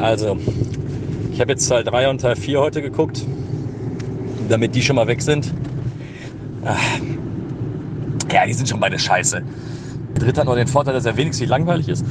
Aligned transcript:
Also, 0.00 0.38
ich 1.32 1.40
habe 1.40 1.52
jetzt 1.52 1.68
Teil 1.68 1.84
3 1.84 2.10
und 2.10 2.20
Teil 2.20 2.36
4 2.36 2.60
heute 2.60 2.82
geguckt, 2.82 3.24
damit 4.48 4.74
die 4.74 4.82
schon 4.82 4.96
mal 4.96 5.06
weg 5.06 5.20
sind. 5.22 5.52
Ah. 6.64 6.76
Ja, 8.32 8.46
die 8.46 8.52
sind 8.52 8.68
schon 8.68 8.80
beide 8.80 8.98
scheiße. 8.98 9.42
Der 10.14 10.24
dritte 10.24 10.40
hat 10.40 10.46
noch 10.46 10.54
den 10.54 10.66
Vorteil, 10.66 10.94
dass 10.94 11.04
er 11.04 11.16
wenigstens 11.16 11.48
langweilig 11.48 11.88
ist. 11.88 12.04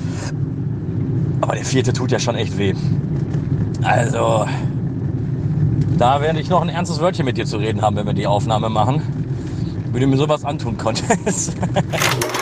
Aber 1.42 1.55
der 1.55 1.65
vierte 1.65 1.94
tut 1.94 2.12
ja 2.12 2.20
schon 2.20 2.36
echt 2.36 2.58
weh. 2.58 2.73
Also, 3.83 4.46
da 5.97 6.22
werde 6.22 6.40
ich 6.40 6.49
noch 6.49 6.62
ein 6.62 6.69
ernstes 6.69 6.99
Wörtchen 6.99 7.26
mit 7.26 7.38
dir 7.38 7.46
zu 7.46 7.58
reden 7.58 7.81
haben, 7.81 7.96
wenn 7.96 8.06
wir 8.06 8.13
die 8.13 8.28
Aufnahme 8.28 8.69
machen. 8.69 9.01
Wenn 9.92 10.01
du 10.01 10.08
mir 10.08 10.17
sowas 10.17 10.44
antun 10.44 10.78
konntest. 10.78 11.56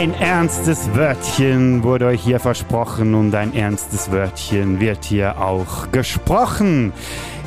Ein 0.00 0.14
ernstes 0.14 0.94
Wörtchen 0.94 1.82
wurde 1.82 2.06
euch 2.06 2.22
hier 2.22 2.40
versprochen 2.40 3.14
und 3.14 3.34
ein 3.34 3.54
ernstes 3.54 4.10
Wörtchen 4.10 4.80
wird 4.80 5.04
hier 5.04 5.38
auch 5.38 5.92
gesprochen. 5.92 6.94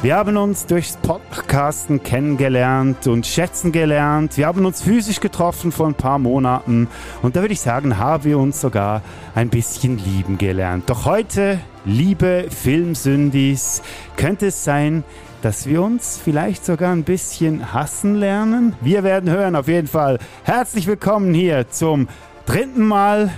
Wir 0.03 0.17
haben 0.17 0.37
uns 0.37 0.67
durchs 0.67 0.97
Podcasten 0.97 2.03
kennengelernt 2.03 3.07
und 3.07 3.25
schätzen 3.25 3.71
gelernt. 3.71 4.37
Wir 4.37 4.45
haben 4.45 4.67
uns 4.67 4.83
physisch 4.83 5.19
getroffen 5.19 5.71
vor 5.71 5.87
ein 5.87 5.95
paar 5.95 6.19
Monaten 6.19 6.89
und 7.23 7.35
da 7.35 7.41
würde 7.41 7.53
ich 7.55 7.59
sagen, 7.59 7.97
haben 7.97 8.23
wir 8.23 8.37
uns 8.37 8.61
sogar 8.61 9.01
ein 9.33 9.49
bisschen 9.49 9.97
lieben 9.97 10.37
gelernt. 10.37 10.91
Doch 10.91 11.05
heute, 11.05 11.57
liebe 11.85 12.45
Filmsündis, 12.51 13.81
könnte 14.15 14.45
es 14.45 14.63
sein, 14.63 15.03
dass 15.41 15.65
wir 15.65 15.81
uns 15.81 16.21
vielleicht 16.23 16.65
sogar 16.65 16.91
ein 16.91 17.03
bisschen 17.03 17.73
hassen 17.73 18.13
lernen? 18.13 18.75
Wir 18.79 19.03
werden 19.03 19.31
hören 19.31 19.55
auf 19.55 19.67
jeden 19.67 19.87
Fall. 19.87 20.19
Herzlich 20.43 20.85
willkommen 20.85 21.33
hier 21.33 21.67
zum 21.71 22.07
dritten 22.45 22.85
Mal 22.85 23.31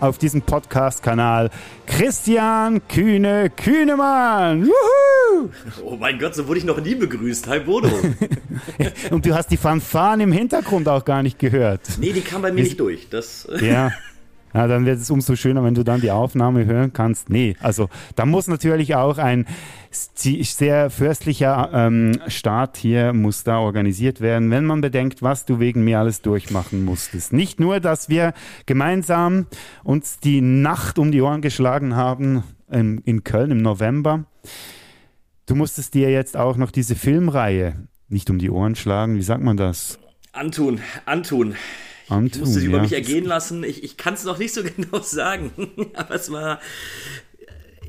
auf 0.00 0.18
diesem 0.18 0.42
Podcast-Kanal 0.42 1.50
Christian 1.86 2.86
Kühne 2.88 3.50
Kühnemann. 3.50 4.66
Wuhu! 4.66 5.50
Oh 5.84 5.96
mein 5.96 6.18
Gott, 6.18 6.34
so 6.34 6.48
wurde 6.48 6.58
ich 6.58 6.64
noch 6.64 6.80
nie 6.80 6.94
begrüßt. 6.94 7.46
Hi 7.46 7.60
Bodo. 7.60 7.88
Und 9.10 9.24
du 9.24 9.34
hast 9.34 9.48
die 9.50 9.56
Fanfaren 9.56 10.20
im 10.20 10.32
Hintergrund 10.32 10.88
auch 10.88 11.04
gar 11.04 11.22
nicht 11.22 11.38
gehört. 11.38 11.82
Nee, 11.98 12.12
die 12.12 12.20
kam 12.20 12.42
bei 12.42 12.50
mir 12.50 12.64
nicht 12.64 12.80
durch. 12.80 13.08
Das 13.10 13.46
ja. 13.60 13.92
Ja, 14.54 14.66
dann 14.66 14.84
wird 14.84 14.98
es 14.98 15.10
umso 15.10 15.34
schöner, 15.36 15.64
wenn 15.64 15.74
du 15.74 15.82
dann 15.82 16.00
die 16.00 16.10
Aufnahme 16.10 16.66
hören 16.66 16.92
kannst. 16.92 17.30
Nee, 17.30 17.56
also 17.60 17.88
da 18.16 18.26
muss 18.26 18.48
natürlich 18.48 18.94
auch 18.94 19.18
ein 19.18 19.46
sehr 19.90 20.90
fürstlicher 20.90 21.70
ähm, 21.72 22.18
Start 22.26 22.76
hier 22.76 23.12
muss 23.12 23.44
da 23.44 23.58
organisiert 23.58 24.20
werden, 24.20 24.50
wenn 24.50 24.64
man 24.64 24.80
bedenkt, 24.80 25.22
was 25.22 25.44
du 25.44 25.58
wegen 25.58 25.84
mir 25.84 25.98
alles 25.98 26.22
durchmachen 26.22 26.84
musstest. 26.84 27.32
Nicht 27.32 27.60
nur, 27.60 27.80
dass 27.80 28.08
wir 28.08 28.32
gemeinsam 28.66 29.46
uns 29.84 30.18
die 30.18 30.40
Nacht 30.40 30.98
um 30.98 31.12
die 31.12 31.20
Ohren 31.20 31.42
geschlagen 31.42 31.94
haben 31.96 32.42
in, 32.70 32.98
in 32.98 33.24
Köln 33.24 33.50
im 33.50 33.58
November. 33.58 34.24
Du 35.46 35.54
musstest 35.54 35.94
dir 35.94 36.10
jetzt 36.10 36.36
auch 36.36 36.56
noch 36.56 36.70
diese 36.70 36.94
Filmreihe 36.94 37.88
nicht 38.08 38.30
um 38.30 38.38
die 38.38 38.50
Ohren 38.50 38.74
schlagen. 38.74 39.16
Wie 39.16 39.22
sagt 39.22 39.42
man 39.42 39.56
das? 39.56 39.98
Antun, 40.32 40.80
antun. 41.06 41.54
Antun, 42.12 42.32
ich 42.32 42.38
musste 42.40 42.60
sie 42.60 42.66
ja. 42.66 42.70
über 42.70 42.80
mich 42.80 42.92
ergehen 42.92 43.24
lassen. 43.24 43.64
Ich, 43.64 43.82
ich 43.82 43.96
kann 43.96 44.14
es 44.14 44.24
noch 44.24 44.38
nicht 44.38 44.54
so 44.54 44.62
genau 44.76 45.00
sagen, 45.00 45.50
aber 45.94 46.14
es 46.14 46.30
war. 46.30 46.60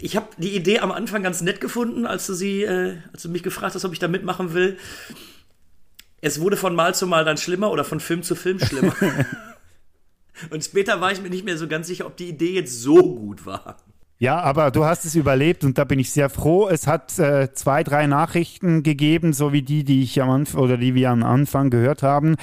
Ich 0.02 0.17
habe 0.17 0.27
die 0.38 0.55
Idee 0.55 0.79
am 0.79 0.91
Anfang 0.91 1.23
ganz 1.23 1.41
nett 1.41 1.61
gefunden, 1.61 2.05
als 2.05 2.27
du 2.27 2.33
sie, 2.33 2.63
äh, 2.63 2.97
als 3.13 3.23
du 3.23 3.29
mich 3.29 3.44
gefragt 3.44 3.75
hast, 3.75 3.85
ob 3.85 3.94
ich 3.94 3.99
da 3.99 4.09
mitmachen 4.09 4.53
will. 4.53 4.77
Es 6.19 6.41
wurde 6.41 6.57
von 6.57 6.75
Mal 6.75 6.94
zu 6.94 7.07
Mal 7.07 7.23
dann 7.23 7.38
schlimmer 7.38 7.71
oder 7.71 7.83
von 7.83 7.99
Film 7.99 8.23
zu 8.23 8.35
Film 8.35 8.59
schlimmer. 8.59 8.95
Und 10.49 10.63
später 10.63 10.99
war 10.99 11.11
ich 11.11 11.21
mir 11.21 11.29
nicht 11.29 11.45
mehr 11.45 11.57
so 11.57 11.67
ganz 11.67 11.88
sicher, 11.88 12.05
ob 12.05 12.17
die 12.17 12.27
Idee 12.27 12.53
jetzt 12.53 12.81
so 12.81 12.95
gut 13.16 13.45
war. 13.45 13.77
Ja, 14.19 14.39
aber 14.39 14.72
du 14.72 14.85
hast 14.85 15.06
es 15.06 15.16
überlebt 15.16 15.66
und 15.66 15.78
da 15.78 15.83
bin 15.83 16.00
ich 16.00 16.12
sehr 16.12 16.29
froh. 16.29 16.69
Es 16.69 16.88
hat 16.88 17.19
äh, 17.19 17.53
zwei, 17.53 17.83
drei 17.83 18.07
Nachrichten 18.07 18.81
gegeben, 18.81 19.33
so 19.33 19.51
wie 19.51 19.63
die, 19.63 19.83
die 19.83 20.01
ich 20.01 20.22
am 20.22 20.29
Anfang 20.29 20.62
oder 20.62 20.78
die 20.78 20.95
wir 20.95 21.09
am 21.09 21.23
Anfang 21.23 21.69
gehört 21.69 22.03
haben. 22.03 22.38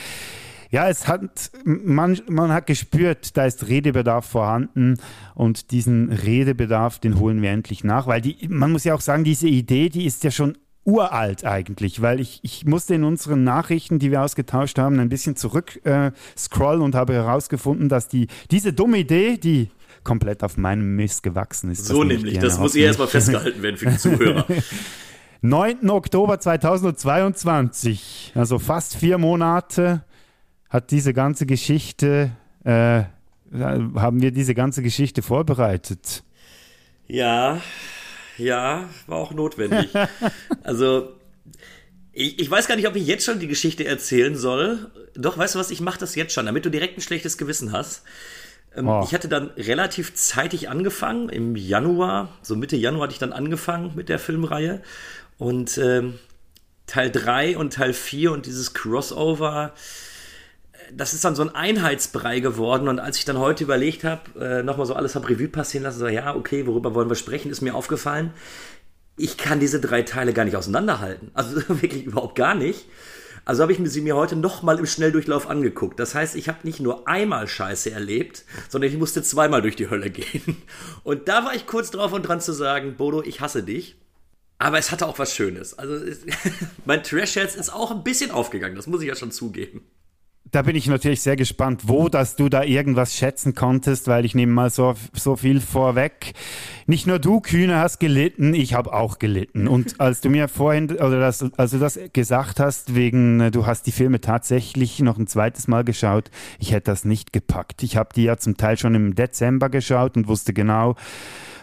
Ja, 0.70 0.88
es 0.88 1.08
hat, 1.08 1.50
man, 1.64 2.20
man 2.28 2.52
hat 2.52 2.66
gespürt, 2.66 3.36
da 3.36 3.44
ist 3.44 3.66
Redebedarf 3.66 4.24
vorhanden 4.24 4.98
und 5.34 5.72
diesen 5.72 6.12
Redebedarf, 6.12 7.00
den 7.00 7.18
holen 7.18 7.42
wir 7.42 7.50
endlich 7.50 7.82
nach, 7.82 8.06
weil 8.06 8.20
die, 8.20 8.46
man 8.48 8.70
muss 8.70 8.84
ja 8.84 8.94
auch 8.94 9.00
sagen, 9.00 9.24
diese 9.24 9.48
Idee, 9.48 9.88
die 9.88 10.06
ist 10.06 10.22
ja 10.22 10.30
schon 10.30 10.56
uralt 10.84 11.44
eigentlich, 11.44 12.02
weil 12.02 12.20
ich, 12.20 12.38
ich 12.42 12.64
musste 12.66 12.94
in 12.94 13.04
unseren 13.04 13.42
Nachrichten, 13.42 13.98
die 13.98 14.12
wir 14.12 14.22
ausgetauscht 14.22 14.78
haben, 14.78 15.00
ein 15.00 15.08
bisschen 15.08 15.34
zurück 15.34 15.84
äh, 15.84 16.12
scrollen 16.36 16.82
und 16.82 16.94
habe 16.94 17.14
herausgefunden, 17.14 17.88
dass 17.88 18.06
die, 18.06 18.28
diese 18.50 18.72
dumme 18.72 18.98
Idee, 18.98 19.38
die 19.38 19.70
komplett 20.04 20.44
auf 20.44 20.56
meinem 20.56 20.94
Mist 20.94 21.24
gewachsen 21.24 21.70
ist. 21.70 21.84
So 21.84 22.04
nämlich, 22.04 22.38
das 22.38 22.58
muss 22.58 22.74
hier 22.74 22.86
erstmal 22.86 23.08
festgehalten 23.08 23.60
werden 23.60 23.76
für 23.76 23.90
die 23.90 23.98
Zuhörer. 23.98 24.46
9. 25.42 25.88
Oktober 25.88 26.38
2022, 26.38 28.32
also 28.34 28.58
fast 28.58 28.96
vier 28.96 29.16
Monate 29.16 30.04
hat 30.70 30.90
diese 30.92 31.12
ganze 31.12 31.44
Geschichte, 31.46 32.30
äh, 32.64 33.02
haben 33.52 34.22
wir 34.22 34.30
diese 34.30 34.54
ganze 34.54 34.82
Geschichte 34.82 35.20
vorbereitet? 35.22 36.22
Ja, 37.08 37.60
ja, 38.38 38.88
war 39.06 39.18
auch 39.18 39.32
notwendig. 39.32 39.90
also, 40.62 41.12
ich, 42.12 42.38
ich, 42.38 42.50
weiß 42.50 42.68
gar 42.68 42.76
nicht, 42.76 42.88
ob 42.88 42.96
ich 42.96 43.06
jetzt 43.06 43.24
schon 43.24 43.40
die 43.40 43.48
Geschichte 43.48 43.84
erzählen 43.84 44.36
soll. 44.36 44.90
Doch, 45.14 45.36
weißt 45.36 45.56
du 45.56 45.58
was, 45.58 45.72
ich 45.72 45.80
mache 45.80 45.98
das 45.98 46.14
jetzt 46.14 46.32
schon, 46.32 46.46
damit 46.46 46.64
du 46.64 46.70
direkt 46.70 46.96
ein 46.96 47.02
schlechtes 47.02 47.36
Gewissen 47.36 47.72
hast. 47.72 48.04
Ähm, 48.74 48.88
oh. 48.88 49.02
Ich 49.04 49.12
hatte 49.12 49.28
dann 49.28 49.50
relativ 49.56 50.14
zeitig 50.14 50.68
angefangen, 50.68 51.28
im 51.28 51.56
Januar, 51.56 52.28
so 52.42 52.54
Mitte 52.54 52.76
Januar 52.76 53.04
hatte 53.04 53.14
ich 53.14 53.18
dann 53.18 53.32
angefangen 53.32 53.92
mit 53.96 54.08
der 54.08 54.20
Filmreihe. 54.20 54.82
Und 55.36 55.78
ähm, 55.78 56.18
Teil 56.86 57.10
3 57.10 57.56
und 57.56 57.72
Teil 57.72 57.92
4 57.92 58.32
und 58.32 58.46
dieses 58.46 58.74
Crossover, 58.74 59.72
das 60.94 61.14
ist 61.14 61.24
dann 61.24 61.34
so 61.34 61.42
ein 61.42 61.54
Einheitsbrei 61.54 62.40
geworden. 62.40 62.88
Und 62.88 62.98
als 62.98 63.18
ich 63.18 63.24
dann 63.24 63.38
heute 63.38 63.64
überlegt 63.64 64.04
habe, 64.04 64.22
äh, 64.40 64.62
nochmal 64.62 64.86
so 64.86 64.94
alles 64.94 65.14
habe 65.14 65.28
Revue 65.28 65.48
passieren 65.48 65.84
lassen, 65.84 65.98
so, 65.98 66.08
ja, 66.08 66.34
okay, 66.34 66.66
worüber 66.66 66.94
wollen 66.94 67.08
wir 67.08 67.16
sprechen, 67.16 67.50
ist 67.50 67.60
mir 67.60 67.74
aufgefallen, 67.74 68.32
ich 69.16 69.36
kann 69.36 69.60
diese 69.60 69.80
drei 69.80 70.02
Teile 70.02 70.32
gar 70.32 70.44
nicht 70.44 70.56
auseinanderhalten. 70.56 71.30
Also 71.34 71.56
wirklich 71.68 72.04
überhaupt 72.04 72.36
gar 72.36 72.54
nicht. 72.54 72.86
Also 73.44 73.62
habe 73.62 73.72
ich 73.72 73.80
sie 73.84 74.00
mir 74.00 74.16
heute 74.16 74.36
nochmal 74.36 74.78
im 74.78 74.86
Schnelldurchlauf 74.86 75.48
angeguckt. 75.48 75.98
Das 75.98 76.14
heißt, 76.14 76.36
ich 76.36 76.48
habe 76.48 76.58
nicht 76.62 76.80
nur 76.80 77.08
einmal 77.08 77.48
Scheiße 77.48 77.90
erlebt, 77.90 78.44
sondern 78.68 78.90
ich 78.90 78.98
musste 78.98 79.22
zweimal 79.22 79.62
durch 79.62 79.76
die 79.76 79.90
Hölle 79.90 80.10
gehen. 80.10 80.56
Und 81.04 81.28
da 81.28 81.44
war 81.44 81.54
ich 81.54 81.66
kurz 81.66 81.90
drauf 81.90 82.12
und 82.12 82.22
dran 82.22 82.40
zu 82.40 82.52
sagen, 82.52 82.96
Bodo, 82.96 83.22
ich 83.22 83.40
hasse 83.40 83.62
dich. 83.62 83.96
Aber 84.58 84.78
es 84.78 84.90
hatte 84.90 85.06
auch 85.06 85.18
was 85.18 85.34
Schönes. 85.34 85.78
Also 85.78 86.04
mein 86.84 87.02
Trash-Herz 87.02 87.54
ist 87.54 87.72
auch 87.72 87.90
ein 87.90 88.04
bisschen 88.04 88.30
aufgegangen, 88.30 88.76
das 88.76 88.86
muss 88.86 89.00
ich 89.00 89.08
ja 89.08 89.16
schon 89.16 89.32
zugeben 89.32 89.86
da 90.50 90.62
bin 90.62 90.74
ich 90.74 90.86
natürlich 90.86 91.20
sehr 91.22 91.36
gespannt, 91.36 91.82
wo, 91.86 92.08
dass 92.08 92.36
du 92.36 92.48
da 92.48 92.64
irgendwas 92.64 93.14
schätzen 93.14 93.54
konntest, 93.54 94.08
weil 94.08 94.24
ich 94.24 94.34
nehme 94.34 94.52
mal 94.52 94.70
so, 94.70 94.94
so 95.12 95.36
viel 95.36 95.60
vorweg. 95.60 96.32
Nicht 96.86 97.06
nur 97.06 97.18
du, 97.18 97.40
Kühne, 97.40 97.78
hast 97.78 98.00
gelitten, 98.00 98.52
ich 98.54 98.74
habe 98.74 98.92
auch 98.92 99.18
gelitten. 99.18 99.68
Und 99.68 100.00
als 100.00 100.20
du 100.20 100.28
mir 100.28 100.48
vorhin, 100.48 100.90
oder 100.90 101.20
das, 101.20 101.44
als 101.56 101.70
du 101.70 101.78
das 101.78 101.98
gesagt 102.12 102.58
hast, 102.58 102.94
wegen, 102.94 103.50
du 103.52 103.66
hast 103.66 103.86
die 103.86 103.92
Filme 103.92 104.20
tatsächlich 104.20 104.98
noch 105.00 105.18
ein 105.18 105.26
zweites 105.26 105.68
Mal 105.68 105.84
geschaut, 105.84 106.30
ich 106.58 106.72
hätte 106.72 106.90
das 106.90 107.04
nicht 107.04 107.32
gepackt. 107.32 107.82
Ich 107.82 107.96
habe 107.96 108.10
die 108.14 108.24
ja 108.24 108.36
zum 108.36 108.56
Teil 108.56 108.76
schon 108.76 108.94
im 108.94 109.14
Dezember 109.14 109.68
geschaut 109.68 110.16
und 110.16 110.26
wusste 110.26 110.52
genau, 110.52 110.96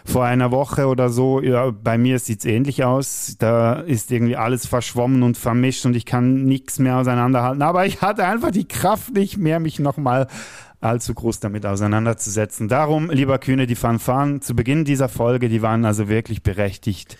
vor 0.08 0.24
einer 0.24 0.50
Woche 0.50 0.86
oder 0.86 1.10
so, 1.10 1.40
ja, 1.40 1.70
bei 1.70 1.98
mir 1.98 2.18
sieht 2.18 2.40
es 2.40 2.44
ähnlich 2.46 2.84
aus. 2.84 3.36
Da 3.38 3.74
ist 3.74 4.10
irgendwie 4.10 4.36
alles 4.36 4.66
verschwommen 4.66 5.22
und 5.22 5.36
vermischt 5.36 5.84
und 5.86 5.94
ich 5.94 6.06
kann 6.06 6.44
nichts 6.44 6.78
mehr 6.78 6.96
auseinanderhalten. 6.96 7.62
Aber 7.62 7.86
ich 7.86 8.00
hatte 8.00 8.24
einfach 8.24 8.50
die 8.50 8.66
Kraft 8.66 9.12
nicht 9.14 9.36
mehr, 9.36 9.60
mich 9.60 9.78
nochmal 9.78 10.26
allzu 10.80 11.12
groß 11.14 11.40
damit 11.40 11.66
auseinanderzusetzen. 11.66 12.68
Darum, 12.68 13.10
lieber 13.10 13.38
Kühne, 13.38 13.66
die 13.66 13.74
Fanfaren 13.74 14.40
zu 14.40 14.56
Beginn 14.56 14.84
dieser 14.84 15.08
Folge, 15.08 15.48
die 15.48 15.62
waren 15.62 15.84
also 15.84 16.08
wirklich 16.08 16.42
berechtigt. 16.42 17.18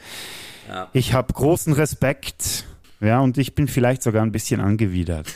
Ja. 0.68 0.88
Ich 0.92 1.12
habe 1.12 1.32
großen 1.32 1.72
Respekt 1.72 2.64
ja, 3.00 3.20
und 3.20 3.38
ich 3.38 3.54
bin 3.54 3.68
vielleicht 3.68 4.02
sogar 4.02 4.22
ein 4.22 4.32
bisschen 4.32 4.60
angewidert. 4.60 5.32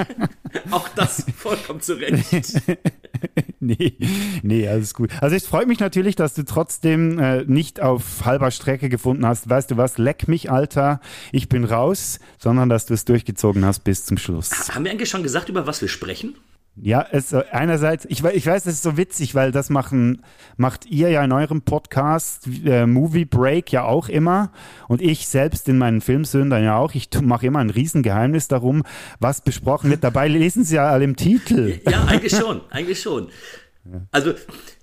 Auch 0.70 0.88
das 0.88 1.24
vollkommen 1.36 1.80
zu 1.80 1.94
Recht. 1.94 2.60
nee, 3.60 3.96
nee, 4.42 4.68
alles 4.68 4.94
gut. 4.94 5.10
Also 5.20 5.36
es 5.36 5.46
freut 5.46 5.68
mich 5.68 5.80
natürlich, 5.80 6.16
dass 6.16 6.34
du 6.34 6.44
trotzdem 6.44 7.18
äh, 7.18 7.44
nicht 7.44 7.80
auf 7.80 8.24
halber 8.24 8.50
Strecke 8.50 8.88
gefunden 8.88 9.26
hast, 9.26 9.48
weißt 9.48 9.70
du 9.70 9.76
was, 9.76 9.98
leck 9.98 10.28
mich, 10.28 10.50
Alter, 10.50 11.00
ich 11.32 11.48
bin 11.48 11.64
raus, 11.64 12.20
sondern 12.38 12.68
dass 12.68 12.86
du 12.86 12.94
es 12.94 13.04
durchgezogen 13.04 13.64
hast 13.64 13.80
bis 13.80 14.04
zum 14.04 14.18
Schluss. 14.18 14.50
Haben 14.74 14.84
wir 14.84 14.90
eigentlich 14.90 15.10
schon 15.10 15.22
gesagt, 15.22 15.48
über 15.48 15.66
was 15.66 15.80
wir 15.80 15.88
sprechen? 15.88 16.34
Ja, 16.80 17.06
es, 17.10 17.32
äh, 17.32 17.42
einerseits, 17.50 18.04
ich, 18.08 18.22
ich 18.22 18.46
weiß, 18.46 18.64
das 18.64 18.74
ist 18.74 18.82
so 18.82 18.96
witzig, 18.96 19.34
weil 19.34 19.52
das 19.52 19.70
machen, 19.70 20.22
macht 20.56 20.86
ihr 20.86 21.10
ja 21.10 21.24
in 21.24 21.32
eurem 21.32 21.62
Podcast 21.62 22.48
äh, 22.64 22.86
Movie 22.86 23.24
Break 23.24 23.72
ja 23.72 23.84
auch 23.84 24.08
immer 24.08 24.52
und 24.86 25.02
ich 25.02 25.28
selbst 25.28 25.68
in 25.68 25.78
meinen 25.78 26.00
Filmsündern 26.00 26.62
ja 26.62 26.76
auch. 26.76 26.94
Ich 26.94 27.08
mache 27.20 27.46
immer 27.46 27.58
ein 27.58 27.70
Riesengeheimnis 27.70 28.48
darum, 28.48 28.84
was 29.18 29.40
besprochen 29.40 29.90
wird. 29.90 30.04
Dabei 30.04 30.28
lesen 30.28 30.64
sie 30.64 30.76
ja 30.76 30.88
alle 30.88 31.04
im 31.04 31.16
Titel. 31.16 31.80
Ja, 31.88 32.04
eigentlich 32.04 32.36
schon, 32.36 32.60
eigentlich 32.70 33.00
schon. 33.00 33.28
Also, 34.10 34.34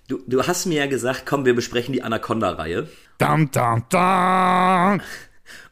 du, 0.07 0.19
du 0.27 0.43
hast 0.43 0.65
mir 0.65 0.79
ja 0.79 0.87
gesagt, 0.87 1.25
komm, 1.25 1.45
wir 1.45 1.55
besprechen 1.55 1.93
die 1.93 2.03
Anaconda-Reihe. 2.03 2.89
Dam, 3.17 3.51
dam, 3.51 3.85
dam. 3.89 5.01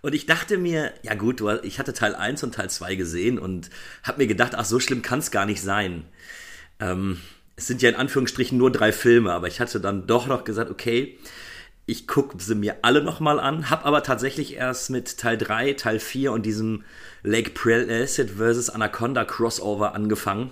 Und 0.02 0.14
ich 0.14 0.26
dachte 0.26 0.58
mir, 0.58 0.94
ja 1.02 1.16
gut, 1.16 1.42
ich 1.64 1.80
hatte 1.80 1.94
Teil 1.94 2.16
1 2.16 2.44
und 2.44 2.56
Teil 2.56 2.70
2 2.70 2.96
gesehen 2.96 3.40
und 3.40 3.70
habe 4.04 4.20
mir 4.20 4.28
gedacht, 4.28 4.54
ach, 4.56 4.66
so 4.66 4.80
schlimm 4.80 5.02
kann 5.02 5.20
es 5.20 5.32
gar 5.32 5.46
nicht 5.46 5.62
sein. 5.62 6.06
Ähm, 6.84 7.20
es 7.56 7.68
sind 7.68 7.82
ja 7.82 7.90
in 7.90 7.96
Anführungsstrichen 7.96 8.58
nur 8.58 8.72
drei 8.72 8.92
Filme, 8.92 9.32
aber 9.32 9.48
ich 9.48 9.60
hatte 9.60 9.80
dann 9.80 10.08
doch 10.08 10.28
noch 10.28 10.44
gesagt, 10.44 10.70
okay, 10.70 11.18
ich 11.86 12.08
gucke 12.08 12.42
sie 12.42 12.56
mir 12.56 12.78
alle 12.82 13.04
nochmal 13.04 13.40
an, 13.40 13.70
habe 13.70 13.86
aber 13.86 14.04
tatsächlich 14.04 14.56
erst 14.56 14.90
mit 14.90 15.18
Teil 15.18 15.38
3, 15.38 15.74
Teil 15.74 16.00
4 16.00 16.32
und 16.32 16.46
diesem 16.46 16.84
Lake 17.24 17.52
Placid 17.52 18.32
vs. 18.32 18.70
Anaconda 18.70 19.26
Crossover 19.26 19.94
angefangen. 19.94 20.52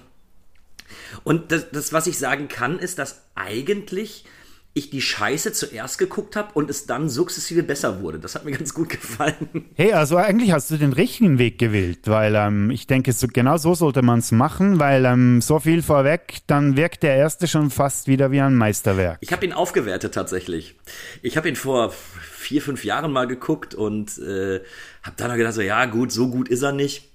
Und 1.24 1.52
das, 1.52 1.72
das, 1.72 1.94
was 1.94 2.08
ich 2.08 2.18
sagen 2.18 2.50
kann, 2.50 2.80
ist, 2.80 3.00
dass 3.00 3.24
eigentlich 3.36 4.26
ich 4.74 4.90
die 4.90 5.02
Scheiße 5.02 5.52
zuerst 5.52 5.98
geguckt 5.98 6.38
habe 6.38 6.54
und 6.54 6.70
es 6.70 6.86
dann 6.86 7.10
sukzessive 7.10 7.62
besser 7.62 8.02
wurde. 8.02 8.20
Das 8.20 8.36
hat 8.36 8.46
mir 8.46 8.52
ganz 8.52 8.74
gut 8.74 8.90
gefallen. 8.90 9.36
Hey, 9.76 9.94
also 9.94 10.18
eigentlich 10.18 10.52
hast 10.52 10.70
du 10.70 10.78
den 10.78 10.94
richtigen 10.94 11.40
Weg 11.40 11.58
gewählt, 11.58 12.00
weil 12.06 12.36
ähm, 12.36 12.70
ich 12.70 12.88
denke, 12.88 13.14
so, 13.14 13.28
genau 13.28 13.58
so 13.58 13.74
sollte 13.74 14.02
man 14.02 14.20
es 14.20 14.32
machen, 14.32 14.80
weil 14.80 15.06
ähm, 15.06 15.42
so 15.42 15.60
viel 15.60 15.82
vorweg, 15.82 16.40
dann 16.48 16.78
wirkt 16.78 17.04
der 17.04 17.16
erste 17.16 17.48
schon 17.48 17.70
fast 17.70 18.08
wieder 18.08 18.32
wie 18.32 18.42
ein 18.42 18.56
Meisterwerk. 18.56 19.18
Ich 19.22 19.32
habe 19.32 19.46
ihn 19.46 19.54
aufgewertet 19.54 20.14
tatsächlich. 20.14 20.76
Ich 21.22 21.36
habe 21.38 21.50
ihn 21.50 21.56
vor 21.56 21.92
vier, 21.92 22.62
fünf 22.62 22.86
Jahren 22.86 23.12
mal 23.12 23.28
geguckt 23.28 23.74
und 23.74 24.18
äh, 24.20 24.62
habe 25.04 25.16
dann 25.18 25.36
gedacht, 25.38 25.54
so 25.54 25.62
ja 25.62 25.86
gut, 25.86 26.12
so 26.12 26.30
gut 26.30 26.48
ist 26.48 26.62
er 26.62 26.74
nicht. 26.74 27.10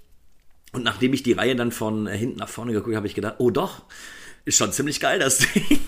Und 0.73 0.85
nachdem 0.85 1.13
ich 1.13 1.23
die 1.23 1.33
Reihe 1.33 1.57
dann 1.57 1.73
von 1.73 2.07
hinten 2.07 2.39
nach 2.39 2.49
vorne 2.49 2.73
geguckt 2.73 2.89
habe, 2.89 2.97
habe 2.97 3.07
ich 3.07 3.15
gedacht, 3.15 3.37
oh 3.39 3.51
doch, 3.51 3.85
ist 4.45 4.57
schon 4.57 4.73
ziemlich 4.73 5.01
geil, 5.01 5.19
das 5.19 5.39
Ding. 5.55 5.79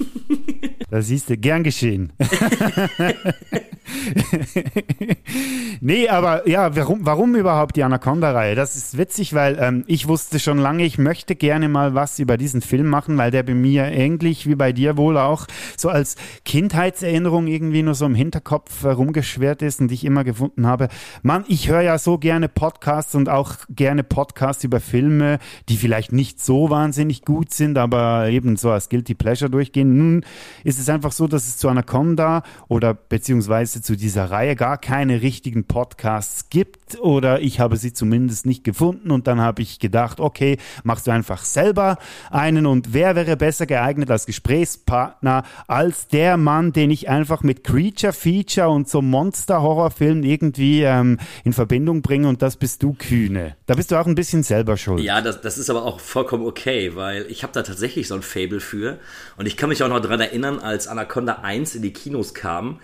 Da 0.90 1.02
siehst 1.02 1.28
du, 1.28 1.36
gern 1.36 1.64
geschehen. 1.64 2.12
nee, 5.80 6.08
aber 6.08 6.48
ja, 6.48 6.74
warum, 6.76 7.00
warum 7.02 7.34
überhaupt 7.34 7.76
die 7.76 7.82
Anaconda-Reihe? 7.82 8.54
Das 8.54 8.76
ist 8.76 8.96
witzig, 8.98 9.34
weil 9.34 9.58
ähm, 9.60 9.84
ich 9.86 10.08
wusste 10.08 10.38
schon 10.38 10.58
lange, 10.58 10.84
ich 10.84 10.98
möchte 10.98 11.36
gerne 11.36 11.68
mal 11.68 11.94
was 11.94 12.18
über 12.18 12.36
diesen 12.36 12.62
Film 12.62 12.86
machen, 12.86 13.16
weil 13.18 13.30
der 13.30 13.42
bei 13.42 13.54
mir 13.54 13.84
ähnlich 13.84 14.46
wie 14.46 14.54
bei 14.54 14.72
dir 14.72 14.96
wohl 14.96 15.18
auch 15.18 15.46
so 15.76 15.88
als 15.88 16.16
Kindheitserinnerung 16.44 17.46
irgendwie 17.46 17.82
nur 17.82 17.94
so 17.94 18.06
im 18.06 18.14
Hinterkopf 18.14 18.82
herumgeschwert 18.82 19.62
ist 19.62 19.80
und 19.80 19.92
ich 19.92 20.04
immer 20.04 20.24
gefunden 20.24 20.66
habe, 20.66 20.88
Mann, 21.22 21.44
ich 21.48 21.68
höre 21.68 21.82
ja 21.82 21.98
so 21.98 22.18
gerne 22.18 22.48
Podcasts 22.48 23.14
und 23.14 23.28
auch 23.28 23.56
gerne 23.68 24.04
Podcasts 24.04 24.64
über 24.64 24.80
Filme, 24.80 25.38
die 25.68 25.76
vielleicht 25.76 26.12
nicht 26.12 26.40
so 26.40 26.70
wahnsinnig 26.70 27.22
gut 27.24 27.52
sind, 27.52 27.78
aber 27.78 28.28
eben 28.28 28.56
so 28.56 28.70
als 28.70 28.88
Guilty 28.88 29.14
Pleasure 29.14 29.50
durchgehen. 29.50 29.96
Nun 29.96 30.24
ist 30.64 30.78
es 30.78 30.88
einfach 30.88 31.12
so, 31.12 31.26
dass 31.26 31.46
es 31.46 31.56
zu 31.56 31.68
Anaconda 31.68 32.42
oder 32.68 32.94
beziehungsweise 32.94 33.82
zu 33.82 33.96
dieser 33.98 34.30
Reihe 34.30 34.56
gar 34.56 34.78
keine 34.78 35.22
richtigen 35.22 35.64
Podcasts 35.64 36.48
gibt 36.48 36.98
oder 37.00 37.40
ich 37.40 37.60
habe 37.60 37.76
sie 37.76 37.92
zumindest 37.92 38.46
nicht 38.46 38.64
gefunden 38.64 39.10
und 39.10 39.26
dann 39.26 39.40
habe 39.40 39.62
ich 39.62 39.78
gedacht, 39.78 40.20
okay, 40.20 40.56
machst 40.84 41.06
du 41.06 41.10
einfach 41.10 41.44
selber 41.44 41.98
einen 42.30 42.66
und 42.66 42.94
wer 42.94 43.16
wäre 43.16 43.36
besser 43.36 43.66
geeignet 43.66 44.10
als 44.10 44.26
Gesprächspartner 44.26 45.44
als 45.66 46.08
der 46.08 46.36
Mann, 46.36 46.72
den 46.72 46.90
ich 46.90 47.08
einfach 47.08 47.42
mit 47.42 47.64
Creature 47.64 48.12
Feature 48.12 48.68
und 48.70 48.88
so 48.88 49.02
Monster-Horrorfilmen 49.02 50.22
irgendwie 50.22 50.82
ähm, 50.82 51.18
in 51.44 51.52
Verbindung 51.52 52.02
bringe 52.02 52.28
und 52.28 52.42
das 52.42 52.56
bist 52.56 52.82
du 52.82 52.94
Kühne. 52.94 53.56
Da 53.66 53.74
bist 53.74 53.90
du 53.90 53.96
auch 53.96 54.06
ein 54.06 54.14
bisschen 54.14 54.42
selber 54.42 54.76
schuld. 54.76 55.02
Ja, 55.02 55.20
das, 55.20 55.40
das 55.40 55.58
ist 55.58 55.70
aber 55.70 55.84
auch 55.84 56.00
vollkommen 56.00 56.46
okay, 56.46 56.94
weil 56.94 57.26
ich 57.28 57.42
habe 57.42 57.52
da 57.52 57.62
tatsächlich 57.62 58.08
so 58.08 58.14
ein 58.14 58.22
Fable 58.22 58.60
für 58.60 58.98
und 59.36 59.46
ich 59.46 59.56
kann 59.56 59.68
mich 59.68 59.82
auch 59.82 59.88
noch 59.88 60.00
daran 60.00 60.20
erinnern, 60.20 60.58
als 60.58 60.86
Anaconda 60.88 61.40
1 61.42 61.74
in 61.74 61.82
die 61.82 61.92
Kinos 61.92 62.34
kam, 62.34 62.80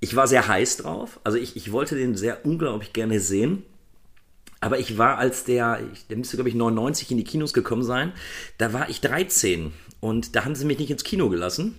ich 0.00 0.16
war 0.16 0.26
sehr 0.26 0.46
heiß 0.46 0.78
drauf. 0.78 1.20
Also 1.24 1.38
ich, 1.38 1.56
ich 1.56 1.72
wollte 1.72 1.96
den 1.96 2.16
sehr 2.16 2.44
unglaublich 2.44 2.92
gerne 2.92 3.20
sehen. 3.20 3.64
Aber 4.60 4.78
ich 4.78 4.98
war, 4.98 5.18
als 5.18 5.44
der, 5.44 5.80
der 6.10 6.16
müsste, 6.16 6.36
glaube 6.36 6.48
ich, 6.48 6.54
99 6.54 7.10
in 7.12 7.16
die 7.16 7.24
Kinos 7.24 7.52
gekommen 7.52 7.84
sein, 7.84 8.12
da 8.58 8.72
war 8.72 8.88
ich 8.88 9.00
13 9.00 9.72
und 10.00 10.34
da 10.34 10.44
haben 10.44 10.56
sie 10.56 10.64
mich 10.64 10.78
nicht 10.78 10.90
ins 10.90 11.04
Kino 11.04 11.28
gelassen. 11.28 11.78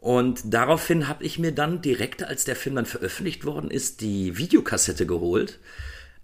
Und 0.00 0.42
daraufhin 0.44 1.08
habe 1.08 1.24
ich 1.24 1.40
mir 1.40 1.50
dann 1.50 1.82
direkt, 1.82 2.22
als 2.22 2.44
der 2.44 2.54
Film 2.54 2.76
dann 2.76 2.86
veröffentlicht 2.86 3.44
worden 3.44 3.70
ist, 3.70 4.00
die 4.00 4.38
Videokassette 4.38 5.06
geholt. 5.06 5.58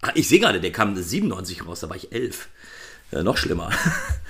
Ach, 0.01 0.11
ich 0.15 0.29
sehe 0.29 0.39
gerade, 0.39 0.61
der 0.61 0.71
kam 0.71 0.95
97 0.95 1.65
raus, 1.65 1.81
da 1.81 1.89
war 1.89 1.97
ich 1.97 2.13
11. 2.13 2.47
Äh, 3.11 3.23
noch 3.23 3.37
schlimmer. 3.37 3.71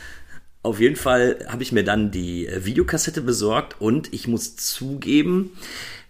Auf 0.63 0.79
jeden 0.79 0.95
Fall 0.95 1.45
habe 1.47 1.61
ich 1.61 1.71
mir 1.71 1.83
dann 1.83 2.09
die 2.09 2.47
äh, 2.47 2.65
Videokassette 2.65 3.21
besorgt 3.21 3.79
und 3.79 4.11
ich 4.13 4.27
muss 4.27 4.55
zugeben, 4.55 5.55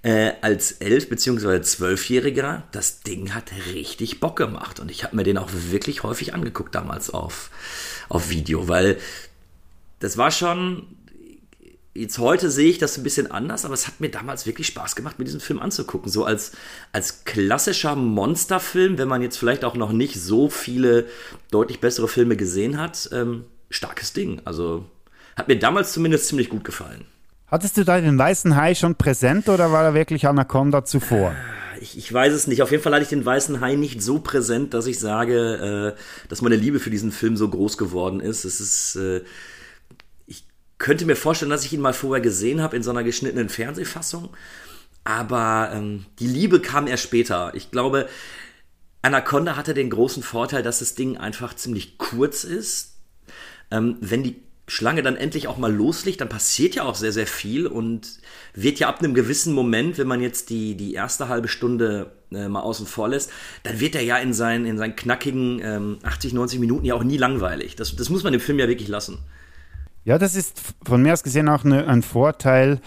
äh, 0.05 0.33
als 0.41 0.73
elf 0.73 1.09
bzw. 1.09 1.61
zwölfjähriger, 1.61 2.61
das 2.71 3.01
Ding 3.01 3.33
hat 3.33 3.51
richtig 3.73 4.19
Bock 4.19 4.35
gemacht 4.35 4.79
und 4.79 4.91
ich 4.91 5.03
habe 5.03 5.15
mir 5.15 5.23
den 5.23 5.39
auch 5.39 5.49
wirklich 5.51 6.03
häufig 6.03 6.35
angeguckt 6.35 6.75
damals 6.75 7.09
auf, 7.09 7.49
auf 8.07 8.29
Video, 8.29 8.67
weil 8.67 8.97
das 9.97 10.15
war 10.15 10.29
schon, 10.29 10.85
jetzt 11.95 12.19
heute 12.19 12.51
sehe 12.51 12.69
ich 12.69 12.77
das 12.77 12.95
ein 12.97 13.03
bisschen 13.03 13.31
anders, 13.31 13.65
aber 13.65 13.73
es 13.73 13.87
hat 13.87 13.99
mir 13.99 14.09
damals 14.09 14.45
wirklich 14.45 14.67
Spaß 14.67 14.95
gemacht, 14.95 15.17
mir 15.17 15.25
diesen 15.25 15.39
Film 15.39 15.59
anzugucken. 15.59 16.11
So 16.11 16.23
als, 16.23 16.51
als 16.91 17.23
klassischer 17.23 17.95
Monsterfilm, 17.95 18.99
wenn 18.99 19.07
man 19.07 19.23
jetzt 19.23 19.37
vielleicht 19.37 19.65
auch 19.65 19.75
noch 19.75 19.91
nicht 19.91 20.21
so 20.21 20.51
viele 20.51 21.07
deutlich 21.49 21.79
bessere 21.79 22.07
Filme 22.07 22.37
gesehen 22.37 22.79
hat. 22.79 23.09
Ähm, 23.11 23.45
starkes 23.71 24.13
Ding. 24.13 24.39
Also 24.45 24.85
hat 25.35 25.47
mir 25.47 25.57
damals 25.57 25.93
zumindest 25.93 26.27
ziemlich 26.27 26.49
gut 26.49 26.63
gefallen. 26.63 27.05
Hattest 27.47 27.77
du 27.77 27.83
da 27.83 28.01
den 28.01 28.17
weißen 28.17 28.55
Hai 28.55 28.73
schon 28.75 28.95
präsent 28.95 29.49
oder 29.49 29.71
war 29.71 29.83
er 29.83 29.93
wirklich 29.93 30.27
Anaconda 30.27 30.83
zuvor? 30.83 31.35
Ich, 31.79 31.97
ich, 31.97 32.11
weiß 32.11 32.33
es 32.33 32.47
nicht. 32.47 32.61
Auf 32.61 32.71
jeden 32.71 32.81
Fall 32.81 32.93
hatte 32.93 33.03
ich 33.03 33.09
den 33.09 33.25
weißen 33.25 33.61
Hai 33.61 33.75
nicht 33.75 34.01
so 34.01 34.19
präsent, 34.19 34.73
dass 34.73 34.87
ich 34.87 34.99
sage, 34.99 35.95
äh, 35.95 36.27
dass 36.29 36.41
meine 36.41 36.55
Liebe 36.55 36.79
für 36.79 36.89
diesen 36.89 37.11
Film 37.11 37.37
so 37.37 37.47
groß 37.47 37.77
geworden 37.77 38.19
ist. 38.19 38.45
Es 38.45 38.59
ist. 38.59 38.95
Äh, 38.95 39.21
ich 40.25 40.45
könnte 40.77 41.05
mir 41.05 41.15
vorstellen, 41.15 41.51
dass 41.51 41.65
ich 41.65 41.73
ihn 41.73 41.81
mal 41.81 41.93
vorher 41.93 42.21
gesehen 42.21 42.61
habe 42.61 42.75
in 42.75 42.83
so 42.83 42.91
einer 42.91 43.03
geschnittenen 43.03 43.49
Fernsehfassung. 43.49 44.29
Aber 45.03 45.71
ähm, 45.73 46.05
die 46.19 46.27
Liebe 46.27 46.61
kam 46.61 46.87
erst 46.87 47.03
später. 47.03 47.53
Ich 47.53 47.69
glaube, 47.69 48.07
Anaconda 49.03 49.55
hatte 49.55 49.75
den 49.75 49.91
großen 49.91 50.23
Vorteil, 50.23 50.63
dass 50.63 50.79
das 50.79 50.95
Ding 50.95 51.17
einfach 51.17 51.55
ziemlich 51.55 51.99
kurz 51.99 52.43
ist 52.43 52.95
ähm, 53.71 53.97
wenn 54.01 54.23
die 54.23 54.41
Schlange 54.67 55.03
dann 55.03 55.15
endlich 55.15 55.47
auch 55.47 55.57
mal 55.57 55.73
loslegt, 55.73 56.21
dann 56.21 56.29
passiert 56.29 56.75
ja 56.75 56.83
auch 56.83 56.95
sehr, 56.95 57.11
sehr 57.11 57.27
viel 57.27 57.67
und 57.67 58.17
wird 58.53 58.79
ja 58.79 58.87
ab 58.87 58.99
einem 58.99 59.13
gewissen 59.13 59.53
Moment, 59.53 59.97
wenn 59.97 60.07
man 60.07 60.21
jetzt 60.21 60.49
die, 60.49 60.75
die 60.75 60.93
erste 60.93 61.27
halbe 61.27 61.47
Stunde 61.47 62.11
äh, 62.31 62.47
mal 62.47 62.61
außen 62.61 62.87
vor 62.87 63.09
lässt, 63.09 63.31
dann 63.63 63.79
wird 63.79 63.95
er 63.95 64.01
ja 64.01 64.17
in 64.17 64.33
seinen, 64.33 64.65
in 64.65 64.77
seinen 64.77 64.95
knackigen 64.95 65.61
ähm, 65.63 65.97
80, 66.01 66.33
90 66.33 66.59
Minuten 66.59 66.85
ja 66.85 66.95
auch 66.95 67.03
nie 67.03 67.17
langweilig. 67.17 67.75
Das, 67.75 67.95
das 67.95 68.09
muss 68.09 68.23
man 68.23 68.33
dem 68.33 68.41
Film 68.41 68.57
ja 68.57 68.67
wirklich 68.67 68.87
lassen. 68.87 69.19
Ja, 70.03 70.17
das 70.17 70.35
ist 70.35 70.61
von 70.83 71.01
mir 71.01 71.13
aus 71.13 71.23
gesehen 71.23 71.49
auch 71.49 71.63
eine, 71.63 71.87
ein 71.87 72.01
Vorteil 72.01 72.79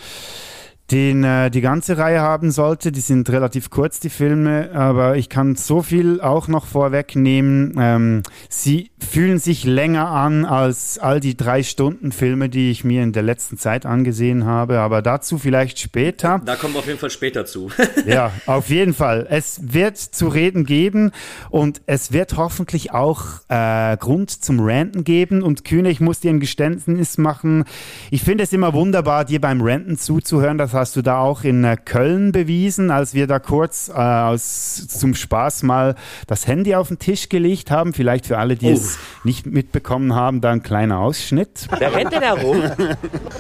den 0.90 1.23
äh, 1.23 1.50
die 1.50 1.61
ganze 1.61 1.99
Reihe 1.99 2.21
haben 2.21 2.50
sollte. 2.50 2.92
Die 2.92 3.00
sind 3.00 3.28
relativ 3.30 3.68
kurz, 3.71 4.00
die 4.00 4.09
Filme, 4.09 4.71
aber 4.73 5.16
ich 5.16 5.28
kann 5.28 5.54
so 5.54 5.83
viel 5.83 6.21
auch 6.21 6.49
noch 6.49 6.66
vorwegnehmen. 6.66 7.75
Ähm, 7.78 8.23
sie 8.49 8.90
fühlen 8.99 9.38
sich 9.38 9.64
länger 9.64 10.09
an 10.09 10.45
als 10.47 10.99
all 10.99 11.21
die 11.21 11.37
drei 11.37 11.62
Stunden 11.62 12.11
Filme, 12.12 12.49
die 12.49 12.71
ich 12.71 12.85
mir 12.85 13.02
in 13.02 13.12
der 13.12 13.23
letzten 13.23 13.59
Zeit 13.59 13.85
angesehen 13.85 14.47
habe, 14.47 14.78
aber 14.78 15.02
dazu 15.02 15.38
vielleicht 15.38 15.78
später. 15.78 16.40
Da 16.45 16.57
kommen 16.57 16.75
wir 16.75 16.80
auf 16.80 16.87
jeden 16.87 16.99
Fall 16.99 17.11
später 17.11 17.45
zu. 17.45 17.71
ja, 18.07 18.33
auf 18.47 18.71
jeden 18.71 18.95
Fall. 18.95 19.26
Es 19.28 19.61
wird 19.62 19.99
zu 19.99 20.28
reden 20.28 20.64
geben 20.64 21.12
und 21.50 21.83
es 21.87 22.12
wird 22.12 22.37
hoffentlich 22.37 22.92
auch 22.92 23.25
äh, 23.49 23.97
Grund 23.99 24.30
zum 24.30 24.61
Ranten 24.61 25.04
geben. 25.04 25.42
Und 25.42 25.64
Kühne, 25.64 25.90
ich 25.90 26.00
muss 26.00 26.21
dir 26.21 26.30
ein 26.30 26.40
Geständnis 26.40 27.18
machen. 27.18 27.64
Ich 28.11 28.23
finde 28.23 28.45
es 28.45 28.52
immer 28.52 28.73
wunderbar, 28.73 29.25
dir 29.25 29.40
beim 29.40 29.61
Ranten 29.61 29.99
zuzuhören. 29.99 30.57
Das 30.59 30.73
hast 30.78 30.97
du 30.97 31.02
da 31.02 31.20
auch 31.20 31.44
in 31.44 31.64
äh, 31.64 31.76
Köln 31.76 32.32
bewiesen, 32.32 32.90
als 32.90 33.14
wir 33.14 33.26
da 33.26 33.38
kurz 33.38 33.88
äh, 33.88 33.92
aus, 33.92 34.87
zum 34.88 35.14
Spaß 35.14 35.62
mal 35.62 35.94
das 36.26 36.47
Handy 36.47 36.75
auf 36.75 36.88
den 36.88 36.99
Tisch 36.99 37.28
gelegt 37.28 37.70
haben. 37.70 37.92
Vielleicht 37.92 38.26
für 38.26 38.38
alle, 38.38 38.56
die 38.56 38.70
oh. 38.70 38.75
es 38.75 38.99
nicht 39.25 39.47
mitbekommen 39.47 40.14
haben, 40.14 40.40
da 40.40 40.50
ein 40.50 40.62
kleiner 40.62 40.99
Ausschnitt. 41.00 41.68
Da 41.78 41.88
rennt 41.88 42.12
er 42.12 42.20
da 42.20 42.32
rum 42.32 42.62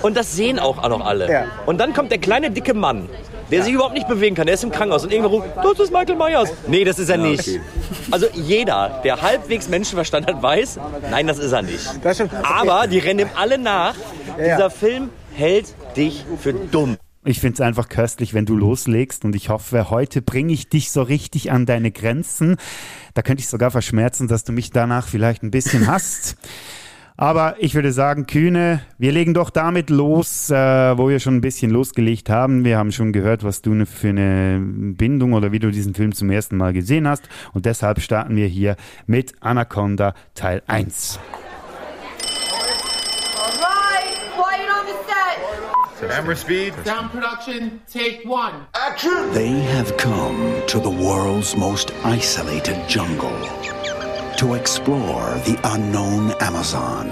und 0.02 0.16
das 0.16 0.36
sehen 0.36 0.58
auch 0.58 0.86
noch 0.88 1.04
alle. 1.04 1.30
Ja. 1.30 1.44
Und 1.66 1.78
dann 1.78 1.94
kommt 1.94 2.10
der 2.10 2.18
kleine 2.18 2.50
dicke 2.50 2.74
Mann 2.74 3.08
der 3.50 3.62
sich 3.62 3.72
überhaupt 3.72 3.94
nicht 3.94 4.08
bewegen 4.08 4.34
kann. 4.34 4.46
Der 4.46 4.54
ist 4.54 4.64
im 4.64 4.70
Krankenhaus 4.70 5.04
und 5.04 5.12
irgendwo 5.12 5.36
ruft, 5.36 5.48
das 5.56 5.80
ist 5.80 5.92
Michael 5.92 6.16
Myers. 6.16 6.52
Nee, 6.66 6.84
das 6.84 6.98
ist 6.98 7.08
er 7.08 7.16
nicht. 7.16 7.40
okay. 7.40 7.60
Also 8.10 8.26
jeder, 8.34 9.00
der 9.04 9.22
halbwegs 9.22 9.68
Menschenverstand 9.68 10.26
hat, 10.26 10.42
weiß, 10.42 10.78
nein, 11.10 11.26
das 11.26 11.38
ist 11.38 11.52
er 11.52 11.62
nicht. 11.62 11.88
Aber 12.42 12.86
die 12.86 12.98
rennen 12.98 13.20
ihm 13.20 13.30
alle 13.36 13.58
nach. 13.58 13.94
ja. 14.38 14.56
Dieser 14.56 14.70
Film 14.70 15.10
hält 15.34 15.74
dich 15.96 16.24
für 16.40 16.52
dumm. 16.52 16.98
Ich 17.28 17.40
finde 17.40 17.56
es 17.56 17.60
einfach 17.60 17.90
köstlich, 17.90 18.32
wenn 18.32 18.46
du 18.46 18.56
loslegst 18.56 19.22
und 19.26 19.36
ich 19.36 19.50
hoffe, 19.50 19.90
heute 19.90 20.22
bringe 20.22 20.50
ich 20.50 20.70
dich 20.70 20.90
so 20.90 21.02
richtig 21.02 21.52
an 21.52 21.66
deine 21.66 21.90
Grenzen. 21.90 22.56
Da 23.12 23.20
könnte 23.20 23.42
ich 23.42 23.48
sogar 23.48 23.70
verschmerzen, 23.70 24.28
dass 24.28 24.44
du 24.44 24.52
mich 24.52 24.70
danach 24.70 25.06
vielleicht 25.06 25.42
ein 25.42 25.50
bisschen 25.50 25.86
hasst. 25.92 26.38
Aber 27.18 27.56
ich 27.58 27.74
würde 27.74 27.92
sagen, 27.92 28.26
Kühne, 28.26 28.80
wir 28.96 29.12
legen 29.12 29.34
doch 29.34 29.50
damit 29.50 29.90
los, 29.90 30.48
äh, 30.48 30.54
wo 30.96 31.10
wir 31.10 31.20
schon 31.20 31.34
ein 31.36 31.40
bisschen 31.42 31.70
losgelegt 31.70 32.30
haben. 32.30 32.64
Wir 32.64 32.78
haben 32.78 32.92
schon 32.92 33.12
gehört, 33.12 33.44
was 33.44 33.60
du 33.60 33.74
ne- 33.74 33.84
für 33.84 34.08
eine 34.08 34.58
Bindung 34.62 35.34
oder 35.34 35.52
wie 35.52 35.58
du 35.58 35.70
diesen 35.70 35.94
Film 35.94 36.14
zum 36.14 36.30
ersten 36.30 36.56
Mal 36.56 36.72
gesehen 36.72 37.06
hast. 37.06 37.28
Und 37.52 37.66
deshalb 37.66 38.00
starten 38.00 38.36
wir 38.36 38.46
hier 38.46 38.76
mit 39.06 39.34
Anaconda 39.40 40.14
Teil 40.34 40.62
1. 40.66 41.18
Camera 46.08 46.36
speed. 46.36 46.74
Sound 46.84 47.10
production, 47.10 47.82
take 47.86 48.24
one. 48.24 48.66
Action! 48.74 49.30
They 49.34 49.50
have 49.50 49.94
come 49.98 50.66
to 50.66 50.80
the 50.80 50.88
world's 50.88 51.54
most 51.54 51.92
isolated 52.02 52.88
jungle 52.88 53.38
to 54.38 54.54
explore 54.54 55.34
the 55.44 55.60
unknown 55.64 56.30
Amazon 56.40 57.08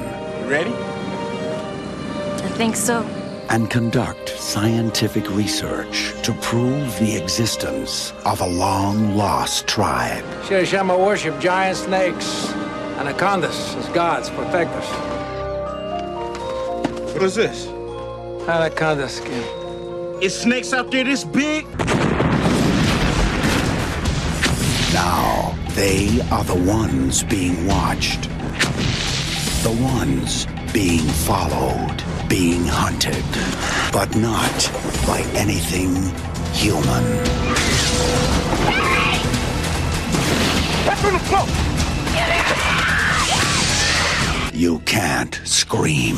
Ready? 0.49 0.73
I 0.73 2.49
think 2.57 2.75
so. 2.75 3.03
and 3.51 3.69
conduct 3.71 4.31
scientific 4.31 5.29
research 5.31 6.13
to 6.23 6.33
prove 6.35 6.99
the 6.99 7.17
existence 7.17 8.13
of 8.25 8.41
a 8.41 8.47
long 8.47 9.15
lost 9.15 9.67
tribe. 9.67 10.25
Shirishama 10.45 10.99
worship 10.99 11.39
giant 11.39 11.77
snakes, 11.77 12.51
anacondas 12.97 13.75
as 13.75 13.89
gods, 13.89 14.31
protectors. 14.31 14.89
What 17.13 17.23
is 17.25 17.35
this? 17.35 17.76
Anaconda 18.49 19.09
skin. 19.09 19.43
Is 20.23 20.33
snakes 20.33 20.73
out 20.73 20.93
there 20.93 21.03
this 21.03 21.25
big? 21.25 21.67
Now, 24.95 25.59
they 25.71 26.21
are 26.31 26.45
the 26.45 26.55
ones 26.55 27.25
being 27.25 27.67
watched. 27.67 28.23
The 29.65 29.77
ones 29.83 30.47
being 30.73 31.09
followed, 31.27 32.05
being 32.29 32.65
hunted, 32.67 33.25
but 33.93 34.15
not 34.15 34.71
by 35.09 35.23
anything 35.35 35.97
human. 36.55 37.05
You 44.55 44.79
can't 44.87 45.35
scream. 45.43 46.17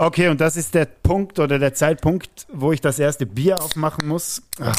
Okay, 0.00 0.28
und 0.28 0.40
das 0.40 0.56
ist 0.56 0.74
der 0.74 0.86
Punkt 0.86 1.38
oder 1.38 1.58
der 1.58 1.74
Zeitpunkt, 1.74 2.46
wo 2.50 2.72
ich 2.72 2.80
das 2.80 2.98
erste 2.98 3.26
Bier 3.26 3.60
aufmachen 3.62 4.08
muss. 4.08 4.40
Ach. 4.58 4.74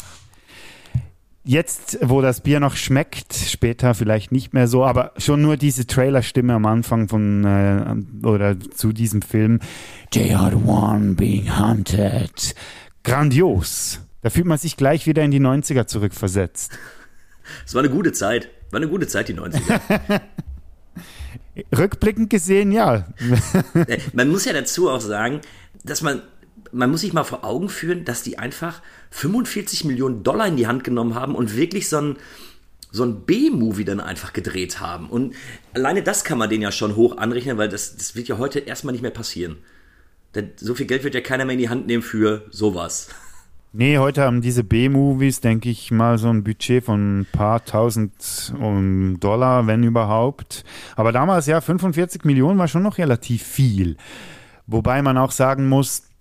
Jetzt, 1.44 1.98
wo 2.02 2.20
das 2.20 2.40
Bier 2.40 2.58
noch 2.58 2.74
schmeckt, 2.74 3.32
später 3.32 3.94
vielleicht 3.94 4.32
nicht 4.32 4.52
mehr 4.52 4.66
so, 4.66 4.84
aber 4.84 5.12
schon 5.18 5.40
nur 5.40 5.56
diese 5.56 5.86
Trailerstimme 5.86 6.54
am 6.54 6.66
Anfang 6.66 7.08
von 7.08 7.44
äh, 7.44 8.26
oder 8.26 8.58
zu 8.58 8.92
diesem 8.92 9.22
Film. 9.22 9.60
JR1 10.12 11.14
being 11.14 11.56
hunted. 11.56 12.56
Grandios. 13.04 14.00
Da 14.22 14.30
fühlt 14.30 14.46
man 14.46 14.58
sich 14.58 14.76
gleich 14.76 15.06
wieder 15.06 15.22
in 15.22 15.30
die 15.30 15.40
90er 15.40 15.86
zurückversetzt. 15.86 16.72
Es 17.64 17.76
war 17.76 17.82
eine 17.82 17.90
gute 17.90 18.10
Zeit. 18.10 18.48
War 18.72 18.78
eine 18.78 18.88
gute 18.88 19.06
Zeit, 19.06 19.28
die 19.28 19.34
90er. 19.34 20.20
Rückblickend 21.76 22.30
gesehen, 22.30 22.72
ja. 22.72 23.06
Äh, 23.74 23.98
man 24.12 24.28
muss 24.28 24.44
ja 24.44 24.52
dazu 24.52 24.88
auch 24.88 25.00
sagen, 25.00 25.40
dass 25.84 26.02
man, 26.02 26.22
man 26.72 26.90
muss 26.90 27.02
sich 27.02 27.12
mal 27.12 27.24
vor 27.24 27.44
Augen 27.44 27.68
führen, 27.68 28.04
dass 28.04 28.22
die 28.22 28.38
einfach 28.38 28.80
45 29.10 29.84
Millionen 29.84 30.22
Dollar 30.22 30.46
in 30.46 30.56
die 30.56 30.66
Hand 30.66 30.84
genommen 30.84 31.14
haben 31.14 31.34
und 31.34 31.56
wirklich 31.56 31.88
so 31.88 31.98
ein, 31.98 32.16
so 32.90 33.04
ein 33.04 33.22
B-Movie 33.24 33.84
dann 33.84 34.00
einfach 34.00 34.32
gedreht 34.32 34.80
haben. 34.80 35.10
Und 35.10 35.34
alleine 35.74 36.02
das 36.02 36.24
kann 36.24 36.38
man 36.38 36.48
denen 36.48 36.62
ja 36.62 36.72
schon 36.72 36.96
hoch 36.96 37.16
anrechnen, 37.16 37.58
weil 37.58 37.68
das, 37.68 37.96
das 37.96 38.14
wird 38.14 38.28
ja 38.28 38.38
heute 38.38 38.60
erstmal 38.60 38.92
nicht 38.92 39.02
mehr 39.02 39.10
passieren. 39.10 39.58
Denn 40.34 40.52
so 40.56 40.74
viel 40.74 40.86
Geld 40.86 41.04
wird 41.04 41.14
ja 41.14 41.20
keiner 41.20 41.44
mehr 41.44 41.54
in 41.54 41.60
die 41.60 41.68
Hand 41.68 41.86
nehmen 41.86 42.02
für 42.02 42.46
sowas. 42.50 43.08
Nee, 43.74 43.96
heute 43.96 44.24
haben 44.24 44.42
diese 44.42 44.64
B-Movies, 44.64 45.40
denke 45.40 45.70
ich 45.70 45.90
mal, 45.90 46.18
so 46.18 46.28
ein 46.28 46.44
Budget 46.44 46.84
von 46.84 47.20
ein 47.20 47.26
paar 47.32 47.64
tausend 47.64 48.52
um, 48.60 49.18
Dollar, 49.18 49.66
wenn 49.66 49.82
überhaupt. 49.82 50.64
Aber 50.94 51.10
damals, 51.10 51.46
ja, 51.46 51.62
45 51.62 52.24
Millionen 52.26 52.58
war 52.58 52.68
schon 52.68 52.82
noch 52.82 52.98
relativ 52.98 53.42
viel. 53.42 53.96
Wobei 54.66 55.00
man 55.00 55.16
auch 55.16 55.30
sagen 55.30 55.70
muss, 55.70 56.11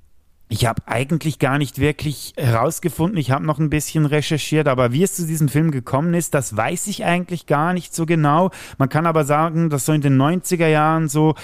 ich 0.52 0.66
habe 0.66 0.82
eigentlich 0.86 1.40
gar 1.40 1.58
nicht 1.58 1.80
wirklich 1.80 2.34
herausgefunden, 2.36 3.18
ich 3.18 3.32
habe 3.32 3.46
noch 3.46 3.58
ein 3.58 3.70
bisschen 3.70 4.06
recherchiert, 4.06 4.68
aber 4.68 4.92
wie 4.92 5.02
es 5.02 5.16
zu 5.16 5.26
diesem 5.26 5.48
Film 5.48 5.72
gekommen 5.72 6.14
ist, 6.14 6.34
das 6.34 6.58
weiß 6.58 6.88
ich 6.88 7.06
eigentlich 7.06 7.46
gar 7.46 7.72
nicht 7.72 7.96
so 7.96 8.06
genau. 8.06 8.52
Man 8.78 8.90
kann 8.90 9.06
aber 9.06 9.24
sagen, 9.24 9.70
dass 9.70 9.86
so 9.86 9.94
in 9.94 10.02
den 10.02 10.22
90er 10.22 10.68
Jahren 10.68 11.08
so, 11.08 11.36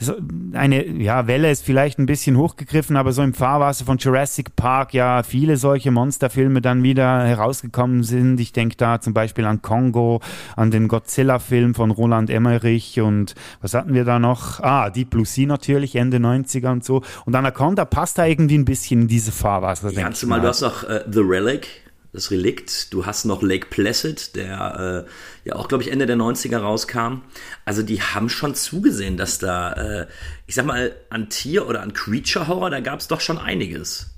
so 0.00 0.14
eine 0.52 0.84
ja, 0.84 1.28
Welle 1.28 1.48
ist 1.48 1.64
vielleicht 1.64 2.00
ein 2.00 2.06
bisschen 2.06 2.36
hochgegriffen, 2.36 2.96
aber 2.96 3.12
so 3.12 3.22
im 3.22 3.34
Fahrwasser 3.34 3.84
von 3.84 3.98
Jurassic 3.98 4.56
Park 4.56 4.94
ja 4.94 5.22
viele 5.22 5.58
solche 5.58 5.92
Monsterfilme 5.92 6.60
dann 6.60 6.82
wieder 6.82 7.24
herausgekommen 7.24 8.02
sind. 8.02 8.40
Ich 8.40 8.52
denke 8.52 8.74
da 8.76 9.00
zum 9.00 9.14
Beispiel 9.14 9.44
an 9.44 9.62
Kongo, 9.62 10.20
an 10.56 10.72
den 10.72 10.88
Godzilla-Film 10.88 11.76
von 11.76 11.92
Roland 11.92 12.30
Emmerich 12.30 13.00
und 13.00 13.36
was 13.60 13.74
hatten 13.74 13.94
wir 13.94 14.04
da 14.04 14.18
noch? 14.18 14.58
Ah, 14.58 14.90
Deep 14.90 15.10
Blue 15.10 15.24
Sea 15.24 15.46
natürlich, 15.46 15.94
Ende 15.94 16.16
90er 16.16 16.72
und 16.72 16.84
so. 16.84 17.02
Und 17.26 17.36
Anaconda 17.36 17.84
passt 17.84 18.18
da 18.18 18.26
irgendwie 18.26 18.55
ein 18.56 18.64
bisschen 18.64 19.02
in 19.02 19.08
diese 19.08 19.32
Fahrwasser, 19.32 19.90
denke 19.90 20.10
ich 20.10 20.16
zumal 20.16 20.38
mal. 20.38 20.42
du 20.44 20.48
hast 20.48 20.60
noch 20.60 20.84
äh, 20.84 21.04
The 21.10 21.20
Relic, 21.20 21.68
das 22.12 22.30
Relikt. 22.30 22.92
Du 22.92 23.06
hast 23.06 23.24
noch 23.24 23.42
Lake 23.42 23.68
Placid, 23.70 24.34
der 24.34 25.06
äh, 25.06 25.48
ja 25.48 25.56
auch, 25.56 25.68
glaube 25.68 25.84
ich, 25.84 25.92
Ende 25.92 26.06
der 26.06 26.16
90er 26.16 26.58
rauskam. 26.58 27.22
Also 27.64 27.82
die 27.82 28.00
haben 28.00 28.28
schon 28.28 28.54
zugesehen, 28.54 29.16
dass 29.16 29.38
da, 29.38 29.72
äh, 29.72 30.06
ich 30.46 30.54
sag 30.54 30.66
mal, 30.66 30.96
an 31.10 31.28
Tier- 31.28 31.68
oder 31.68 31.82
an 31.82 31.92
Creature-Horror, 31.92 32.70
da 32.70 32.80
gab 32.80 33.00
es 33.00 33.08
doch 33.08 33.20
schon 33.20 33.38
einiges. 33.38 34.15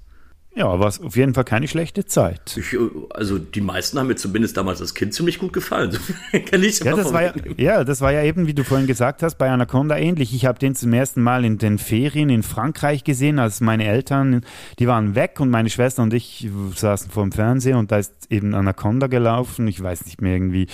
Ja, 0.54 0.80
war 0.80 0.86
auf 0.88 1.16
jeden 1.16 1.34
Fall 1.34 1.44
keine 1.44 1.68
schlechte 1.68 2.04
Zeit. 2.04 2.56
Ich, 2.56 2.76
also 3.10 3.38
die 3.38 3.60
meisten 3.60 3.98
haben 3.98 4.08
mir 4.08 4.16
zumindest 4.16 4.56
damals 4.56 4.80
als 4.80 4.94
Kind 4.94 5.14
ziemlich 5.14 5.38
gut 5.38 5.52
gefallen. 5.52 5.92
So 5.98 6.40
kann 6.40 6.62
ich 6.62 6.80
Ja 6.80 6.96
das, 6.96 7.12
war 7.12 7.22
ja, 7.22 7.32
ja, 7.56 7.84
das 7.84 8.00
war 8.00 8.12
ja 8.12 8.22
eben, 8.22 8.46
wie 8.46 8.54
du 8.54 8.64
vorhin 8.64 8.86
gesagt 8.86 9.22
hast, 9.22 9.36
bei 9.36 9.50
Anaconda 9.50 9.96
ähnlich. 9.96 10.34
Ich 10.34 10.46
habe 10.46 10.58
den 10.58 10.74
zum 10.74 10.92
ersten 10.92 11.22
Mal 11.22 11.44
in 11.44 11.58
den 11.58 11.78
Ferien 11.78 12.28
in 12.28 12.42
Frankreich 12.42 13.04
gesehen, 13.04 13.38
als 13.38 13.60
meine 13.60 13.86
Eltern, 13.86 14.44
die 14.78 14.86
waren 14.86 15.14
weg 15.14 15.38
und 15.38 15.50
meine 15.50 15.70
Schwester 15.70 16.02
und 16.02 16.12
ich 16.12 16.48
saßen 16.74 17.10
vor 17.10 17.22
dem 17.22 17.32
Fernseher 17.32 17.78
und 17.78 17.92
da 17.92 17.98
ist 17.98 18.12
eben 18.30 18.54
Anaconda 18.54 19.06
gelaufen. 19.06 19.68
Ich 19.68 19.82
weiß 19.82 20.06
nicht 20.06 20.20
mehr 20.20 20.34
irgendwie, 20.34 20.66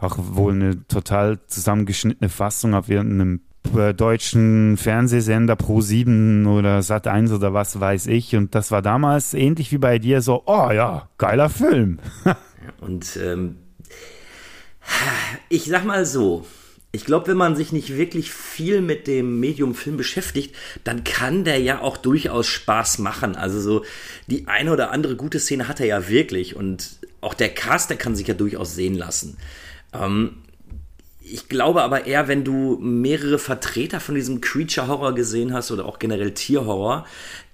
auch 0.00 0.16
wohl 0.18 0.52
eine 0.52 0.86
total 0.88 1.38
zusammengeschnittene 1.46 2.28
Fassung 2.28 2.74
auf 2.74 2.88
irgendeinem 2.88 3.40
äh, 3.74 3.94
deutschen 3.94 4.76
Fernsehsender 4.76 5.54
Pro7 5.54 6.46
oder 6.46 6.80
Sat1 6.80 7.34
oder 7.34 7.54
was 7.54 7.80
weiß 7.80 8.06
ich. 8.08 8.36
Und 8.36 8.54
das 8.54 8.70
war 8.70 8.82
damals 8.82 9.34
ähnlich 9.34 9.72
wie 9.72 9.78
bei 9.78 9.98
dir 9.98 10.20
so, 10.20 10.42
oh 10.46 10.70
ja, 10.70 11.08
geiler 11.18 11.48
Film. 11.48 11.98
Und 12.80 13.18
ähm, 13.22 13.56
ich 15.48 15.64
sag 15.64 15.84
mal 15.84 16.04
so, 16.04 16.46
ich 16.92 17.04
glaube, 17.04 17.28
wenn 17.28 17.36
man 17.36 17.56
sich 17.56 17.72
nicht 17.72 17.96
wirklich 17.96 18.32
viel 18.32 18.80
mit 18.80 19.06
dem 19.06 19.38
Medium 19.38 19.74
Film 19.74 19.96
beschäftigt, 19.96 20.54
dann 20.82 21.04
kann 21.04 21.44
der 21.44 21.58
ja 21.58 21.80
auch 21.80 21.96
durchaus 21.96 22.46
Spaß 22.46 22.98
machen. 22.98 23.36
Also 23.36 23.60
so 23.60 23.84
die 24.28 24.48
eine 24.48 24.72
oder 24.72 24.90
andere 24.92 25.16
gute 25.16 25.38
Szene 25.38 25.68
hat 25.68 25.80
er 25.80 25.86
ja 25.86 26.08
wirklich 26.08 26.56
und 26.56 26.98
auch 27.20 27.34
der 27.34 27.50
Cast, 27.50 27.90
der 27.90 27.98
kann 27.98 28.16
sich 28.16 28.28
ja 28.28 28.34
durchaus 28.34 28.74
sehen 28.74 28.94
lassen. 28.94 29.36
Ähm, 29.92 30.38
ich 31.28 31.48
glaube 31.48 31.82
aber 31.82 32.06
eher, 32.06 32.28
wenn 32.28 32.44
du 32.44 32.78
mehrere 32.80 33.38
Vertreter 33.38 34.00
von 34.00 34.14
diesem 34.14 34.40
Creature-Horror 34.40 35.14
gesehen 35.14 35.52
hast 35.52 35.70
oder 35.70 35.84
auch 35.84 35.98
generell 35.98 36.32
Tierhorror, 36.32 37.06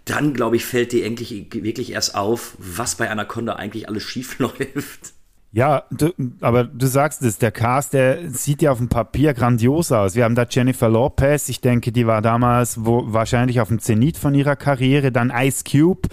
dann 0.05 0.35
glaube 0.35 0.57
ich, 0.57 0.65
fällt 0.65 0.93
dir 0.93 1.07
eigentlich 1.07 1.47
wirklich 1.53 1.93
erst 1.93 2.15
auf, 2.15 2.55
was 2.59 2.97
bei 2.97 3.11
Anaconda 3.11 3.55
eigentlich 3.55 3.89
alles 3.89 4.03
schief 4.03 4.39
läuft. 4.39 5.15
Ja, 5.55 5.85
du, 5.91 6.13
aber 6.41 6.65
du 6.65 6.87
sagst 6.87 7.23
es, 7.23 7.37
der 7.37 7.53
Cast, 7.53 7.93
der 7.93 8.31
sieht 8.31 8.63
ja 8.63 8.73
auf 8.73 8.79
dem 8.79 8.89
Papier 8.89 9.35
grandios 9.35 9.93
aus. 9.93 10.15
Wir 10.15 10.25
haben 10.25 10.35
da 10.35 10.47
Jennifer 10.49 10.89
Lopez, 10.89 11.51
ich 11.51 11.61
denke, 11.61 11.93
die 11.93 12.07
war 12.07 12.23
damals 12.23 12.87
wo, 12.87 13.05
wahrscheinlich 13.13 13.61
auf 13.61 13.69
dem 13.69 13.79
Zenit 13.79 14.17
von 14.17 14.35
ihrer 14.35 14.57
Karriere. 14.57 15.13
Dann 15.13 15.31
Ice 15.31 15.63
Cube, 15.71 16.09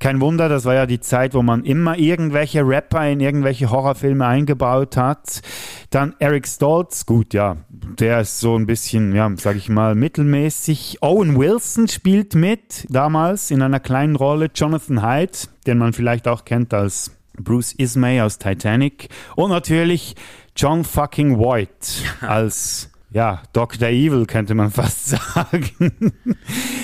Kein 0.00 0.20
Wunder, 0.20 0.48
das 0.48 0.64
war 0.64 0.74
ja 0.74 0.86
die 0.86 1.00
Zeit, 1.00 1.34
wo 1.34 1.42
man 1.42 1.64
immer 1.64 1.98
irgendwelche 1.98 2.66
Rapper 2.66 3.08
in 3.08 3.18
irgendwelche 3.18 3.70
Horrorfilme 3.70 4.24
eingebaut 4.24 4.96
hat. 4.96 5.42
Dann 5.90 6.14
Eric 6.20 6.46
Stoltz, 6.46 7.04
gut, 7.04 7.34
ja, 7.34 7.56
der 7.68 8.20
ist 8.20 8.38
so 8.38 8.56
ein 8.56 8.66
bisschen, 8.66 9.14
ja, 9.14 9.30
sag 9.36 9.56
ich 9.56 9.68
mal, 9.68 9.94
mittelmäßig. 9.96 10.98
Owen 11.00 11.36
Wilson 11.36 11.88
spielt 11.88 12.36
mit, 12.36 12.86
damals 12.88 13.50
in 13.50 13.60
einer 13.60 13.80
kleinen 13.80 14.14
Rolle. 14.14 14.50
Jonathan 14.54 15.02
Hyde, 15.02 15.38
den 15.66 15.78
man 15.78 15.92
vielleicht 15.92 16.28
auch 16.28 16.44
kennt 16.44 16.72
als 16.72 17.10
Bruce 17.36 17.72
Ismay 17.72 18.20
aus 18.20 18.38
Titanic. 18.38 19.08
Und 19.34 19.50
natürlich 19.50 20.14
John 20.56 20.84
fucking 20.84 21.38
White 21.38 22.04
als 22.20 22.90
ja, 23.10 23.42
Dr. 23.52 23.88
Evil 23.88 24.26
könnte 24.26 24.54
man 24.54 24.70
fast 24.72 25.08
sagen. 25.08 26.12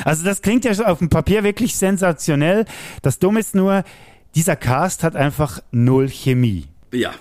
Also 0.05 0.25
das 0.25 0.43
klingt 0.43 0.65
ja 0.65 0.73
auf 0.87 0.99
dem 0.99 1.09
Papier 1.09 1.45
wirklich 1.45 1.77
sensationell. 1.77 2.65
Das 3.03 3.19
Dumme 3.19 3.41
ist 3.41 3.55
nur, 3.55 3.85
dieser 4.35 4.57
Cast 4.57 5.05
hat 5.05 5.17
einfach 5.17 5.61
null 5.71 6.09
Chemie. 6.09 6.67
Ja, 6.93 7.15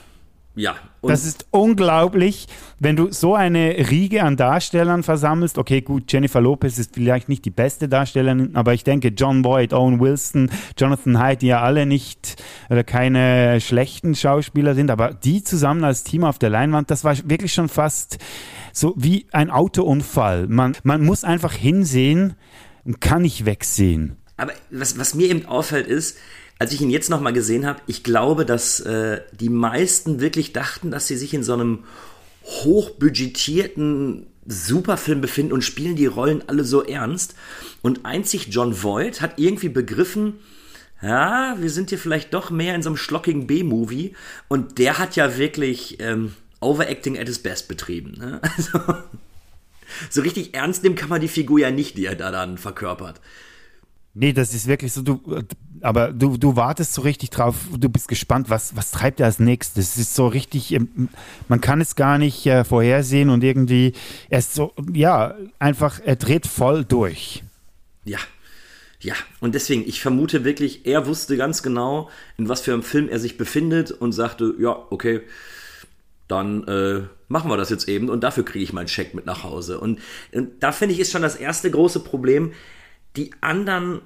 ja. 0.56 0.76
Und 1.04 1.10
das 1.10 1.26
ist 1.26 1.48
unglaublich, 1.52 2.48
wenn 2.80 2.96
du 2.96 3.12
so 3.12 3.36
eine 3.36 3.90
Riege 3.90 4.24
an 4.24 4.38
Darstellern 4.38 5.04
versammelst. 5.04 5.58
Okay, 5.58 5.82
gut, 5.82 6.10
Jennifer 6.10 6.40
Lopez 6.40 6.78
ist 6.78 6.94
vielleicht 6.94 7.28
nicht 7.28 7.44
die 7.44 7.50
beste 7.50 7.90
Darstellerin, 7.90 8.56
aber 8.56 8.74
ich 8.74 8.86
denke, 8.86 9.10
John 9.10 9.42
Boyd, 9.42 9.74
Owen 9.74 10.00
Wilson, 10.00 10.50
Jonathan 10.78 11.22
Hyde, 11.22 11.38
die 11.38 11.48
ja 11.48 11.62
alle 11.62 11.86
nicht 11.86 12.42
oder 12.70 12.86
keine 12.86 13.60
schlechten 13.60 14.16
Schauspieler 14.16 14.76
sind, 14.76 14.90
aber 14.90 15.14
die 15.14 15.44
zusammen 15.44 15.84
als 15.84 16.06
Team 16.06 16.24
auf 16.24 16.40
der 16.40 16.50
Leinwand, 16.50 16.90
das 16.90 17.04
war 17.04 17.18
wirklich 17.26 17.54
schon 17.54 17.68
fast 17.68 18.18
so 18.72 18.94
wie 18.96 19.26
ein 19.34 19.50
Autounfall. 19.50 20.48
Man, 20.48 20.78
man 20.84 21.04
muss 21.04 21.26
einfach 21.26 21.52
hinsehen 21.52 22.36
und 22.86 23.02
kann 23.02 23.24
nicht 23.24 23.46
wegsehen. 23.46 24.16
Aber 24.38 24.54
was, 24.72 24.98
was 24.98 25.16
mir 25.16 25.28
eben 25.28 25.46
auffällt 25.48 25.88
ist, 25.88 26.18
als 26.64 26.72
ich 26.72 26.80
ihn 26.80 26.90
jetzt 26.90 27.10
nochmal 27.10 27.34
gesehen 27.34 27.66
habe, 27.66 27.82
ich 27.88 28.06
glaube, 28.06 28.46
dass 28.46 28.80
äh, 28.80 29.20
die 29.34 29.50
meisten 29.50 30.22
wirklich 30.22 30.54
dachten, 30.54 30.92
dass 30.92 31.08
sie 31.08 31.18
sich 31.18 31.34
in 31.34 31.44
so 31.44 31.52
einem 31.52 31.84
hochbudgetierten 32.46 34.28
Superfilm 34.46 35.20
befinden 35.20 35.52
und 35.52 35.66
spielen 35.66 35.98
die 35.98 36.06
Rollen 36.06 36.42
alle 36.48 36.64
so 36.64 36.82
ernst. 36.82 37.36
Und 37.82 38.06
einzig 38.06 38.48
John 38.50 38.82
Voight 38.82 39.20
hat 39.20 39.40
irgendwie 39.40 39.68
begriffen, 39.68 40.36
ja, 41.02 41.58
wir 41.60 41.70
sind 41.70 41.90
hier 41.90 42.00
vielleicht 42.00 42.34
doch 42.34 42.50
mehr 42.50 42.76
in 42.76 42.82
so 42.82 42.92
einem 42.92 42.96
schlockigen 42.96 43.46
B-Movie. 43.46 44.16
Und 44.48 44.78
der 44.78 45.00
hat 45.00 45.18
ja 45.18 45.38
wirklich 45.38 45.98
ähm, 46.00 46.34
Overacting 46.62 47.20
at 47.20 47.28
his 47.28 47.40
best 47.40 47.68
betrieben. 47.68 48.14
Ne? 48.18 48.40
Also, 48.56 48.80
so 50.10 50.22
richtig 50.22 50.56
ernst 50.56 50.82
nehmen 50.84 50.96
kann 50.96 51.10
man 51.10 51.20
die 51.20 51.28
Figur 51.28 51.60
ja 51.60 51.72
nicht, 51.72 51.98
die 51.98 52.06
er 52.06 52.16
da 52.16 52.32
dann 52.32 52.58
verkörpert. 52.58 53.20
Nee, 54.16 54.32
das 54.32 54.54
ist 54.54 54.68
wirklich 54.68 54.94
so, 54.94 55.02
du, 55.02 55.22
aber 55.82 56.14
du, 56.14 56.38
du 56.38 56.56
wartest 56.56 56.94
so 56.94 57.02
richtig 57.02 57.32
drauf, 57.32 57.56
du 57.78 57.90
bist 57.90 58.08
gespannt, 58.08 58.50
was, 58.50 58.76
was 58.76 58.92
treibt 58.92 59.20
er 59.20 59.26
als 59.26 59.40
nächstes. 59.40 59.94
Es 59.94 59.98
ist 59.98 60.16
so 60.16 60.28
richtig, 60.28 60.72
ähm, 60.72 61.10
man 61.48 61.62
kann 61.62 61.82
es 61.82 61.96
gar 61.96 62.18
nicht 62.20 62.46
äh, 62.46 62.64
vorhersehen 62.64 63.30
und 63.30 63.44
irgendwie, 63.44 63.94
er 64.30 64.40
ist 64.40 64.54
so, 64.54 64.74
ja, 64.94 65.36
einfach, 65.58 66.00
er 66.04 66.16
dreht 66.16 66.46
voll 66.46 66.86
durch. 66.86 67.44
Ja, 68.06 68.20
ja, 69.00 69.16
und 69.42 69.56
deswegen, 69.56 69.88
ich 69.88 70.02
vermute 70.02 70.46
wirklich, 70.46 70.86
er 70.86 71.08
wusste 71.08 71.36
ganz 71.36 71.62
genau, 71.62 72.10
in 72.38 72.48
was 72.48 72.62
für 72.62 72.72
einem 72.72 72.84
Film 72.84 73.10
er 73.10 73.20
sich 73.20 73.38
befindet 73.38 73.92
und 73.92 74.14
sagte, 74.14 74.54
ja, 74.60 74.78
okay, 74.92 75.22
dann 76.30 76.66
äh, 76.68 77.02
machen 77.28 77.52
wir 77.52 77.58
das 77.58 77.70
jetzt 77.70 77.90
eben 77.90 78.10
und 78.10 78.24
dafür 78.24 78.46
kriege 78.46 78.64
ich 78.64 78.72
meinen 78.72 78.88
Scheck 78.88 79.14
mit 79.14 79.26
nach 79.26 79.44
Hause. 79.44 79.80
Und, 79.80 80.00
und 80.32 80.64
da 80.64 80.72
finde 80.72 80.94
ich, 80.94 81.02
ist 81.02 81.12
schon 81.12 81.22
das 81.22 81.36
erste 81.36 81.70
große 81.70 82.00
Problem, 82.00 82.54
die 83.16 83.32
anderen, 83.42 84.02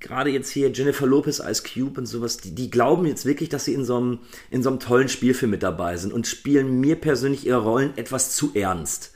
gerade 0.00 0.30
jetzt 0.30 0.50
hier 0.50 0.70
Jennifer 0.70 1.06
Lopez 1.06 1.40
als 1.40 1.62
Cube 1.62 2.00
und 2.00 2.06
sowas, 2.06 2.38
die, 2.38 2.54
die 2.54 2.70
glauben 2.70 3.06
jetzt 3.06 3.26
wirklich, 3.26 3.48
dass 3.48 3.66
sie 3.66 3.74
in 3.74 3.84
so, 3.84 3.96
einem, 3.96 4.18
in 4.50 4.62
so 4.62 4.70
einem 4.70 4.80
tollen 4.80 5.08
Spielfilm 5.08 5.50
mit 5.50 5.62
dabei 5.62 5.96
sind 5.96 6.12
und 6.12 6.26
spielen 6.26 6.80
mir 6.80 6.96
persönlich 6.96 7.46
ihre 7.46 7.62
Rollen 7.62 7.96
etwas 7.96 8.34
zu 8.34 8.52
ernst. 8.54 9.12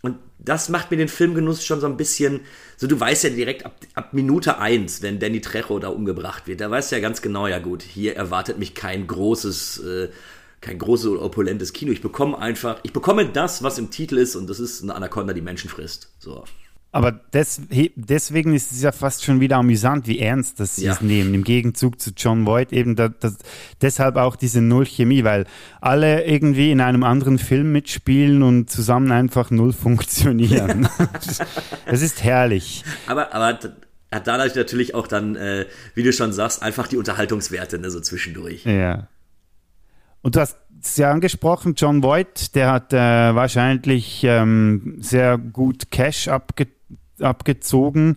Und 0.00 0.16
das 0.38 0.68
macht 0.68 0.90
mir 0.90 0.96
den 0.96 1.08
Filmgenuss 1.08 1.64
schon 1.64 1.80
so 1.80 1.86
ein 1.86 1.96
bisschen, 1.96 2.40
so 2.76 2.86
du 2.86 2.98
weißt 2.98 3.24
ja 3.24 3.30
direkt 3.30 3.66
ab, 3.66 3.76
ab 3.94 4.14
Minute 4.14 4.58
eins, 4.58 5.02
wenn 5.02 5.18
Danny 5.18 5.40
Trejo 5.40 5.78
da 5.78 5.88
umgebracht 5.88 6.46
wird, 6.46 6.60
da 6.60 6.70
weißt 6.70 6.92
du 6.92 6.96
ja 6.96 7.02
ganz 7.02 7.20
genau, 7.20 7.48
ja 7.48 7.58
gut, 7.58 7.82
hier 7.82 8.16
erwartet 8.16 8.58
mich 8.58 8.74
kein 8.74 9.06
großes, 9.06 9.78
äh, 9.80 10.08
kein 10.60 10.78
großes 10.78 11.08
oder 11.08 11.22
opulentes 11.22 11.72
Kino. 11.72 11.92
Ich 11.92 12.00
bekomme 12.00 12.38
einfach, 12.38 12.80
ich 12.82 12.92
bekomme 12.92 13.28
das, 13.28 13.62
was 13.62 13.78
im 13.78 13.90
Titel 13.90 14.18
ist 14.18 14.36
und 14.36 14.48
das 14.48 14.60
ist 14.60 14.82
eine 14.82 14.94
Anaconda, 14.94 15.32
die 15.32 15.42
Menschen 15.42 15.68
frisst. 15.68 16.08
So. 16.18 16.44
Aber 16.98 17.12
des, 17.12 17.60
deswegen 17.94 18.54
ist 18.54 18.72
es 18.72 18.82
ja 18.82 18.90
fast 18.90 19.22
schon 19.22 19.38
wieder 19.38 19.58
amüsant, 19.58 20.08
wie 20.08 20.18
ernst 20.18 20.58
das 20.58 20.74
sie 20.74 20.86
ja. 20.86 20.94
es 20.94 21.00
nehmen. 21.00 21.32
Im 21.32 21.44
Gegenzug 21.44 22.00
zu 22.00 22.10
John 22.10 22.44
Voight 22.44 22.72
eben 22.72 22.96
da, 22.96 23.08
das, 23.08 23.36
deshalb 23.80 24.16
auch 24.16 24.34
diese 24.34 24.60
Null-Chemie, 24.60 25.22
weil 25.22 25.46
alle 25.80 26.24
irgendwie 26.24 26.72
in 26.72 26.80
einem 26.80 27.04
anderen 27.04 27.38
Film 27.38 27.70
mitspielen 27.70 28.42
und 28.42 28.68
zusammen 28.68 29.12
einfach 29.12 29.52
null 29.52 29.72
funktionieren. 29.72 30.88
Es 31.86 32.02
ist 32.02 32.24
herrlich. 32.24 32.84
Aber, 33.06 33.32
aber 33.32 33.60
hat 34.10 34.26
dadurch 34.26 34.56
natürlich 34.56 34.94
auch 34.96 35.06
dann, 35.06 35.36
äh, 35.36 35.66
wie 35.94 36.02
du 36.02 36.12
schon 36.12 36.32
sagst, 36.32 36.62
einfach 36.64 36.88
die 36.88 36.96
Unterhaltungswerte 36.96 37.78
ne, 37.78 37.92
so 37.92 38.00
zwischendurch. 38.00 38.64
Ja. 38.64 39.06
Und 40.22 40.34
du 40.34 40.40
hast 40.40 40.58
es 40.82 40.96
ja 40.96 41.12
angesprochen, 41.12 41.74
John 41.76 42.02
Voight, 42.02 42.56
der 42.56 42.72
hat 42.72 42.92
äh, 42.92 42.96
wahrscheinlich 42.96 44.24
ähm, 44.24 44.96
sehr 44.98 45.38
gut 45.38 45.92
Cash 45.92 46.26
abgetan 46.26 46.77
abgezogen. 47.20 48.16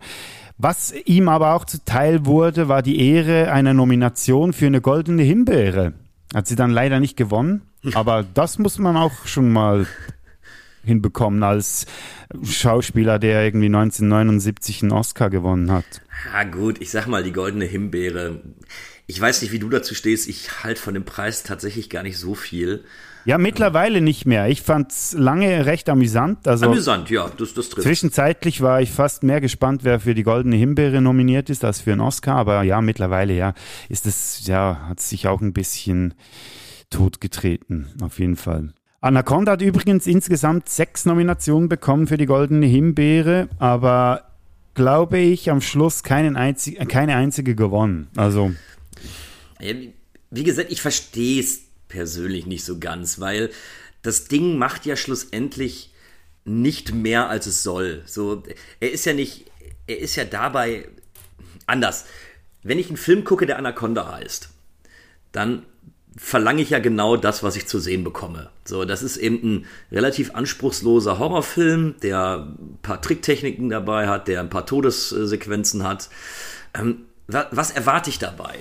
Was 0.58 0.94
ihm 1.06 1.28
aber 1.28 1.56
auch 1.56 1.66
zuteil 1.66 2.26
wurde, 2.26 2.68
war 2.68 2.84
die 2.84 3.00
Ehre 3.00 3.52
einer 3.52 3.74
Nomination 3.74 4.54
für 4.54 4.68
eine 4.68 4.82
goldene 4.82 5.24
Himbeere. 5.24 5.94
Hat 6.34 6.48
sie 6.48 6.56
dann 6.56 6.72
leider 6.72 7.00
nicht 7.00 7.18
gewonnen, 7.18 7.64
aber 7.94 8.24
das 8.24 8.60
muss 8.60 8.78
man 8.78 8.96
auch 8.96 9.26
schon 9.26 9.52
mal 9.52 9.88
hinbekommen 10.84 11.44
als 11.44 11.86
Schauspieler, 12.44 13.20
der 13.20 13.44
irgendwie 13.44 13.68
1979 13.68 14.84
einen 14.84 14.92
Oscar 14.92 15.30
gewonnen 15.30 15.72
hat. 15.72 15.86
Ja 16.34 16.44
gut, 16.44 16.82
ich 16.82 16.92
sag 16.92 17.08
mal, 17.08 17.24
die 17.24 17.34
goldene 17.34 17.66
Himbeere. 17.66 18.42
Ich 19.08 19.20
weiß 19.20 19.42
nicht, 19.42 19.52
wie 19.52 19.60
du 19.60 19.70
dazu 19.70 19.96
stehst. 19.96 20.28
Ich 20.28 20.64
halte 20.64 20.82
von 20.82 20.94
dem 20.94 21.06
Preis 21.06 21.44
tatsächlich 21.44 21.90
gar 21.90 22.04
nicht 22.04 22.18
so 22.18 22.36
viel. 22.36 22.84
Ja, 23.26 23.38
mittlerweile 23.38 24.02
nicht 24.02 24.26
mehr. 24.26 24.48
Ich 24.48 24.62
fand 24.62 24.92
es 24.92 25.14
lange 25.14 25.66
recht 25.66 25.90
amüsant. 25.90 26.48
Also 26.48 26.66
amüsant, 26.66 27.10
ja, 27.10 27.30
das, 27.38 27.54
das 27.54 27.70
trifft. 27.70 27.84
Zwischenzeitlich 27.84 28.62
war 28.62 28.82
ich 28.82 28.92
fast 28.92 29.24
mehr 29.24 29.42
gespannt, 29.42 29.84
wer 29.84 30.00
für 30.00 30.16
die 30.16 30.24
Goldene 30.24 30.56
Himbeere 30.56 31.02
nominiert 31.02 31.50
ist, 31.50 31.64
als 31.64 31.82
für 31.82 31.92
einen 31.92 32.02
Oscar. 32.02 32.36
Aber 32.36 32.64
ja, 32.64 32.82
mittlerweile, 32.82 33.34
ja, 33.34 33.54
ist 33.90 34.08
es, 34.08 34.48
ja, 34.48 34.88
hat 34.90 35.00
sich 35.00 35.28
auch 35.28 35.42
ein 35.42 35.54
bisschen 35.54 36.14
totgetreten, 36.90 37.88
auf 38.02 38.20
jeden 38.20 38.36
Fall. 38.36 38.74
Anaconda 39.02 39.54
hat 39.54 39.62
übrigens 39.62 40.06
insgesamt 40.06 40.70
sechs 40.70 41.06
Nominationen 41.06 41.70
bekommen 41.70 42.06
für 42.06 42.18
die 42.18 42.28
Goldene 42.28 42.68
Himbeere, 42.68 43.50
aber 43.58 44.32
glaube 44.76 45.18
ich, 45.18 45.50
am 45.50 45.62
Schluss 45.62 46.04
keinen 46.04 46.36
einzig, 46.36 46.88
keine 46.88 47.16
einzige 47.16 47.56
gewonnen. 47.56 48.10
Also. 48.16 48.52
Wie 49.60 50.44
gesagt, 50.44 50.72
ich 50.72 50.82
verstehe 50.82 51.40
es 51.42 51.71
persönlich 51.92 52.46
nicht 52.46 52.64
so 52.64 52.80
ganz, 52.80 53.20
weil 53.20 53.52
das 54.02 54.26
Ding 54.26 54.58
macht 54.58 54.86
ja 54.86 54.96
schlussendlich 54.96 55.94
nicht 56.46 56.94
mehr, 56.94 57.30
als 57.30 57.46
es 57.46 57.62
soll. 57.62 58.02
So, 58.06 58.44
er 58.80 58.92
ist 58.92 59.06
ja 59.06 59.14
nicht, 59.14 59.52
er 59.86 60.00
ist 60.00 60.16
ja 60.16 60.26
dabei 60.26 60.88
anders. 61.68 62.06
Wenn 62.64 62.80
ich 62.80 62.88
einen 62.88 62.98
Film 62.98 63.24
gucke, 63.24 63.46
der 63.46 63.58
Anaconda 63.58 64.12
heißt, 64.12 64.50
dann 65.32 65.66
verlange 66.18 66.62
ich 66.62 66.72
ja 66.72 66.80
genau 66.80 67.16
das, 67.16 67.44
was 67.44 67.56
ich 67.56 67.68
zu 67.68 67.80
sehen 67.80 68.04
bekomme. 68.04 68.50
So, 68.66 68.86
das 68.86 69.04
ist 69.04 69.18
eben 69.18 69.44
ein 69.44 69.66
relativ 69.92 70.36
anspruchsloser 70.36 71.20
Horrorfilm, 71.20 71.96
der 72.02 72.48
ein 72.60 72.80
paar 72.82 73.02
Tricktechniken 73.02 73.70
dabei 73.70 74.08
hat, 74.08 74.28
der 74.28 74.42
ein 74.42 74.50
paar 74.50 74.66
Todessequenzen 74.66 75.84
hat. 75.84 76.10
Ähm, 76.74 77.06
was 77.28 77.72
erwarte 77.72 78.10
ich 78.10 78.20
dabei? 78.20 78.60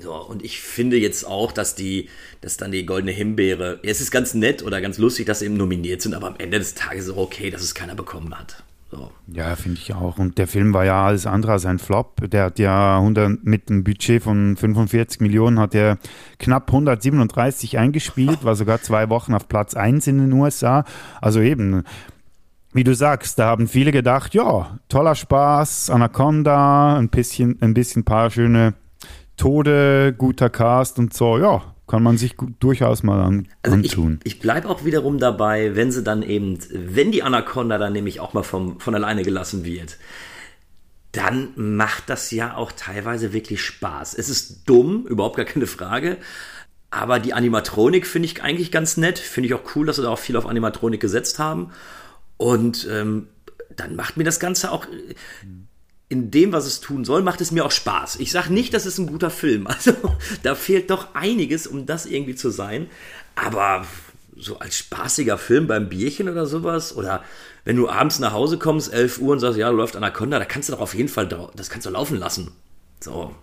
So, 0.00 0.14
und 0.14 0.44
ich 0.44 0.60
finde 0.60 0.96
jetzt 0.96 1.26
auch, 1.26 1.52
dass 1.52 1.74
die, 1.74 2.08
dass 2.40 2.56
dann 2.56 2.72
die 2.72 2.86
goldene 2.86 3.12
Himbeere, 3.12 3.80
es 3.82 4.00
ist 4.00 4.10
ganz 4.10 4.34
nett 4.34 4.62
oder 4.62 4.80
ganz 4.80 4.98
lustig, 4.98 5.26
dass 5.26 5.40
sie 5.40 5.46
eben 5.46 5.56
nominiert 5.56 6.02
sind, 6.02 6.14
aber 6.14 6.28
am 6.28 6.36
Ende 6.38 6.58
des 6.58 6.74
Tages 6.74 7.04
ist 7.04 7.10
es 7.10 7.16
okay, 7.16 7.50
dass 7.50 7.62
es 7.62 7.74
keiner 7.74 7.94
bekommen 7.94 8.38
hat. 8.38 8.62
So. 8.90 9.12
Ja, 9.26 9.54
finde 9.54 9.80
ich 9.80 9.94
auch. 9.94 10.18
Und 10.18 10.38
der 10.38 10.46
Film 10.46 10.72
war 10.72 10.84
ja 10.84 11.06
alles 11.06 11.26
andere 11.26 11.52
als 11.52 11.66
ein 11.66 11.78
Flop. 11.78 12.30
Der 12.30 12.44
hat 12.44 12.58
ja 12.58 12.96
100, 12.98 13.44
mit 13.44 13.70
einem 13.70 13.84
Budget 13.84 14.22
von 14.22 14.56
45 14.56 15.20
Millionen 15.20 15.60
hat 15.60 15.74
er 15.74 15.98
knapp 16.38 16.68
137 16.68 17.76
eingespielt, 17.76 18.44
war 18.44 18.56
sogar 18.56 18.80
zwei 18.80 19.10
Wochen 19.10 19.34
auf 19.34 19.46
Platz 19.46 19.74
1 19.74 20.06
in 20.06 20.18
den 20.18 20.32
USA. 20.32 20.84
Also 21.20 21.40
eben, 21.40 21.84
wie 22.72 22.84
du 22.84 22.94
sagst, 22.94 23.38
da 23.38 23.46
haben 23.48 23.68
viele 23.68 23.92
gedacht, 23.92 24.34
ja, 24.34 24.78
toller 24.88 25.14
Spaß, 25.14 25.90
Anaconda, 25.90 26.96
ein 26.96 27.10
bisschen, 27.10 27.60
ein 27.60 27.74
bisschen 27.74 28.04
paar 28.04 28.30
schöne 28.30 28.72
Tode, 29.38 30.14
guter 30.16 30.50
Cast 30.50 30.98
und 30.98 31.14
so, 31.14 31.38
ja, 31.38 31.74
kann 31.86 32.02
man 32.02 32.18
sich 32.18 32.36
gut, 32.36 32.52
durchaus 32.60 33.02
mal 33.02 33.20
an, 33.22 33.48
also 33.62 33.76
antun. 33.76 34.20
Ich, 34.24 34.34
ich 34.34 34.40
bleibe 34.40 34.68
auch 34.68 34.84
wiederum 34.84 35.18
dabei, 35.18 35.74
wenn 35.74 35.90
sie 35.90 36.02
dann 36.02 36.22
eben, 36.22 36.58
wenn 36.70 37.10
die 37.10 37.22
Anaconda 37.22 37.78
dann 37.78 37.94
nämlich 37.94 38.20
auch 38.20 38.34
mal 38.34 38.42
vom, 38.42 38.78
von 38.78 38.94
alleine 38.94 39.22
gelassen 39.22 39.64
wird, 39.64 39.96
dann 41.12 41.48
macht 41.56 42.10
das 42.10 42.30
ja 42.30 42.56
auch 42.56 42.72
teilweise 42.72 43.32
wirklich 43.32 43.62
Spaß. 43.62 44.14
Es 44.14 44.28
ist 44.28 44.68
dumm, 44.68 45.06
überhaupt 45.06 45.36
gar 45.36 45.46
keine 45.46 45.66
Frage. 45.66 46.18
Aber 46.90 47.18
die 47.18 47.34
Animatronik 47.34 48.06
finde 48.06 48.26
ich 48.26 48.42
eigentlich 48.42 48.70
ganz 48.70 48.96
nett. 48.96 49.18
Finde 49.18 49.48
ich 49.48 49.54
auch 49.54 49.74
cool, 49.74 49.86
dass 49.86 49.96
sie 49.96 50.02
da 50.02 50.10
auch 50.10 50.18
viel 50.18 50.36
auf 50.36 50.46
Animatronik 50.46 51.00
gesetzt 51.00 51.38
haben. 51.38 51.70
Und 52.36 52.86
ähm, 52.90 53.28
dann 53.74 53.96
macht 53.96 54.16
mir 54.16 54.24
das 54.24 54.40
Ganze 54.40 54.70
auch 54.70 54.86
in 56.08 56.30
dem, 56.30 56.52
was 56.52 56.66
es 56.66 56.80
tun 56.80 57.04
soll, 57.04 57.22
macht 57.22 57.40
es 57.40 57.50
mir 57.50 57.64
auch 57.64 57.70
Spaß. 57.70 58.16
Ich 58.16 58.32
sage 58.32 58.52
nicht, 58.52 58.72
das 58.72 58.86
ist 58.86 58.98
ein 58.98 59.06
guter 59.06 59.30
Film. 59.30 59.66
Also 59.78 59.92
da 60.42 60.54
fehlt 60.54 60.90
doch 60.90 61.14
einiges, 61.14 61.66
um 61.66 61.86
das 61.86 62.06
irgendwie 62.06 62.34
zu 62.34 62.50
sein. 62.50 62.88
Aber 63.34 63.86
so 64.36 64.58
als 64.58 64.76
spaßiger 64.78 65.36
Film 65.36 65.66
beim 65.66 65.88
Bierchen 65.88 66.28
oder 66.28 66.46
sowas 66.46 66.96
oder 66.96 67.22
wenn 67.64 67.76
du 67.76 67.88
abends 67.88 68.18
nach 68.18 68.32
Hause 68.32 68.58
kommst, 68.58 68.92
11 68.92 69.18
Uhr 69.18 69.32
und 69.32 69.40
sagst, 69.40 69.58
ja, 69.58 69.68
läuft 69.68 69.96
Anaconda, 69.96 70.38
da 70.38 70.44
kannst 70.44 70.68
du 70.68 70.72
doch 70.72 70.80
auf 70.80 70.94
jeden 70.94 71.08
Fall, 71.08 71.28
das 71.54 71.70
kannst 71.70 71.86
du 71.86 71.90
laufen 71.90 72.16
lassen. 72.16 72.52
So. 73.00 73.34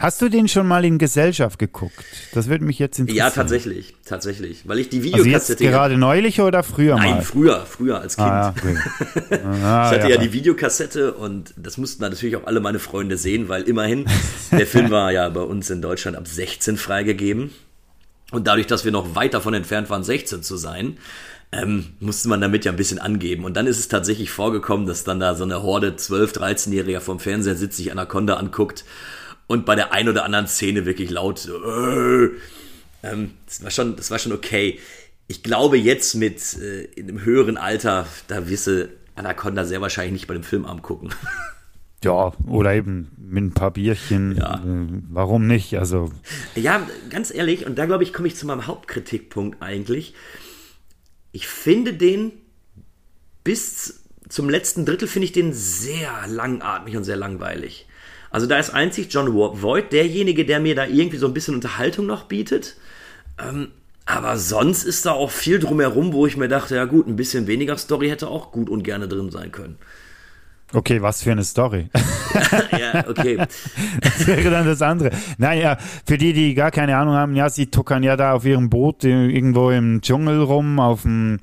Hast 0.00 0.22
du 0.22 0.30
den 0.30 0.48
schon 0.48 0.66
mal 0.66 0.82
in 0.86 0.96
Gesellschaft 0.96 1.58
geguckt? 1.58 2.06
Das 2.32 2.48
würde 2.48 2.64
mich 2.64 2.78
jetzt 2.78 2.98
interessieren. 2.98 3.26
Ja, 3.26 3.30
tatsächlich, 3.30 3.94
tatsächlich, 4.06 4.66
weil 4.66 4.78
ich 4.78 4.88
die 4.88 4.96
Also 5.12 5.26
Videokassette 5.26 5.62
jetzt 5.62 5.72
gerade 5.72 5.98
neulich 5.98 6.40
oder 6.40 6.62
früher 6.62 6.96
Nein, 6.96 7.16
mal? 7.16 7.22
früher, 7.22 7.66
früher 7.66 8.00
als 8.00 8.16
Kind. 8.16 8.26
Ah, 8.26 8.54
ja, 8.54 8.54
okay. 8.56 8.78
Ah, 9.44 9.90
ich 9.90 9.98
hatte 9.98 10.08
ja. 10.08 10.14
ja. 10.14 10.16
die 10.16 10.32
Videokassette 10.32 11.12
und 11.12 11.52
das 11.58 11.76
mussten 11.76 12.00
natürlich 12.02 12.34
auch 12.36 12.46
alle 12.46 12.60
meine 12.60 12.78
Freunde 12.78 13.18
sehen, 13.18 13.50
weil 13.50 13.64
immerhin, 13.64 14.06
der 14.50 14.66
Film 14.66 14.90
war 14.90 15.12
ja 15.12 15.28
bei 15.28 15.42
uns 15.42 15.68
in 15.68 15.82
Deutschland 15.82 16.16
ab 16.16 16.26
16 16.26 16.78
freigegeben. 16.78 17.50
Und 18.30 18.46
dadurch, 18.46 18.66
dass 18.66 18.86
wir 18.86 18.92
noch 18.92 19.14
weit 19.14 19.34
davon 19.34 19.52
entfernt 19.52 19.90
waren, 19.90 20.02
16 20.02 20.42
zu 20.42 20.56
sein, 20.56 20.96
ähm, 21.52 21.88
musste 22.00 22.30
man 22.30 22.40
damit 22.40 22.64
ja 22.64 22.72
ein 22.72 22.76
bisschen 22.76 23.00
angeben. 23.00 23.44
Und 23.44 23.54
dann 23.54 23.66
ist 23.66 23.78
es 23.78 23.88
tatsächlich 23.88 24.30
vorgekommen, 24.30 24.86
dass 24.86 25.04
dann 25.04 25.20
da 25.20 25.34
so 25.34 25.44
eine 25.44 25.62
Horde 25.62 25.90
12-, 25.90 26.38
13-Jähriger 26.38 27.00
vom 27.00 27.20
Fernseher 27.20 27.56
sitzt, 27.56 27.76
sich 27.76 27.92
Anaconda 27.92 28.36
anguckt 28.36 28.84
und 29.50 29.66
bei 29.66 29.74
der 29.74 29.92
ein 29.92 30.08
oder 30.08 30.24
anderen 30.24 30.46
Szene 30.46 30.86
wirklich 30.86 31.10
laut 31.10 31.40
so, 31.40 31.56
äh, 31.56 32.30
ähm, 33.02 33.32
das 33.46 33.64
war 33.64 33.72
schon, 33.72 33.96
das 33.96 34.12
war 34.12 34.20
schon 34.20 34.30
okay. 34.30 34.78
Ich 35.26 35.42
glaube 35.42 35.76
jetzt 35.76 36.14
mit 36.14 36.56
äh, 36.56 36.84
in 36.84 37.08
einem 37.08 37.24
höheren 37.24 37.56
Alter, 37.56 38.06
da 38.28 38.48
wisse 38.48 38.90
Anaconda 39.16 39.64
sehr 39.64 39.80
wahrscheinlich 39.80 40.12
nicht 40.12 40.26
bei 40.28 40.34
dem 40.34 40.44
Filmabend 40.44 40.82
gucken. 40.82 41.10
Ja, 42.02 42.32
oder 42.46 42.72
eben 42.72 43.10
mit 43.18 43.44
ein 43.44 43.52
paar 43.52 43.72
Bierchen. 43.72 44.34
Ja. 44.34 44.54
Äh, 44.54 44.86
Warum 45.10 45.46
nicht? 45.46 45.78
Also, 45.78 46.10
Ja, 46.54 46.88
ganz 47.10 47.30
ehrlich, 47.30 47.66
und 47.66 47.76
da 47.76 47.84
glaube 47.84 48.04
ich, 48.04 48.14
komme 48.14 48.26
ich 48.26 48.36
zu 48.36 48.46
meinem 48.46 48.66
Hauptkritikpunkt 48.66 49.60
eigentlich. 49.60 50.14
Ich 51.32 51.46
finde 51.46 51.92
den 51.92 52.32
bis 53.44 54.06
zum 54.30 54.48
letzten 54.48 54.86
Drittel 54.86 55.08
finde 55.08 55.26
ich 55.26 55.32
den 55.32 55.52
sehr 55.52 56.26
langatmig 56.26 56.96
und 56.96 57.04
sehr 57.04 57.16
langweilig. 57.16 57.86
Also 58.30 58.46
da 58.46 58.58
ist 58.58 58.70
einzig 58.70 59.08
John 59.10 59.34
Voight 59.34 59.92
derjenige, 59.92 60.44
der 60.44 60.60
mir 60.60 60.74
da 60.74 60.86
irgendwie 60.86 61.16
so 61.16 61.26
ein 61.26 61.34
bisschen 61.34 61.54
Unterhaltung 61.54 62.06
noch 62.06 62.24
bietet. 62.24 62.76
Ähm, 63.38 63.68
aber 64.06 64.38
sonst 64.38 64.84
ist 64.84 65.06
da 65.06 65.12
auch 65.12 65.30
viel 65.30 65.58
drumherum, 65.58 66.12
wo 66.12 66.26
ich 66.26 66.36
mir 66.36 66.48
dachte, 66.48 66.76
ja 66.76 66.84
gut, 66.84 67.06
ein 67.06 67.16
bisschen 67.16 67.46
weniger 67.46 67.76
Story 67.76 68.08
hätte 68.08 68.28
auch 68.28 68.52
gut 68.52 68.68
und 68.68 68.82
gerne 68.82 69.08
drin 69.08 69.30
sein 69.30 69.52
können. 69.52 69.78
okay, 70.72 71.02
was 71.02 71.22
für 71.22 71.32
eine 71.32 71.44
Story. 71.44 71.88
ja, 72.72 73.04
okay. 73.08 73.36
Das 74.00 74.26
wäre 74.26 74.50
dann 74.50 74.66
das 74.66 74.82
andere. 74.82 75.10
Naja, 75.38 75.78
für 76.06 76.18
die, 76.18 76.32
die 76.32 76.54
gar 76.54 76.70
keine 76.70 76.96
Ahnung 76.96 77.14
haben, 77.14 77.34
ja, 77.34 77.48
sie 77.50 77.66
tuckern 77.66 78.02
ja 78.02 78.16
da 78.16 78.34
auf 78.34 78.44
ihrem 78.44 78.70
Boot 78.70 79.04
irgendwo 79.04 79.70
im 79.70 80.00
Dschungel 80.00 80.42
rum, 80.42 80.78
auf 80.78 81.02
dem. 81.02 81.38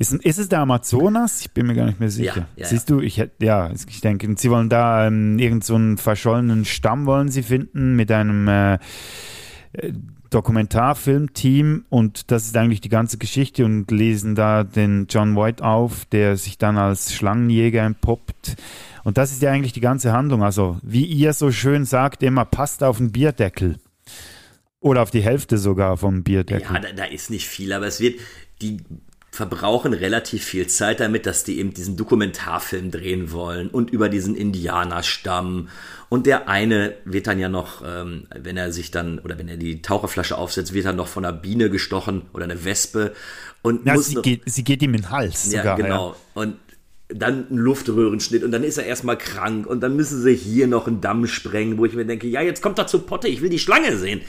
Ist, 0.00 0.14
ist 0.14 0.38
es 0.38 0.48
der 0.48 0.60
Amazonas? 0.60 1.42
Ich 1.42 1.50
bin 1.50 1.66
mir 1.66 1.74
gar 1.74 1.84
nicht 1.84 2.00
mehr 2.00 2.08
sicher. 2.08 2.48
Ja, 2.56 2.62
ja, 2.62 2.66
Siehst 2.66 2.88
du, 2.88 3.00
ich 3.00 3.22
ja, 3.38 3.70
ich 3.70 4.00
denke, 4.00 4.34
sie 4.34 4.50
wollen 4.50 4.70
da 4.70 5.06
ähm, 5.06 5.38
irgend 5.38 5.62
so 5.62 5.74
einen 5.74 5.98
verschollenen 5.98 6.64
Stamm 6.64 7.04
wollen 7.04 7.28
sie 7.28 7.42
finden 7.42 7.96
mit 7.96 8.10
einem 8.10 8.48
äh, 8.48 8.74
äh, 9.74 9.92
Dokumentarfilmteam 10.30 11.84
und 11.90 12.30
das 12.30 12.46
ist 12.46 12.56
eigentlich 12.56 12.80
die 12.80 12.88
ganze 12.88 13.18
Geschichte 13.18 13.66
und 13.66 13.90
lesen 13.90 14.34
da 14.34 14.64
den 14.64 15.06
John 15.10 15.36
White 15.36 15.62
auf, 15.62 16.06
der 16.06 16.38
sich 16.38 16.56
dann 16.56 16.78
als 16.78 17.12
Schlangenjäger 17.12 17.82
entpuppt. 17.82 18.56
Und 19.04 19.18
das 19.18 19.32
ist 19.32 19.42
ja 19.42 19.50
eigentlich 19.50 19.74
die 19.74 19.82
ganze 19.82 20.12
Handlung. 20.12 20.42
Also, 20.42 20.78
wie 20.82 21.04
ihr 21.04 21.34
so 21.34 21.52
schön 21.52 21.84
sagt, 21.84 22.22
immer 22.22 22.46
passt 22.46 22.82
auf 22.82 22.96
den 22.96 23.12
Bierdeckel. 23.12 23.76
Oder 24.80 25.02
auf 25.02 25.10
die 25.10 25.20
Hälfte 25.20 25.58
sogar 25.58 25.98
vom 25.98 26.22
Bierdeckel. 26.22 26.74
Ja, 26.74 26.80
da, 26.80 26.90
da 26.90 27.04
ist 27.04 27.28
nicht 27.28 27.46
viel, 27.46 27.74
aber 27.74 27.86
es 27.86 28.00
wird, 28.00 28.18
die 28.62 28.78
verbrauchen 29.30 29.92
relativ 29.92 30.44
viel 30.44 30.66
Zeit 30.66 31.00
damit, 31.00 31.24
dass 31.24 31.44
die 31.44 31.58
eben 31.58 31.72
diesen 31.72 31.96
Dokumentarfilm 31.96 32.90
drehen 32.90 33.30
wollen 33.30 33.68
und 33.68 33.90
über 33.90 34.08
diesen 34.08 34.34
Indianerstamm. 34.34 35.68
Und 36.08 36.26
der 36.26 36.48
eine 36.48 36.94
wird 37.04 37.28
dann 37.28 37.38
ja 37.38 37.48
noch, 37.48 37.82
ähm, 37.86 38.26
wenn 38.36 38.56
er 38.56 38.72
sich 38.72 38.90
dann, 38.90 39.20
oder 39.20 39.38
wenn 39.38 39.48
er 39.48 39.56
die 39.56 39.82
Taucherflasche 39.82 40.36
aufsetzt, 40.36 40.74
wird 40.74 40.86
er 40.86 40.92
noch 40.92 41.06
von 41.06 41.24
einer 41.24 41.36
Biene 41.36 41.70
gestochen 41.70 42.22
oder 42.32 42.44
eine 42.44 42.64
Wespe. 42.64 43.12
Und 43.62 43.86
Ja, 43.86 43.94
muss 43.94 44.06
sie, 44.06 44.16
noch, 44.16 44.22
geht, 44.22 44.42
sie 44.46 44.64
geht 44.64 44.82
ihm 44.82 44.94
in 44.94 45.02
den 45.02 45.10
Hals 45.10 45.52
ja, 45.52 45.62
sogar. 45.62 45.76
genau. 45.76 46.16
Und 46.34 46.56
dann 47.08 47.46
ein 47.50 47.56
Luftröhrenschnitt 47.56 48.44
und 48.44 48.52
dann 48.52 48.64
ist 48.64 48.78
er 48.78 48.86
erstmal 48.86 49.18
krank 49.18 49.66
und 49.66 49.80
dann 49.80 49.96
müssen 49.96 50.22
sie 50.22 50.34
hier 50.34 50.66
noch 50.66 50.86
einen 50.86 51.00
Damm 51.00 51.26
sprengen, 51.26 51.78
wo 51.78 51.84
ich 51.84 51.94
mir 51.94 52.04
denke, 52.04 52.26
ja, 52.28 52.40
jetzt 52.40 52.62
kommt 52.62 52.78
er 52.78 52.86
zu 52.86 53.00
Potte, 53.00 53.28
ich 53.28 53.42
will 53.42 53.50
die 53.50 53.58
Schlange 53.58 53.96
sehen. 53.96 54.20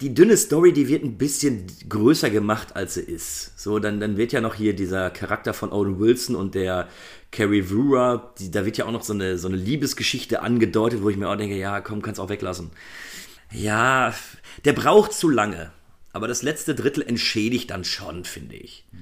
Die 0.00 0.14
dünne 0.14 0.36
Story, 0.36 0.72
die 0.72 0.88
wird 0.88 1.04
ein 1.04 1.18
bisschen 1.18 1.66
größer 1.88 2.30
gemacht, 2.30 2.74
als 2.74 2.94
sie 2.94 3.02
ist. 3.02 3.58
So, 3.58 3.78
dann, 3.78 4.00
dann 4.00 4.16
wird 4.16 4.32
ja 4.32 4.40
noch 4.40 4.54
hier 4.54 4.74
dieser 4.74 5.10
Charakter 5.10 5.52
von 5.52 5.72
Owen 5.72 5.98
Wilson 5.98 6.36
und 6.36 6.54
der 6.54 6.88
Carrie 7.30 7.68
Vura, 7.68 8.32
die, 8.38 8.50
da 8.50 8.64
wird 8.64 8.78
ja 8.78 8.86
auch 8.86 8.92
noch 8.92 9.02
so 9.02 9.12
eine, 9.12 9.36
so 9.36 9.48
eine 9.48 9.58
Liebesgeschichte 9.58 10.40
angedeutet, 10.42 11.02
wo 11.02 11.10
ich 11.10 11.18
mir 11.18 11.28
auch 11.28 11.36
denke, 11.36 11.56
ja, 11.56 11.80
komm, 11.80 12.00
kannst 12.00 12.18
auch 12.18 12.30
weglassen. 12.30 12.70
Ja, 13.52 14.14
der 14.64 14.72
braucht 14.72 15.12
zu 15.12 15.28
lange. 15.28 15.70
Aber 16.12 16.26
das 16.26 16.42
letzte 16.42 16.74
Drittel 16.74 17.02
entschädigt 17.06 17.70
dann 17.70 17.84
schon, 17.84 18.24
finde 18.24 18.56
ich. 18.56 18.84
Ja, 18.92 18.98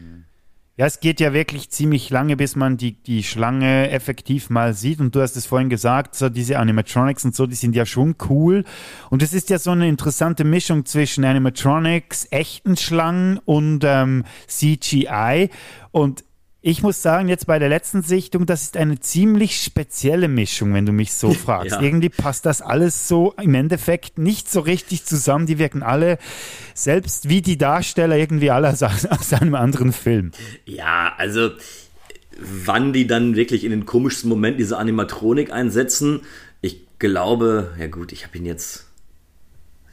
es 0.87 1.01
geht 1.01 1.19
ja 1.19 1.33
wirklich 1.33 1.71
ziemlich 1.71 2.09
lange, 2.11 2.37
bis 2.37 2.55
man 2.55 2.77
die, 2.77 2.93
die 2.93 3.25
Schlange 3.25 3.91
effektiv 3.91 4.49
mal 4.49 4.75
sieht. 4.75 5.01
Und 5.01 5.13
du 5.15 5.21
hast 5.21 5.37
es 5.37 5.45
vorhin 5.45 5.69
gesagt, 5.69 6.15
so 6.15 6.29
diese 6.29 6.59
Animatronics 6.59 7.25
und 7.25 7.35
so, 7.35 7.47
die 7.47 7.57
sind 7.57 7.75
ja 7.75 7.85
schon 7.85 8.15
cool. 8.29 8.63
Und 9.11 9.23
es 9.23 9.35
ist 9.35 9.51
ja 9.51 9.59
so 9.59 9.73
eine 9.73 9.89
interessante 9.89 10.45
Mischung 10.45 10.85
zwischen 10.87 11.25
Animatronics, 11.25 12.29
echten 12.31 12.77
Schlangen 12.77 13.39
und 13.45 13.83
ähm, 13.85 14.25
CGI. 14.47 15.51
Und 15.91 16.23
ich 16.61 16.83
muss 16.83 17.03
sagen, 17.03 17.29
jetzt 17.29 17.47
bei 17.47 17.61
der 17.61 17.69
letzten 17.69 18.03
Sichtung, 18.03 18.45
das 18.45 18.63
ist 18.63 18.77
eine 18.77 18.99
ziemlich 18.99 19.63
spezielle 19.63 20.27
Mischung, 20.27 20.75
wenn 20.75 20.87
du 20.87 20.93
mich 20.93 21.13
so 21.13 21.33
fragst. 21.35 21.73
Ja. 21.73 21.81
Irgendwie 21.81 22.09
passt 22.09 22.47
das 22.47 22.63
alles 22.63 23.07
so 23.07 23.33
im 23.41 23.55
Endeffekt 23.55 24.19
nicht 24.19 24.51
so 24.51 24.61
richtig 24.61 25.05
zusammen. 25.05 25.47
Die 25.47 25.59
wirken 25.59 25.83
alle, 25.83 26.19
selbst 26.75 27.29
wie 27.29 27.43
die 27.43 27.59
Darsteller, 27.59 28.17
irgendwie 28.17 28.51
alle 28.51 28.71
aus, 28.71 28.83
aus 28.83 29.33
einem 29.33 29.55
anderen 29.55 29.93
Film. 29.93 30.33
Ja, 30.65 31.15
also 31.17 31.51
wann 32.41 32.93
die 32.93 33.07
dann 33.07 33.37
wirklich 33.37 33.65
in 33.65 33.71
den 33.71 33.87
komischsten 33.87 34.29
Moment 34.29 34.59
diese 34.59 34.79
Animatronik 34.79 35.53
einsetzen, 35.53 36.23
ich 36.61 36.81
glaube, 36.99 37.75
ja 37.79 37.87
gut, 37.87 38.13
ich 38.13 38.25
habe 38.25 38.37
ihn 38.39 38.47
jetzt 38.47 38.88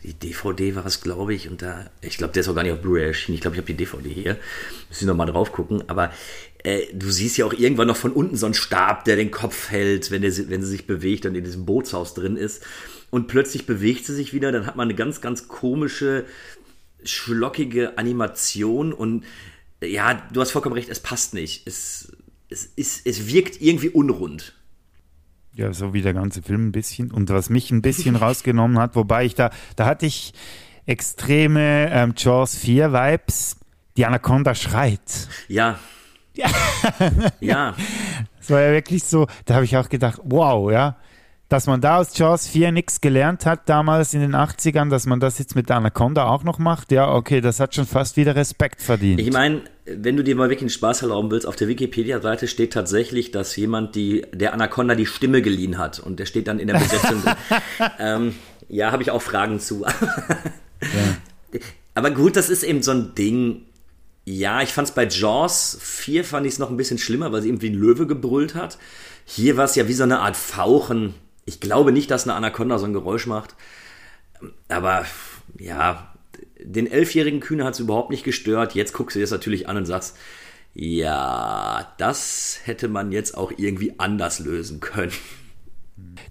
die 0.06 0.13
DVD 0.13 0.76
war 0.76 0.86
es, 0.86 1.02
glaube 1.02 1.34
ich, 1.34 1.50
und 1.50 1.62
da, 1.62 1.89
ich 2.02 2.18
glaube, 2.18 2.34
der 2.34 2.41
ist 2.41 2.48
auch 2.48 2.56
gar 2.56 2.63
nicht 2.63 2.74
auf 2.74 2.82
Blu-ray 2.82 3.08
erschienen. 3.08 3.36
Ich 3.36 3.41
glaube, 3.41 3.56
ich 3.56 3.62
habe 3.62 3.68
die 3.68 3.78
DVD 3.78 4.10
hier. 4.10 4.38
Müssen 4.89 5.08
wir 5.08 5.13
nochmal 5.13 5.28
drauf 5.28 5.52
gucken. 5.52 5.84
Aber 5.88 6.12
äh, 6.63 6.82
du 6.94 7.10
siehst 7.10 7.38
ja 7.38 7.46
auch 7.46 7.54
irgendwann 7.54 7.88
noch 7.88 7.98
von 7.98 8.12
unten 8.12 8.36
so 8.36 8.46
einen 8.46 8.54
Stab, 8.54 9.06
der 9.06 9.15
den 9.15 9.32
Kopf 9.32 9.72
hält, 9.72 10.12
wenn, 10.12 10.22
der, 10.22 10.32
wenn 10.50 10.62
sie 10.62 10.70
sich 10.70 10.86
bewegt 10.86 11.26
und 11.26 11.36
in 11.36 11.44
diesem 11.44 11.65
Bootshaus 11.65 12.13
drin 12.13 12.38
ist. 12.38 12.63
Und 13.10 13.28
plötzlich 13.28 13.65
bewegt 13.65 14.06
sie 14.06 14.13
sich 14.13 14.34
wieder. 14.34 14.52
Dann 14.52 14.68
hat 14.68 14.76
man 14.76 14.88
eine 14.88 14.96
ganz, 14.96 15.22
ganz 15.22 15.48
komische, 15.48 16.26
schlockige 17.04 17.98
Animation. 17.98 18.94
Und 18.94 19.24
ja, 19.84 20.28
du 20.32 20.41
hast 20.41 20.52
vollkommen 20.52 20.76
recht, 20.76 20.89
es 20.89 21.00
passt 21.00 21.34
nicht. 21.34 21.65
Es, 21.68 22.12
es, 22.50 22.65
ist, 22.65 23.08
es 23.08 23.28
wirkt 23.28 23.62
irgendwie 23.62 23.89
unrund. 23.89 24.54
Ja, 25.56 25.72
so 25.72 25.94
wie 25.94 26.02
der 26.02 26.13
ganze 26.13 26.41
Film 26.41 26.68
ein 26.68 26.72
bisschen. 26.72 27.12
Und 27.12 27.30
was 27.30 27.50
mich 27.50 27.72
ein 27.72 27.82
bisschen 27.82 28.15
rausgenommen 28.18 28.78
hat, 28.78 28.96
wobei 28.96 29.26
ich 29.26 29.36
da, 29.36 29.52
da 29.76 29.86
hatte 29.86 30.06
ich 30.06 30.34
extreme 30.86 31.89
ähm, 31.91 32.13
Jaws 32.15 32.56
4 32.58 32.91
Vibes. 32.91 33.58
Die 33.98 34.06
Anaconda 34.06 34.54
schreit. 34.54 35.30
Ja. 35.48 36.50
ja. 37.39 37.74
Das 38.38 38.52
war 38.52 38.62
ja 38.62 38.74
wirklich 38.74 39.04
so, 39.04 39.26
da 39.46 39.56
habe 39.56 39.65
ich 39.65 39.76
auch 39.76 39.89
gedacht, 39.89 40.20
wow, 40.24 40.72
ja. 40.72 40.98
Dass 41.47 41.67
man 41.67 41.79
da 41.79 41.99
aus 41.99 42.17
Jaws 42.17 42.47
4 42.47 42.71
nichts 42.71 43.01
gelernt 43.01 43.45
hat 43.45 43.69
damals 43.69 44.15
in 44.15 44.21
den 44.21 44.34
80ern, 44.34 44.89
dass 44.89 45.05
man 45.05 45.19
das 45.19 45.38
jetzt 45.38 45.55
mit 45.55 45.69
der 45.69 45.77
Anaconda 45.77 46.25
auch 46.25 46.43
noch 46.43 46.58
macht, 46.58 46.91
ja, 46.91 47.13
okay, 47.13 47.39
das 47.39 47.60
hat 47.60 47.75
schon 47.75 47.86
fast 47.86 48.17
wieder 48.17 48.36
Respekt 48.36 48.81
verdient. 48.81 49.19
Ich 49.19 49.31
meine, 49.31 49.62
wenn 49.86 50.17
du 50.17 50.23
dir 50.23 50.36
mal 50.36 50.49
wirklich 50.49 50.63
einen 50.63 50.69
Spaß 50.71 51.03
erlauben 51.03 51.29
willst, 51.29 51.45
auf 51.45 51.55
der 51.55 51.67
Wikipedia-Seite 51.67 52.47
steht 52.47 52.73
tatsächlich, 52.73 53.29
dass 53.29 53.55
jemand 53.55 53.95
die, 53.95 54.25
der 54.34 54.53
Anaconda 54.53 54.95
die 54.95 55.05
Stimme 55.05 55.43
geliehen 55.43 55.77
hat. 55.77 55.99
Und 55.99 56.19
der 56.19 56.25
steht 56.25 56.47
dann 56.47 56.58
in 56.58 56.67
der 56.67 56.79
Besetzung. 56.79 57.21
ähm, 57.99 58.36
ja, 58.67 58.91
habe 58.91 59.03
ich 59.03 59.12
auch 59.12 59.21
Fragen 59.21 59.60
zu. 59.60 59.86
Aber 61.93 62.12
gut, 62.12 62.36
das 62.36 62.49
ist 62.49 62.63
eben 62.63 62.81
so 62.81 62.91
ein 62.91 63.13
Ding. 63.15 63.62
Ja, 64.25 64.63
ich 64.63 64.73
fand's 64.73 64.91
bei 64.91 65.05
Jaws 65.05 65.77
4 65.79 66.25
fand 66.25 66.47
ich 66.47 66.53
es 66.53 66.60
noch 66.60 66.71
ein 66.71 66.77
bisschen 66.77 66.97
schlimmer, 66.97 67.31
weil 67.31 67.43
sie 67.43 67.49
irgendwie 67.49 67.69
ein 67.69 67.75
Löwe 67.75 68.08
gebrüllt 68.08 68.55
hat. 68.55 68.79
Hier 69.23 69.55
war 69.55 69.65
es 69.65 69.75
ja 69.75 69.88
wie 69.88 69.93
so 69.93 70.03
eine 70.03 70.19
Art 70.19 70.36
Fauchen. 70.36 71.13
Ich 71.45 71.60
glaube 71.60 71.91
nicht, 71.91 72.10
dass 72.12 72.23
eine 72.23 72.34
Anaconda 72.34 72.79
so 72.79 72.86
ein 72.86 72.93
Geräusch 72.93 73.27
macht. 73.27 73.55
Aber 74.67 75.05
ja, 75.60 76.13
den 76.60 76.88
elfjährigen 76.88 77.39
Kühne 77.39 77.63
hat 77.63 77.75
es 77.75 77.79
überhaupt 77.79 78.10
nicht 78.10 78.23
gestört. 78.23 78.75
Jetzt 78.75 78.93
guckst 78.93 79.15
du 79.15 79.19
dir 79.19 79.23
das 79.23 79.31
natürlich 79.31 79.69
an 79.69 79.77
und 79.77 79.86
sagst, 79.86 80.17
ja, 80.73 81.93
das 81.97 82.60
hätte 82.63 82.88
man 82.88 83.12
jetzt 83.12 83.38
auch 83.38 83.53
irgendwie 83.58 83.97
anders 83.99 84.39
lösen 84.39 84.79
können. 84.79 85.13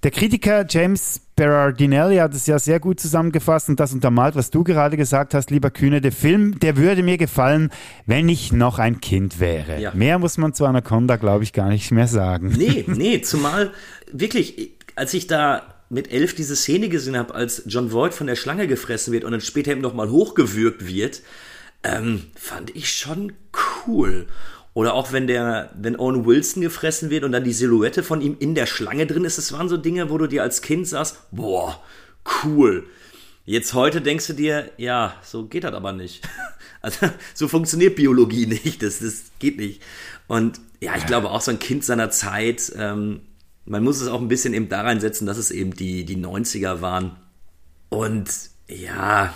Der 0.03 0.11
Kritiker 0.11 0.67
James 0.69 1.23
Berardinelli 1.37 2.17
hat 2.17 2.35
es 2.35 2.47
ja 2.47 2.59
sehr 2.59 2.79
gut 2.79 3.01
zusammengefasst 3.01 3.71
und 3.71 3.81
das 3.81 3.95
untermalt, 3.95 4.37
was 4.37 4.51
du 4.51 4.63
gerade 4.63 4.99
gesagt 4.99 5.33
hast, 5.33 5.51
lieber 5.51 5.71
Kühne. 5.71 6.03
Der 6.03 6.13
Film, 6.13 6.59
der 6.61 6.77
würde 6.77 7.03
mir 7.03 7.17
gefallen, 7.17 7.71
wenn 8.05 8.29
ich 8.29 8.53
noch 8.53 8.79
ein 8.79 9.01
Kind 9.01 9.41
wäre. 9.41 9.81
Ja. 9.81 9.95
Mehr 9.95 10.19
muss 10.19 10.37
man 10.37 10.53
zu 10.53 10.67
Anaconda, 10.67 11.17
glaube 11.17 11.45
ich, 11.45 11.55
gar 11.55 11.71
nicht 11.71 11.91
mehr 11.91 12.07
sagen. 12.07 12.55
Nee, 12.57 12.85
nee, 12.89 13.23
zumal 13.23 13.73
wirklich, 14.13 14.74
als 14.97 15.15
ich 15.15 15.27
da 15.27 15.75
mit 15.91 16.11
elf 16.11 16.35
diese 16.35 16.57
Szene 16.57 16.89
gesehen 16.89 17.17
habe, 17.17 17.35
als 17.35 17.63
John 17.67 17.93
Voight 17.93 18.15
von 18.15 18.27
der 18.27 18.37
Schlange 18.37 18.67
gefressen 18.67 19.13
wird 19.13 19.25
und 19.25 19.33
dann 19.33 19.41
später 19.41 19.73
eben 19.73 19.81
nochmal 19.81 20.11
hochgewürgt 20.11 20.87
wird, 20.87 21.23
ähm, 21.83 22.25
fand 22.35 22.75
ich 22.75 22.91
schon 22.91 23.33
cool. 23.87 24.27
Oder 24.73 24.95
auch 24.95 25.13
wenn 25.13 25.29
der, 25.29 25.71
wenn 25.79 25.97
Owen 25.97 26.27
Wilson 26.27 26.63
gefressen 26.63 27.11
wird 27.11 27.23
und 27.23 27.31
dann 27.31 27.45
die 27.45 27.53
Silhouette 27.53 28.03
von 28.03 28.21
ihm 28.21 28.37
in 28.41 28.57
der 28.57 28.67
Schlange 28.67 29.07
drin 29.07 29.25
ist, 29.25 29.39
das 29.39 29.53
waren 29.53 29.69
so 29.69 29.77
Dinge, 29.77 30.11
wo 30.11 30.19
du 30.19 30.27
dir 30.27 30.43
als 30.43 30.63
Kind 30.63 30.89
sagst, 30.89 31.19
boah, 31.31 31.81
cool. 32.43 32.85
Jetzt 33.45 33.75
heute 33.75 34.01
denkst 34.01 34.27
du 34.27 34.33
dir, 34.33 34.71
ja, 34.79 35.15
so 35.23 35.47
geht 35.47 35.65
das 35.65 35.75
aber 35.75 35.93
nicht. 35.93 36.27
Also 36.85 37.07
so 37.33 37.49
funktioniert 37.49 37.97
Biologie 37.97 38.45
nicht, 38.63 38.83
das, 38.83 38.99
das 38.99 39.31
geht 39.39 39.57
nicht. 39.57 39.81
Und 40.27 40.61
ja, 40.81 40.95
ich 40.99 41.07
glaube 41.07 41.31
auch 41.31 41.41
so 41.41 41.51
ein 41.51 41.59
Kind 41.59 41.83
seiner 41.83 42.11
Zeit, 42.11 42.71
ähm, 42.77 43.23
man 43.67 43.83
muss 43.83 44.01
es 44.01 44.09
auch 44.09 44.21
ein 44.21 44.29
bisschen 44.29 44.55
eben 44.55 44.69
da 44.69 44.83
reinsetzen, 44.83 45.27
dass 45.27 45.39
es 45.39 45.51
eben 45.51 45.75
die, 45.75 46.05
die 46.05 46.17
90er 46.17 46.81
waren. 46.81 47.17
Und 47.89 48.31
ja, 48.69 49.33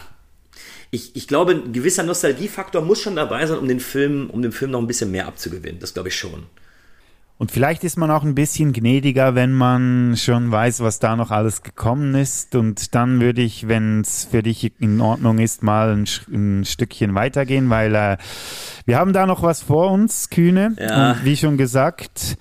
ich, 0.91 1.17
ich 1.17 1.29
glaube, 1.29 1.53
ein 1.53 1.73
gewisser 1.73 2.03
Nostalgiefaktor 2.03 2.83
muss 2.83 3.01
schon 3.01 3.17
dabei 3.17 3.47
sein, 3.47 3.59
um 3.59 3.69
den 3.69 3.81
Film, 3.81 4.31
um 4.31 4.43
dem 4.43 4.53
Film 4.53 4.71
noch 4.71 4.81
ein 4.81 4.87
bisschen 4.87 5.11
mehr 5.11 5.27
abzugewinnen. 5.27 5.81
Das 5.81 5.95
glaube 5.95 6.09
ich 6.09 6.17
schon. 6.17 6.47
Und 7.39 7.53
vielleicht 7.53 7.85
ist 7.85 7.97
man 7.97 8.11
auch 8.11 8.25
ein 8.25 8.35
bisschen 8.35 8.73
gnädiger, 8.73 9.37
wenn 9.37 9.53
man 9.53 10.17
schon 10.17 10.51
weiß, 10.51 10.81
was 10.81 10.99
da 10.99 11.15
noch 11.15 11.31
alles 11.31 11.63
gekommen 11.63 12.17
ist. 12.17 12.57
Und 12.57 12.97
dann 12.97 13.21
würde 13.21 13.43
ich, 13.43 13.69
wenn 13.69 14.01
es 14.01 14.25
für 14.25 14.43
dich 14.43 14.73
in 14.81 15.01
Ordnung 15.01 15.39
ist, 15.39 15.63
mal 15.63 15.91
ein, 15.93 16.09
ein 16.33 16.65
Stückchen 16.65 17.15
weitergehen, 17.15 17.71
weil 17.71 17.95
äh, 17.95 18.17
wir 18.87 18.99
haben 18.99 19.13
da 19.13 19.25
noch 19.25 19.43
was 19.45 19.63
vor 19.63 19.93
uns, 19.93 20.31
Kühne. 20.31 20.75
Ja. 20.81 21.13
Und 21.13 21.25
wie 21.25 21.37
schon 21.37 21.57
gesagt, 21.59 22.37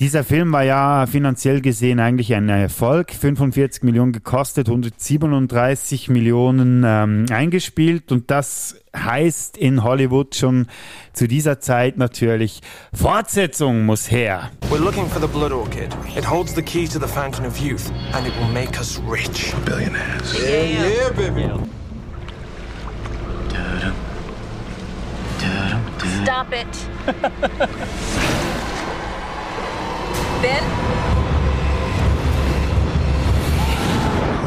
dieser 0.00 0.22
Film 0.22 0.52
war 0.52 0.62
ja 0.62 1.06
finanziell 1.06 1.60
gesehen 1.60 1.98
eigentlich 1.98 2.32
ein 2.32 2.48
Erfolg. 2.48 3.10
45 3.12 3.82
Millionen 3.82 4.12
gekostet, 4.12 4.68
137 4.68 6.08
Millionen 6.08 6.84
ähm, 6.86 7.26
eingespielt. 7.30 8.12
Und 8.12 8.30
das 8.30 8.76
heißt 8.96 9.56
in 9.56 9.82
Hollywood 9.82 10.36
schon 10.36 10.66
zu 11.12 11.26
dieser 11.26 11.58
Zeit 11.58 11.98
natürlich, 11.98 12.60
Fortsetzung 12.94 13.86
muss 13.86 14.08
her. 14.08 14.50
We're 14.70 14.78
looking 14.78 15.08
for 15.08 15.20
the 15.20 15.26
Blood 15.26 15.50
Orchid. 15.50 15.88
It 16.16 16.28
holds 16.28 16.54
the 16.54 16.62
key 16.62 16.86
to 16.86 17.00
the 17.00 17.12
Fountain 17.12 17.44
of 17.44 17.58
Youth, 17.58 17.90
and 18.12 18.24
it 18.24 18.32
will 18.38 18.52
make 18.52 18.78
us 18.78 19.00
rich. 19.08 19.52
Billionaires. 19.64 20.32
Yeah, 20.40 20.62
yeah, 20.62 21.10
baby. 21.10 21.50
Stop 26.22 26.52
it. 26.52 26.68
ben? 30.42 30.64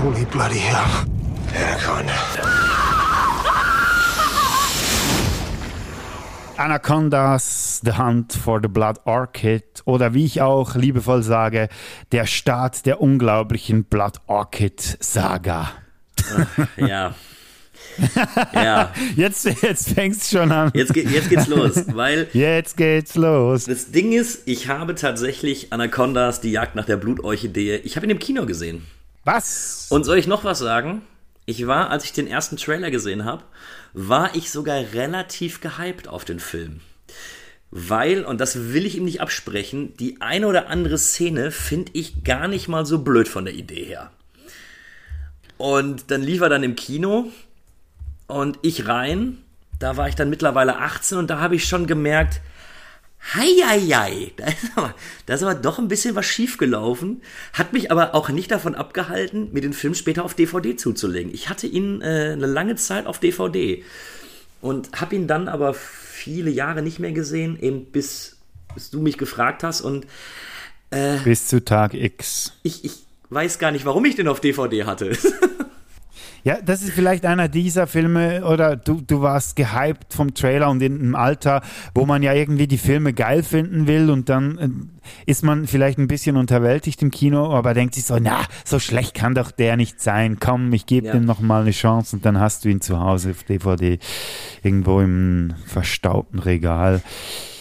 Holy 0.03 0.25
bloody 0.25 0.59
hell. 0.59 1.05
Anaconda. 1.53 2.13
Anacondas, 6.57 7.81
The 7.83 7.97
Hunt 7.97 8.33
for 8.33 8.59
the 8.61 8.67
Blood 8.67 8.99
Orchid 9.05 9.63
oder 9.85 10.13
wie 10.13 10.25
ich 10.25 10.41
auch 10.41 10.75
liebevoll 10.75 11.23
sage, 11.23 11.69
der 12.11 12.27
Start 12.27 12.85
der 12.85 13.01
unglaublichen 13.01 13.85
Blood 13.85 14.19
Orchid 14.27 14.79
Saga. 14.99 15.69
Ja. 16.77 17.15
ja. 18.53 18.93
Jetzt, 19.15 19.45
jetzt 19.61 19.89
fängst 19.89 20.31
schon 20.31 20.51
an. 20.51 20.71
Jetzt, 20.73 20.93
geht, 20.93 21.09
jetzt 21.09 21.29
geht's 21.29 21.47
los, 21.47 21.83
weil 21.93 22.27
Jetzt 22.33 22.77
geht's 22.77 23.15
los. 23.15 23.65
das 23.65 23.91
Ding 23.91 24.11
ist, 24.11 24.41
ich 24.45 24.67
habe 24.67 24.95
tatsächlich 24.95 25.71
Anacondas, 25.73 26.41
die 26.41 26.51
Jagd 26.51 26.75
nach 26.75 26.85
der 26.85 26.97
Blutorchidee, 26.97 27.77
ich 27.77 27.95
habe 27.95 28.05
ihn 28.05 28.11
im 28.11 28.19
Kino 28.19 28.45
gesehen. 28.45 28.85
Was? 29.23 29.87
Und 29.89 30.03
soll 30.03 30.17
ich 30.17 30.27
noch 30.27 30.43
was 30.43 30.59
sagen? 30.59 31.01
Ich 31.45 31.67
war, 31.67 31.89
als 31.89 32.05
ich 32.05 32.13
den 32.13 32.27
ersten 32.27 32.57
Trailer 32.57 32.91
gesehen 32.91 33.25
habe, 33.25 33.43
war 33.93 34.35
ich 34.35 34.51
sogar 34.51 34.77
relativ 34.93 35.61
gehypt 35.61 36.07
auf 36.07 36.25
den 36.25 36.39
Film. 36.39 36.79
Weil, 37.71 38.25
und 38.25 38.41
das 38.41 38.73
will 38.73 38.85
ich 38.85 38.97
ihm 38.97 39.05
nicht 39.05 39.21
absprechen, 39.21 39.95
die 39.97 40.19
eine 40.21 40.47
oder 40.47 40.67
andere 40.67 40.97
Szene 40.97 41.51
finde 41.51 41.91
ich 41.93 42.23
gar 42.23 42.47
nicht 42.47 42.67
mal 42.67 42.85
so 42.85 42.99
blöd 42.99 43.27
von 43.27 43.45
der 43.45 43.53
Idee 43.53 43.85
her. 43.85 44.11
Und 45.57 46.11
dann 46.11 46.21
lief 46.21 46.41
er 46.41 46.49
dann 46.49 46.63
im 46.63 46.75
Kino 46.75 47.31
und 48.31 48.59
ich 48.61 48.87
rein. 48.87 49.37
Da 49.79 49.97
war 49.97 50.07
ich 50.07 50.15
dann 50.15 50.29
mittlerweile 50.29 50.77
18 50.77 51.17
und 51.17 51.29
da 51.29 51.39
habe 51.39 51.55
ich 51.55 51.65
schon 51.65 51.87
gemerkt, 51.87 52.41
Heieiei, 53.33 54.31
da 54.37 54.45
ist, 54.45 54.71
aber, 54.75 54.95
da 55.25 55.33
ist 55.33 55.43
aber 55.43 55.55
doch 55.55 55.79
ein 55.79 55.87
bisschen 55.87 56.15
was 56.15 56.25
schiefgelaufen. 56.25 57.21
Hat 57.53 57.73
mich 57.73 57.91
aber 57.91 58.15
auch 58.15 58.29
nicht 58.29 58.51
davon 58.51 58.75
abgehalten, 58.75 59.49
mir 59.53 59.61
den 59.61 59.73
Film 59.73 59.93
später 59.93 60.25
auf 60.25 60.33
DVD 60.33 60.75
zuzulegen. 60.75 61.33
Ich 61.33 61.49
hatte 61.49 61.67
ihn 61.67 62.01
äh, 62.01 62.31
eine 62.33 62.47
lange 62.47 62.75
Zeit 62.75 63.05
auf 63.05 63.19
DVD 63.19 63.83
und 64.61 64.91
habe 64.99 65.15
ihn 65.15 65.27
dann 65.27 65.47
aber 65.47 65.73
viele 65.73 66.49
Jahre 66.51 66.81
nicht 66.81 66.99
mehr 66.99 67.11
gesehen, 67.11 67.59
eben 67.59 67.85
bis, 67.85 68.37
bis 68.73 68.89
du 68.89 69.01
mich 69.01 69.17
gefragt 69.17 69.63
hast. 69.63 69.81
Und 69.81 70.05
Bis 71.23 71.47
zu 71.47 71.63
Tag 71.63 71.93
X. 71.93 72.53
ich, 72.63 72.83
ich 72.83 73.03
weiß 73.29 73.59
gar 73.59 73.71
nicht, 73.71 73.85
warum 73.85 74.03
ich 74.05 74.15
den 74.15 74.27
auf 74.27 74.41
DVD 74.41 74.83
hatte. 74.83 75.11
Ja, 76.43 76.57
das 76.59 76.81
ist 76.81 76.91
vielleicht 76.93 77.25
einer 77.25 77.47
dieser 77.47 77.85
Filme, 77.85 78.43
oder 78.45 78.75
du, 78.75 78.99
du 79.01 79.21
warst 79.21 79.55
gehypt 79.55 80.13
vom 80.13 80.33
Trailer 80.33 80.69
und 80.69 80.81
in 80.81 80.99
einem 80.99 81.15
Alter, 81.15 81.61
wo 81.93 82.05
man 82.05 82.23
ja 82.23 82.33
irgendwie 82.33 82.67
die 82.67 82.79
Filme 82.79 83.13
geil 83.13 83.43
finden 83.43 83.85
will 83.85 84.09
und 84.09 84.27
dann 84.29 84.57
äh, 84.57 84.69
ist 85.29 85.43
man 85.43 85.67
vielleicht 85.67 85.99
ein 85.99 86.07
bisschen 86.07 86.37
unterwältigt 86.37 87.01
im 87.03 87.11
Kino, 87.11 87.53
aber 87.53 87.73
denkt 87.75 87.93
sich 87.95 88.05
so, 88.05 88.17
na, 88.19 88.41
so 88.65 88.79
schlecht 88.79 89.13
kann 89.13 89.35
doch 89.35 89.51
der 89.51 89.77
nicht 89.77 90.01
sein. 90.01 90.37
Komm, 90.39 90.73
ich 90.73 90.85
gebe 90.87 91.07
Ja. 91.07 91.13
dem 91.13 91.25
noch 91.25 91.41
mal 91.41 91.61
eine 91.61 91.71
Chance 91.71 92.15
und 92.15 92.25
dann 92.25 92.39
hast 92.39 92.65
du 92.65 92.69
ihn 92.69 92.81
zu 92.81 92.99
Hause 92.99 93.31
auf 93.31 93.43
DVD 93.43 93.99
irgendwo 94.63 94.99
im 95.01 95.53
verstaubten 95.67 96.39
Regal. 96.39 97.01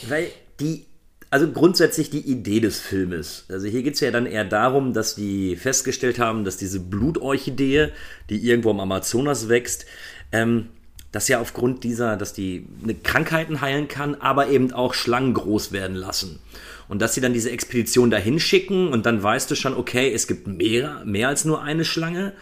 Weil 0.08 0.28
die, 0.58 0.86
also 1.30 1.48
grundsätzlich 1.48 2.10
die 2.10 2.28
Idee 2.28 2.58
des 2.58 2.80
Filmes. 2.80 3.44
Also 3.48 3.68
hier 3.68 3.82
geht 3.82 3.94
es 3.94 4.00
ja 4.00 4.10
dann 4.10 4.26
eher 4.26 4.44
darum, 4.44 4.92
dass 4.92 5.14
die 5.14 5.54
festgestellt 5.54 6.18
haben, 6.18 6.44
dass 6.44 6.56
diese 6.56 6.80
Blutorchidee, 6.80 7.90
die 8.28 8.44
irgendwo 8.44 8.70
am 8.70 8.80
Amazonas 8.80 9.48
wächst, 9.48 9.86
ähm, 10.32 10.68
dass 11.12 11.28
ja 11.28 11.40
aufgrund 11.40 11.84
dieser, 11.84 12.16
dass 12.16 12.32
die 12.32 12.66
eine 12.82 12.94
Krankheiten 12.94 13.60
heilen 13.60 13.88
kann, 13.88 14.16
aber 14.16 14.48
eben 14.48 14.72
auch 14.72 14.94
Schlangen 14.94 15.34
groß 15.34 15.72
werden 15.72 15.96
lassen. 15.96 16.40
Und 16.88 17.00
dass 17.00 17.14
sie 17.14 17.20
dann 17.20 17.32
diese 17.32 17.50
Expedition 17.50 18.10
dahin 18.10 18.40
schicken 18.40 18.88
und 18.88 19.06
dann 19.06 19.22
weißt 19.22 19.50
du 19.50 19.54
schon, 19.54 19.74
okay, 19.74 20.12
es 20.12 20.26
gibt 20.26 20.48
mehr, 20.48 21.02
mehr 21.04 21.28
als 21.28 21.44
nur 21.44 21.62
eine 21.62 21.84
Schlange. 21.84 22.32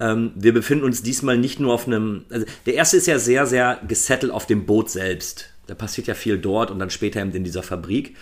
Ähm, 0.00 0.32
wir 0.34 0.52
befinden 0.52 0.84
uns 0.84 1.02
diesmal 1.02 1.38
nicht 1.38 1.60
nur 1.60 1.72
auf 1.72 1.86
einem, 1.86 2.26
also 2.28 2.44
der 2.66 2.74
erste 2.74 2.98
ist 2.98 3.06
ja 3.06 3.18
sehr, 3.18 3.46
sehr 3.46 3.80
gesettelt 3.88 4.32
auf 4.32 4.46
dem 4.46 4.66
Boot 4.66 4.90
selbst. 4.90 5.53
Da 5.66 5.74
passiert 5.74 6.06
ja 6.06 6.14
viel 6.14 6.38
dort 6.38 6.70
und 6.70 6.78
dann 6.78 6.90
später 6.90 7.20
eben 7.20 7.32
in 7.32 7.44
dieser 7.44 7.62
Fabrik. 7.62 8.16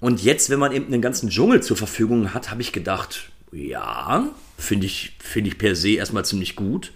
Und 0.00 0.22
jetzt, 0.22 0.50
wenn 0.50 0.58
man 0.58 0.72
eben 0.72 0.86
einen 0.86 1.02
ganzen 1.02 1.30
Dschungel 1.30 1.62
zur 1.62 1.76
Verfügung 1.76 2.34
hat, 2.34 2.50
habe 2.50 2.60
ich 2.60 2.72
gedacht, 2.72 3.30
ja, 3.52 4.28
finde 4.58 4.86
ich, 4.86 5.16
finde 5.18 5.48
ich 5.48 5.58
per 5.58 5.74
se 5.74 5.90
erstmal 5.90 6.24
ziemlich 6.24 6.56
gut. 6.56 6.92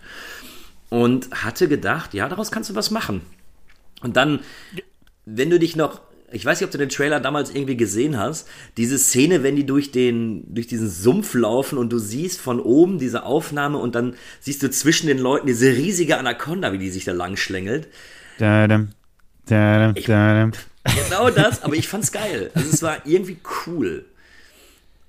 Und 0.89 1.31
hatte 1.31 1.69
gedacht, 1.69 2.15
ja, 2.15 2.29
daraus 2.29 2.51
kannst 2.51 2.71
du 2.71 2.75
was 2.75 2.91
machen. 2.91 3.23
Und 4.03 4.17
dann, 4.17 4.41
wenn 5.25 5.51
du 5.51 5.59
dich 5.59 5.77
noch, 5.77 6.01
ich 6.33 6.45
weiß 6.45 6.61
nicht, 6.61 6.67
ob 6.67 6.73
du 6.73 6.79
den 6.79 6.89
Trailer 6.89 7.21
damals 7.21 7.51
irgendwie 7.51 7.77
gesehen 7.77 8.19
hast, 8.19 8.49
diese 8.77 8.99
Szene, 8.99 9.43
wenn 9.43 9.57
die 9.57 9.67
durch 9.67 9.93
den, 9.93 10.53
durch 10.53 10.67
diesen 10.67 10.91
Sumpf 10.91 11.35
laufen 11.35 11.79
und 11.79 11.93
du 11.93 11.99
siehst 11.99 12.41
von 12.41 12.61
oben 12.61 12.99
diese 12.99 13.25
Aufnahme 13.25 13.79
und 13.79 13.95
dann 13.95 14.15
siehst 14.41 14.63
du 14.63 14.71
zwischen 14.71 15.07
den 15.07 15.19
Leuten 15.19 15.47
diese 15.47 15.69
riesige 15.69 16.19
Anaconda, 16.19 16.73
wie 16.73 16.79
die 16.79 16.91
sich 16.91 17.05
da 17.05 17.13
lang 17.13 17.37
schlängelt. 17.37 17.89
Dadam. 19.51 20.53
Genau 21.09 21.31
das, 21.31 21.63
aber 21.63 21.75
ich 21.75 21.89
fand's 21.89 22.11
geil. 22.13 22.51
Also 22.55 22.69
es 22.73 22.83
war 22.83 22.99
irgendwie 23.05 23.37
cool. 23.67 24.07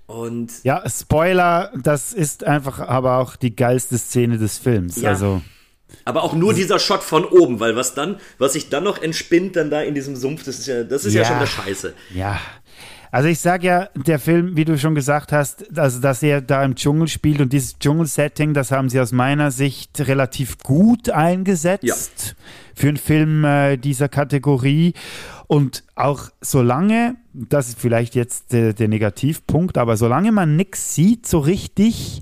Und 0.08 0.52
Ja, 0.64 0.84
Spoiler, 0.90 1.72
das 1.82 2.12
ist 2.12 2.44
einfach 2.44 2.80
aber 2.80 3.18
auch 3.18 3.36
die 3.38 3.56
geilste 3.56 3.98
Szene 3.98 4.38
des 4.38 4.58
Films. 4.58 4.98
Ja. 5.02 5.10
Also 5.12 5.42
Aber 6.04 6.24
auch 6.24 6.34
nur 6.34 6.54
dieser 6.54 6.80
Shot 6.80 7.04
von 7.04 7.24
oben, 7.24 7.60
weil 7.62 7.76
was 7.78 7.94
dann, 7.94 8.20
was 8.38 8.54
sich 8.54 8.70
dann 8.70 8.84
noch 8.84 9.02
entspinnt, 9.02 9.56
dann 9.56 9.70
da 9.70 9.82
in 9.82 9.96
diesem 9.96 10.16
Sumpf, 10.18 10.44
das 10.44 10.60
ist 10.60 10.68
ja, 10.68 10.84
das 10.84 11.06
ist 11.06 11.14
ja, 11.14 11.22
Ja. 11.22 11.28
schon 11.28 11.40
der 11.40 11.46
Scheiße. 11.48 11.94
Ja. 12.14 12.40
Also 13.14 13.28
ich 13.28 13.40
sag 13.40 13.62
ja, 13.64 13.90
der 13.96 14.20
Film, 14.20 14.56
wie 14.56 14.64
du 14.64 14.78
schon 14.78 14.96
gesagt 14.96 15.34
hast, 15.34 15.78
also 15.78 16.00
dass 16.00 16.24
er 16.24 16.42
da 16.42 16.64
im 16.64 16.76
Dschungel 16.76 17.10
spielt 17.10 17.42
und 17.42 17.52
dieses 17.52 17.78
Dschungelsetting, 17.78 18.54
das 18.54 18.72
haben 18.72 18.90
sie 18.90 19.02
aus 19.02 19.12
meiner 19.12 19.52
Sicht 19.52 20.00
relativ 20.08 20.58
gut 20.60 21.10
eingesetzt 21.10 21.84
Ja. 21.84 21.96
für 22.74 22.88
einen 22.88 22.98
Film 22.98 23.44
äh, 23.44 23.76
dieser 23.76 24.08
Kategorie. 24.08 24.94
Und 25.48 25.84
auch 25.96 26.30
solange, 26.40 27.16
das 27.34 27.68
ist 27.68 27.80
vielleicht 27.80 28.16
jetzt 28.16 28.54
der, 28.54 28.72
der 28.72 28.88
Negativpunkt, 28.88 29.78
aber 29.78 29.98
solange 29.98 30.32
man 30.32 30.56
nichts 30.56 30.96
sieht 30.96 31.28
so 31.28 31.40
richtig, 31.40 32.22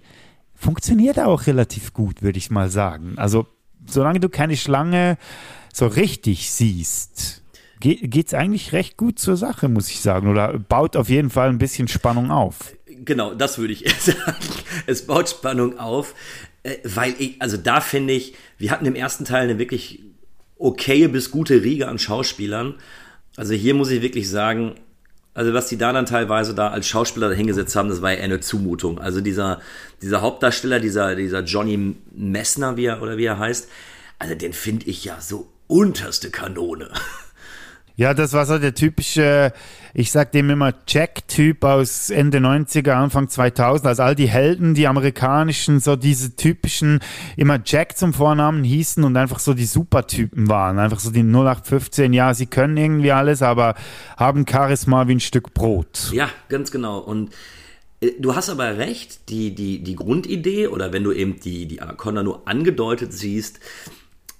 funktioniert 0.56 1.18
er 1.18 1.28
auch 1.28 1.46
relativ 1.46 1.94
gut, 1.94 2.24
würde 2.24 2.40
ich 2.40 2.50
mal 2.50 2.70
sagen. 2.72 3.14
Also 3.18 3.46
solange 3.86 4.20
du 4.20 4.30
keine 4.30 4.58
Schlange 4.58 5.18
so 5.72 5.86
richtig 5.86 6.50
siehst, 6.52 7.44
ge 7.80 7.96
geht's 8.08 8.34
eigentlich 8.34 8.74
recht 8.74 8.98
gut 8.98 9.20
zur 9.20 9.38
Sache, 9.38 9.70
muss 9.70 9.90
ich 9.90 10.02
sagen. 10.02 10.30
Oder 10.30 10.60
baut 10.60 10.96
auf 10.96 11.10
jeden 11.10 11.30
Fall 11.30 11.50
ein 11.50 11.58
bisschen 11.58 11.88
Spannung 11.88 12.32
auf. 12.32 12.74
Genau, 13.06 13.34
das 13.34 13.58
würde 13.58 13.74
ich 13.74 13.86
sagen. 14.00 14.38
Es 14.86 15.06
baut 15.06 15.30
Spannung 15.30 15.80
auf, 15.80 16.16
äh, 16.64 16.78
weil 16.84 17.16
ich, 17.18 17.42
also 17.42 17.58
da 17.58 17.82
finde 17.82 18.14
ich, 18.14 18.36
wir 18.58 18.72
hatten 18.72 18.86
im 18.86 18.96
ersten 18.96 19.26
Teil 19.26 19.44
eine 19.44 19.60
wirklich 19.60 20.04
okaye 20.58 21.08
bis 21.08 21.32
gute 21.32 21.64
Riege 21.64 21.88
an 21.88 22.00
Schauspielern. 22.00 22.76
Also 23.38 23.54
hier 23.54 23.74
muss 23.74 23.90
ich 23.90 24.02
wirklich 24.02 24.30
sagen, 24.30 24.76
also 25.34 25.54
was 25.54 25.68
die 25.68 25.78
da 25.78 25.94
dann 25.94 26.06
teilweise 26.06 26.54
da 26.54 26.70
als 26.70 26.88
Schauspieler 26.88 27.30
dahingesetzt 27.30 27.76
haben, 27.76 27.88
das 27.88 28.02
war 28.02 28.12
ja 28.12 28.22
eine 28.22 28.42
Zumutung. 28.42 29.00
Also 29.00 29.22
dieser, 29.22 29.62
dieser 30.02 30.22
Hauptdarsteller, 30.22 30.82
dieser, 30.82 31.16
dieser 31.16 31.44
Johnny 31.44 31.96
Messner, 32.12 32.76
wie 32.76 32.86
er, 32.86 33.02
oder 33.02 33.18
wie 33.18 33.26
er 33.26 33.40
heißt, 33.40 33.70
also 34.18 34.36
den 34.36 34.52
finde 34.52 34.88
ich 34.88 35.06
ja 35.06 35.22
so 35.22 35.48
unterste 35.68 36.30
Kanone. 36.30 36.90
Ja, 38.00 38.14
das 38.14 38.32
war 38.32 38.46
so 38.46 38.58
der 38.58 38.74
typische, 38.74 39.52
ich 39.94 40.10
sag 40.14 40.32
dem 40.32 40.50
immer 40.50 40.74
Jack-Typ 40.88 41.66
aus 41.66 42.10
Ende 42.10 42.38
90er, 42.38 42.92
Anfang 42.92 43.28
2000. 43.28 43.86
Also 43.88 44.04
all 44.04 44.16
die 44.16 44.30
Helden, 44.30 44.74
die 44.74 44.88
amerikanischen, 44.88 45.82
so 45.82 45.98
diese 45.98 46.34
typischen, 46.38 47.02
immer 47.36 47.60
Jack 47.66 47.98
zum 47.98 48.14
Vornamen 48.14 48.64
hießen 48.64 49.04
und 49.04 49.18
einfach 49.18 49.40
so 49.40 49.54
die 49.54 49.66
Supertypen 49.66 50.48
waren. 50.48 50.80
Einfach 50.80 51.02
so 51.02 51.12
die 51.12 51.24
0815, 51.24 52.14
ja, 52.14 52.34
sie 52.34 52.46
können 52.46 52.78
irgendwie 52.78 53.12
alles, 53.12 53.42
aber 53.42 53.76
haben 54.16 54.46
Charisma 54.50 55.10
wie 55.10 55.16
ein 55.16 55.20
Stück 55.20 55.54
Brot. 55.54 56.10
Ja, 56.14 56.30
ganz 56.48 56.72
genau. 56.72 57.00
Und 57.00 57.32
äh, 58.00 58.12
du 58.18 58.34
hast 58.34 58.50
aber 58.50 58.78
recht, 58.78 59.28
die, 59.28 59.54
die, 59.54 59.84
die 59.84 59.96
Grundidee 59.98 60.68
oder 60.68 60.94
wenn 60.94 61.04
du 61.04 61.12
eben 61.12 61.42
die, 61.42 61.66
die 61.66 61.82
Anaconda 61.82 62.24
nur 62.24 62.48
angedeutet 62.48 63.12
siehst, 63.12 63.60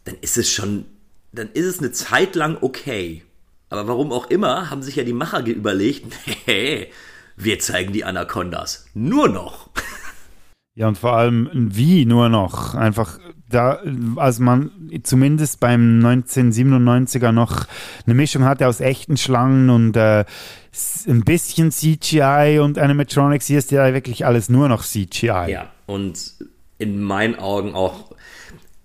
dann 0.06 0.16
ist 0.22 0.38
es 0.38 0.50
schon, 0.50 0.86
dann 1.34 1.50
ist 1.54 1.66
es 1.66 1.80
eine 1.80 1.92
Zeit 1.92 2.36
lang 2.36 2.58
okay. 2.62 3.24
Aber 3.70 3.88
warum 3.88 4.12
auch 4.12 4.30
immer, 4.30 4.70
haben 4.70 4.82
sich 4.82 4.96
ja 4.96 5.04
die 5.04 5.14
Macher 5.14 5.46
überlegt, 5.46 6.06
nee, 6.48 6.88
wir 7.36 7.60
zeigen 7.60 7.94
die 7.94 8.04
Anacondas. 8.04 8.86
Nur 8.94 9.30
noch. 9.30 9.70
Ja, 10.76 10.88
und 10.88 10.98
vor 10.98 11.14
allem 11.14 11.50
wie 11.54 12.06
nur 12.06 12.30
noch. 12.30 12.74
Einfach 12.74 13.20
da, 13.50 13.82
als 14.16 14.40
man 14.40 14.72
zumindest 15.04 15.60
beim 15.60 16.00
1997er 16.06 17.32
noch 17.32 17.66
eine 18.06 18.16
Mischung 18.16 18.46
hatte 18.46 18.68
aus 18.68 18.80
echten 18.80 19.18
Schlangen 19.18 19.70
und 19.70 19.98
äh, 19.98 20.24
ein 21.08 21.22
bisschen 21.26 21.72
CGI 21.72 22.60
und 22.62 22.78
Animatronics, 22.78 23.48
hier 23.48 23.60
ist 23.60 23.72
ja 23.72 23.94
wirklich 23.94 24.26
alles 24.26 24.50
nur 24.50 24.70
noch 24.70 24.84
CGI. 24.86 25.50
Ja, 25.50 25.72
und 25.86 26.36
in 26.78 27.02
meinen 27.02 27.36
Augen 27.36 27.74
auch. 27.74 28.12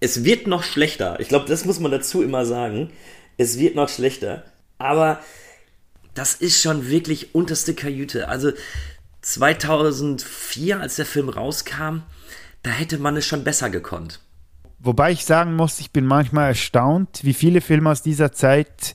Es 0.00 0.24
wird 0.24 0.46
noch 0.46 0.62
schlechter. 0.62 1.20
Ich 1.20 1.28
glaube, 1.28 1.46
das 1.46 1.64
muss 1.64 1.80
man 1.80 1.92
dazu 1.92 2.22
immer 2.22 2.44
sagen. 2.44 2.90
Es 3.36 3.58
wird 3.58 3.76
noch 3.76 3.88
schlechter. 3.88 4.42
Aber 4.84 5.20
das 6.12 6.34
ist 6.34 6.60
schon 6.60 6.90
wirklich 6.90 7.34
unterste 7.34 7.74
Kajüte. 7.74 8.28
Also 8.28 8.52
2004, 9.22 10.78
als 10.78 10.96
der 10.96 11.06
Film 11.06 11.30
rauskam, 11.30 12.02
da 12.62 12.70
hätte 12.70 12.98
man 12.98 13.16
es 13.16 13.24
schon 13.24 13.44
besser 13.44 13.70
gekonnt. 13.70 14.20
Wobei 14.78 15.12
ich 15.12 15.24
sagen 15.24 15.56
muss, 15.56 15.80
ich 15.80 15.90
bin 15.90 16.04
manchmal 16.04 16.48
erstaunt, 16.48 17.20
wie 17.22 17.32
viele 17.32 17.62
Filme 17.62 17.90
aus 17.90 18.02
dieser 18.02 18.32
Zeit 18.32 18.94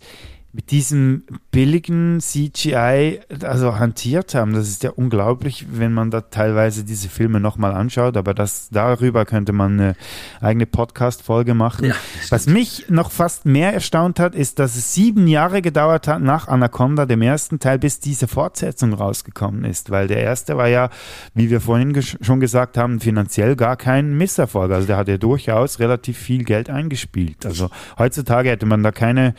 mit 0.51 0.71
diesem 0.71 1.23
billigen 1.51 2.19
CGI 2.19 3.19
also 3.43 3.77
hantiert 3.77 4.33
haben. 4.33 4.53
Das 4.53 4.67
ist 4.67 4.81
ja 4.83 4.89
unglaublich, 4.89 5.67
wenn 5.71 5.93
man 5.93 6.09
da 6.09 6.21
teilweise 6.21 6.83
diese 6.83 7.07
Filme 7.07 7.39
nochmal 7.39 7.73
anschaut, 7.73 8.17
aber 8.17 8.33
das 8.33 8.69
darüber 8.71 9.25
könnte 9.25 9.53
man 9.53 9.79
eine 9.79 9.95
eigene 10.41 10.65
Podcast-Folge 10.65 11.53
machen. 11.53 11.85
Ja, 11.85 11.93
Was 12.29 12.47
mich 12.47 12.85
noch 12.89 13.11
fast 13.11 13.45
mehr 13.45 13.73
erstaunt 13.73 14.19
hat, 14.19 14.33
ist, 14.33 14.57
dass 14.57 14.75
es 14.75 14.93
sieben 14.95 15.27
Jahre 15.27 15.61
gedauert 15.61 16.07
hat 16.07 16.21
nach 16.21 16.47
Anaconda, 16.47 17.05
dem 17.05 17.21
ersten 17.21 17.59
Teil, 17.59 17.77
bis 17.77 17.99
diese 17.99 18.27
Fortsetzung 18.27 18.93
rausgekommen 18.93 19.65
ist, 19.65 19.91
weil 19.91 20.07
der 20.07 20.23
erste 20.23 20.57
war 20.57 20.67
ja, 20.67 20.89
wie 21.35 21.51
wir 21.51 21.61
vorhin 21.61 21.93
ges- 21.95 22.17
schon 22.23 22.39
gesagt 22.39 22.75
haben, 22.75 22.99
finanziell 22.99 23.55
gar 23.55 23.77
kein 23.77 24.17
Misserfolg. 24.17 24.71
Also 24.71 24.87
der 24.87 24.97
hat 24.97 25.07
ja 25.09 25.17
durchaus 25.17 25.79
relativ 25.79 26.17
viel 26.17 26.43
Geld 26.43 26.71
eingespielt. 26.71 27.45
Also 27.45 27.69
heutzutage 27.99 28.49
hätte 28.49 28.65
man 28.65 28.81
da 28.81 28.91
keine 28.91 29.35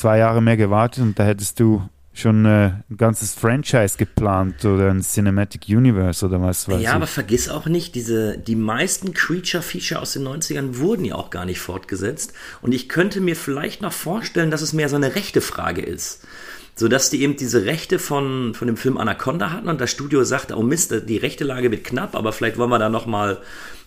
zwei 0.00 0.18
Jahre 0.18 0.40
mehr 0.40 0.56
gewartet 0.56 1.02
und 1.02 1.18
da 1.18 1.24
hättest 1.24 1.60
du 1.60 1.82
schon 2.12 2.44
äh, 2.44 2.72
ein 2.90 2.96
ganzes 2.96 3.34
Franchise 3.34 3.96
geplant 3.96 4.64
oder 4.64 4.90
ein 4.90 5.02
Cinematic 5.02 5.68
Universe 5.68 6.24
oder 6.26 6.40
was 6.42 6.68
weiß 6.68 6.82
Ja, 6.82 6.94
aber 6.94 7.04
ich. 7.04 7.10
vergiss 7.10 7.48
auch 7.48 7.66
nicht, 7.66 7.94
diese, 7.94 8.36
die 8.36 8.56
meisten 8.56 9.14
Creature-Feature 9.14 10.00
aus 10.00 10.12
den 10.12 10.26
90ern 10.26 10.78
wurden 10.78 11.04
ja 11.04 11.14
auch 11.14 11.30
gar 11.30 11.44
nicht 11.44 11.60
fortgesetzt. 11.60 12.32
Und 12.62 12.72
ich 12.72 12.88
könnte 12.88 13.20
mir 13.20 13.36
vielleicht 13.36 13.80
noch 13.82 13.92
vorstellen, 13.92 14.50
dass 14.50 14.60
es 14.60 14.72
mehr 14.72 14.88
so 14.88 14.96
eine 14.96 15.14
rechte 15.14 15.40
Frage 15.40 15.82
ist. 15.82 16.26
So 16.74 16.88
dass 16.88 17.10
die 17.10 17.22
eben 17.22 17.36
diese 17.36 17.64
Rechte 17.66 17.98
von, 17.98 18.54
von 18.54 18.66
dem 18.66 18.76
Film 18.76 18.96
Anaconda 18.96 19.52
hatten 19.52 19.68
und 19.68 19.80
das 19.80 19.90
Studio 19.90 20.24
sagte, 20.24 20.56
oh 20.56 20.62
Mist, 20.62 20.94
die 21.08 21.18
rechte 21.18 21.44
Lage 21.44 21.70
wird 21.70 21.84
knapp, 21.84 22.16
aber 22.16 22.32
vielleicht 22.32 22.56
wollen 22.56 22.70
wir 22.70 22.78
da 22.78 22.88
nochmal 22.88 23.38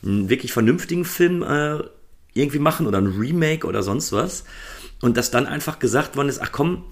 einen 0.05 0.29
wirklich 0.29 0.53
vernünftigen 0.53 1.05
Film 1.05 1.41
äh, 1.41 1.79
irgendwie 2.33 2.59
machen 2.59 2.87
oder 2.87 2.99
ein 2.99 3.07
Remake 3.07 3.65
oder 3.67 3.83
sonst 3.83 4.11
was. 4.11 4.43
Und 5.03 5.17
dass 5.17 5.31
dann 5.31 5.47
einfach 5.47 5.79
gesagt 5.79 6.15
worden 6.15 6.29
ist, 6.29 6.41
ach 6.41 6.53
komm, 6.53 6.85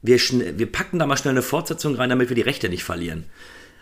wir, 0.00 0.16
wir 0.16 0.70
packen 0.70 1.00
da 1.00 1.06
mal 1.06 1.16
schnell 1.16 1.32
eine 1.32 1.42
Fortsetzung 1.42 1.96
rein, 1.96 2.08
damit 2.08 2.28
wir 2.28 2.36
die 2.36 2.42
Rechte 2.42 2.68
nicht 2.68 2.84
verlieren. 2.84 3.24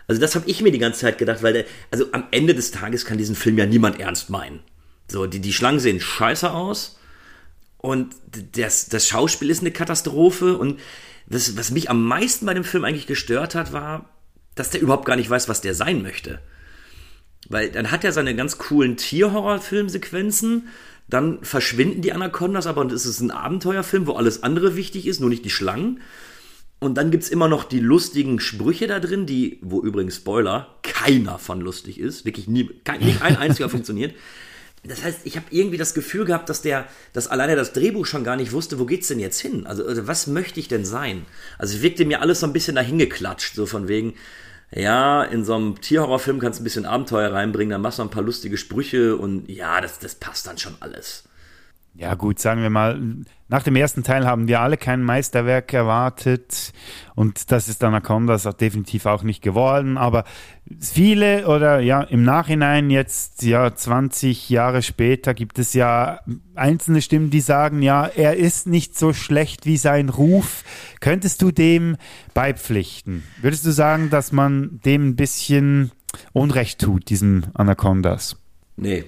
Also 0.07 0.19
das 0.19 0.33
habe 0.33 0.49
ich 0.49 0.63
mir 0.63 0.71
die 0.71 0.79
ganze 0.79 1.01
Zeit 1.01 1.19
gedacht, 1.19 1.43
weil 1.43 1.53
der, 1.53 1.65
also 1.91 2.07
am 2.11 2.23
Ende 2.31 2.55
des 2.55 2.71
Tages 2.71 3.05
kann 3.05 3.19
diesen 3.19 3.35
Film 3.35 3.59
ja 3.59 3.67
niemand 3.67 3.99
ernst 3.99 4.31
meinen. 4.31 4.61
So, 5.07 5.27
die, 5.27 5.41
die 5.41 5.53
Schlangen 5.53 5.79
sehen 5.79 5.99
scheiße 5.99 6.49
aus 6.49 6.97
und 7.77 8.15
das, 8.53 8.89
das 8.89 9.07
Schauspiel 9.07 9.51
ist 9.51 9.61
eine 9.61 9.69
Katastrophe 9.69 10.57
und 10.57 10.79
das, 11.27 11.55
was 11.55 11.69
mich 11.69 11.87
am 11.87 12.03
meisten 12.03 12.47
bei 12.47 12.55
dem 12.55 12.63
Film 12.63 12.83
eigentlich 12.83 13.05
gestört 13.05 13.53
hat, 13.53 13.73
war, 13.73 14.09
dass 14.55 14.71
der 14.71 14.81
überhaupt 14.81 15.05
gar 15.05 15.17
nicht 15.17 15.29
weiß, 15.29 15.47
was 15.49 15.61
der 15.61 15.75
sein 15.75 16.01
möchte. 16.01 16.41
Weil 17.47 17.69
dann 17.69 17.91
hat 17.91 18.03
er 18.03 18.11
seine 18.11 18.35
ganz 18.35 18.57
coolen 18.57 18.97
Tierhorror-Filmsequenzen, 18.97 20.67
dann 21.11 21.43
verschwinden 21.43 22.01
die 22.01 22.13
Anacondas, 22.13 22.67
aber 22.67 22.85
es 22.85 23.05
ist 23.05 23.19
ein 23.19 23.31
Abenteuerfilm, 23.31 24.07
wo 24.07 24.13
alles 24.13 24.43
andere 24.43 24.75
wichtig 24.75 25.05
ist, 25.07 25.19
nur 25.19 25.29
nicht 25.29 25.45
die 25.45 25.49
Schlangen. 25.49 26.01
Und 26.79 26.95
dann 26.95 27.11
gibt's 27.11 27.29
immer 27.29 27.47
noch 27.47 27.65
die 27.65 27.79
lustigen 27.79 28.39
Sprüche 28.39 28.87
da 28.87 28.99
drin, 28.99 29.25
die, 29.27 29.59
wo 29.61 29.83
übrigens 29.83 30.15
Spoiler, 30.15 30.75
keiner 30.81 31.37
von 31.37 31.61
lustig 31.61 31.99
ist. 31.99 32.25
Wirklich 32.25 32.47
nie, 32.47 32.69
kein, 32.83 33.01
nicht 33.01 33.21
ein 33.21 33.37
einziger 33.37 33.69
funktioniert. 33.69 34.15
Das 34.83 35.03
heißt, 35.03 35.19
ich 35.25 35.35
habe 35.35 35.45
irgendwie 35.51 35.77
das 35.77 35.93
Gefühl 35.93 36.25
gehabt, 36.25 36.49
dass 36.49 36.63
der, 36.63 36.87
dass 37.13 37.27
alleine 37.27 37.55
das 37.55 37.73
Drehbuch 37.73 38.07
schon 38.07 38.23
gar 38.23 38.35
nicht 38.35 38.51
wusste, 38.51 38.79
wo 38.79 38.85
geht's 38.85 39.09
denn 39.09 39.19
jetzt 39.19 39.39
hin? 39.39 39.67
Also, 39.67 39.85
also 39.85 40.07
was 40.07 40.25
möchte 40.25 40.59
ich 40.59 40.69
denn 40.69 40.85
sein? 40.85 41.25
Also 41.59 41.75
es 41.75 41.83
wirkte 41.83 42.05
mir 42.05 42.21
alles 42.21 42.39
so 42.39 42.47
ein 42.47 42.53
bisschen 42.53 42.75
dahingeklatscht, 42.75 43.53
so 43.53 43.67
von 43.67 43.87
wegen, 43.87 44.15
ja, 44.73 45.23
in 45.23 45.43
so 45.43 45.55
einem 45.55 45.81
Tierhorrorfilm 45.81 46.39
kannst 46.39 46.59
du 46.59 46.61
ein 46.61 46.65
bisschen 46.65 46.85
Abenteuer 46.85 47.33
reinbringen, 47.33 47.71
dann 47.71 47.81
machst 47.81 47.99
du 47.99 48.03
ein 48.03 48.09
paar 48.09 48.23
lustige 48.23 48.57
Sprüche 48.57 49.17
und 49.17 49.49
ja, 49.49 49.81
das, 49.81 49.99
das 49.99 50.15
passt 50.15 50.47
dann 50.47 50.57
schon 50.57 50.75
alles. 50.79 51.23
Ja 52.01 52.15
gut, 52.15 52.39
sagen 52.39 52.63
wir 52.63 52.71
mal, 52.71 52.99
nach 53.47 53.61
dem 53.61 53.75
ersten 53.75 54.01
Teil 54.01 54.25
haben 54.25 54.47
wir 54.47 54.59
alle 54.59 54.75
kein 54.75 55.03
Meisterwerk 55.03 55.71
erwartet 55.71 56.73
und 57.13 57.51
das 57.51 57.69
ist 57.69 57.83
Anacondas 57.83 58.47
auch 58.47 58.53
definitiv 58.53 59.05
auch 59.05 59.21
nicht 59.21 59.43
geworden, 59.43 59.99
aber 59.99 60.23
viele 60.79 61.47
oder 61.47 61.79
ja 61.79 62.01
im 62.01 62.23
Nachhinein 62.23 62.89
jetzt 62.89 63.43
ja 63.43 63.75
20 63.75 64.49
Jahre 64.49 64.81
später 64.81 65.35
gibt 65.35 65.59
es 65.59 65.75
ja 65.75 66.21
einzelne 66.55 67.03
Stimmen, 67.03 67.29
die 67.29 67.39
sagen, 67.39 67.83
ja, 67.83 68.07
er 68.07 68.35
ist 68.35 68.65
nicht 68.65 68.97
so 68.97 69.13
schlecht 69.13 69.67
wie 69.67 69.77
sein 69.77 70.09
Ruf. 70.09 70.63
Könntest 71.01 71.43
du 71.43 71.51
dem 71.51 71.97
beipflichten? 72.33 73.21
Würdest 73.43 73.63
du 73.63 73.69
sagen, 73.69 74.09
dass 74.09 74.31
man 74.31 74.79
dem 74.85 75.09
ein 75.09 75.15
bisschen 75.15 75.91
Unrecht 76.33 76.81
tut, 76.81 77.11
diesem 77.11 77.43
Anacondas? 77.53 78.37
Nee. 78.75 79.03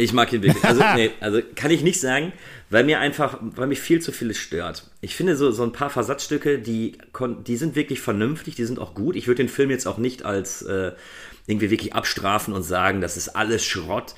Ich 0.00 0.12
mag 0.12 0.32
ihn 0.32 0.42
wirklich. 0.42 0.64
Also, 0.64 0.82
nee, 0.96 1.10
also 1.20 1.40
kann 1.54 1.70
ich 1.70 1.82
nicht 1.82 2.00
sagen, 2.00 2.32
weil 2.70 2.84
mir 2.84 3.00
einfach, 3.00 3.38
weil 3.40 3.66
mich 3.66 3.80
viel 3.80 4.00
zu 4.00 4.12
vieles 4.12 4.38
stört. 4.38 4.88
Ich 5.00 5.14
finde 5.14 5.36
so, 5.36 5.50
so 5.50 5.62
ein 5.62 5.72
paar 5.72 5.90
Versatzstücke, 5.90 6.58
die, 6.58 6.96
die 7.46 7.56
sind 7.56 7.74
wirklich 7.74 8.00
vernünftig, 8.00 8.54
die 8.54 8.64
sind 8.64 8.78
auch 8.78 8.94
gut. 8.94 9.16
Ich 9.16 9.26
würde 9.26 9.42
den 9.42 9.48
Film 9.48 9.70
jetzt 9.70 9.86
auch 9.86 9.98
nicht 9.98 10.24
als 10.24 10.62
äh, 10.62 10.92
irgendwie 11.46 11.70
wirklich 11.70 11.94
abstrafen 11.94 12.54
und 12.54 12.62
sagen, 12.62 13.00
das 13.00 13.16
ist 13.16 13.30
alles 13.30 13.64
Schrott. 13.64 14.14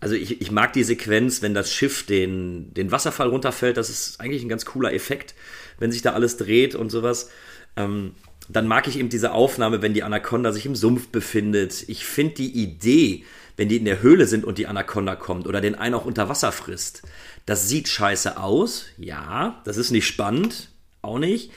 Also 0.00 0.14
ich, 0.14 0.40
ich 0.40 0.50
mag 0.50 0.72
die 0.72 0.84
Sequenz, 0.84 1.42
wenn 1.42 1.54
das 1.54 1.72
Schiff 1.72 2.06
den, 2.06 2.72
den 2.74 2.90
Wasserfall 2.90 3.28
runterfällt, 3.28 3.76
das 3.76 3.90
ist 3.90 4.20
eigentlich 4.20 4.42
ein 4.42 4.48
ganz 4.48 4.64
cooler 4.64 4.92
Effekt, 4.92 5.34
wenn 5.78 5.92
sich 5.92 6.02
da 6.02 6.12
alles 6.12 6.36
dreht 6.36 6.74
und 6.74 6.90
sowas. 6.90 7.30
Ähm, 7.76 8.14
dann 8.48 8.68
mag 8.68 8.86
ich 8.86 8.98
eben 8.98 9.08
diese 9.08 9.32
Aufnahme, 9.32 9.82
wenn 9.82 9.94
die 9.94 10.04
Anaconda 10.04 10.52
sich 10.52 10.66
im 10.66 10.76
Sumpf 10.76 11.08
befindet. 11.08 11.84
Ich 11.88 12.04
finde 12.04 12.34
die 12.34 12.62
Idee, 12.62 13.24
wenn 13.56 13.68
die 13.68 13.76
in 13.76 13.84
der 13.84 14.02
Höhle 14.02 14.26
sind 14.26 14.44
und 14.44 14.58
die 14.58 14.66
Anaconda 14.66 15.16
kommt 15.16 15.46
oder 15.46 15.60
den 15.60 15.74
einen 15.74 15.94
auch 15.94 16.04
unter 16.04 16.28
Wasser 16.28 16.52
frisst. 16.52 17.02
Das 17.46 17.68
sieht 17.68 17.88
scheiße 17.88 18.38
aus, 18.38 18.86
ja, 18.98 19.60
das 19.64 19.76
ist 19.76 19.90
nicht 19.90 20.06
spannend, 20.06 20.68
auch 21.02 21.18
nicht. 21.18 21.50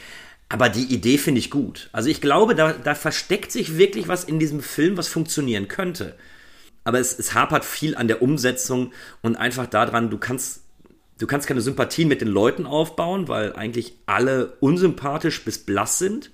Aber 0.48 0.70
die 0.70 0.94
Idee 0.94 1.18
finde 1.18 1.40
ich 1.40 1.52
gut. 1.52 1.90
Also 1.92 2.10
ich 2.10 2.22
glaube, 2.22 2.56
da, 2.56 2.74
da 2.74 2.96
versteckt 2.96 3.52
sich 3.52 3.78
wirklich 3.78 4.08
was 4.08 4.24
in 4.24 4.40
diesem 4.40 4.62
Film, 4.62 4.98
was 4.98 5.08
funktionieren 5.08 5.68
könnte. 5.68 6.16
Aber 6.84 7.00
es, 7.00 7.18
es 7.20 7.36
hapert 7.36 7.66
viel 7.66 7.96
an 7.96 8.08
der 8.08 8.22
Umsetzung 8.22 8.92
und 9.22 9.36
einfach 9.36 9.68
daran, 9.68 10.10
du 10.10 10.18
kannst, 10.18 10.64
du 11.20 11.28
kannst 11.28 11.48
keine 11.48 11.62
Sympathien 11.62 12.08
mit 12.08 12.22
den 12.22 12.28
Leuten 12.28 12.66
aufbauen, 12.66 13.28
weil 13.28 13.54
eigentlich 13.54 13.94
alle 14.08 14.54
unsympathisch 14.60 15.46
bis 15.46 15.60
blass 15.60 16.00
sind. 16.00 16.32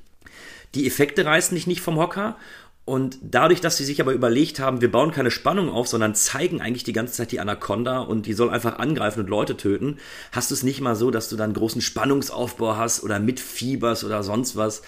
Die 0.76 0.88
Effekte 0.88 1.26
reißen 1.26 1.55
dich 1.55 1.68
nicht 1.68 1.82
vom 1.82 1.97
Hocker 1.97 2.38
und 2.86 3.17
dadurch, 3.23 3.61
dass 3.61 3.77
sie 3.77 3.83
sich 3.83 3.99
aber 3.99 4.13
überlegt 4.13 4.59
haben, 4.59 4.79
wir 4.79 4.91
bauen 4.91 5.11
keine 5.11 5.31
Spannung 5.31 5.69
auf, 5.69 5.88
sondern 5.88 6.13
zeigen 6.13 6.61
eigentlich 6.61 6.83
die 6.83 6.93
ganze 6.93 7.15
Zeit 7.15 7.31
die 7.31 7.39
Anaconda 7.39 7.99
und 7.99 8.27
die 8.27 8.33
soll 8.33 8.51
einfach 8.51 8.77
angreifen 8.77 9.21
und 9.21 9.29
Leute 9.29 9.57
töten, 9.57 9.97
hast 10.31 10.51
du 10.51 10.53
es 10.53 10.61
nicht 10.61 10.81
mal 10.81 10.95
so, 10.95 11.09
dass 11.09 11.27
du 11.27 11.36
dann 11.36 11.53
großen 11.53 11.81
Spannungsaufbau 11.81 12.77
hast 12.77 13.03
oder 13.03 13.19
mitfieberst 13.19 14.03
oder 14.03 14.21
sonst 14.21 14.55
was. 14.55 14.83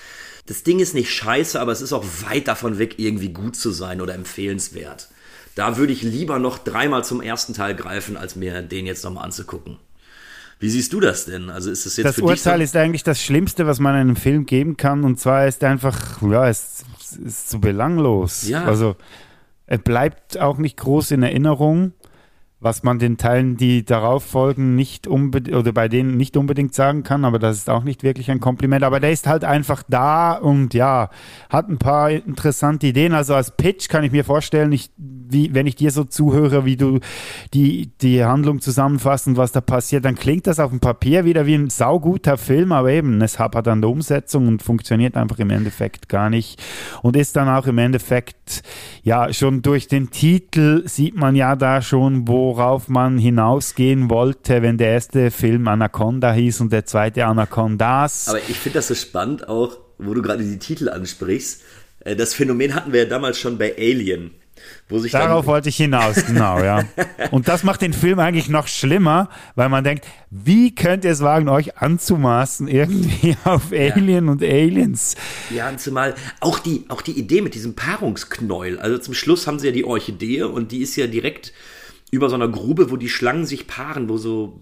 Das 0.46 0.62
Ding 0.62 0.80
ist 0.80 0.94
nicht 0.94 1.12
scheiße, 1.12 1.60
aber 1.60 1.72
es 1.72 1.82
ist 1.82 1.92
auch 1.92 2.06
weit 2.30 2.48
davon 2.48 2.78
weg, 2.78 3.00
irgendwie 3.00 3.34
gut 3.34 3.56
zu 3.56 3.72
sein 3.72 4.00
oder 4.00 4.14
empfehlenswert. 4.14 5.10
Da 5.56 5.78
würde 5.78 5.92
ich 5.92 6.04
lieber 6.04 6.38
noch 6.38 6.60
dreimal 6.60 7.04
zum 7.04 7.20
ersten 7.20 7.56
Teil 7.56 7.74
greifen, 7.74 8.16
als 8.16 8.36
mir 8.36 8.62
den 8.62 8.86
jetzt 8.86 9.04
nochmal 9.04 9.26
anzugucken. 9.26 9.80
Wie 10.60 10.70
siehst 10.70 10.92
du 10.94 11.00
das 11.00 11.26
denn? 11.26 11.50
Also 11.50 11.70
ist 11.70 11.86
es 11.86 11.98
jetzt 11.98 12.06
das 12.06 12.16
für 12.16 12.24
Urteil 12.24 12.60
dich 12.60 12.66
ist 12.66 12.76
eigentlich 12.76 13.04
das 13.04 13.22
Schlimmste, 13.22 13.68
was 13.68 13.80
man 13.80 13.96
einem 13.96 14.16
Film 14.16 14.46
geben 14.46 14.76
kann. 14.76 15.04
Und 15.04 15.20
zwar 15.20 15.48
ist 15.48 15.64
einfach, 15.64 16.22
ja, 16.22 16.48
es 16.50 16.84
ist 17.24 17.50
so 17.50 17.60
belanglos. 17.60 18.48
Ja. 18.48 18.64
Also 18.64 18.96
er 19.68 19.78
bleibt 19.78 20.40
auch 20.40 20.58
nicht 20.58 20.78
groß 20.78 21.12
in 21.12 21.22
Erinnerung, 21.22 21.94
was 22.60 22.82
man 22.82 22.98
den 22.98 23.18
Teilen, 23.18 23.56
die 23.56 23.86
darauf 23.86 24.24
folgen, 24.24 24.74
nicht 24.76 25.06
unbedingt 25.06 25.56
oder 25.56 25.72
bei 25.72 25.88
denen 25.88 26.18
nicht 26.18 26.36
unbedingt 26.38 26.74
sagen 26.74 27.04
kann, 27.04 27.24
aber 27.24 27.38
das 27.38 27.58
ist 27.58 27.70
auch 27.70 27.84
nicht 27.84 28.02
wirklich 28.02 28.32
ein 28.32 28.40
Kompliment. 28.40 28.84
Aber 28.84 29.00
der 29.00 29.12
ist 29.12 29.28
halt 29.28 29.44
einfach 29.44 29.84
da 29.88 30.34
und 30.34 30.74
ja, 30.74 31.12
hat 31.52 31.70
ein 31.70 31.78
paar 31.78 32.10
interessante 32.10 32.88
Ideen. 32.88 33.14
Also 33.14 33.36
als 33.36 33.52
Pitch 33.52 33.90
kann 33.90 34.04
ich 34.04 34.12
mir 34.12 34.24
vorstellen, 34.24 34.72
ich, 34.72 34.90
wie, 34.98 35.54
wenn 35.54 35.68
ich 35.68 35.76
dir 35.76 35.92
so 35.92 36.04
zuhöre, 36.04 36.66
wie 36.66 36.78
du 36.78 37.00
die, 37.54 37.92
die 38.02 38.26
Handlung 38.26 38.60
zusammenfasst 38.60 39.28
und 39.28 39.38
was 39.38 39.52
da 39.52 39.62
passiert, 39.62 40.04
dann 40.04 40.16
klingt 40.16 40.48
das 40.48 40.60
auf 40.60 40.72
dem 40.72 40.80
Papier 40.80 41.26
wieder 41.26 41.46
wie 41.46 41.56
ein 41.56 41.70
sauguter 41.70 42.38
Film, 42.38 42.72
aber 42.72 42.90
eben, 42.90 43.22
es 43.22 43.38
hapert 43.38 43.68
an 43.68 43.82
der 43.82 43.92
Umsetzung 43.92 44.48
und 44.48 44.64
funktioniert 44.64 45.16
einfach 45.16 45.38
im 45.38 45.52
Endeffekt 45.52 46.10
gar 46.10 46.32
nicht 46.32 46.60
und 47.04 47.16
ist 47.16 47.36
dann 47.36 47.50
auch 47.50 47.68
im 47.68 47.78
Endeffekt, 47.78 48.64
ja, 49.04 49.32
schon 49.32 49.62
durch 49.62 49.88
den 49.88 50.10
Titel 50.10 50.88
sieht 50.88 51.16
man 51.16 51.36
ja 51.36 51.56
da 51.56 51.84
schon, 51.84 52.28
worauf 52.48 52.88
man 52.88 53.18
hinausgehen 53.18 54.10
wollte, 54.10 54.62
wenn 54.62 54.78
der 54.78 54.92
erste 54.92 55.32
Film 55.32 55.68
Anaconda 55.68 56.32
hieß 56.32 56.62
und 56.62 56.72
der 56.72 56.86
zweite 56.86 57.26
Anacondas. 57.26 58.30
Aber 58.30 58.40
ich 58.40 58.58
finde 58.58 58.80
das 58.80 58.88
so 58.88 58.96
spannend 58.96 59.50
auch, 59.50 59.78
wo 59.98 60.14
du 60.14 60.22
gerade 60.22 60.46
die 60.46 60.58
Titel 60.58 60.88
ansprichst. 60.88 61.62
Äh, 62.06 62.16
Das 62.16 62.34
Phänomen 62.34 62.74
hatten 62.74 62.94
wir 62.94 63.04
ja 63.04 63.10
damals 63.10 63.38
schon 63.38 63.58
bei 63.58 63.76
Alien. 63.78 64.32
Wo 64.88 64.98
sich 64.98 65.12
Darauf 65.12 65.46
wollte 65.46 65.68
ich 65.70 65.76
hinaus, 65.78 66.26
genau, 66.26 66.60
ja. 66.64 66.84
Und 67.32 67.48
das 67.50 67.64
macht 67.64 67.82
den 67.82 67.94
Film 67.94 68.18
eigentlich 68.20 68.48
noch 68.50 68.68
schlimmer, 68.68 69.30
weil 69.56 69.68
man 69.70 69.84
denkt, 69.84 70.06
wie 70.30 70.74
könnt 70.74 71.04
ihr 71.04 71.12
es 71.12 71.22
wagen, 71.22 71.50
euch 71.50 71.78
anzumaßen, 71.78 72.68
irgendwie 72.70 73.36
auf 73.44 73.72
Alien 73.74 74.30
und 74.30 74.42
Aliens? 74.42 75.16
Ja, 75.50 75.70
und 75.70 75.80
zumal 75.82 76.16
auch 76.40 76.60
die, 76.60 76.86
auch 76.88 77.02
die 77.02 77.20
Idee 77.20 77.42
mit 77.42 77.54
diesem 77.54 77.76
Paarungsknäuel. 77.76 78.80
Also 78.80 78.98
zum 78.98 79.14
Schluss 79.14 79.46
haben 79.48 79.60
sie 79.60 79.68
ja 79.68 79.74
die 79.74 79.86
Orchidee 79.86 80.44
und 80.44 80.72
die 80.72 80.82
ist 80.82 80.96
ja 80.96 81.08
direkt 81.08 81.52
über 82.12 82.30
so 82.30 82.36
einer 82.36 82.48
Grube, 82.48 82.92
wo 82.92 82.98
die 82.98 83.10
Schlangen 83.10 83.46
sich 83.46 83.68
paaren, 83.68 84.10
wo 84.10 84.18
so 84.18 84.62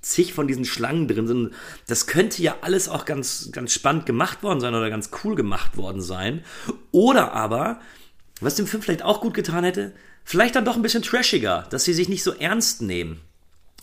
zig 0.00 0.32
von 0.32 0.46
diesen 0.46 0.64
Schlangen 0.64 1.08
drin 1.08 1.26
sind. 1.26 1.50
Das 1.88 2.06
könnte 2.06 2.42
ja 2.42 2.56
alles 2.60 2.88
auch 2.88 3.04
ganz, 3.04 3.50
ganz 3.52 3.72
spannend 3.72 4.06
gemacht 4.06 4.42
worden 4.42 4.60
sein 4.60 4.74
oder 4.74 4.88
ganz 4.88 5.10
cool 5.24 5.34
gemacht 5.34 5.76
worden 5.76 6.00
sein. 6.00 6.44
Oder 6.92 7.32
aber, 7.32 7.80
was 8.40 8.54
dem 8.54 8.66
Film 8.66 8.82
vielleicht 8.82 9.02
auch 9.02 9.20
gut 9.20 9.34
getan 9.34 9.64
hätte, 9.64 9.92
vielleicht 10.24 10.54
dann 10.54 10.64
doch 10.64 10.76
ein 10.76 10.82
bisschen 10.82 11.02
trashiger, 11.02 11.66
dass 11.70 11.84
sie 11.84 11.94
sich 11.94 12.08
nicht 12.08 12.22
so 12.22 12.32
ernst 12.32 12.82
nehmen. 12.82 13.20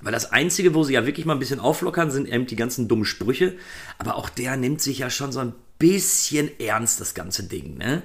Weil 0.02 0.14
das 0.14 0.32
Einzige, 0.32 0.74
wo 0.74 0.84
sie 0.84 0.94
ja 0.94 1.06
wirklich 1.06 1.26
mal 1.26 1.34
ein 1.34 1.40
bisschen 1.40 1.60
auflockern, 1.60 2.12
sind 2.12 2.28
eben 2.28 2.46
die 2.46 2.58
ganzen 2.58 2.88
dummen 2.88 3.06
Sprüche. 3.06 3.56
Aber 3.98 4.16
auch 4.16 4.30
der 4.30 4.58
nimmt 4.58 4.82
sich 4.82 5.00
ja 5.00 5.10
schon 5.10 5.32
so 5.32 5.40
ein 5.40 5.54
bisschen 5.80 6.50
ernst, 6.60 7.00
das 7.00 7.14
ganze 7.14 7.44
Ding, 7.44 7.78
ne? 7.78 8.02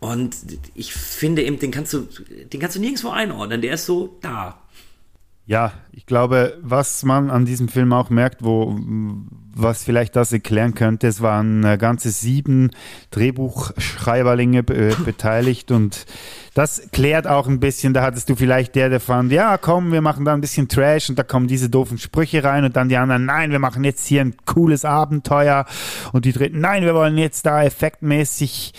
Und 0.00 0.36
ich 0.74 0.92
finde 0.92 1.42
eben, 1.42 1.58
den 1.58 1.70
kannst 1.70 1.92
du, 1.92 2.00
den 2.00 2.60
kannst 2.60 2.76
du 2.76 2.80
nirgendwo 2.80 3.10
einordnen. 3.10 3.62
Der 3.62 3.74
ist 3.74 3.86
so 3.86 4.18
da. 4.20 4.60
Ja, 5.46 5.72
ich 5.96 6.04
glaube, 6.04 6.58
was 6.60 7.04
man 7.04 7.30
an 7.30 7.46
diesem 7.46 7.68
Film 7.68 7.94
auch 7.94 8.10
merkt, 8.10 8.44
wo 8.44 8.78
was 9.58 9.82
vielleicht 9.82 10.14
das 10.16 10.34
erklären 10.34 10.74
könnte, 10.74 11.06
es 11.06 11.22
waren 11.22 11.64
äh, 11.64 11.78
ganze 11.78 12.10
sieben 12.10 12.70
Drehbuchschreiberlinge 13.10 14.58
äh, 14.58 14.94
beteiligt 15.02 15.70
und 15.70 16.04
das 16.52 16.88
klärt 16.92 17.26
auch 17.26 17.48
ein 17.48 17.60
bisschen, 17.60 17.94
da 17.94 18.02
hattest 18.02 18.28
du 18.28 18.36
vielleicht 18.36 18.74
der, 18.74 18.90
der 18.90 19.00
fand, 19.00 19.32
ja 19.32 19.56
komm, 19.56 19.92
wir 19.92 20.02
machen 20.02 20.26
da 20.26 20.34
ein 20.34 20.42
bisschen 20.42 20.68
Trash 20.68 21.08
und 21.08 21.18
da 21.18 21.22
kommen 21.22 21.46
diese 21.48 21.70
doofen 21.70 21.96
Sprüche 21.96 22.44
rein 22.44 22.64
und 22.64 22.76
dann 22.76 22.90
die 22.90 22.98
anderen, 22.98 23.24
nein, 23.24 23.50
wir 23.50 23.58
machen 23.58 23.82
jetzt 23.82 24.06
hier 24.06 24.20
ein 24.20 24.34
cooles 24.44 24.84
Abenteuer 24.84 25.64
und 26.12 26.26
die 26.26 26.32
dritten, 26.32 26.60
nein, 26.60 26.82
wir 26.84 26.94
wollen 26.94 27.16
jetzt 27.16 27.46
da 27.46 27.62
effektmäßig 27.62 28.74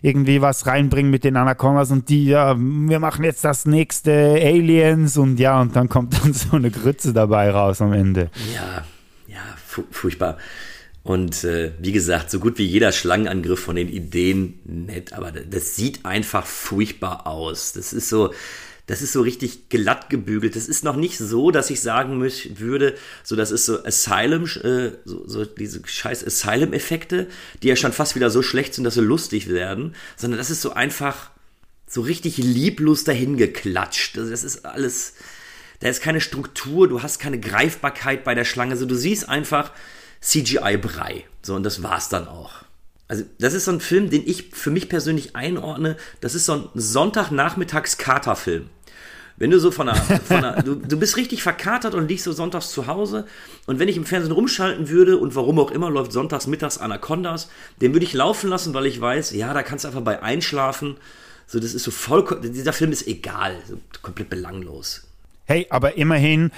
irgendwie 0.00 0.40
was 0.40 0.66
reinbringen 0.66 1.10
mit 1.10 1.24
den 1.24 1.36
Anacondas 1.36 1.90
und 1.90 2.08
die, 2.08 2.24
ja, 2.24 2.56
wir 2.58 3.00
machen 3.00 3.24
jetzt 3.24 3.44
das 3.44 3.66
nächste 3.66 4.12
Aliens 4.12 5.18
und 5.18 5.38
ja, 5.38 5.60
und 5.60 5.76
dann 5.76 5.90
kommt 5.90 6.22
dann 6.22 6.32
so 6.32 6.56
eine 6.62 6.70
Grütze 6.70 7.12
dabei 7.12 7.50
raus 7.50 7.80
am 7.80 7.92
Ende. 7.92 8.30
Ja, 8.54 8.84
ja, 9.26 9.40
fu 9.64 9.84
furchtbar. 9.90 10.38
Und 11.04 11.42
äh, 11.42 11.72
wie 11.80 11.92
gesagt, 11.92 12.30
so 12.30 12.38
gut 12.38 12.58
wie 12.58 12.64
jeder 12.64 12.92
Schlangenangriff 12.92 13.58
von 13.58 13.74
den 13.74 13.88
Ideen 13.88 14.60
nett, 14.64 15.12
aber 15.12 15.32
das 15.32 15.74
sieht 15.74 16.04
einfach 16.04 16.46
furchtbar 16.46 17.26
aus. 17.26 17.72
Das 17.72 17.92
ist 17.92 18.08
so, 18.08 18.32
das 18.86 19.02
ist 19.02 19.12
so 19.12 19.20
richtig 19.22 19.68
glatt 19.68 20.10
gebügelt. 20.10 20.54
Das 20.54 20.68
ist 20.68 20.84
noch 20.84 20.96
nicht 20.96 21.18
so, 21.18 21.50
dass 21.50 21.70
ich 21.70 21.80
sagen 21.80 22.18
müß, 22.18 22.60
würde, 22.60 22.94
so 23.24 23.34
das 23.34 23.50
ist 23.50 23.66
so 23.66 23.84
Asylum, 23.84 24.44
äh, 24.44 24.92
so, 25.04 25.26
so 25.26 25.44
diese 25.44 25.80
scheiß 25.84 26.24
Asylum-Effekte, 26.24 27.28
die 27.62 27.68
ja 27.68 27.76
schon 27.76 27.92
fast 27.92 28.14
wieder 28.14 28.30
so 28.30 28.42
schlecht 28.42 28.74
sind, 28.74 28.84
dass 28.84 28.94
sie 28.94 29.00
lustig 29.02 29.48
werden, 29.48 29.96
sondern 30.16 30.38
das 30.38 30.50
ist 30.50 30.62
so 30.62 30.72
einfach 30.72 31.30
so 31.88 32.00
richtig 32.00 32.38
lieblos 32.38 33.04
dahingeklatscht. 33.04 34.18
Also 34.18 34.30
das 34.30 34.44
ist 34.44 34.64
alles, 34.64 35.14
da 35.82 35.88
ist 35.88 36.00
keine 36.00 36.20
Struktur, 36.20 36.88
du 36.88 37.02
hast 37.02 37.18
keine 37.18 37.40
Greifbarkeit 37.40 38.22
bei 38.22 38.34
der 38.34 38.44
Schlange, 38.44 38.76
so 38.76 38.86
du 38.86 38.94
siehst 38.94 39.28
einfach 39.28 39.72
CGI-Brei. 40.20 41.24
So, 41.42 41.56
und 41.56 41.64
das 41.64 41.82
war's 41.82 42.08
dann 42.08 42.28
auch. 42.28 42.62
Also, 43.08 43.24
das 43.40 43.52
ist 43.52 43.64
so 43.64 43.72
ein 43.72 43.80
Film, 43.80 44.08
den 44.08 44.22
ich 44.24 44.50
für 44.52 44.70
mich 44.70 44.88
persönlich 44.88 45.34
einordne. 45.34 45.96
Das 46.20 46.36
ist 46.36 46.46
so 46.46 46.52
ein 46.52 46.68
Sonntagnachmittags-Katerfilm. 46.74 48.70
Wenn 49.36 49.50
du 49.50 49.58
so 49.58 49.72
von 49.72 49.88
einer, 49.88 50.00
von 50.00 50.36
einer 50.36 50.62
du, 50.62 50.76
du 50.76 50.96
bist 50.96 51.16
richtig 51.16 51.42
verkatert 51.42 51.94
und 51.94 52.06
liegst 52.06 52.26
so 52.26 52.32
sonntags 52.32 52.70
zu 52.70 52.86
Hause 52.86 53.26
und 53.66 53.80
wenn 53.80 53.88
ich 53.88 53.96
im 53.96 54.04
Fernsehen 54.04 54.30
rumschalten 54.30 54.88
würde 54.88 55.18
und 55.18 55.34
warum 55.34 55.58
auch 55.58 55.72
immer 55.72 55.90
läuft 55.90 56.12
sonntags 56.12 56.46
mittags 56.46 56.78
Anacondas, 56.78 57.48
den 57.80 57.92
würde 57.92 58.04
ich 58.04 58.12
laufen 58.12 58.50
lassen, 58.50 58.72
weil 58.72 58.86
ich 58.86 59.00
weiß, 59.00 59.32
ja, 59.32 59.52
da 59.52 59.64
kannst 59.64 59.84
du 59.84 59.88
einfach 59.88 60.02
bei 60.02 60.22
einschlafen. 60.22 60.96
So, 61.48 61.58
das 61.58 61.74
ist 61.74 61.82
so 61.82 61.90
voll, 61.90 62.24
dieser 62.40 62.72
Film 62.72 62.92
ist 62.92 63.08
egal, 63.08 63.56
so 63.68 63.80
komplett 64.00 64.30
belanglos. 64.30 65.08
Hey, 65.44 65.66
aber 65.70 65.96
immerhin 65.96 66.50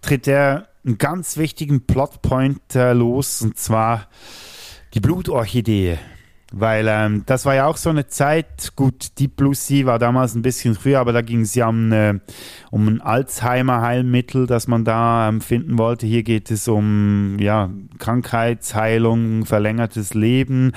tritt 0.00 0.26
er 0.26 0.68
einen 0.84 0.98
ganz 0.98 1.36
wichtigen 1.36 1.86
Plotpoint 1.86 2.74
äh, 2.74 2.92
los, 2.92 3.42
und 3.42 3.58
zwar 3.58 4.08
die 4.94 5.00
Blutorchidee. 5.00 5.98
Weil 6.54 6.86
ähm, 6.86 7.22
das 7.24 7.46
war 7.46 7.54
ja 7.54 7.66
auch 7.66 7.78
so 7.78 7.88
eine 7.88 8.08
Zeit, 8.08 8.76
gut, 8.76 9.18
Deep 9.18 9.36
Blue 9.36 9.54
Sea 9.54 9.86
war 9.86 9.98
damals 9.98 10.34
ein 10.34 10.42
bisschen 10.42 10.74
früher, 10.74 11.00
aber 11.00 11.12
da 11.12 11.22
ging 11.22 11.40
es 11.40 11.54
ja 11.54 11.68
um, 11.68 11.90
äh, 11.92 12.18
um 12.70 12.88
ein 12.88 13.00
Alzheimer-Heilmittel, 13.00 14.46
das 14.46 14.68
man 14.68 14.84
da 14.84 15.30
ähm, 15.30 15.40
finden 15.40 15.78
wollte. 15.78 16.06
Hier 16.06 16.22
geht 16.22 16.50
es 16.50 16.68
um 16.68 17.38
ja, 17.38 17.70
Krankheitsheilung, 17.98 19.46
verlängertes 19.46 20.12
Leben. 20.12 20.72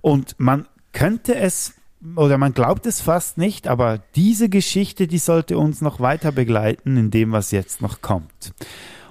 Und 0.00 0.34
man 0.38 0.66
könnte 0.92 1.36
es 1.36 1.74
oder 2.16 2.38
man 2.38 2.52
glaubt 2.52 2.86
es 2.86 3.00
fast 3.00 3.38
nicht, 3.38 3.66
aber 3.66 4.00
diese 4.14 4.48
Geschichte, 4.48 5.06
die 5.06 5.18
sollte 5.18 5.58
uns 5.58 5.80
noch 5.80 6.00
weiter 6.00 6.32
begleiten 6.32 6.96
in 6.96 7.10
dem, 7.10 7.32
was 7.32 7.50
jetzt 7.50 7.80
noch 7.80 8.02
kommt. 8.02 8.52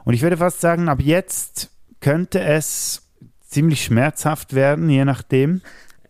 Und 0.04 0.14
ich 0.14 0.22
würde 0.22 0.38
fast 0.38 0.62
sagen, 0.62 0.90
ab 0.90 1.00
jetzt 1.02 1.72
könnte 2.00 2.42
es 2.42 3.02
ziemlich 3.48 3.84
schmerzhaft 3.84 4.54
werden, 4.54 4.90
je 4.90 5.06
nachdem. 5.06 5.62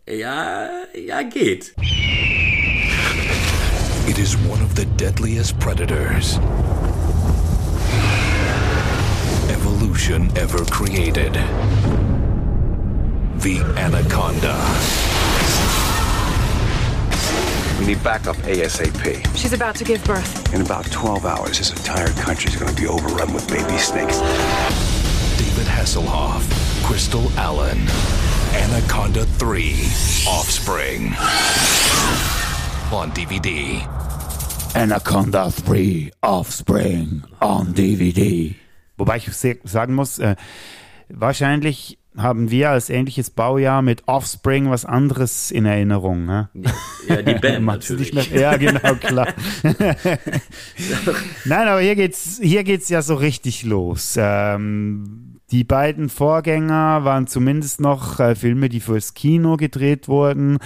Ja, 0.07 0.69
ja, 0.93 1.21
geht. 1.23 1.73
It 4.07 4.17
is 4.17 4.35
one 4.49 4.61
of 4.63 4.75
the 4.75 4.85
deadliest 4.97 5.57
predators 5.59 6.39
evolution 9.49 10.29
ever 10.35 10.65
created. 10.65 11.33
The 13.39 13.61
Anaconda. 13.77 15.02
We 17.83 17.95
need 17.95 18.03
backup 18.03 18.37
ASAP. 18.47 19.35
She's 19.35 19.51
about 19.51 19.75
to 19.75 19.83
give 19.83 20.01
birth. 20.05 20.53
In 20.53 20.61
about 20.61 20.89
12 20.89 21.25
hours, 21.25 21.57
this 21.57 21.71
entire 21.71 22.07
country 22.13 22.49
is 22.49 22.55
going 22.55 22.73
to 22.73 22.81
be 22.81 22.87
overrun 22.87 23.33
with 23.33 23.45
baby 23.49 23.77
snakes. 23.77 24.19
David 25.37 25.67
Hasselhoff, 25.67 26.47
Crystal 26.85 27.29
Allen, 27.35 27.77
Anaconda 28.53 29.25
3, 29.25 29.73
Offspring. 30.29 31.07
On 32.93 33.11
DVD. 33.11 33.85
Anaconda 34.77 35.51
3 35.51 36.11
Offspring 36.23 37.25
on 37.41 37.73
DVD. 37.73 38.55
Wobei 38.97 39.17
ich 39.17 39.29
sagen 39.65 39.93
muss, 39.93 40.19
äh, 40.19 40.37
wahrscheinlich 41.09 41.97
haben 42.17 42.51
wir 42.51 42.69
als 42.69 42.89
ähnliches 42.89 43.29
Baujahr 43.29 43.81
mit 43.81 44.07
Offspring 44.07 44.69
was 44.69 44.85
anderes 44.85 45.51
in 45.51 45.65
Erinnerung. 45.65 46.25
Ne? 46.25 46.49
Ja, 47.07 47.21
die 47.21 47.33
Band 47.41 47.65
natürlich. 47.65 48.13
Mehr, 48.13 48.39
ja, 48.39 48.57
genau, 48.57 48.95
klar. 48.95 49.27
Nein, 51.45 51.67
aber 51.67 51.81
hier 51.81 51.95
geht's, 51.95 52.39
hier 52.41 52.63
geht's 52.63 52.89
ja 52.89 53.01
so 53.01 53.15
richtig 53.15 53.63
los. 53.63 54.15
Ähm, 54.17 55.39
die 55.51 55.63
beiden 55.63 56.09
Vorgänger 56.09 57.03
waren 57.03 57.27
zumindest 57.27 57.79
noch 57.79 58.19
äh, 58.19 58.35
Filme, 58.35 58.69
die 58.69 58.79
fürs 58.79 59.13
Kino 59.13 59.57
gedreht 59.57 60.07
wurden. 60.07 60.59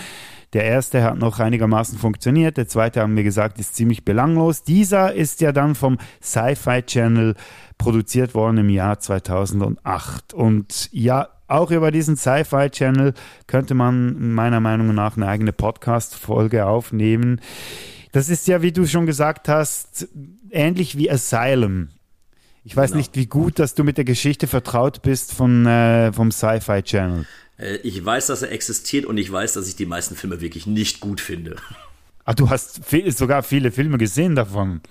Der 0.53 0.63
erste 0.63 1.03
hat 1.03 1.17
noch 1.17 1.39
einigermaßen 1.39 1.97
funktioniert, 1.97 2.55
der 2.55 2.69
zweite 2.69 3.01
haben 3.01 3.17
wir 3.17 3.23
gesagt, 3.23 3.59
ist 3.59 3.75
ziemlich 3.75 4.05
belanglos. 4.05 4.63
Dieser 4.63 5.13
ist 5.13 5.41
ja 5.41 5.51
dann 5.51 5.75
vom 5.75 5.97
Sci-Fi 6.21 6.83
Channel 6.83 7.35
produziert 7.77 8.33
worden 8.33 8.57
im 8.59 8.69
Jahr 8.69 8.99
2008. 8.99 10.33
Und 10.33 10.89
ja, 10.93 11.27
auch 11.47 11.71
über 11.71 11.91
diesen 11.91 12.17
Sci-Fi 12.17 12.69
Channel 12.69 13.13
könnte 13.47 13.73
man 13.73 14.33
meiner 14.33 14.59
Meinung 14.59 14.93
nach 14.93 15.15
eine 15.15 15.27
eigene 15.27 15.53
Podcast-Folge 15.53 16.65
aufnehmen. 16.65 17.41
Das 18.11 18.29
ist 18.29 18.47
ja, 18.47 18.61
wie 18.61 18.71
du 18.71 18.85
schon 18.85 19.05
gesagt 19.05 19.47
hast, 19.47 20.07
ähnlich 20.51 20.97
wie 20.97 21.09
Asylum. 21.09 21.89
Ich 22.63 22.75
weiß 22.75 22.91
genau. 22.91 22.97
nicht, 22.97 23.15
wie 23.15 23.27
gut, 23.27 23.59
dass 23.59 23.75
du 23.75 23.85
mit 23.85 23.97
der 23.97 24.03
Geschichte 24.03 24.47
vertraut 24.47 25.01
bist 25.01 25.33
von, 25.33 25.65
äh, 25.65 26.11
vom 26.11 26.31
Sci-Fi 26.31 26.83
Channel. 26.83 27.25
Äh, 27.57 27.77
ich 27.77 28.03
weiß, 28.03 28.27
dass 28.27 28.41
er 28.41 28.51
existiert 28.51 29.05
und 29.05 29.17
ich 29.17 29.31
weiß, 29.31 29.53
dass 29.53 29.69
ich 29.69 29.77
die 29.77 29.85
meisten 29.85 30.15
Filme 30.15 30.41
wirklich 30.41 30.67
nicht 30.67 30.99
gut 30.99 31.21
finde. 31.21 31.55
Ah, 32.25 32.33
du 32.33 32.49
hast 32.49 32.83
viel, 32.83 33.09
sogar 33.13 33.41
viele 33.41 33.71
Filme 33.71 33.97
gesehen 33.97 34.35
davon. 34.35 34.81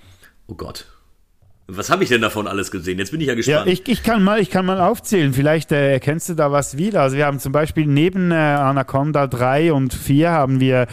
Oh 0.47 0.55
Gott. 0.55 0.87
Was 1.69 1.89
habe 1.89 2.03
ich 2.03 2.09
denn 2.09 2.21
davon 2.21 2.47
alles 2.47 2.71
gesehen? 2.71 2.97
Jetzt 2.97 3.11
bin 3.11 3.19
ich 3.19 3.27
ja 3.27 3.35
gespannt. 3.35 3.67
Ja, 3.67 3.71
ich, 3.71 3.85
ich, 3.89 4.01
kann, 4.01 4.23
mal, 4.23 4.39
ich 4.39 4.49
kann 4.49 4.65
mal 4.65 4.79
aufzählen. 4.79 5.33
Vielleicht 5.33 5.73
äh, 5.73 5.91
erkennst 5.91 6.29
du 6.29 6.33
da 6.33 6.49
was 6.49 6.77
wieder. 6.77 7.01
Also 7.01 7.17
wir 7.17 7.25
haben 7.25 7.39
zum 7.39 7.51
Beispiel 7.51 7.85
neben 7.85 8.31
äh, 8.31 8.35
Anaconda 8.35 9.27
3 9.27 9.73
und 9.73 9.93
4 9.93 10.31
haben 10.31 10.61
wir 10.61 10.87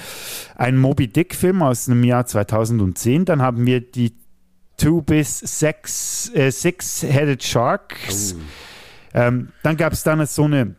einen 0.57 0.79
Moby 0.79 1.07
Dick 1.07 1.37
Film 1.37 1.63
aus 1.63 1.85
dem 1.85 2.03
Jahr 2.03 2.27
2010. 2.27 3.25
Dann 3.25 3.41
haben 3.41 3.67
wir 3.67 3.81
die 3.81 4.17
Two 4.77 5.03
bis 5.03 5.39
Six, 5.39 6.33
äh, 6.35 6.51
Six-Headed 6.51 7.45
Sharks. 7.45 8.35
Oh. 8.37 8.41
Ähm, 9.15 9.51
dann 9.63 9.77
gab 9.77 9.93
es 9.93 10.03
dann 10.03 10.27
so 10.27 10.43
eine 10.43 10.75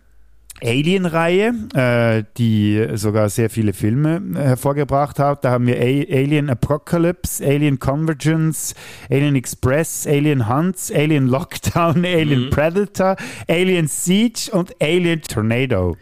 Alien-Reihe, 0.64 1.54
äh, 1.74 2.24
die 2.38 2.88
sogar 2.94 3.30
sehr 3.30 3.50
viele 3.50 3.74
Filme 3.74 4.22
äh, 4.36 4.40
hervorgebracht 4.40 5.20
hat. 5.20 5.44
Da 5.44 5.52
haben 5.52 5.68
wir 5.68 5.78
A 5.78 5.82
Alien 5.82 6.50
Apocalypse, 6.50 7.46
Alien 7.46 7.80
Convergence, 7.80 8.74
Alien 9.10 9.36
Express, 9.36 10.08
Alien 10.08 10.48
Hunts, 10.48 10.92
Alien 10.92 11.28
Lockdown, 11.28 12.06
Alien 12.06 12.46
mhm. 12.46 12.50
Predator, 12.52 13.18
Alien 13.48 13.88
Siege 13.88 14.50
und 14.52 14.74
Alien 14.82 15.22
Tornado. 15.22 15.98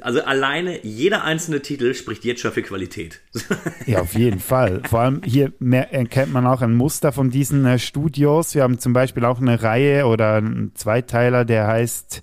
Also 0.00 0.22
alleine 0.22 0.84
jeder 0.84 1.24
einzelne 1.24 1.60
Titel 1.60 1.94
spricht 1.94 2.24
jetzt 2.24 2.40
schon 2.40 2.52
für 2.52 2.62
Qualität. 2.62 3.20
Ja, 3.86 4.00
auf 4.00 4.14
jeden 4.14 4.40
Fall. 4.40 4.82
Vor 4.88 5.00
allem 5.00 5.22
hier 5.24 5.52
erkennt 5.60 6.32
man 6.32 6.46
auch 6.46 6.62
ein 6.62 6.74
Muster 6.74 7.12
von 7.12 7.30
diesen 7.30 7.64
äh, 7.64 7.78
Studios. 7.78 8.54
Wir 8.54 8.62
haben 8.62 8.78
zum 8.78 8.92
Beispiel 8.92 9.24
auch 9.24 9.40
eine 9.40 9.62
Reihe 9.62 10.06
oder 10.06 10.34
einen 10.34 10.74
Zweiteiler, 10.74 11.44
der 11.44 11.66
heißt 11.66 12.22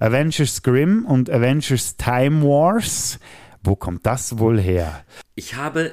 Avengers 0.00 0.62
Grimm 0.62 1.04
und 1.04 1.30
Avengers 1.30 1.96
Time 1.96 2.42
Wars. 2.42 3.18
Wo 3.62 3.76
kommt 3.76 4.06
das 4.06 4.38
wohl 4.38 4.60
her? 4.60 5.04
Ich 5.34 5.56
habe, 5.56 5.92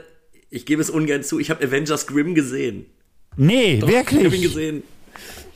ich 0.49 0.66
gebe 0.66 0.82
es 0.82 0.89
ungern 0.89 1.24
zu, 1.24 1.39
ich 1.39 1.49
habe 1.49 1.66
Avengers 1.66 2.07
Grimm 2.07 2.36
gesehen. 2.36 2.86
Nee, 3.36 3.80
Doch, 3.80 3.88
wirklich? 3.88 4.20
Ich 4.22 4.26
habe 4.26 4.36
ihn 4.36 4.41
gesehen. 4.41 4.84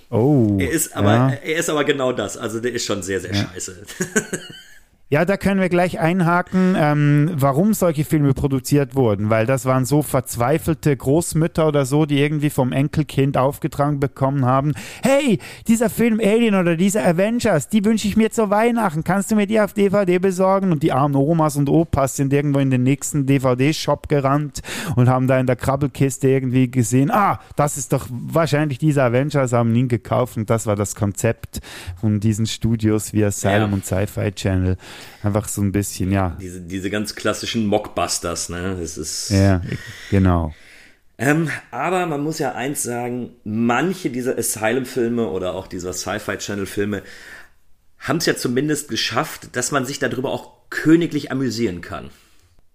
Oh. 0.10 0.58
Er 0.60 0.72
ist 0.72 0.96
aber, 0.96 1.12
ja. 1.12 1.30
er 1.44 1.58
ist 1.58 1.70
aber 1.70 1.84
genau 1.84 2.14
das. 2.14 2.38
Also 2.38 2.60
der 2.60 2.74
ist 2.74 2.86
schon 2.86 3.04
sehr, 3.04 3.20
sehr 3.20 3.34
ja. 3.34 3.50
scheiße. 3.54 3.86
Ja, 5.10 5.24
da 5.24 5.38
können 5.38 5.62
wir 5.62 5.70
gleich 5.70 6.02
einhaken, 6.02 6.76
ähm, 6.78 7.32
warum 7.34 7.74
solche 7.74 8.04
Filme 8.04 8.34
produziert 8.34 8.94
wurden, 8.94 9.30
weil 9.30 9.46
das 9.46 9.64
waren 9.64 9.86
so 9.86 10.02
verzweifelte 10.02 10.98
Großmütter 10.98 11.66
oder 11.66 11.86
so, 11.86 12.06
die 12.06 12.20
irgendwie 12.20 12.50
vom 12.50 12.74
Enkelkind 12.74 13.38
aufgetragen 13.38 14.02
bekommen 14.02 14.44
haben. 14.44 14.74
Hey, 15.02 15.40
dieser 15.66 15.90
Film 15.90 16.20
Alien 16.22 16.56
oder 16.56 16.76
dieser 16.76 17.08
Avengers, 17.08 17.70
die 17.70 17.86
wünsche 17.86 18.06
ich 18.06 18.18
mir 18.18 18.32
zu 18.32 18.50
Weihnachten. 18.50 19.06
Kannst 19.06 19.32
du 19.32 19.36
mir 19.36 19.48
die 19.48 19.62
auf 19.62 19.72
DVD 19.72 20.20
besorgen? 20.20 20.74
Und 20.74 20.84
die 20.84 20.92
armen 20.92 21.16
Omas 21.16 21.56
und 21.56 21.70
Opas 21.70 22.18
sind 22.18 22.34
irgendwo 22.34 22.60
in 22.60 22.70
den 22.70 22.84
nächsten 22.84 23.26
DVD-Shop 23.26 24.10
gerannt 24.10 24.60
und 24.98 25.08
haben 25.08 25.28
da 25.28 25.40
in 25.40 25.48
der 25.48 25.56
Krabbelkiste 25.56 26.28
irgendwie 26.28 26.70
gesehen, 26.70 27.12
ah, 27.12 27.40
das 27.56 27.78
ist 27.78 27.94
doch 27.94 28.08
wahrscheinlich 28.10 28.78
dieser 28.78 29.06
Avengers, 29.06 29.54
haben 29.54 29.74
ihn 29.74 29.88
gekauft 29.88 30.36
und 30.36 30.50
das 30.50 30.68
war 30.68 30.76
das 30.76 30.96
Konzept 30.96 31.62
von 32.02 32.20
diesen 32.20 32.46
Studios 32.46 33.14
wie 33.14 33.24
Asylum 33.24 33.70
ja. 33.70 33.74
und 33.74 33.86
Sci-Fi 33.86 34.34
Channel 34.34 34.76
einfach 35.24 35.48
so 35.48 35.62
ein 35.62 35.72
bisschen, 35.72 36.12
ja. 36.12 36.38
Diese, 36.42 36.62
diese 36.62 36.90
ganz 36.90 37.16
klassischen 37.16 37.66
Mockbusters, 37.68 38.50
ne? 38.50 38.78
Das 38.80 38.98
ist. 38.98 39.30
Ja, 39.30 39.62
genau. 40.10 40.54
Ähm, 41.18 41.50
aber 41.72 42.06
man 42.06 42.22
muss 42.22 42.40
ja 42.40 42.54
eins 42.54 42.84
sagen, 42.84 43.32
manche 43.44 44.10
dieser 44.10 44.38
Asylum-Filme 44.38 45.28
oder 45.28 45.56
auch 45.56 45.68
dieser 45.68 45.94
Sci-Fi-Channel-Filme 45.94 47.02
haben 48.00 48.18
es 48.18 48.28
ja 48.28 48.36
zumindest 48.36 48.90
geschafft, 48.90 49.56
dass 49.56 49.72
man 49.72 49.86
sich 49.86 49.98
darüber 49.98 50.32
auch 50.32 50.70
königlich 50.70 51.32
amüsieren 51.32 51.82
kann. 51.82 52.12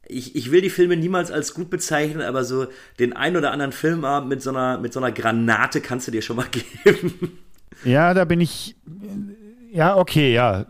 Ich, 0.08 0.34
ich 0.34 0.50
will 0.50 0.60
die 0.60 0.70
Filme 0.70 0.96
niemals 0.96 1.30
als 1.30 1.54
gut 1.54 1.70
bezeichnen, 1.70 2.22
aber 2.22 2.44
so 2.44 2.66
den 2.98 3.12
ein 3.12 3.36
oder 3.36 3.52
anderen 3.52 3.70
Filmabend 3.70 4.28
mit 4.28 4.42
so 4.42 4.50
einer, 4.50 4.78
mit 4.78 4.92
so 4.92 4.98
einer 4.98 5.12
Granate 5.12 5.80
kannst 5.80 6.08
du 6.08 6.10
dir 6.10 6.22
schon 6.22 6.36
mal 6.36 6.48
geben. 6.84 7.38
Ja, 7.84 8.12
da 8.12 8.24
bin 8.24 8.40
ich 8.40 8.74
ja, 9.72 9.96
okay, 9.96 10.34
ja, 10.34 10.66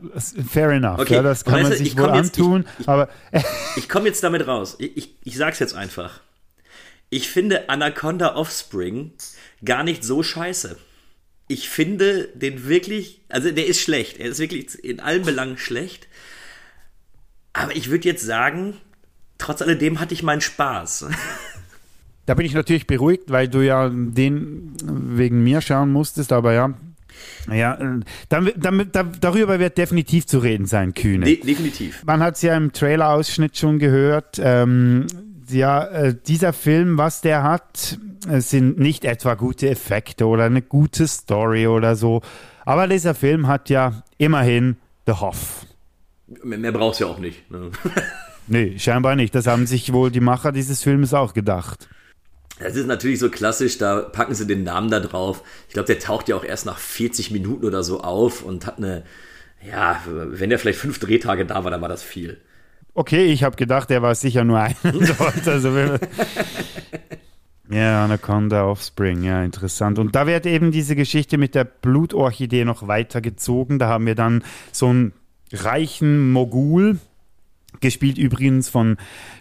fair 0.49 0.71
enough. 0.71 1.01
Okay. 1.01 1.15
Ja, 1.15 1.23
das 1.23 1.45
kann 1.45 1.55
weißt 1.55 1.71
man 1.71 1.79
sich 1.79 1.97
wohl 1.97 2.15
jetzt, 2.15 2.39
antun, 2.39 2.65
ich, 2.79 2.89
aber. 2.89 3.09
ich 3.77 3.89
komme 3.89 4.07
jetzt 4.07 4.23
damit 4.23 4.47
raus. 4.47 4.77
Ich, 4.79 4.97
ich, 4.97 5.17
ich 5.25 5.37
sag's 5.37 5.59
jetzt 5.59 5.75
einfach. 5.75 6.21
Ich 7.11 7.29
finde 7.29 7.69
Anaconda 7.69 8.37
Offspring 8.37 9.13
gar 9.65 9.83
nicht 9.83 10.05
so 10.05 10.23
scheiße. 10.23 10.77
Ich 11.49 11.69
finde 11.69 12.29
den 12.35 12.69
wirklich, 12.69 13.23
also 13.29 13.51
der 13.51 13.67
ist 13.67 13.81
schlecht. 13.81 14.19
Er 14.19 14.29
ist 14.29 14.39
wirklich 14.39 14.83
in 14.85 15.01
allen 15.01 15.25
Belangen 15.25 15.59
schlecht. 15.59 16.07
Aber 17.53 17.75
ich 17.75 17.91
würde 17.91 18.09
jetzt 18.09 18.25
sagen, 18.25 18.79
trotz 19.37 19.61
alledem 19.63 19.99
hatte 19.99 20.15
ich 20.15 20.23
meinen 20.23 20.41
Spaß. 20.41 21.07
Da 22.25 22.35
bin 22.35 22.47
ich 22.47 22.55
natürlich 22.55 22.87
beruhigt, 22.87 23.31
weil 23.33 23.49
du 23.49 23.63
ja 23.63 23.91
den 23.91 24.75
wegen 24.85 25.43
mir 25.43 25.61
schauen 25.61 25.91
musstest, 25.91 26.33
aber 26.33 26.53
ja, 26.53 26.73
ja, 27.51 27.75
äh, 27.75 28.01
damit, 28.29 28.55
damit, 28.59 28.89
darüber 29.21 29.59
wird 29.59 29.79
definitiv 29.79 30.27
zu 30.27 30.39
reden 30.39 30.67
sein, 30.67 30.95
Kühne. 30.95 31.27
De 31.27 31.41
definitiv. 31.41 32.05
Man 32.05 32.23
hat 32.23 32.37
es 32.37 32.43
ja 32.43 32.57
im 32.57 32.73
Trailer-Ausschnitt 32.73 33.57
schon 33.57 33.79
gehört. 33.79 34.41
Ähm, 34.43 35.07
ja, 35.51 35.85
äh, 35.85 36.15
dieser 36.27 36.53
Film, 36.53 36.99
was 36.99 37.21
der 37.21 37.43
hat, 37.43 37.99
äh, 38.29 38.41
sind 38.41 38.79
nicht 38.79 39.05
etwa 39.05 39.35
gute 39.35 39.69
Effekte 39.69 40.27
oder 40.27 40.45
eine 40.45 40.63
gute 40.63 41.07
Story 41.07 41.67
oder 41.67 41.97
so. 41.97 42.23
Aber 42.65 42.87
dieser 42.87 43.15
Film 43.15 43.49
hat 43.49 43.71
ja 43.71 44.03
immerhin 44.19 44.77
The 45.07 45.15
Hoff. 45.15 45.67
Mehr, 46.43 46.59
mehr 46.59 46.73
brauchst 46.73 47.01
du 47.01 47.05
ja 47.05 47.11
auch 47.11 47.19
nicht. 47.19 47.51
Ne? 47.51 47.71
nee, 48.47 48.79
scheinbar 48.79 49.17
nicht. 49.17 49.35
Das 49.35 49.47
haben 49.47 49.67
sich 49.67 49.93
wohl 49.93 50.11
die 50.11 50.21
Macher 50.21 50.53
dieses 50.53 50.83
Films 50.83 51.13
auch 51.13 51.35
gedacht. 51.35 51.89
Das 52.59 52.77
ist 52.77 52.87
natürlich 52.87 53.19
so 53.19 53.29
klassisch, 53.31 53.79
da 53.79 54.01
packen 54.01 54.35
sie 54.35 54.47
den 54.47 54.63
Namen 54.63 54.91
da 54.91 55.01
drauf. 55.01 55.43
Ich 55.69 55.75
glaube, 55.75 55.87
der 55.87 55.99
taucht 55.99 56.29
ja 56.29 56.37
auch 56.37 56.45
erst 56.45 56.67
nach 56.67 56.79
40 56.79 57.31
Minuten 57.31 57.65
oder 57.65 57.83
so 57.83 58.01
auf 58.03 58.43
und 58.43 58.67
hat 58.67 58.79
eine, 58.79 59.05
ja, 59.67 60.01
wenn 60.07 60.51
der 60.51 60.59
vielleicht 60.59 60.79
fünf 60.79 60.99
Drehtage 60.99 61.45
da 61.47 61.65
war, 61.65 61.71
dann 61.71 61.81
war 61.81 61.89
das 61.89 62.03
viel. 62.03 62.41
Okay, 62.95 63.25
ich 63.25 63.43
habe 63.43 63.57
gedacht, 63.57 63.91
er 63.91 64.03
war 64.03 64.15
sicher 64.15 64.45
nur 64.45 64.61
einer 64.61 64.77
dort. 64.85 65.47
Also, 65.47 65.75
wenn- 65.75 65.99
ja, 67.71 68.05
Anaconda 68.05 68.65
Offspring, 68.67 69.23
ja, 69.23 69.43
interessant. 69.43 69.99
Und 69.99 70.15
da 70.15 70.27
wird 70.27 70.45
eben 70.47 70.73
diese 70.73 70.95
Geschichte 70.95 71.39
mit 71.39 71.55
der 71.55 71.65
Blutorchidee 71.65 72.65
noch 72.67 72.87
weitergezogen. 72.87 73.79
Da 73.79 73.89
haben 73.89 74.05
wir 74.05 74.15
dann 74.15 74.45
so 74.73 74.89
einen 74.89 75.13
reichen 75.53 76.31
Mogul, 76.33 76.99
gespielt 77.81 78.19
übrigens 78.19 78.69
von 78.69 78.99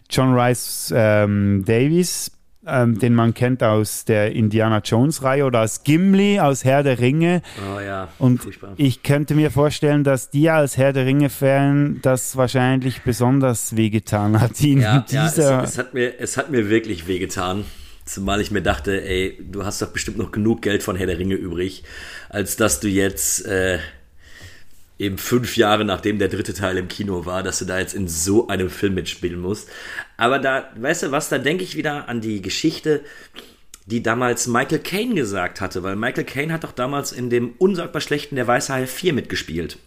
John 0.09 0.33
Rice 0.33 0.93
ähm, 0.95 1.63
Davies, 1.65 2.31
ähm, 2.71 2.97
den 2.99 3.13
man 3.13 3.33
kennt 3.33 3.61
aus 3.63 4.05
der 4.05 4.31
Indiana 4.33 4.79
Jones-Reihe 4.83 5.45
oder 5.45 5.59
als 5.59 5.83
Gimli 5.83 6.39
aus 6.39 6.63
Herr 6.63 6.83
der 6.83 6.99
Ringe. 6.99 7.41
Oh 7.75 7.79
ja, 7.79 8.07
Und 8.19 8.41
furchtbar. 8.43 8.73
ich 8.77 9.03
könnte 9.03 9.35
mir 9.35 9.51
vorstellen, 9.51 10.03
dass 10.03 10.29
dir 10.29 10.53
als 10.55 10.77
Herr 10.77 10.93
der 10.93 11.05
Ringe-Fan 11.05 11.99
das 12.01 12.35
wahrscheinlich 12.37 13.01
besonders 13.03 13.75
wehgetan 13.75 14.39
hat, 14.39 14.59
ihn 14.61 14.81
Ja, 14.81 14.97
in 15.09 15.15
ja 15.15 15.25
es, 15.27 15.33
dieser. 15.35 15.63
es, 15.63 15.77
hat 15.77 15.93
mir, 15.93 16.19
es 16.19 16.37
hat 16.37 16.49
mir 16.51 16.69
wirklich 16.69 17.07
wehgetan. 17.07 17.65
Zumal 18.05 18.41
ich 18.41 18.51
mir 18.51 18.61
dachte, 18.63 19.03
ey, 19.05 19.37
du 19.39 19.63
hast 19.63 19.81
doch 19.81 19.89
bestimmt 19.89 20.17
noch 20.17 20.31
genug 20.31 20.61
Geld 20.63 20.81
von 20.83 20.95
Herr 20.95 21.05
der 21.07 21.19
Ringe 21.19 21.35
übrig, 21.35 21.83
als 22.29 22.55
dass 22.55 22.79
du 22.79 22.87
jetzt 22.87 23.45
äh, 23.45 23.77
eben 25.01 25.17
fünf 25.17 25.57
Jahre 25.57 25.83
nachdem 25.83 26.19
der 26.19 26.27
dritte 26.27 26.53
Teil 26.53 26.77
im 26.77 26.87
Kino 26.87 27.25
war, 27.25 27.41
dass 27.41 27.59
du 27.59 27.65
da 27.65 27.79
jetzt 27.79 27.95
in 27.95 28.07
so 28.07 28.47
einem 28.47 28.69
Film 28.69 28.93
mitspielen 28.93 29.39
musst. 29.39 29.67
Aber 30.15 30.37
da, 30.37 30.69
weißt 30.75 31.03
du 31.03 31.11
was, 31.11 31.27
da 31.27 31.39
denke 31.39 31.63
ich 31.63 31.75
wieder 31.75 32.07
an 32.07 32.21
die 32.21 32.41
Geschichte, 32.41 33.01
die 33.87 34.03
damals 34.03 34.45
Michael 34.45 34.79
Caine 34.79 35.15
gesagt 35.15 35.59
hatte, 35.59 35.81
weil 35.81 35.95
Michael 35.95 36.23
Caine 36.23 36.53
hat 36.53 36.63
doch 36.63 36.71
damals 36.71 37.11
in 37.11 37.31
dem 37.31 37.53
unsagbar 37.57 37.99
schlechten 37.99 38.35
Der 38.35 38.45
Weiße 38.45 38.71
Hai 38.71 38.85
4 38.85 39.13
mitgespielt. 39.13 39.79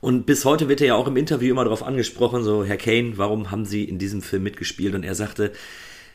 Und 0.00 0.24
bis 0.24 0.44
heute 0.44 0.68
wird 0.68 0.80
er 0.80 0.86
ja 0.86 0.94
auch 0.94 1.08
im 1.08 1.16
Interview 1.16 1.50
immer 1.50 1.64
darauf 1.64 1.82
angesprochen, 1.82 2.44
so, 2.44 2.64
Herr 2.64 2.78
Kane, 2.78 3.18
warum 3.18 3.50
haben 3.50 3.66
Sie 3.66 3.84
in 3.84 3.98
diesem 3.98 4.22
Film 4.22 4.44
mitgespielt? 4.44 4.94
Und 4.94 5.02
er 5.02 5.16
sagte, 5.16 5.52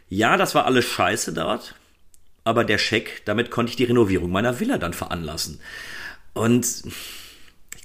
ja, 0.08 0.38
das 0.38 0.56
war 0.56 0.66
alles 0.66 0.86
scheiße 0.86 1.34
dort, 1.34 1.76
aber 2.46 2.64
der 2.64 2.78
Scheck, 2.78 3.22
damit 3.26 3.52
konnte 3.52 3.72
ich 3.72 3.76
die 3.76 3.84
Renovierung 3.84 4.32
meiner 4.32 4.60
Villa 4.60 4.78
dann 4.78 4.94
veranlassen. 4.94 5.60
Und 6.34 6.66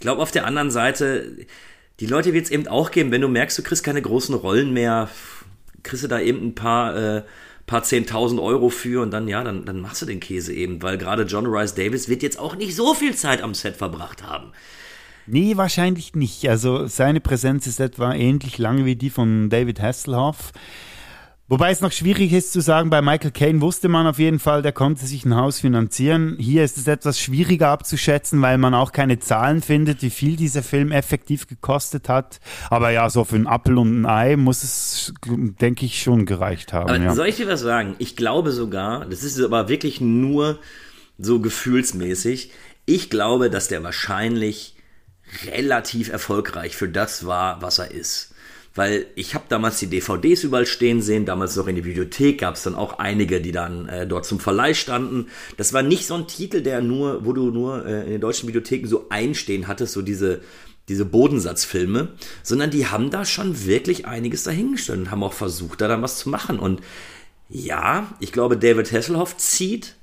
ich 0.00 0.02
glaube, 0.02 0.22
auf 0.22 0.30
der 0.30 0.46
anderen 0.46 0.70
Seite, 0.70 1.30
die 2.00 2.06
Leute 2.06 2.32
wird 2.32 2.46
es 2.46 2.50
eben 2.50 2.66
auch 2.66 2.90
geben, 2.90 3.10
wenn 3.10 3.20
du 3.20 3.28
merkst, 3.28 3.58
du 3.58 3.62
kriegst 3.62 3.84
keine 3.84 4.00
großen 4.00 4.34
Rollen 4.34 4.72
mehr, 4.72 5.10
kriegst 5.82 6.02
du 6.02 6.08
da 6.08 6.18
eben 6.18 6.42
ein 6.42 6.54
paar, 6.54 6.96
äh, 6.96 7.22
paar 7.66 7.82
10.000 7.82 8.42
Euro 8.42 8.70
für 8.70 9.02
und 9.02 9.10
dann, 9.10 9.28
ja, 9.28 9.44
dann, 9.44 9.66
dann 9.66 9.82
machst 9.82 10.00
du 10.00 10.06
den 10.06 10.18
Käse 10.18 10.54
eben, 10.54 10.80
weil 10.82 10.96
gerade 10.96 11.24
John 11.24 11.44
Rice 11.44 11.74
Davis 11.74 12.08
wird 12.08 12.22
jetzt 12.22 12.38
auch 12.38 12.56
nicht 12.56 12.74
so 12.74 12.94
viel 12.94 13.14
Zeit 13.14 13.42
am 13.42 13.52
Set 13.52 13.76
verbracht 13.76 14.22
haben. 14.22 14.52
Nee, 15.26 15.58
wahrscheinlich 15.58 16.14
nicht. 16.14 16.48
Also 16.48 16.86
seine 16.86 17.20
Präsenz 17.20 17.66
ist 17.66 17.78
etwa 17.78 18.14
ähnlich 18.14 18.56
lange 18.56 18.86
wie 18.86 18.96
die 18.96 19.10
von 19.10 19.50
David 19.50 19.82
Hasselhoff. 19.82 20.52
Wobei 21.50 21.72
es 21.72 21.80
noch 21.80 21.90
schwierig 21.90 22.32
ist 22.32 22.52
zu 22.52 22.60
sagen, 22.60 22.90
bei 22.90 23.02
Michael 23.02 23.32
Caine 23.32 23.60
wusste 23.60 23.88
man 23.88 24.06
auf 24.06 24.20
jeden 24.20 24.38
Fall, 24.38 24.62
der 24.62 24.70
konnte 24.70 25.04
sich 25.04 25.24
ein 25.24 25.34
Haus 25.34 25.58
finanzieren. 25.58 26.36
Hier 26.38 26.62
ist 26.62 26.78
es 26.78 26.86
etwas 26.86 27.18
schwieriger 27.18 27.70
abzuschätzen, 27.70 28.40
weil 28.40 28.56
man 28.56 28.72
auch 28.72 28.92
keine 28.92 29.18
Zahlen 29.18 29.60
findet, 29.60 30.00
wie 30.02 30.10
viel 30.10 30.36
dieser 30.36 30.62
Film 30.62 30.92
effektiv 30.92 31.48
gekostet 31.48 32.08
hat. 32.08 32.38
Aber 32.70 32.90
ja, 32.90 33.10
so 33.10 33.24
für 33.24 33.34
einen 33.34 33.48
Apfel 33.48 33.78
und 33.78 34.02
ein 34.02 34.06
Ei 34.06 34.36
muss 34.36 34.62
es, 34.62 35.12
denke 35.26 35.86
ich, 35.86 36.00
schon 36.00 36.24
gereicht 36.24 36.72
haben. 36.72 37.02
Ja. 37.02 37.16
soll 37.16 37.26
ich 37.26 37.38
dir 37.38 37.48
was 37.48 37.62
sagen? 37.62 37.96
Ich 37.98 38.14
glaube 38.14 38.52
sogar, 38.52 39.04
das 39.06 39.24
ist 39.24 39.40
aber 39.40 39.68
wirklich 39.68 40.00
nur 40.00 40.60
so 41.18 41.40
gefühlsmäßig, 41.40 42.52
ich 42.86 43.10
glaube, 43.10 43.50
dass 43.50 43.66
der 43.66 43.82
wahrscheinlich 43.82 44.76
relativ 45.46 46.10
erfolgreich 46.10 46.76
für 46.76 46.88
das 46.88 47.26
war, 47.26 47.60
was 47.60 47.80
er 47.80 47.90
ist. 47.90 48.29
Weil 48.74 49.06
ich 49.16 49.34
habe 49.34 49.44
damals 49.48 49.80
die 49.80 49.88
DVDs 49.88 50.44
überall 50.44 50.66
stehen 50.66 51.02
sehen, 51.02 51.26
damals 51.26 51.56
noch 51.56 51.66
in 51.66 51.74
der 51.74 51.82
Bibliothek 51.82 52.38
gab 52.38 52.54
es 52.54 52.62
dann 52.62 52.76
auch 52.76 53.00
einige, 53.00 53.40
die 53.40 53.50
dann 53.50 53.88
äh, 53.88 54.06
dort 54.06 54.24
zum 54.24 54.38
Verleih 54.38 54.74
standen. 54.74 55.26
Das 55.56 55.72
war 55.72 55.82
nicht 55.82 56.06
so 56.06 56.14
ein 56.14 56.28
Titel, 56.28 56.62
der 56.62 56.80
nur, 56.80 57.24
wo 57.24 57.32
du 57.32 57.50
nur 57.50 57.84
äh, 57.84 58.04
in 58.04 58.10
den 58.10 58.20
deutschen 58.20 58.46
Bibliotheken 58.46 58.86
so 58.86 59.06
einstehen 59.10 59.66
hattest, 59.66 59.92
so 59.92 60.02
diese 60.02 60.40
diese 60.90 61.04
Bodensatzfilme, 61.04 62.08
sondern 62.42 62.70
die 62.70 62.88
haben 62.88 63.10
da 63.10 63.24
schon 63.24 63.64
wirklich 63.64 64.06
einiges 64.06 64.42
dahingestellt 64.42 64.98
und 64.98 65.10
haben 65.12 65.22
auch 65.22 65.32
versucht, 65.32 65.80
da 65.80 65.86
dann 65.86 66.02
was 66.02 66.18
zu 66.18 66.28
machen. 66.28 66.58
Und 66.58 66.80
ja, 67.48 68.08
ich 68.18 68.32
glaube, 68.32 68.58
David 68.58 68.92
Hasselhoff 68.92 69.36
zieht. 69.36 69.94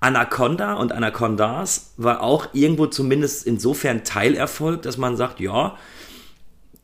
Anaconda 0.00 0.74
und 0.74 0.90
Anacondas 0.90 1.92
war 1.96 2.22
auch 2.22 2.48
irgendwo 2.54 2.86
zumindest 2.86 3.46
insofern 3.46 4.02
Teilerfolg, 4.02 4.82
dass 4.82 4.96
man 4.96 5.16
sagt, 5.16 5.38
ja, 5.38 5.78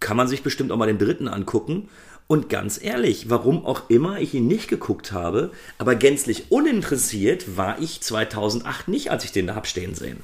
kann 0.00 0.16
man 0.16 0.28
sich 0.28 0.42
bestimmt 0.42 0.72
auch 0.72 0.76
mal 0.76 0.86
den 0.86 0.98
dritten 0.98 1.28
angucken. 1.28 1.88
Und 2.26 2.50
ganz 2.50 2.78
ehrlich, 2.82 3.30
warum 3.30 3.64
auch 3.64 3.88
immer 3.88 4.20
ich 4.20 4.34
ihn 4.34 4.46
nicht 4.46 4.68
geguckt 4.68 5.12
habe, 5.12 5.50
aber 5.78 5.94
gänzlich 5.94 6.52
uninteressiert 6.52 7.56
war 7.56 7.80
ich 7.80 8.02
2008 8.02 8.88
nicht, 8.88 9.10
als 9.10 9.24
ich 9.24 9.32
den 9.32 9.46
da 9.46 9.54
hab 9.54 9.66
stehen 9.66 9.94
sehen. 9.94 10.18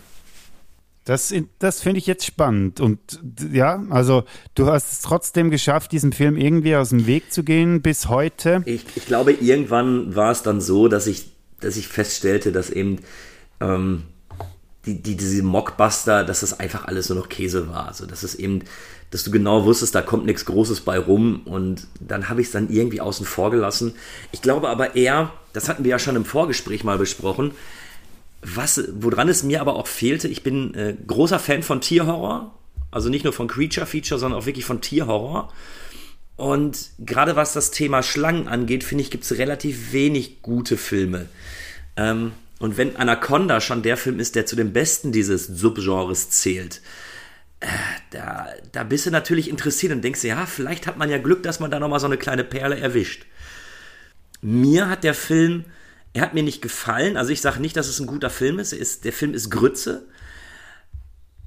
Das, 1.05 1.35
das 1.59 1.81
finde 1.81 1.99
ich 1.99 2.07
jetzt 2.07 2.25
spannend. 2.25 2.81
Und 2.81 2.99
ja, 3.53 3.83
also 3.91 4.25
du 4.55 4.67
hast 4.67 4.93
es 4.93 5.01
trotzdem 5.01 5.51
geschafft, 5.51 5.93
diesem 5.93 6.13
Film 6.13 6.37
irgendwie 6.37 6.77
aus 6.77 6.91
dem 6.91 7.07
Weg 7.07 7.33
zu 7.33 7.43
gehen 7.43 7.83
bis 7.83 8.09
heute. 8.09 8.63
Ich, 8.65 8.85
ich 8.97 9.07
glaube, 9.07 9.33
irgendwann 9.33 10.15
war 10.15 10.31
es 10.31 10.43
dann 10.43 10.61
so, 10.61 10.89
dass 10.89 11.07
ich, 11.07 11.31
dass 11.61 11.77
ich 11.77 11.89
feststellte, 11.89 12.53
dass 12.53 12.71
eben 12.71 13.01
ähm, 13.61 14.05
die, 14.87 15.03
die, 15.03 15.17
diese 15.17 15.43
Mockbuster, 15.43 16.25
dass 16.25 16.41
das 16.41 16.59
einfach 16.59 16.87
alles 16.87 17.09
nur 17.11 17.19
noch 17.19 17.29
Käse 17.29 17.69
war. 17.69 17.89
Also, 17.89 18.07
dass 18.07 18.23
es 18.23 18.35
eben, 18.35 18.63
dass 19.15 19.23
du 19.23 19.31
genau 19.31 19.65
wusstest, 19.65 19.95
da 19.95 20.03
kommt 20.03 20.27
nichts 20.27 20.45
Großes 20.45 20.81
bei 20.81 20.99
rum 20.99 21.43
und 21.45 21.87
dann 22.01 22.29
habe 22.29 22.41
ich 22.41 22.49
es 22.49 22.53
dann 22.53 22.69
irgendwie 22.69 23.01
außen 23.01 23.25
vor 23.25 23.53
gelassen. 23.53 23.95
Ich 24.33 24.43
glaube 24.43 24.69
aber 24.69 24.97
eher, 24.97 25.33
das 25.53 25.69
hatten 25.69 25.85
wir 25.85 25.93
ja 25.93 26.01
schon 26.01 26.17
im 26.17 26.25
Vorgespräch 26.25 26.83
mal 26.83 26.99
besprochen, 26.99 27.53
was, 28.43 28.83
woran 28.93 29.29
es 29.29 29.45
mir 29.45 29.61
aber 29.61 29.77
auch 29.77 29.87
fehlte, 29.87 30.27
ich 30.27 30.43
bin 30.43 30.75
äh, 30.75 30.97
großer 31.07 31.39
Fan 31.39 31.63
von 31.63 31.81
Tierhorror, 31.81 32.59
also 32.91 33.09
nicht 33.09 33.23
nur 33.23 33.33
von 33.33 33.47
Creature 33.47 33.87
Feature, 33.87 34.19
sondern 34.19 34.41
auch 34.41 34.47
wirklich 34.47 34.65
von 34.65 34.81
Tierhorror. 34.81 35.53
Und 36.35 36.91
gerade 36.99 37.37
was 37.37 37.53
das 37.53 37.71
Thema 37.71 38.03
Schlangen 38.03 38.49
angeht, 38.49 38.83
finde 38.83 39.03
ich, 39.03 39.13
gibt 39.13 39.23
es 39.23 39.39
relativ 39.39 39.93
wenig 39.93 40.43
gute 40.43 40.77
Filme. 40.77 41.29
Ähm, 41.97 42.33
und 42.59 42.79
wenn 42.79 42.97
Anaconda 42.97 43.61
schon 43.61 43.85
der 43.85 43.97
Film 43.97 44.19
ist, 44.19 44.35
der 44.35 44.45
zu 44.45 44.57
den 44.57 44.73
besten 44.73 45.13
dieses 45.13 45.47
Subgenres 45.47 46.31
zählt, 46.31 46.79
äh, 46.79 46.81
da, 48.11 48.49
da 48.73 48.85
bist 48.85 49.07
du 49.07 49.11
natürlich 49.11 49.49
interessiert 49.49 49.93
und 49.93 50.03
denkst, 50.03 50.25
ja, 50.25 50.47
vielleicht 50.47 50.87
hat 50.87 50.97
man 50.97 51.11
ja 51.11 51.19
Glück, 51.19 51.43
dass 51.43 51.61
man 51.61 51.71
da 51.71 51.79
nochmal 51.79 52.01
so 52.01 52.07
eine 52.07 52.17
kleine 52.17 52.45
Perle 52.45 52.79
erwischt. 52.79 53.27
Mir 54.41 54.89
hat 54.89 55.05
der 55.05 55.15
Film, 55.15 55.65
er 56.13 56.23
hat 56.23 56.35
mir 56.35 56.43
nicht 56.43 56.63
gefallen. 56.63 57.17
Also 57.17 57.33
ich 57.33 57.41
sage 57.41 57.61
nicht, 57.61 57.77
dass 57.77 57.89
es 57.89 58.01
ein 58.01 58.07
guter 58.07 58.31
Film 58.31 58.59
ist. 58.59 58.73
Ist 58.73 59.05
der 59.05 59.13
Film 59.13 59.35
ist 59.35 59.51
Grütze. 59.51 60.07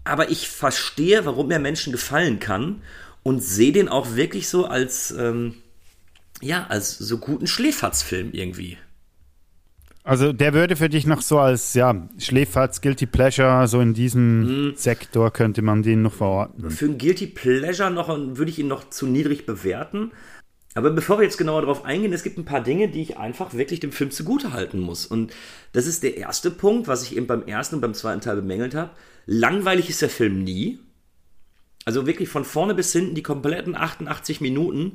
Aber 0.04 0.30
ich 0.30 0.50
verstehe, 0.50 1.26
warum 1.26 1.52
er 1.52 1.60
Menschen 1.60 1.92
gefallen 1.92 2.40
kann 2.40 2.82
und 3.24 3.44
sehe 3.44 3.72
den 3.72 3.90
auch 3.90 4.16
wirklich 4.16 4.48
so 4.48 4.66
als, 4.66 5.12
ähm, 5.12 5.56
ja, 6.42 6.68
als 6.68 6.98
so 6.98 7.18
guten 7.18 7.48
Schläferzfilm 7.48 8.32
irgendwie. 8.32 8.78
Also 10.08 10.32
der 10.32 10.54
würde 10.54 10.78
für 10.78 10.88
dich 10.88 11.06
noch 11.06 11.22
so 11.22 11.38
als 11.38 11.74
ja, 11.74 12.08
Schläferz, 12.18 12.80
Guilty 12.80 13.06
Pleasure, 13.08 13.68
so 13.68 13.82
in 13.82 13.94
diesem 13.94 14.72
Sektor 14.78 15.34
könnte 15.34 15.62
man 15.62 15.84
den 15.84 16.02
noch 16.02 16.14
verorten. 16.14 16.72
Für 16.72 16.86
ein 16.86 16.98
Guilty 16.98 17.28
Pleasure 17.28 17.92
noch 17.92 18.08
würde 18.08 18.50
ich 18.50 18.58
ihn 18.58 18.70
noch 18.70 18.90
zu 18.90 19.06
niedrig 19.06 19.46
bewerten. 19.46 20.14
Aber 20.76 20.92
bevor 20.92 21.20
wir 21.20 21.26
jetzt 21.26 21.38
genauer 21.38 21.60
darauf 21.60 21.84
eingehen, 21.84 22.14
es 22.14 22.24
gibt 22.24 22.38
ein 22.38 22.46
paar 22.46 22.64
Dinge, 22.64 22.88
die 22.88 23.02
ich 23.02 23.18
einfach 23.18 23.54
wirklich 23.54 23.82
dem 23.82 23.92
Film 23.92 24.10
zugute 24.10 24.54
halten 24.54 24.80
muss. 24.80 25.06
Und 25.06 25.34
das 25.74 25.88
ist 25.88 26.04
der 26.04 26.16
erste 26.16 26.52
Punkt, 26.52 26.88
was 26.88 27.04
ich 27.04 27.18
eben 27.18 27.28
beim 27.28 27.44
ersten 27.44 27.76
und 27.76 27.82
beim 27.82 27.94
zweiten 27.94 28.22
Teil 28.22 28.38
bemängelt 28.38 28.76
habe. 28.76 28.92
Langweilig 29.26 29.90
ist 29.90 30.02
der 30.02 30.10
Film 30.10 30.42
nie. 30.42 30.80
Also 31.84 32.08
wirklich 32.08 32.30
von 32.30 32.46
vorne 32.46 32.76
bis 32.76 32.94
hinten 32.94 33.14
die 33.14 33.24
kompletten 33.24 33.76
88 33.76 34.40
Minuten. 34.40 34.94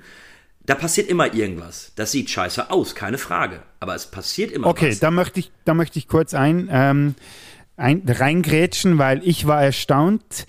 Da 0.65 0.75
passiert 0.77 1.09
immer 1.09 1.35
irgendwas. 1.35 1.93
Das 1.97 2.13
sieht 2.13 2.31
scheiße 2.31 2.71
aus, 2.71 2.95
keine 2.95 3.19
Frage. 3.19 3.63
Aber 3.81 3.95
es 3.95 4.07
passiert 4.07 4.53
immer 4.53 4.69
Okay, 4.69 4.91
was. 4.91 5.01
da 5.01 5.11
möchte 5.11 5.41
ich, 5.41 5.51
da 5.65 5.75
möchte 5.75 5.99
ich 5.99 6.07
kurz 6.09 6.35
ein, 6.35 6.69
ähm, 6.71 7.15
ein, 7.77 8.03
reingrätschen, 8.07 8.99
weil 8.99 9.27
ich 9.27 9.47
war 9.47 9.63
erstaunt, 9.63 10.47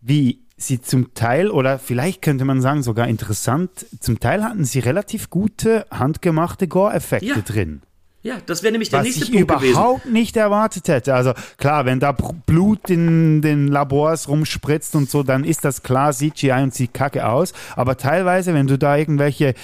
wie 0.00 0.44
sie 0.56 0.80
zum 0.80 1.14
Teil, 1.14 1.50
oder 1.50 1.78
vielleicht 1.78 2.22
könnte 2.22 2.44
man 2.44 2.60
sagen 2.60 2.82
sogar 2.82 3.08
interessant, 3.08 3.70
zum 4.00 4.20
Teil 4.20 4.42
hatten 4.44 4.64
sie 4.64 4.78
relativ 4.80 5.30
gute, 5.30 5.86
handgemachte 5.90 6.66
Gore-Effekte 6.68 7.26
Ja. 7.26 7.40
drin. 7.40 7.82
Ja, 8.22 8.38
das 8.44 8.62
wäre 8.62 8.72
nämlich 8.72 8.90
der 8.90 9.00
Was 9.00 9.06
nächste 9.06 9.24
ich 9.24 9.32
Punkt 9.32 9.48
gewesen. 9.48 9.70
überhaupt 9.72 10.06
nicht 10.06 10.36
erwartet 10.36 10.88
hätte. 10.88 11.14
Also 11.14 11.32
klar, 11.56 11.84
wenn 11.84 12.00
da 12.00 12.12
Blut 12.12 12.90
in 12.90 13.42
den 13.42 13.68
Labors 13.68 14.28
rumspritzt 14.28 14.96
und 14.96 15.08
so, 15.08 15.22
dann 15.22 15.44
ist 15.44 15.64
das 15.64 15.82
klar 15.82 16.12
CGI 16.12 16.50
und 16.62 16.74
sieht 16.74 16.94
kacke 16.94 17.28
aus. 17.28 17.52
Aber 17.76 17.96
teilweise, 17.96 18.54
wenn 18.54 18.66
du 18.66 18.76
da 18.76 18.96
irgendwelche 18.96 19.54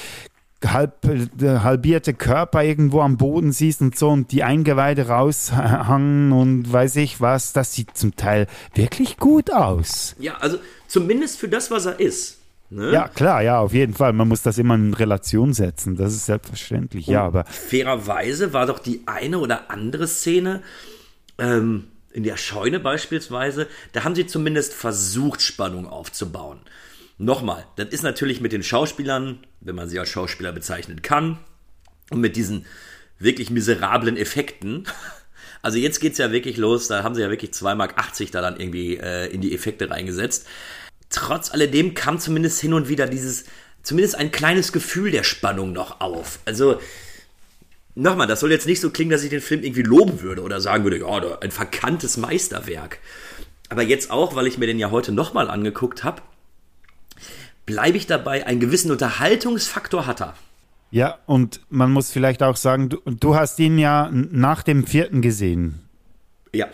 halb, 0.65 1.05
äh, 1.05 1.59
halbierte 1.59 2.15
Körper 2.15 2.63
irgendwo 2.63 3.01
am 3.01 3.17
Boden 3.17 3.53
siehst 3.53 3.81
und 3.83 3.99
so 3.99 4.09
und 4.11 4.33
die 4.33 4.45
Eingeweide 4.45 5.09
raushangen 5.09 6.33
und 6.33 6.73
weiß 6.73 6.97
ich 6.97 7.21
was, 7.21 7.53
das 7.53 7.73
sieht 7.75 7.97
zum 7.97 8.17
Teil 8.17 8.47
wirklich 8.75 9.17
gut 9.19 9.53
aus. 9.53 10.15
Ja, 10.19 10.37
also 10.39 10.59
zumindest 10.87 11.39
für 11.39 11.49
das, 11.49 11.71
was 11.71 11.87
er 11.87 12.01
ist. 12.01 12.39
Ne? 12.75 12.93
Ja, 12.93 13.09
klar, 13.09 13.43
ja, 13.43 13.61
auf 13.61 13.73
jeden 13.73 13.95
Fall. 13.95 14.13
Man 14.13 14.27
muss 14.27 14.43
das 14.43 14.59
immer 14.59 14.75
in 14.75 14.95
Relation 14.95 15.53
setzen. 15.55 15.95
Das 15.97 16.13
ist 16.13 16.27
selbstverständlich, 16.27 17.07
ja, 17.07 17.25
aber. 17.25 17.45
Fairerweise 17.45 18.53
war 18.53 18.67
doch 18.67 18.81
die 18.81 19.03
eine 19.07 19.39
oder 19.39 19.71
andere 19.71 20.09
Szene, 20.09 20.63
ähm, 21.39 21.85
in 22.13 22.23
der 22.23 22.37
Scheune 22.37 22.81
beispielsweise, 22.81 23.69
da 23.93 24.05
haben 24.05 24.15
sie 24.15 24.27
zumindest 24.27 24.73
versucht, 24.73 25.43
Spannung 25.43 25.89
aufzubauen. 25.89 26.61
Nochmal, 27.19 27.65
das 27.77 27.89
ist 27.89 28.03
natürlich 28.03 28.41
mit 28.41 28.53
den 28.53 28.63
Schauspielern, 28.63 29.39
wenn 29.61 29.75
man 29.75 29.89
sie 29.89 29.99
als 29.99 30.09
Schauspieler 30.09 30.53
bezeichnen 30.53 31.03
kann, 31.03 31.39
und 32.11 32.21
mit 32.21 32.37
diesen 32.37 32.67
wirklich 33.19 33.51
miserablen 33.51 34.17
Effekten. 34.17 34.85
Also 35.63 35.79
jetzt 35.79 35.99
geht's 35.99 36.19
ja 36.19 36.31
wirklich 36.31 36.59
los, 36.59 36.89
da 36.89 37.03
haben 37.03 37.15
sie 37.15 37.23
ja 37.23 37.31
wirklich 37.31 37.53
2,80 37.53 37.75
Mark 37.77 37.97
da 38.33 38.43
dann 38.43 38.61
irgendwie 38.61 38.99
äh, 38.99 39.33
in 39.33 39.41
die 39.41 39.55
Effekte 39.55 39.89
reingesetzt. 39.89 40.47
Trotz 41.15 41.53
alledem 41.53 41.95
kam 41.95 42.19
zumindest 42.19 42.61
hin 42.61 42.75
und 42.75 42.89
wieder 42.89 43.07
dieses, 43.07 43.45
zumindest 43.85 44.17
ein 44.17 44.33
kleines 44.33 44.73
Gefühl 44.73 45.13
der 45.13 45.23
Spannung 45.23 45.73
noch 45.73 46.01
auf. 46.01 46.41
Also, 46.45 46.81
nochmal, 47.95 48.27
das 48.27 48.41
soll 48.41 48.51
jetzt 48.51 48.67
nicht 48.67 48.81
so 48.81 48.91
klingen, 48.91 49.13
dass 49.13 49.23
ich 49.23 49.31
den 49.31 49.41
Film 49.41 49.63
irgendwie 49.63 49.83
loben 49.83 50.23
würde 50.23 50.43
oder 50.43 50.61
sagen 50.61 50.83
würde, 50.83 50.99
ja, 50.99 51.39
ein 51.41 51.53
verkanntes 51.53 52.17
Meisterwerk. 52.17 52.99
Aber 53.69 53.83
jetzt 53.83 54.11
auch, 54.11 54.35
weil 54.35 54.49
ich 54.49 54.59
mir 54.59 54.67
den 54.67 54.81
ja 54.81 54.91
heute 54.91 55.13
nochmal 55.13 55.49
angeguckt 55.49 56.03
habe, 56.03 56.21
bleibe 57.65 57.97
ich 57.97 58.09
dabei, 58.09 58.45
einen 58.45 58.59
gewissen 58.59 58.91
Unterhaltungsfaktor 58.91 60.07
hat 60.09 60.21
er. 60.21 60.35
Ja, 60.91 61.19
und 61.27 61.61
man 61.71 61.93
muss 61.93 62.11
vielleicht 62.11 62.43
auch 62.43 62.57
sagen, 62.57 62.89
du, 62.89 62.99
du 63.05 63.37
hast 63.37 63.59
ihn 63.61 63.79
ja 63.79 64.11
nach 64.13 64.65
dem 64.65 64.85
vierten 64.85 65.23
gesehen. 65.23 65.81
Ja. 66.53 66.67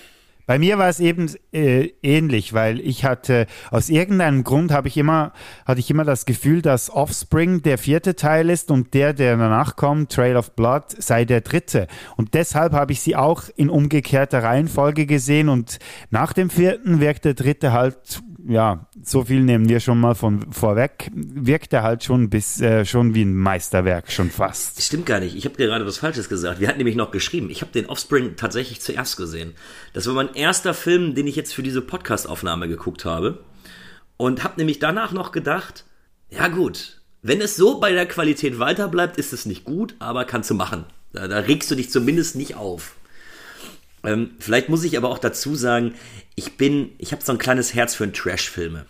Bei 0.50 0.58
mir 0.58 0.78
war 0.78 0.88
es 0.88 0.98
eben 0.98 1.32
äh, 1.52 1.90
ähnlich, 2.02 2.52
weil 2.54 2.80
ich 2.80 3.04
hatte 3.04 3.46
aus 3.70 3.88
irgendeinem 3.88 4.42
Grund 4.42 4.72
habe 4.72 4.88
ich 4.88 4.96
immer 4.96 5.32
hatte 5.64 5.78
ich 5.78 5.92
immer 5.92 6.02
das 6.02 6.24
Gefühl, 6.24 6.60
dass 6.60 6.90
Offspring 6.90 7.62
der 7.62 7.78
vierte 7.78 8.16
Teil 8.16 8.50
ist 8.50 8.72
und 8.72 8.92
der, 8.92 9.12
der 9.12 9.36
danach 9.36 9.76
kommt, 9.76 10.10
Trail 10.10 10.34
of 10.36 10.56
Blood, 10.56 10.86
sei 10.98 11.24
der 11.24 11.42
dritte. 11.42 11.86
Und 12.16 12.34
deshalb 12.34 12.72
habe 12.72 12.90
ich 12.90 13.00
sie 13.00 13.14
auch 13.14 13.44
in 13.54 13.70
umgekehrter 13.70 14.42
Reihenfolge 14.42 15.06
gesehen 15.06 15.48
und 15.48 15.78
nach 16.10 16.32
dem 16.32 16.50
vierten 16.50 16.98
wirkt 16.98 17.26
der 17.26 17.34
dritte 17.34 17.70
halt 17.70 18.20
ja, 18.46 18.86
so 19.02 19.24
viel 19.24 19.40
nehmen 19.40 19.68
wir 19.68 19.80
schon 19.80 20.00
mal 20.00 20.14
von 20.14 20.52
vorweg, 20.52 21.10
wirkt 21.14 21.72
er 21.72 21.82
halt 21.82 22.04
schon 22.04 22.30
bis 22.30 22.60
äh, 22.60 22.84
schon 22.84 23.14
wie 23.14 23.22
ein 23.22 23.34
Meisterwerk 23.34 24.10
schon 24.10 24.30
fast. 24.30 24.82
Stimmt 24.82 25.06
gar 25.06 25.20
nicht. 25.20 25.36
Ich 25.36 25.44
habe 25.44 25.56
gerade 25.56 25.86
was 25.86 25.98
Falsches 25.98 26.28
gesagt. 26.28 26.60
Wir 26.60 26.68
hatten 26.68 26.78
nämlich 26.78 26.96
noch 26.96 27.10
geschrieben. 27.10 27.50
Ich 27.50 27.62
habe 27.62 27.72
den 27.72 27.86
Offspring 27.86 28.36
tatsächlich 28.36 28.80
zuerst 28.80 29.16
gesehen. 29.16 29.54
Das 29.92 30.06
war 30.06 30.14
mein 30.14 30.34
erster 30.34 30.74
Film, 30.74 31.14
den 31.14 31.26
ich 31.26 31.36
jetzt 31.36 31.54
für 31.54 31.62
diese 31.62 31.82
Podcast-Aufnahme 31.82 32.68
geguckt 32.68 33.04
habe 33.04 33.44
und 34.16 34.44
habe 34.44 34.54
nämlich 34.58 34.78
danach 34.78 35.12
noch 35.12 35.32
gedacht, 35.32 35.84
ja 36.30 36.48
gut, 36.48 37.00
wenn 37.22 37.40
es 37.40 37.56
so 37.56 37.80
bei 37.80 37.92
der 37.92 38.06
Qualität 38.06 38.58
weiterbleibt, 38.58 39.16
ist 39.18 39.32
es 39.32 39.46
nicht 39.46 39.64
gut, 39.64 39.94
aber 39.98 40.24
kannst 40.24 40.50
du 40.50 40.54
machen. 40.54 40.84
Da, 41.12 41.28
da 41.28 41.38
regst 41.38 41.70
du 41.70 41.74
dich 41.74 41.90
zumindest 41.90 42.36
nicht 42.36 42.54
auf. 42.54 42.96
Ähm, 44.04 44.30
vielleicht 44.38 44.68
muss 44.68 44.84
ich 44.84 44.96
aber 44.96 45.08
auch 45.08 45.18
dazu 45.18 45.54
sagen, 45.54 45.94
ich 46.34 46.56
bin, 46.56 46.90
ich 46.98 47.12
habe 47.12 47.22
so 47.22 47.32
ein 47.32 47.38
kleines 47.38 47.74
Herz 47.74 47.94
für 47.94 48.10
Trash-Filme. 48.10 48.86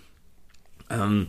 Ähm, 0.89 1.29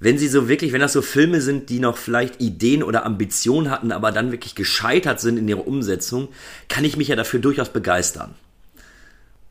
wenn 0.00 0.18
sie 0.18 0.28
so 0.28 0.48
wirklich, 0.48 0.72
wenn 0.72 0.80
das 0.80 0.92
so 0.92 1.00
Filme 1.00 1.40
sind, 1.40 1.70
die 1.70 1.78
noch 1.78 1.96
vielleicht 1.96 2.40
Ideen 2.40 2.82
oder 2.82 3.06
Ambitionen 3.06 3.70
hatten, 3.70 3.92
aber 3.92 4.10
dann 4.10 4.32
wirklich 4.32 4.54
gescheitert 4.54 5.20
sind 5.20 5.36
in 5.38 5.46
ihrer 5.46 5.66
Umsetzung, 5.66 6.28
kann 6.68 6.84
ich 6.84 6.96
mich 6.96 7.08
ja 7.08 7.16
dafür 7.16 7.40
durchaus 7.40 7.68
begeistern. 7.68 8.34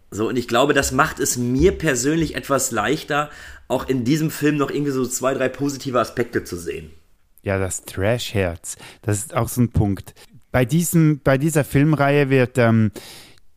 So, 0.10 0.28
und 0.28 0.36
ich 0.36 0.50
glaube, 0.50 0.74
das 0.74 0.92
macht 0.92 1.22
es 1.22 1.38
mir 1.38 1.72
persönlich 1.72 2.36
etwas 2.36 2.72
leichter, 2.72 3.30
auch 3.70 3.88
in 3.88 4.04
diesem 4.04 4.30
Film 4.30 4.58
noch 4.58 4.70
irgendwie 4.70 4.92
so 4.92 5.06
zwei, 5.06 5.34
drei 5.34 5.48
positive 5.48 5.98
Aspekte 6.00 6.44
zu 6.44 6.58
sehen. 6.58 6.92
Ja, 7.44 7.58
das 7.58 7.86
Trash-Herz, 7.86 8.76
das 9.02 9.20
ist 9.20 9.34
auch 9.34 9.48
so 9.48 9.62
ein 9.62 9.70
Punkt. 9.70 10.14
Bei, 10.52 10.66
diesem, 10.66 11.22
bei 11.24 11.38
dieser 11.38 11.64
Filmreihe 11.64 12.30
wird 12.30 12.58
ähm, 12.58 12.92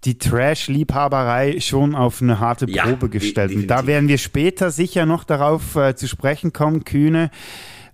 die 0.05 0.19
Trash-Liebhaberei 0.19 1.61
schon 1.61 1.95
auf 1.95 2.21
eine 2.21 2.41
harte 2.41 2.67
Probe 2.67 3.07
ja, 3.07 3.09
gestellt. 3.09 3.55
Und 3.55 3.69
da 3.69 3.87
werden 3.87 4.09
wir 4.09 4.19
später 4.19 4.71
sicher 4.71 5.07
noch 5.07 5.25
darauf 5.25 5.77
äh, 5.77 5.97
zu 5.97 6.09
sprechen 6.09 6.53
kommen, 6.53 6.85
Kühne. 6.85 7.31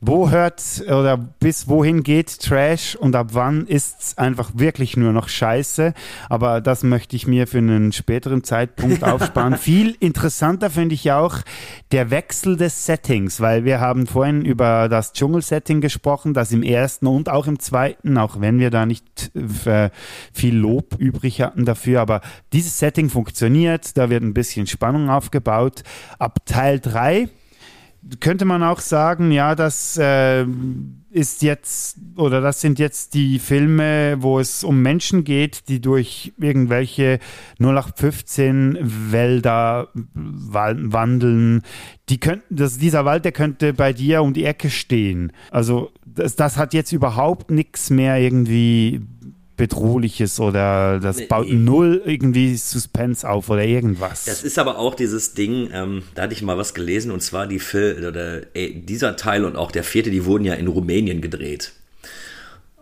Wo 0.02 0.30
hört 0.30 0.62
oder 0.86 1.18
bis 1.18 1.68
wohin 1.68 2.02
geht 2.02 2.40
Trash 2.40 2.96
und 2.96 3.14
ab 3.14 3.28
wann 3.32 3.66
ist's 3.66 4.16
einfach 4.16 4.52
wirklich 4.54 4.96
nur 4.96 5.12
noch 5.12 5.28
Scheiße? 5.28 5.92
Aber 6.30 6.62
das 6.62 6.82
möchte 6.82 7.16
ich 7.16 7.26
mir 7.26 7.46
für 7.46 7.58
einen 7.58 7.92
späteren 7.92 8.42
Zeitpunkt 8.42 9.04
aufsparen. 9.10 9.58
Viel 9.58 9.94
interessanter 10.00 10.70
finde 10.70 10.94
ich 10.94 11.12
auch 11.12 11.40
der 11.92 12.10
Wechsel 12.10 12.56
des 12.56 12.86
Settings, 12.86 13.42
weil 13.42 13.66
wir 13.66 13.80
haben 13.80 14.06
vorhin 14.06 14.42
über 14.42 14.88
das 14.88 15.12
Dschungelsetting 15.12 15.82
gesprochen, 15.82 16.32
das 16.32 16.50
im 16.50 16.62
ersten 16.62 17.06
und 17.06 17.28
auch 17.28 17.46
im 17.46 17.58
zweiten, 17.58 18.16
auch 18.16 18.40
wenn 18.40 18.58
wir 18.58 18.70
da 18.70 18.86
nicht 18.86 19.30
äh, 19.66 19.90
viel 20.32 20.56
Lob 20.56 20.94
übrig 20.98 21.42
hatten 21.42 21.66
dafür, 21.66 22.00
aber 22.00 22.22
dieses 22.54 22.78
Setting 22.78 23.10
funktioniert, 23.10 23.98
da 23.98 24.08
wird 24.08 24.22
ein 24.22 24.32
bisschen 24.32 24.66
Spannung 24.66 25.10
aufgebaut. 25.10 25.82
Ab 26.18 26.46
Teil 26.46 26.80
drei 26.80 27.28
könnte 28.20 28.44
man 28.44 28.62
auch 28.62 28.80
sagen, 28.80 29.30
ja, 29.30 29.54
das 29.54 29.96
äh, 29.98 30.46
ist 31.10 31.42
jetzt 31.42 31.98
oder 32.16 32.40
das 32.40 32.60
sind 32.60 32.78
jetzt 32.78 33.14
die 33.14 33.38
Filme, 33.38 34.16
wo 34.20 34.38
es 34.38 34.64
um 34.64 34.80
Menschen 34.80 35.24
geht, 35.24 35.68
die 35.68 35.80
durch 35.80 36.32
irgendwelche 36.38 37.18
0815 37.58 38.78
Wälder 38.80 39.88
wandeln. 40.14 41.62
Die 42.08 42.18
könnten, 42.18 42.56
das, 42.56 42.78
dieser 42.78 43.04
Wald, 43.04 43.24
der 43.24 43.32
könnte 43.32 43.74
bei 43.74 43.92
dir 43.92 44.22
um 44.22 44.32
die 44.32 44.44
Ecke 44.44 44.70
stehen. 44.70 45.32
Also 45.50 45.90
das, 46.06 46.36
das 46.36 46.56
hat 46.56 46.74
jetzt 46.74 46.92
überhaupt 46.92 47.50
nichts 47.50 47.90
mehr 47.90 48.18
irgendwie 48.18 49.02
Bedrohliches 49.60 50.40
oder 50.40 51.00
das 51.00 51.28
baut 51.28 51.50
null 51.50 52.00
irgendwie 52.06 52.56
Suspense 52.56 53.28
auf 53.28 53.50
oder 53.50 53.62
irgendwas. 53.62 54.24
Das 54.24 54.42
ist 54.42 54.58
aber 54.58 54.78
auch 54.78 54.94
dieses 54.94 55.34
Ding, 55.34 55.68
ähm, 55.74 56.02
da 56.14 56.22
hatte 56.22 56.32
ich 56.32 56.40
mal 56.40 56.56
was 56.56 56.72
gelesen 56.72 57.10
und 57.10 57.20
zwar 57.20 57.46
die 57.46 57.58
Film, 57.58 58.02
oder, 58.06 58.40
äh, 58.56 58.72
dieser 58.72 59.16
Teil 59.16 59.44
und 59.44 59.56
auch 59.56 59.70
der 59.70 59.84
vierte, 59.84 60.10
die 60.10 60.24
wurden 60.24 60.46
ja 60.46 60.54
in 60.54 60.66
Rumänien 60.66 61.20
gedreht. 61.20 61.72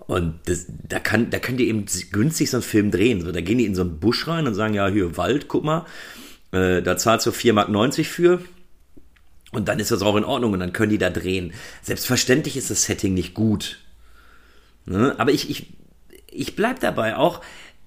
Und 0.06 0.38
das, 0.44 0.66
da, 0.68 1.00
kann, 1.00 1.30
da 1.30 1.40
könnt 1.40 1.58
ihr 1.58 1.66
eben 1.66 1.84
günstig 2.12 2.48
so 2.48 2.58
einen 2.58 2.62
Film 2.62 2.92
drehen. 2.92 3.22
So, 3.22 3.32
da 3.32 3.40
gehen 3.40 3.58
die 3.58 3.66
in 3.66 3.74
so 3.74 3.82
einen 3.82 3.98
Busch 3.98 4.28
rein 4.28 4.46
und 4.46 4.54
sagen, 4.54 4.72
ja, 4.72 4.86
hier 4.86 5.16
Wald, 5.16 5.48
guck 5.48 5.64
mal, 5.64 5.84
äh, 6.52 6.80
da 6.80 6.96
zahlst 6.96 7.26
du 7.26 7.30
4,90 7.30 7.52
Mark 7.52 8.06
für. 8.06 8.40
Und 9.50 9.66
dann 9.66 9.80
ist 9.80 9.90
das 9.90 10.02
auch 10.02 10.14
in 10.14 10.24
Ordnung 10.24 10.52
und 10.52 10.60
dann 10.60 10.72
können 10.72 10.90
die 10.90 10.98
da 10.98 11.10
drehen. 11.10 11.52
Selbstverständlich 11.82 12.56
ist 12.56 12.70
das 12.70 12.84
Setting 12.84 13.14
nicht 13.14 13.34
gut. 13.34 13.80
Ne? 14.86 15.16
Aber 15.18 15.32
ich, 15.32 15.50
ich 15.50 15.66
ich 16.38 16.56
bleibe 16.56 16.80
dabei 16.80 17.16
auch, 17.16 17.40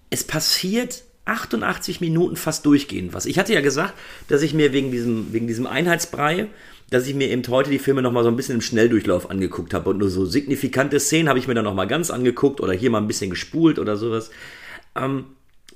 es 0.10 0.24
passiert 0.24 1.04
88 1.26 2.02
Minuten 2.02 2.36
fast 2.36 2.66
durchgehend 2.66 3.14
was. 3.14 3.26
Ich 3.26 3.40
hatte 3.40 3.54
ja 3.54 3.62
gesagt, 3.62 3.94
dass 4.28 4.42
ich 4.42 4.54
mir 4.54 4.74
wegen 4.74 4.92
diesem, 4.92 5.32
wegen 5.34 5.48
diesem 5.48 5.68
Einheitsbrei, 5.68 6.48
dass 6.90 7.08
ich 7.08 7.16
mir 7.16 7.30
eben 7.30 7.48
heute 7.48 7.70
die 7.70 7.80
Filme 7.80 8.02
nochmal 8.02 8.24
so 8.24 8.30
ein 8.30 8.36
bisschen 8.36 8.56
im 8.56 8.62
Schnelldurchlauf 8.62 9.30
angeguckt 9.30 9.74
habe 9.74 9.92
und 9.92 10.00
nur 10.00 10.10
so 10.10 10.26
signifikante 10.26 11.00
Szenen 11.00 11.30
habe 11.30 11.40
ich 11.40 11.48
mir 11.48 11.54
dann 11.54 11.64
nochmal 11.64 11.88
ganz 11.88 12.10
angeguckt 12.10 12.60
oder 12.60 12.74
hier 12.74 12.90
mal 12.90 13.00
ein 13.00 13.08
bisschen 13.08 13.30
gespult 13.30 13.80
oder 13.80 13.96
sowas. 13.96 14.32
Ähm, 14.96 15.26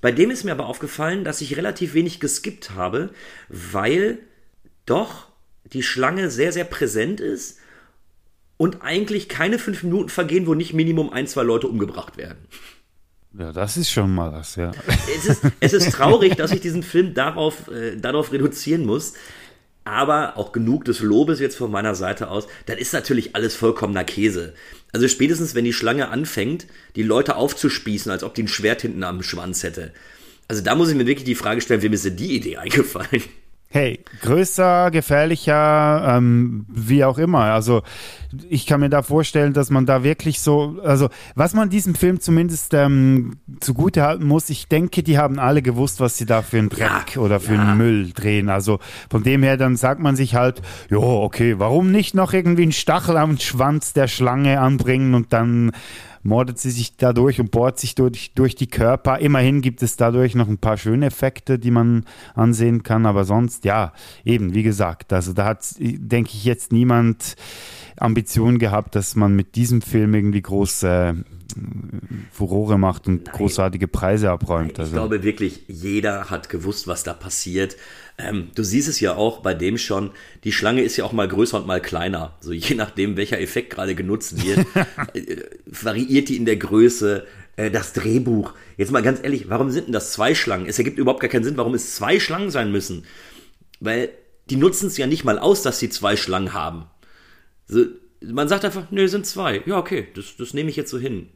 bei 0.02 0.12
dem 0.12 0.30
ist 0.30 0.44
mir 0.44 0.52
aber 0.52 0.66
aufgefallen, 0.66 1.24
dass 1.24 1.42
ich 1.42 1.56
relativ 1.56 1.94
wenig 1.94 2.20
geskippt 2.20 2.72
habe, 2.72 3.12
weil 3.48 4.20
doch 4.86 5.28
die 5.72 5.84
Schlange 5.84 6.30
sehr, 6.30 6.52
sehr 6.52 6.66
präsent 6.66 7.22
ist 7.22 7.60
und 8.58 8.82
eigentlich 8.82 9.30
keine 9.30 9.60
fünf 9.60 9.84
Minuten 9.84 10.10
vergehen, 10.10 10.48
wo 10.48 10.54
nicht 10.54 10.74
Minimum 10.74 11.12
ein, 11.12 11.28
zwei 11.28 11.44
Leute 11.44 11.68
umgebracht 11.68 12.18
werden. 12.18 12.38
Ja, 13.38 13.52
das 13.52 13.76
ist 13.76 13.92
schon 13.92 14.16
mal 14.16 14.32
was, 14.32 14.56
ja. 14.56 14.72
Es 15.18 15.26
ist, 15.26 15.42
es 15.60 15.74
ist 15.74 15.92
traurig, 15.92 16.36
dass 16.36 16.52
ich 16.52 16.62
diesen 16.62 16.84
Film 16.84 17.14
darauf, 17.14 17.68
äh, 17.68 17.98
darauf 17.98 18.32
reduzieren 18.32 18.86
muss. 18.86 19.14
Aber 19.84 20.38
auch 20.38 20.52
genug 20.52 20.86
des 20.86 21.02
Lobes 21.02 21.40
jetzt 21.40 21.58
von 21.58 21.70
meiner 21.70 21.94
Seite 21.94 22.30
aus. 22.30 22.48
Dann 22.66 22.78
ist 22.78 22.94
natürlich 22.94 23.36
alles 23.36 23.56
vollkommener 23.56 24.04
Käse. 24.04 24.56
Also 24.94 25.08
spätestens, 25.08 25.54
wenn 25.54 25.66
die 25.66 25.74
Schlange 25.74 26.10
anfängt, 26.10 26.66
die 26.96 27.04
Leute 27.04 27.36
aufzuspießen, 27.36 28.12
als 28.12 28.24
ob 28.24 28.34
die 28.34 28.44
ein 28.44 28.48
Schwert 28.48 28.82
hinten 28.82 29.04
am 29.04 29.22
Schwanz 29.22 29.62
hätte. 29.64 29.92
Also 30.48 30.64
da 30.64 30.74
muss 30.74 30.90
ich 30.90 30.96
mir 30.96 31.06
wirklich 31.06 31.26
die 31.26 31.36
Frage 31.36 31.62
stellen, 31.62 31.82
wem 31.82 31.94
ist 31.94 32.06
denn 32.06 32.16
die 32.16 32.36
Idee 32.36 32.58
eingefallen? 32.58 33.22
Hey, 33.68 34.06
größer, 34.22 34.90
gefährlicher, 34.90 36.16
ähm, 36.16 36.66
wie 36.70 37.04
auch 37.04 37.18
immer. 37.18 37.42
Also 37.42 37.82
ich 38.50 38.66
kann 38.66 38.80
mir 38.80 38.90
da 38.90 39.02
vorstellen, 39.02 39.52
dass 39.54 39.70
man 39.70 39.86
da 39.86 40.04
wirklich 40.04 40.40
so, 40.40 40.80
also 40.84 41.10
was 41.36 41.54
man 41.54 41.70
diesem 41.70 41.94
Film 41.94 42.22
zumindest 42.22 42.74
ähm, 42.74 43.38
zugute 43.60 44.04
halten 44.04 44.26
muss, 44.26 44.50
ich 44.50 44.68
denke, 44.68 45.04
die 45.04 45.18
haben 45.18 45.40
alle 45.40 45.62
gewusst, 45.62 46.00
was 46.00 46.18
sie 46.18 46.26
da 46.26 46.42
für 46.42 46.58
einen 46.58 46.70
Dreck 46.70 47.16
ja, 47.16 47.22
oder 47.22 47.40
für 47.40 47.56
ja. 47.56 47.62
einen 47.62 47.78
Müll 47.78 48.12
drehen. 48.14 48.50
Also 48.50 48.80
von 49.10 49.24
dem 49.24 49.44
her, 49.44 49.58
dann 49.58 49.76
sagt 49.76 50.00
man 50.00 50.16
sich 50.16 50.36
halt, 50.36 50.62
jo, 50.90 51.02
okay, 51.02 51.60
warum 51.60 51.92
nicht 51.92 52.16
noch 52.16 52.32
irgendwie 52.32 52.64
einen 52.64 52.72
Stachel 52.72 53.18
am 53.18 53.38
Schwanz 53.40 53.92
der 53.92 54.08
Schlange 54.08 54.60
anbringen 54.62 55.16
und 55.16 55.34
dann 55.34 55.72
mordet 56.26 56.58
sie 56.58 56.72
sich 56.72 56.98
dadurch 56.98 57.40
und 57.40 57.52
bohrt 57.52 57.80
sich 57.80 57.94
durch, 57.94 58.34
durch 58.34 58.56
die 58.56 58.68
Körper. 58.68 59.20
Immerhin 59.20 59.62
gibt 59.62 59.84
es 59.84 59.96
dadurch 59.96 60.34
noch 60.34 60.48
ein 60.48 60.58
paar 60.58 60.78
schöne 60.78 61.06
Effekte, 61.06 61.60
die 61.60 61.70
man 61.70 62.06
ansehen 62.34 62.82
kann, 62.82 63.06
aber 63.06 63.26
sonst, 63.26 63.64
ja, 63.64 63.94
eben, 64.24 64.56
wie 64.56 64.64
gesagt, 64.64 65.14
also 65.14 65.34
da 65.34 65.46
hat, 65.46 65.64
denke 65.78 66.32
ich, 66.34 66.44
jetzt 66.44 66.72
niemand 66.72 67.36
Ambitionen 67.98 68.58
gehabt, 68.58 68.96
dass 68.96 69.16
man 69.16 69.36
mit 69.36 69.56
diesem 69.56 69.84
Film 69.84 70.16
irgendwie 70.16 70.42
groß 70.42 70.84
äh, 70.84 71.14
Furore 72.32 72.80
macht 72.80 73.08
und 73.08 73.26
Nein. 73.26 73.36
großartige 73.36 73.88
Preise 73.88 74.32
abräumt. 74.32 74.80
Also. 74.80 74.92
Ich 74.92 74.96
glaube 74.96 75.24
wirklich, 75.24 75.64
jeder 75.68 76.32
hat 76.32 76.50
gewusst, 76.50 76.88
was 76.88 77.04
da 77.04 77.14
passiert. 77.14 77.78
Ähm, 78.18 78.50
du 78.56 78.64
siehst 78.64 78.88
es 78.88 79.00
ja 79.00 79.16
auch 79.16 79.40
bei 79.40 79.54
dem 79.54 79.78
schon, 79.78 80.12
die 80.44 80.54
Schlange 80.54 80.84
ist 80.84 80.96
ja 80.96 81.04
auch 81.04 81.12
mal 81.12 81.28
größer 81.28 81.58
und 81.58 81.68
mal 81.68 81.82
kleiner. 81.82 82.38
So 82.40 82.54
je 82.54 82.76
nachdem, 82.76 83.18
welcher 83.18 83.40
Effekt 83.40 83.72
gerade 83.72 83.96
genutzt 83.96 84.46
wird, 84.46 84.66
äh, 85.14 85.44
variiert 85.66 86.30
die 86.30 86.38
in 86.38 86.46
der 86.46 86.58
Größe. 86.58 87.26
Äh, 87.56 87.72
das 87.72 87.94
Drehbuch. 87.94 88.54
Jetzt 88.78 88.92
mal 88.92 89.02
ganz 89.02 89.20
ehrlich, 89.24 89.50
warum 89.50 89.72
sind 89.72 89.88
denn 89.88 89.94
das 89.94 90.12
zwei 90.12 90.36
Schlangen? 90.36 90.68
Es 90.68 90.78
ergibt 90.78 90.98
überhaupt 90.98 91.22
gar 91.22 91.30
keinen 91.30 91.44
Sinn, 91.44 91.58
warum 91.58 91.74
es 91.74 91.96
zwei 91.96 92.20
Schlangen 92.20 92.52
sein 92.52 92.72
müssen. 92.72 93.06
Weil 93.80 94.10
die 94.50 94.58
nutzen 94.58 94.88
es 94.88 94.98
ja 94.98 95.08
nicht 95.08 95.24
mal 95.24 95.40
aus, 95.40 95.62
dass 95.62 95.80
sie 95.80 95.90
zwei 95.90 96.16
Schlangen 96.16 96.54
haben. 96.54 96.86
So, 97.68 97.86
man 98.32 98.48
sagt 98.48 98.66
einfach, 98.66 98.92
nö, 98.92 99.08
sind 99.08 99.26
zwei. 99.26 99.62
Ja, 99.66 99.78
okay, 99.78 100.08
das, 100.16 100.38
das 100.38 100.54
nehme 100.54 100.70
ich 100.70 100.76
jetzt 100.76 100.92
so 100.92 100.98
hin. 100.98 101.30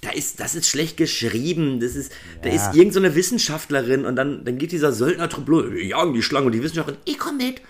Da 0.00 0.10
ist, 0.10 0.40
das 0.40 0.54
ist 0.54 0.68
schlecht 0.68 0.96
geschrieben. 0.96 1.80
Das 1.80 1.96
ist, 1.96 2.12
ja. 2.12 2.16
Da 2.42 2.50
ist 2.50 2.74
irgendeine 2.74 3.10
so 3.10 3.16
Wissenschaftlerin 3.16 4.04
und 4.04 4.16
dann, 4.16 4.44
dann 4.44 4.58
geht 4.58 4.72
dieser 4.72 4.92
Söldner-Trupp, 4.92 5.48
wir 5.48 5.84
jagen 5.84 6.12
die 6.12 6.22
Schlange 6.22 6.46
und 6.46 6.52
die 6.52 6.62
Wissenschaftlerin, 6.62 7.00
ich 7.04 7.18
komme 7.18 7.44
mit. 7.44 7.60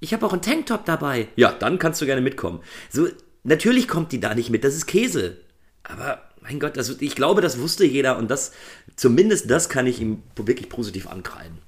Ich 0.00 0.12
habe 0.12 0.24
auch 0.26 0.32
einen 0.32 0.42
Tanktop 0.42 0.84
dabei. 0.84 1.28
Ja, 1.36 1.52
dann 1.52 1.78
kannst 1.78 2.00
du 2.00 2.06
gerne 2.06 2.20
mitkommen. 2.20 2.60
So, 2.90 3.08
natürlich 3.42 3.88
kommt 3.88 4.12
die 4.12 4.20
da 4.20 4.34
nicht 4.34 4.50
mit, 4.50 4.64
das 4.64 4.74
ist 4.74 4.86
Käse. 4.86 5.38
Aber 5.82 6.22
mein 6.40 6.60
Gott, 6.60 6.76
das, 6.76 6.88
ich 7.00 7.14
glaube, 7.14 7.40
das 7.40 7.58
wusste 7.58 7.84
jeder 7.84 8.18
und 8.18 8.30
das, 8.30 8.52
zumindest 8.96 9.50
das 9.50 9.68
kann 9.68 9.86
ich 9.86 10.00
ihm 10.00 10.22
wirklich 10.36 10.68
positiv 10.68 11.08
ankreiden. 11.08 11.58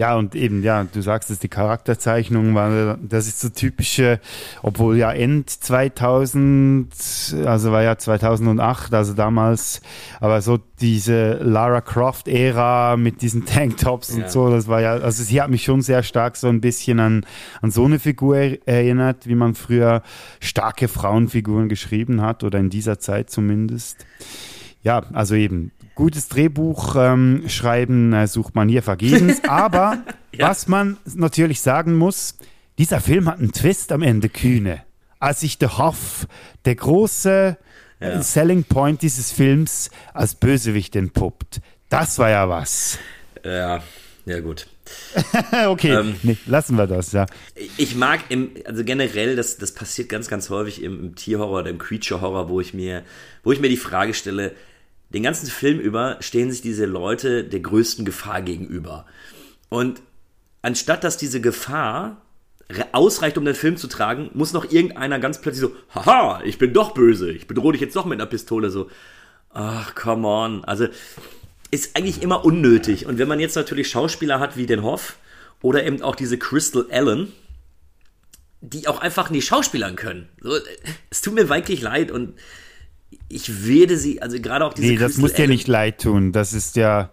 Ja, 0.00 0.16
und 0.16 0.34
eben, 0.34 0.62
ja, 0.62 0.84
du 0.84 1.02
sagst 1.02 1.30
es, 1.30 1.40
die 1.40 1.50
Charakterzeichnung 1.50 2.54
war, 2.54 2.96
das 3.02 3.26
ist 3.26 3.38
so 3.38 3.50
typische, 3.50 4.18
obwohl 4.62 4.96
ja 4.96 5.12
End 5.12 5.50
2000, 5.50 6.90
also 7.44 7.70
war 7.70 7.82
ja 7.82 7.98
2008, 7.98 8.94
also 8.94 9.12
damals, 9.12 9.82
aber 10.18 10.40
so 10.40 10.58
diese 10.80 11.34
Lara 11.42 11.82
Croft-Ära 11.82 12.96
mit 12.96 13.20
diesen 13.20 13.44
Tanktops 13.44 14.16
ja. 14.16 14.22
und 14.22 14.30
so, 14.30 14.48
das 14.48 14.68
war 14.68 14.80
ja, 14.80 14.92
also 14.92 15.22
sie 15.22 15.42
hat 15.42 15.50
mich 15.50 15.64
schon 15.64 15.82
sehr 15.82 16.02
stark 16.02 16.38
so 16.38 16.48
ein 16.48 16.62
bisschen 16.62 16.98
an, 16.98 17.26
an 17.60 17.70
so 17.70 17.84
eine 17.84 17.98
Figur 17.98 18.38
erinnert, 18.38 19.26
wie 19.26 19.34
man 19.34 19.54
früher 19.54 20.02
starke 20.40 20.88
Frauenfiguren 20.88 21.68
geschrieben 21.68 22.22
hat 22.22 22.42
oder 22.42 22.58
in 22.58 22.70
dieser 22.70 23.00
Zeit 23.00 23.28
zumindest. 23.28 24.06
Ja, 24.82 25.02
also 25.12 25.34
eben, 25.34 25.72
gutes 26.00 26.28
Drehbuch 26.28 26.96
ähm, 26.96 27.44
schreiben 27.48 28.14
äh, 28.14 28.26
sucht 28.26 28.54
man 28.54 28.70
hier 28.70 28.82
vergebens. 28.82 29.44
Aber 29.48 30.02
ja. 30.32 30.48
was 30.48 30.66
man 30.66 30.96
natürlich 31.04 31.60
sagen 31.60 31.94
muss, 31.94 32.36
dieser 32.78 33.00
Film 33.00 33.28
hat 33.28 33.38
einen 33.38 33.52
Twist 33.52 33.92
am 33.92 34.00
Ende, 34.00 34.30
Kühne. 34.30 34.82
Als 35.18 35.40
sich 35.40 35.58
der 35.58 35.76
Hoff, 35.76 36.26
der 36.64 36.76
große 36.76 37.58
ja. 38.00 38.22
Selling 38.22 38.64
Point 38.64 39.02
dieses 39.02 39.30
Films, 39.30 39.90
als 40.14 40.34
Bösewicht 40.34 40.96
entpuppt. 40.96 41.60
Das 41.90 42.18
war 42.18 42.30
ja 42.30 42.48
was. 42.48 42.98
Ja, 43.44 43.82
ja 44.24 44.40
gut. 44.40 44.68
okay, 45.66 45.92
ähm, 45.92 46.16
nee, 46.22 46.38
lassen 46.46 46.76
wir 46.76 46.86
das, 46.86 47.12
ja. 47.12 47.26
Ich 47.76 47.94
mag 47.94 48.20
im, 48.30 48.52
also 48.64 48.84
generell, 48.84 49.36
das, 49.36 49.58
das 49.58 49.72
passiert 49.72 50.08
ganz, 50.08 50.28
ganz 50.28 50.48
häufig 50.48 50.82
im, 50.82 50.98
im 50.98 51.14
Tierhorror 51.14 51.60
oder 51.60 51.70
im 51.70 51.78
Creature-Horror, 51.78 52.48
wo 52.48 52.60
ich 52.60 52.72
mir, 52.72 53.04
wo 53.44 53.52
ich 53.52 53.60
mir 53.60 53.68
die 53.68 53.76
Frage 53.76 54.14
stelle, 54.14 54.52
den 55.10 55.22
ganzen 55.22 55.46
Film 55.46 55.78
über 55.78 56.16
stehen 56.20 56.50
sich 56.50 56.62
diese 56.62 56.86
Leute 56.86 57.44
der 57.44 57.60
größten 57.60 58.04
Gefahr 58.04 58.42
gegenüber. 58.42 59.06
Und 59.68 60.00
anstatt 60.62 61.04
dass 61.04 61.16
diese 61.16 61.40
Gefahr 61.40 62.22
ausreicht, 62.92 63.36
um 63.36 63.44
den 63.44 63.54
Film 63.54 63.76
zu 63.76 63.88
tragen, 63.88 64.30
muss 64.34 64.52
noch 64.52 64.70
irgendeiner 64.70 65.18
ganz 65.18 65.40
plötzlich 65.40 65.62
so, 65.62 65.76
haha, 65.94 66.42
ich 66.44 66.58
bin 66.58 66.72
doch 66.72 66.94
böse, 66.94 67.30
ich 67.30 67.46
bedrohe 67.46 67.72
dich 67.72 67.80
jetzt 67.80 67.96
doch 67.96 68.04
mit 68.04 68.20
einer 68.20 68.30
Pistole, 68.30 68.70
so, 68.70 68.88
ach, 69.52 69.94
come 69.94 70.26
on. 70.26 70.64
Also, 70.64 70.86
ist 71.72 71.96
eigentlich 71.96 72.22
immer 72.22 72.44
unnötig. 72.44 73.06
Und 73.06 73.18
wenn 73.18 73.28
man 73.28 73.40
jetzt 73.40 73.56
natürlich 73.56 73.90
Schauspieler 73.90 74.40
hat 74.40 74.56
wie 74.56 74.66
den 74.66 74.82
Hoff 74.82 75.16
oder 75.62 75.84
eben 75.84 76.02
auch 76.02 76.16
diese 76.16 76.38
Crystal 76.38 76.86
Allen, 76.90 77.32
die 78.60 78.88
auch 78.88 79.00
einfach 79.00 79.30
nicht 79.30 79.46
schauspielern 79.46 79.96
können. 79.96 80.28
So, 80.40 80.56
es 81.10 81.22
tut 81.22 81.34
mir 81.34 81.48
wirklich 81.48 81.80
leid 81.80 82.10
und 82.10 82.34
ich 83.28 83.66
werde 83.66 83.96
sie, 83.96 84.20
also 84.20 84.40
gerade 84.40 84.64
auch 84.64 84.74
diese. 84.74 84.88
Nee, 84.88 84.96
das 84.96 85.16
muss 85.16 85.32
dir 85.32 85.48
nicht 85.48 85.68
leid 85.68 86.00
tun. 86.02 86.32
Das 86.32 86.52
ist 86.52 86.76
ja. 86.76 87.10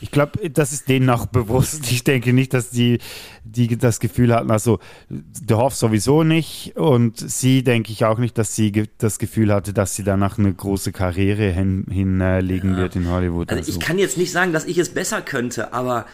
Ich 0.00 0.10
glaube, 0.10 0.50
das 0.50 0.72
ist 0.72 0.88
denen 0.88 1.08
auch 1.08 1.26
bewusst. 1.32 1.90
Ich 1.90 2.04
denke 2.04 2.32
nicht, 2.34 2.52
dass 2.52 2.70
die, 2.70 2.98
die 3.44 3.78
das 3.78 4.00
Gefühl 4.00 4.34
hatten, 4.34 4.50
also 4.50 4.78
der 5.08 5.56
Hoff 5.56 5.74
sowieso 5.74 6.24
nicht 6.24 6.76
und 6.76 7.18
sie 7.18 7.62
denke 7.62 7.90
ich 7.90 8.04
auch 8.04 8.18
nicht, 8.18 8.36
dass 8.36 8.54
sie 8.54 8.86
das 8.98 9.18
Gefühl 9.18 9.52
hatte, 9.52 9.72
dass 9.72 9.96
sie 9.96 10.04
danach 10.04 10.38
eine 10.38 10.52
große 10.52 10.92
Karriere 10.92 11.50
hin, 11.50 11.86
hinlegen 11.90 12.72
ja. 12.72 12.78
wird 12.78 12.96
in 12.96 13.08
Hollywood. 13.08 13.50
Also, 13.50 13.60
also 13.60 13.72
ich 13.72 13.80
kann 13.80 13.98
jetzt 13.98 14.18
nicht 14.18 14.30
sagen, 14.30 14.52
dass 14.52 14.66
ich 14.66 14.76
es 14.76 14.90
besser 14.90 15.22
könnte, 15.22 15.72
aber 15.72 16.04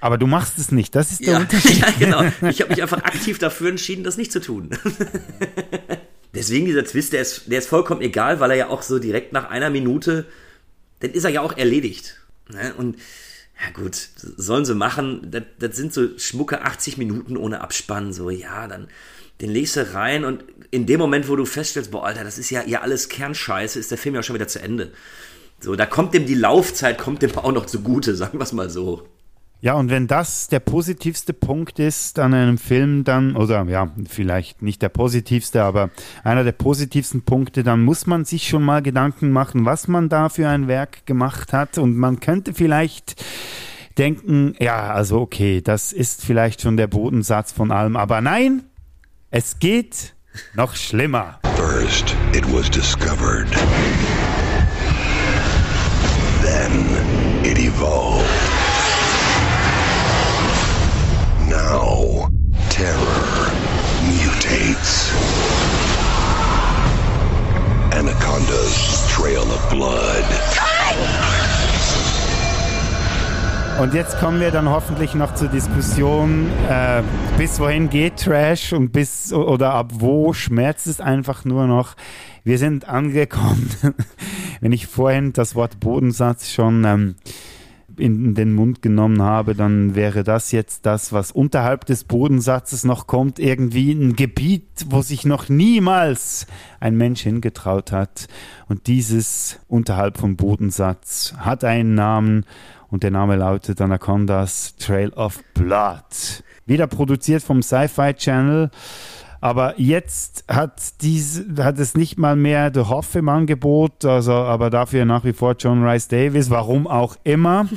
aber 0.00 0.18
du 0.18 0.26
machst 0.26 0.58
es 0.58 0.70
nicht, 0.70 0.94
das 0.94 1.12
ist 1.12 1.20
der 1.20 1.32
ja, 1.32 1.38
Unterschied. 1.40 1.78
ja, 1.78 1.88
genau. 1.98 2.24
Ich 2.48 2.60
habe 2.60 2.70
mich 2.70 2.82
einfach 2.82 3.02
aktiv 3.04 3.38
dafür 3.38 3.70
entschieden, 3.70 4.04
das 4.04 4.16
nicht 4.16 4.32
zu 4.32 4.40
tun. 4.40 4.70
Deswegen 6.34 6.66
dieser 6.66 6.84
Twist, 6.84 7.12
der 7.12 7.22
ist, 7.22 7.50
der 7.50 7.58
ist 7.58 7.68
vollkommen 7.68 8.00
egal, 8.00 8.40
weil 8.40 8.50
er 8.50 8.56
ja 8.56 8.68
auch 8.68 8.82
so 8.82 8.98
direkt 8.98 9.32
nach 9.32 9.50
einer 9.50 9.70
Minute, 9.70 10.26
dann 11.00 11.12
ist 11.12 11.24
er 11.24 11.30
ja 11.30 11.40
auch 11.40 11.56
erledigt. 11.56 12.20
Ne? 12.48 12.74
Und 12.76 12.96
ja 13.60 13.70
gut, 13.72 14.08
sollen 14.16 14.64
sie 14.64 14.74
machen. 14.74 15.28
Das, 15.30 15.44
das 15.58 15.76
sind 15.76 15.92
so 15.92 16.18
schmucke 16.18 16.62
80 16.62 16.98
Minuten 16.98 17.36
ohne 17.36 17.60
Abspann. 17.60 18.12
So, 18.12 18.30
ja, 18.30 18.66
dann 18.66 18.88
den 19.40 19.50
legst 19.50 19.76
du 19.76 19.94
rein 19.94 20.24
und 20.24 20.44
in 20.70 20.86
dem 20.86 21.00
Moment, 21.00 21.28
wo 21.28 21.36
du 21.36 21.44
feststellst, 21.44 21.90
boah, 21.90 22.06
Alter, 22.06 22.24
das 22.24 22.38
ist 22.38 22.50
ja, 22.50 22.62
ja 22.66 22.82
alles 22.82 23.08
Kernscheiße, 23.08 23.78
ist 23.78 23.90
der 23.90 23.98
Film 23.98 24.14
ja 24.14 24.22
schon 24.22 24.34
wieder 24.34 24.48
zu 24.48 24.60
Ende. 24.60 24.92
So, 25.60 25.74
da 25.74 25.86
kommt 25.86 26.14
dem 26.14 26.26
die 26.26 26.34
Laufzeit, 26.34 26.98
kommt 26.98 27.22
dem 27.22 27.36
auch 27.36 27.52
noch 27.52 27.66
zugute, 27.66 28.14
sagen 28.16 28.38
wir 28.38 28.44
es 28.44 28.52
mal 28.52 28.70
so. 28.70 29.08
Ja, 29.64 29.72
und 29.72 29.88
wenn 29.88 30.06
das 30.06 30.48
der 30.48 30.60
positivste 30.60 31.32
Punkt 31.32 31.78
ist 31.78 32.18
an 32.18 32.34
einem 32.34 32.58
Film, 32.58 33.02
dann, 33.02 33.34
oder 33.34 33.64
ja, 33.64 33.90
vielleicht 34.06 34.60
nicht 34.60 34.82
der 34.82 34.90
positivste, 34.90 35.62
aber 35.62 35.88
einer 36.22 36.44
der 36.44 36.52
positivsten 36.52 37.22
Punkte, 37.22 37.62
dann 37.62 37.82
muss 37.82 38.06
man 38.06 38.26
sich 38.26 38.46
schon 38.46 38.62
mal 38.62 38.82
Gedanken 38.82 39.30
machen, 39.30 39.64
was 39.64 39.88
man 39.88 40.10
da 40.10 40.28
für 40.28 40.50
ein 40.50 40.68
Werk 40.68 41.06
gemacht 41.06 41.54
hat. 41.54 41.78
Und 41.78 41.96
man 41.96 42.20
könnte 42.20 42.52
vielleicht 42.52 43.24
denken, 43.96 44.54
ja, 44.60 44.92
also 44.92 45.22
okay, 45.22 45.62
das 45.62 45.94
ist 45.94 46.22
vielleicht 46.22 46.60
schon 46.60 46.76
der 46.76 46.88
Bodensatz 46.88 47.50
von 47.50 47.70
allem, 47.70 47.96
aber 47.96 48.20
nein, 48.20 48.64
es 49.30 49.60
geht 49.60 50.14
noch 50.52 50.76
schlimmer. 50.76 51.40
First, 51.56 52.14
it 52.34 52.44
was 52.52 52.70
discovered. 52.70 53.48
Then 56.42 56.84
it 57.42 57.58
evolved. 57.58 58.53
Terror 62.84 63.50
mutates. 64.02 65.10
Anaconda's 67.92 69.08
trail 69.08 69.40
of 69.40 69.70
blood. 69.70 70.24
Und 73.80 73.94
jetzt 73.94 74.18
kommen 74.18 74.38
wir 74.38 74.50
dann 74.50 74.68
hoffentlich 74.68 75.14
noch 75.14 75.34
zur 75.34 75.48
Diskussion, 75.48 76.50
äh, 76.68 77.02
bis 77.38 77.58
wohin 77.58 77.88
geht 77.88 78.18
Trash 78.18 78.74
und 78.74 78.92
bis 78.92 79.32
oder 79.32 79.72
ab 79.72 79.92
wo 79.94 80.34
schmerzt 80.34 80.86
es 80.86 81.00
einfach 81.00 81.46
nur 81.46 81.66
noch. 81.66 81.94
Wir 82.44 82.58
sind 82.58 82.86
angekommen, 82.86 83.70
wenn 84.60 84.72
ich 84.72 84.86
vorhin 84.86 85.32
das 85.32 85.54
Wort 85.54 85.80
Bodensatz 85.80 86.52
schon 86.52 86.84
ähm, 86.84 87.14
in 87.98 88.34
den 88.34 88.52
Mund 88.52 88.82
genommen 88.82 89.22
habe, 89.22 89.54
dann 89.54 89.94
wäre 89.94 90.24
das 90.24 90.52
jetzt 90.52 90.86
das, 90.86 91.12
was 91.12 91.30
unterhalb 91.32 91.86
des 91.86 92.04
Bodensatzes 92.04 92.84
noch 92.84 93.06
kommt, 93.06 93.38
irgendwie 93.38 93.92
ein 93.92 94.16
Gebiet, 94.16 94.86
wo 94.86 95.02
sich 95.02 95.24
noch 95.24 95.48
niemals 95.48 96.46
ein 96.80 96.96
Mensch 96.96 97.22
hingetraut 97.22 97.92
hat. 97.92 98.28
Und 98.68 98.86
dieses 98.86 99.60
unterhalb 99.68 100.18
vom 100.18 100.36
Bodensatz 100.36 101.34
hat 101.38 101.64
einen 101.64 101.94
Namen 101.94 102.44
und 102.88 103.02
der 103.02 103.10
Name 103.10 103.36
lautet 103.36 103.80
Anacondas 103.80 104.76
Trail 104.76 105.12
of 105.14 105.42
Blood. 105.54 106.44
Wieder 106.66 106.86
produziert 106.86 107.42
vom 107.42 107.62
Sci-Fi 107.62 108.14
Channel 108.14 108.70
aber 109.44 109.74
jetzt 109.76 110.44
hat, 110.48 111.02
dies, 111.02 111.44
hat 111.58 111.78
es 111.78 111.94
nicht 111.94 112.16
mal 112.16 112.34
mehr 112.34 112.70
The 112.72 112.80
Hoff 112.80 113.14
im 113.14 113.28
Angebot, 113.28 114.02
also, 114.02 114.32
aber 114.32 114.70
dafür 114.70 115.04
nach 115.04 115.22
wie 115.24 115.34
vor 115.34 115.54
John 115.58 115.86
Rice 115.86 116.08
Davis, 116.08 116.48
warum 116.48 116.86
auch 116.86 117.16
immer. 117.24 117.68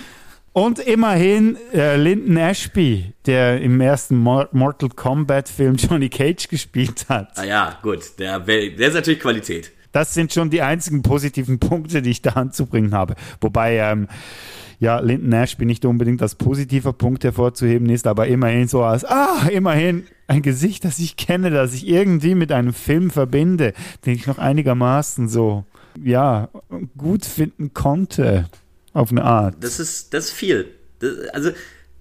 Und 0.52 0.80
immerhin 0.80 1.56
äh, 1.72 1.94
Lyndon 1.94 2.38
Ashby, 2.38 3.12
der 3.24 3.60
im 3.60 3.80
ersten 3.80 4.16
Mortal 4.16 4.88
Kombat 4.88 5.48
Film 5.48 5.76
Johnny 5.76 6.08
Cage 6.08 6.48
gespielt 6.48 7.06
hat. 7.08 7.28
Ah 7.36 7.44
ja, 7.44 7.78
gut, 7.82 8.18
der, 8.18 8.40
der 8.40 8.88
ist 8.88 8.94
natürlich 8.94 9.20
Qualität. 9.20 9.70
das 9.92 10.14
sind 10.14 10.32
schon 10.32 10.50
die 10.50 10.62
einzigen 10.62 11.02
positiven 11.02 11.60
Punkte, 11.60 12.02
die 12.02 12.10
ich 12.10 12.22
da 12.22 12.30
anzubringen 12.30 12.94
habe. 12.94 13.14
Wobei, 13.40 13.76
ähm, 13.76 14.08
ja, 14.82 14.98
Linden 14.98 15.32
Ashby 15.32 15.64
nicht 15.64 15.84
unbedingt 15.84 16.20
als 16.22 16.34
positiver 16.34 16.92
Punkt 16.92 17.22
hervorzuheben 17.22 17.88
ist, 17.88 18.08
aber 18.08 18.26
immerhin 18.26 18.66
so 18.66 18.82
als, 18.82 19.04
ah, 19.04 19.46
immerhin 19.48 20.08
ein 20.26 20.42
Gesicht, 20.42 20.84
das 20.84 20.98
ich 20.98 21.16
kenne, 21.16 21.50
das 21.50 21.72
ich 21.72 21.86
irgendwie 21.86 22.34
mit 22.34 22.50
einem 22.50 22.74
Film 22.74 23.12
verbinde, 23.12 23.74
den 24.04 24.14
ich 24.14 24.26
noch 24.26 24.38
einigermaßen 24.38 25.28
so, 25.28 25.64
ja, 26.02 26.48
gut 26.98 27.24
finden 27.24 27.72
konnte. 27.72 28.48
Auf 28.92 29.12
eine 29.12 29.22
Art. 29.22 29.54
Das 29.60 29.78
ist, 29.78 30.12
das 30.14 30.26
ist 30.26 30.32
viel. 30.32 30.66
Das, 30.98 31.28
also, 31.28 31.52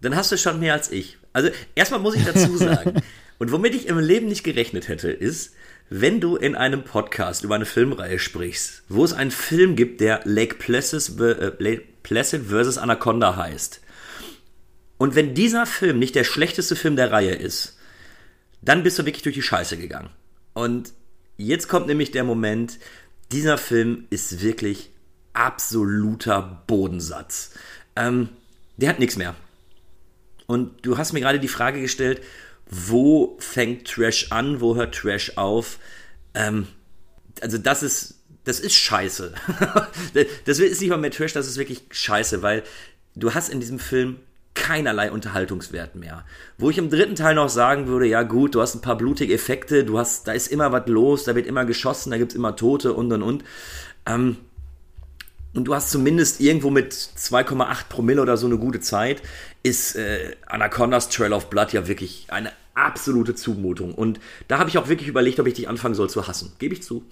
dann 0.02 0.16
hast 0.16 0.32
du 0.32 0.38
schon 0.38 0.60
mehr 0.60 0.74
als 0.74 0.92
ich. 0.92 1.20
Also, 1.34 1.50
erstmal 1.76 2.00
muss 2.00 2.16
ich 2.16 2.26
dazu 2.26 2.58
sagen, 2.58 2.96
und 3.38 3.52
womit 3.52 3.76
ich 3.76 3.90
im 3.90 4.00
Leben 4.00 4.26
nicht 4.26 4.44
gerechnet 4.44 4.88
hätte, 4.88 5.12
ist, 5.12 5.54
wenn 5.94 6.22
du 6.22 6.38
in 6.38 6.56
einem 6.56 6.86
Podcast 6.86 7.44
über 7.44 7.56
eine 7.56 7.66
Filmreihe 7.66 8.18
sprichst, 8.18 8.84
wo 8.88 9.04
es 9.04 9.12
einen 9.12 9.30
Film 9.30 9.76
gibt, 9.76 10.00
der 10.00 10.22
Lake 10.24 10.56
Placid, 10.56 11.20
äh, 11.20 11.82
Placid 12.02 12.44
vs. 12.50 12.78
Anaconda 12.78 13.36
heißt, 13.36 13.82
und 14.98 15.16
wenn 15.16 15.34
dieser 15.34 15.66
Film 15.66 16.00
nicht 16.00 16.16
der 16.16 16.24
schlechteste 16.24 16.78
Film 16.78 16.96
der 16.96 17.12
Reihe 17.12 17.36
ist, 17.36 17.78
dann 18.62 18.84
bist 18.84 19.00
du 19.00 19.06
wirklich 19.06 19.24
durch 19.24 19.36
die 19.36 19.42
Scheiße 19.42 19.76
gegangen. 19.78 20.12
Und 20.54 20.94
jetzt 21.36 21.68
kommt 21.68 21.88
nämlich 21.88 22.12
der 22.12 22.24
Moment, 22.24 22.80
dieser 23.34 23.58
Film 23.58 24.06
ist 24.10 24.42
wirklich 24.42 24.92
absoluter 25.34 26.64
Bodensatz. 26.68 27.52
Ähm, 27.98 28.30
der 28.78 28.88
hat 28.88 29.00
nichts 29.00 29.18
mehr. 29.18 29.36
Und 30.48 30.86
du 30.86 30.98
hast 30.98 31.12
mir 31.12 31.20
gerade 31.20 31.42
die 31.42 31.50
Frage 31.50 31.82
gestellt, 31.82 32.22
wo 32.72 33.38
fängt 33.40 33.88
Trash 33.88 34.32
an, 34.32 34.62
wo 34.62 34.76
hört 34.76 34.96
Trash 34.96 35.38
auf? 35.38 35.78
Ähm, 36.34 36.68
also 37.42 37.58
das 37.58 37.84
ist, 37.84 38.16
das 38.46 38.60
ist 38.60 38.74
scheiße. 38.74 39.34
das 40.46 40.60
ist 40.60 40.82
nicht 40.82 40.90
mal 40.90 40.98
mehr 40.98 41.12
Trash, 41.12 41.34
das 41.34 41.48
ist 41.48 41.58
wirklich 41.58 41.84
scheiße, 41.92 42.42
weil 42.42 42.64
du 43.16 43.34
hast 43.34 43.50
in 43.50 43.60
diesem 43.60 43.78
Film 43.78 44.20
keinerlei 44.54 45.12
Unterhaltungswert 45.12 45.96
mehr. 45.96 46.26
Wo 46.58 46.70
ich 46.70 46.78
im 46.78 46.90
dritten 46.90 47.16
Teil 47.16 47.36
noch 47.36 47.50
sagen 47.50 47.88
würde, 47.88 48.06
ja 48.06 48.24
gut, 48.24 48.56
du 48.56 48.62
hast 48.62 48.76
ein 48.76 48.82
paar 48.82 48.98
blutige 48.98 49.34
Effekte, 49.34 49.84
du 49.84 50.00
hast, 50.00 50.28
da 50.28 50.32
ist 50.32 50.48
immer 50.48 50.72
was 50.72 50.88
los, 50.88 51.26
da 51.26 51.36
wird 51.36 51.48
immer 51.48 51.66
geschossen, 51.66 52.12
da 52.12 52.18
gibt 52.18 52.32
es 52.32 52.36
immer 52.36 52.56
Tote 52.56 52.94
und 52.94 53.12
und 53.12 53.22
und. 53.22 53.44
Ähm, 54.06 54.38
und 55.54 55.66
du 55.66 55.76
hast 55.76 55.92
zumindest 55.92 56.40
irgendwo 56.40 56.70
mit 56.70 56.94
2,8 56.94 57.90
Promille 57.90 58.22
oder 58.22 58.38
so 58.38 58.48
eine 58.48 58.58
gute 58.58 58.80
Zeit, 58.80 59.22
ist 59.64 59.96
äh, 59.96 60.36
Anacondas 60.46 61.10
Trail 61.10 61.34
of 61.34 61.50
Blood 61.50 61.74
ja 61.74 61.88
wirklich 61.88 62.28
eine 62.30 62.54
absolute 62.74 63.36
Zumutung. 63.36 63.94
Und 63.94 64.20
da 64.48 64.60
habe 64.60 64.70
ich 64.70 64.78
auch 64.78 64.88
wirklich 64.88 65.08
überlegt, 65.08 65.40
ob 65.40 65.48
ich 65.48 65.54
dich 65.54 65.68
anfangen 65.68 65.96
soll 65.96 66.10
zu 66.10 66.28
hassen. 66.28 66.54
Gebe 66.60 66.74
ich 66.74 66.84
zu. 66.84 67.06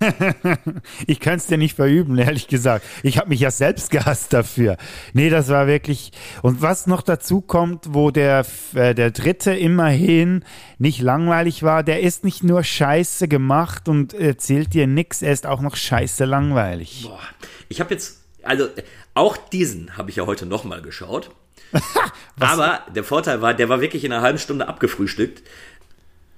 ich 1.06 1.18
kann 1.20 1.36
es 1.36 1.46
dir 1.46 1.58
nicht 1.58 1.74
verüben, 1.74 2.16
ehrlich 2.18 2.46
gesagt. 2.46 2.84
Ich 3.02 3.18
habe 3.18 3.30
mich 3.30 3.40
ja 3.40 3.50
selbst 3.50 3.90
gehasst 3.90 4.32
dafür. 4.32 4.76
Nee, 5.12 5.28
das 5.30 5.48
war 5.48 5.66
wirklich. 5.66 6.12
Und 6.42 6.62
was 6.62 6.86
noch 6.86 7.02
dazu 7.02 7.40
kommt, 7.40 7.94
wo 7.94 8.10
der, 8.10 8.46
äh, 8.74 8.94
der 8.94 9.10
dritte 9.10 9.52
immerhin 9.52 10.44
nicht 10.78 11.00
langweilig 11.00 11.62
war, 11.62 11.82
der 11.82 12.00
ist 12.00 12.24
nicht 12.24 12.44
nur 12.44 12.62
scheiße 12.62 13.28
gemacht 13.28 13.88
und 13.88 14.14
erzählt 14.14 14.72
dir 14.72 14.86
nichts, 14.86 15.22
er 15.22 15.32
ist 15.32 15.46
auch 15.46 15.60
noch 15.60 15.76
scheiße 15.76 16.24
langweilig. 16.24 17.04
Boah. 17.04 17.20
Ich 17.68 17.80
habe 17.80 17.92
jetzt, 17.92 18.22
also 18.42 18.68
auch 19.14 19.36
diesen 19.36 19.96
habe 19.96 20.10
ich 20.10 20.16
ja 20.16 20.26
heute 20.26 20.46
nochmal 20.46 20.80
geschaut. 20.80 21.30
Aber 22.40 22.84
der 22.94 23.04
Vorteil 23.04 23.42
war, 23.42 23.54
der 23.54 23.68
war 23.68 23.80
wirklich 23.80 24.04
in 24.04 24.12
einer 24.12 24.22
halben 24.22 24.38
Stunde 24.38 24.68
abgefrühstückt 24.68 25.42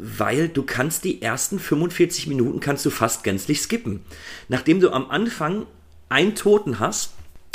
weil 0.03 0.49
du 0.49 0.62
kannst 0.62 1.05
die 1.05 1.20
ersten 1.20 1.59
45 1.59 2.26
Minuten 2.26 2.59
kannst 2.59 2.87
du 2.87 2.91
fast 2.91 3.22
gänzlich 3.22 3.61
skippen. 3.61 4.03
Nachdem 4.49 4.81
du 4.81 4.93
am 4.93 5.11
Anfang 5.11 5.66
einen 6.09 6.35
Toten 6.35 6.78
hast, 6.78 7.12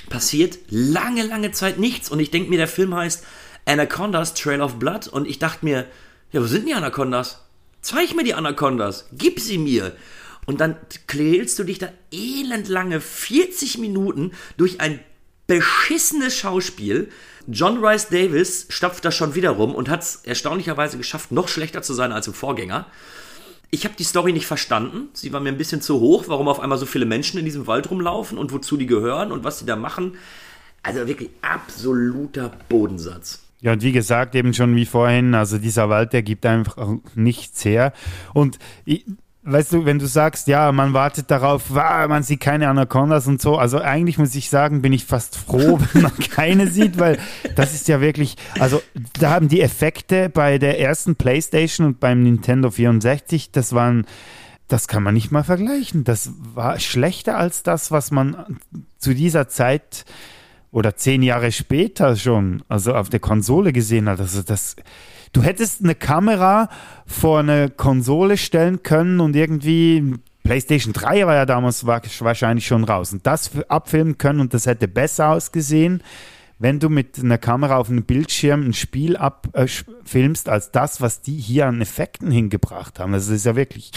passiert 0.09 0.59
lange, 0.69 1.23
lange 1.23 1.51
Zeit 1.51 1.80
nichts. 1.80 2.11
Und 2.11 2.19
ich 2.19 2.30
denke 2.30 2.51
mir, 2.51 2.57
der 2.57 2.67
Film 2.67 2.95
heißt 2.95 3.26
Anacondas 3.65 4.36
Trail 4.36 4.61
of 4.61 4.76
Blood. 4.76 5.07
Und 5.07 5.28
ich 5.28 5.39
dachte 5.39 5.65
mir, 5.65 5.88
ja, 6.32 6.41
wo 6.41 6.45
sind 6.45 6.67
die 6.67 6.76
Anacondas? 6.76 7.41
Zeig 7.82 8.15
mir 8.15 8.23
die 8.23 8.36
Anacondas. 8.36 9.07
Gib 9.11 9.39
sie 9.39 9.57
mir. 9.57 9.95
Und 10.45 10.61
dann 10.61 10.78
quälst 11.07 11.57
du 11.57 11.63
dich 11.63 11.80
da 11.80 11.89
elendlange 12.11 13.01
40 13.01 13.80
Minuten 13.80 14.34
durch 14.57 14.82
ein 14.82 14.99
beschissenes 15.47 16.38
Schauspiel. 16.38 17.09
John 17.47 17.83
Rice 17.83 18.09
Davis 18.09 18.65
stapft 18.69 19.05
da 19.05 19.11
schon 19.11 19.35
wieder 19.35 19.51
rum 19.51 19.75
und 19.75 19.89
hat 19.89 20.01
es 20.01 20.15
erstaunlicherweise 20.23 20.97
geschafft, 20.97 21.31
noch 21.31 21.47
schlechter 21.47 21.81
zu 21.81 21.93
sein 21.93 22.11
als 22.11 22.27
im 22.27 22.33
Vorgänger. 22.33 22.87
Ich 23.71 23.85
habe 23.85 23.95
die 23.97 24.03
Story 24.03 24.31
nicht 24.31 24.47
verstanden. 24.47 25.09
Sie 25.13 25.33
war 25.33 25.39
mir 25.39 25.49
ein 25.49 25.57
bisschen 25.57 25.81
zu 25.81 25.99
hoch, 25.99 26.25
warum 26.27 26.47
auf 26.47 26.59
einmal 26.59 26.77
so 26.77 26.85
viele 26.85 27.05
Menschen 27.05 27.39
in 27.39 27.45
diesem 27.45 27.67
Wald 27.67 27.89
rumlaufen 27.89 28.37
und 28.37 28.51
wozu 28.51 28.77
die 28.77 28.85
gehören 28.85 29.31
und 29.31 29.43
was 29.43 29.59
sie 29.59 29.65
da 29.65 29.75
machen. 29.75 30.17
Also 30.81 31.07
wirklich 31.07 31.29
absoluter 31.41 32.51
Bodensatz. 32.69 33.41
Ja, 33.61 33.73
und 33.73 33.81
wie 33.81 33.91
gesagt, 33.91 34.35
eben 34.35 34.53
schon 34.53 34.75
wie 34.75 34.85
vorhin, 34.85 35.33
also 35.33 35.57
dieser 35.57 35.89
Wald, 35.89 36.13
der 36.13 36.21
gibt 36.21 36.45
einfach 36.45 36.77
nichts 37.15 37.65
her. 37.65 37.93
Und 38.33 38.59
ich, 38.85 39.05
weißt 39.45 39.73
du, 39.73 39.85
wenn 39.85 39.99
du 39.99 40.07
sagst, 40.07 40.47
ja, 40.47 40.71
man 40.71 40.93
wartet 40.93 41.29
darauf, 41.29 41.69
man 41.69 42.23
sieht 42.23 42.39
keine 42.39 42.67
Anacondas 42.67 43.27
und 43.27 43.41
so, 43.41 43.57
also 43.57 43.79
eigentlich 43.79 44.17
muss 44.17 44.33
ich 44.33 44.49
sagen, 44.49 44.81
bin 44.81 44.91
ich 44.91 45.05
fast 45.05 45.37
froh, 45.37 45.79
wenn 45.93 46.01
man 46.01 46.17
keine 46.17 46.67
sieht, 46.67 46.97
weil 46.97 47.19
das 47.55 47.73
ist 47.73 47.87
ja 47.87 48.01
wirklich, 48.01 48.35
also 48.59 48.81
da 49.19 49.29
haben 49.29 49.47
die 49.47 49.61
Effekte 49.61 50.29
bei 50.29 50.57
der 50.57 50.79
ersten 50.79 51.15
PlayStation 51.15 51.85
und 51.85 51.99
beim 51.99 52.23
Nintendo 52.23 52.71
64, 52.71 53.51
das 53.51 53.73
waren, 53.73 54.05
das 54.67 54.87
kann 54.87 55.03
man 55.03 55.13
nicht 55.13 55.31
mal 55.31 55.43
vergleichen. 55.43 56.03
Das 56.03 56.31
war 56.53 56.79
schlechter 56.79 57.37
als 57.37 57.61
das, 57.61 57.91
was 57.91 58.09
man 58.09 58.59
zu 58.97 59.13
dieser 59.13 59.47
Zeit 59.47 60.05
oder 60.71 60.95
zehn 60.95 61.21
Jahre 61.21 61.51
später 61.51 62.15
schon, 62.15 62.63
also 62.67 62.95
auf 62.95 63.09
der 63.09 63.19
Konsole 63.19 63.73
gesehen 63.73 64.09
hat. 64.09 64.19
Also 64.19 64.41
das, 64.41 64.75
Du 65.34 65.41
hättest 65.41 65.84
eine 65.84 65.95
Kamera 65.95 66.69
vor 67.05 67.39
eine 67.39 67.69
Konsole 67.69 68.38
stellen 68.38 68.84
können 68.84 69.19
und 69.19 69.36
irgendwie 69.36 70.15
PlayStation 70.43 70.93
3 70.93 71.26
war 71.26 71.36
ja 71.36 71.45
damals 71.45 71.86
wahrscheinlich 71.86 72.67
schon 72.67 72.84
raus 72.84 73.11
und 73.11 73.26
das 73.26 73.51
abfilmen 73.67 74.17
können 74.17 74.39
und 74.39 74.53
das 74.53 74.67
hätte 74.67 74.88
besser 74.88 75.30
ausgesehen, 75.30 76.03
wenn 76.59 76.80
du 76.80 76.89
mit 76.89 77.19
einer 77.19 77.38
Kamera 77.38 77.78
auf 77.78 77.89
einem 77.89 78.03
Bildschirm 78.03 78.63
ein 78.63 78.73
Spiel 78.73 79.17
abfilmst, 79.17 80.47
äh, 80.47 80.51
als 80.51 80.71
das, 80.71 81.01
was 81.01 81.21
die 81.21 81.38
hier 81.38 81.67
an 81.67 81.82
Effekten 81.82 82.32
hingebracht 82.32 82.99
haben. 82.99 83.13
Also 83.13 83.32
das 83.32 83.39
ist 83.39 83.45
ja 83.45 83.55
wirklich, 83.55 83.91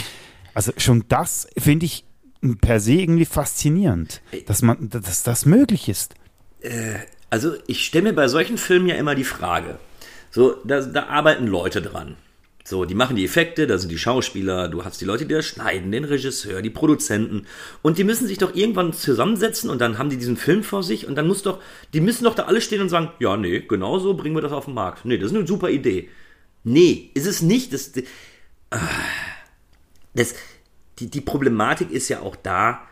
also 0.55 0.73
schon 0.77 1.05
das 1.09 1.49
finde 1.57 1.87
ich 1.87 2.05
per 2.61 2.81
se 2.81 2.95
irgendwie 2.95 3.27
faszinierend, 3.27 4.23
dass 4.47 4.63
man, 4.63 4.89
dass 4.89 5.23
das 5.23 5.45
möglich 5.45 5.89
ist. 5.89 6.15
Äh, 6.61 6.95
also 7.31 7.55
ich 7.67 7.85
stelle 7.85 8.05
mir 8.05 8.15
bei 8.15 8.29
solchen 8.29 8.59
Filmen 8.59 8.89
ja 8.89 8.95
immer 8.97 9.15
die 9.15 9.25
Frage, 9.25 9.79
so, 10.31 10.57
da, 10.65 10.81
da 10.81 11.07
arbeiten 11.07 11.47
Leute 11.47 11.83
dran. 11.83 12.17
So, 12.69 12.85
die 12.85 12.95
machen 12.95 13.17
die 13.17 13.25
Effekte, 13.25 13.67
da 13.67 13.79
sind 13.79 13.91
die 13.91 13.99
Schauspieler, 13.99 14.69
du 14.69 14.85
hast 14.85 15.01
die 15.01 15.07
Leute, 15.07 15.25
die 15.25 15.33
das 15.33 15.47
schneiden, 15.47 15.91
den 15.91 16.05
Regisseur, 16.05 16.61
die 16.61 16.69
Produzenten. 16.69 17.47
Und 17.81 17.97
die 17.97 18.05
müssen 18.05 18.27
sich 18.27 18.37
doch 18.37 18.55
irgendwann 18.55 18.93
zusammensetzen 18.93 19.71
und 19.71 19.81
dann 19.81 19.97
haben 19.97 20.11
die 20.11 20.19
diesen 20.19 20.37
Film 20.37 20.63
vor 20.63 20.83
sich 20.83 21.07
und 21.07 21.15
dann 21.15 21.27
muss 21.27 21.43
doch, 21.43 21.63
die 21.95 22.03
müssen 22.03 22.25
doch 22.25 22.35
da 22.35 22.43
alle 22.43 22.61
stehen 22.61 22.83
und 22.83 22.91
sagen, 22.91 23.11
ja, 23.21 23.39
nee, 23.39 23.61
genau 23.61 23.99
so 23.99 24.13
bringen 24.13 24.37
wir 24.37 24.43
das 24.43 24.53
auf 24.53 24.67
den 24.67 24.75
Markt. 24.75 25.07
Nee, 25.07 25.17
das 25.17 25.31
ist 25.31 25.37
eine 25.39 25.47
super 25.47 25.71
Idee. 25.71 26.11
Nee, 26.63 27.11
ist 27.15 27.27
es 27.27 27.41
nicht. 27.41 27.73
Das, 27.73 27.93
das, 30.13 30.35
die, 30.99 31.11
die 31.11 31.21
Problematik 31.23 31.91
ist 31.91 32.11
ja 32.11 32.21
auch 32.21 32.37
da, 32.37 32.83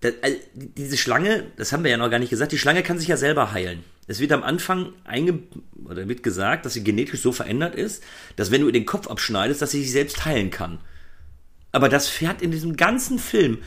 das, 0.00 0.14
also 0.22 0.38
diese 0.54 0.96
Schlange, 0.96 1.44
das 1.56 1.72
haben 1.72 1.84
wir 1.84 1.90
ja 1.90 1.98
noch 1.98 2.10
gar 2.10 2.18
nicht 2.18 2.30
gesagt, 2.30 2.52
die 2.52 2.58
Schlange 2.58 2.82
kann 2.82 2.98
sich 2.98 3.08
ja 3.08 3.18
selber 3.18 3.52
heilen. 3.52 3.84
Es 4.10 4.18
wird 4.18 4.32
am 4.32 4.42
Anfang 4.42 4.92
einge 5.04 5.38
oder 5.84 6.08
wird 6.08 6.24
gesagt, 6.24 6.66
dass 6.66 6.72
sie 6.72 6.82
genetisch 6.82 7.22
so 7.22 7.30
verändert 7.30 7.76
ist, 7.76 8.02
dass 8.34 8.50
wenn 8.50 8.60
du 8.60 8.66
ihr 8.66 8.72
den 8.72 8.84
Kopf 8.84 9.06
abschneidest, 9.06 9.62
dass 9.62 9.70
sie 9.70 9.82
sich 9.82 9.92
selbst 9.92 10.24
heilen 10.24 10.50
kann. 10.50 10.80
Aber 11.70 11.88
das 11.88 12.08
fährt 12.08 12.42
in 12.42 12.50
diesem 12.50 12.76
ganzen 12.76 13.20
Film 13.20 13.58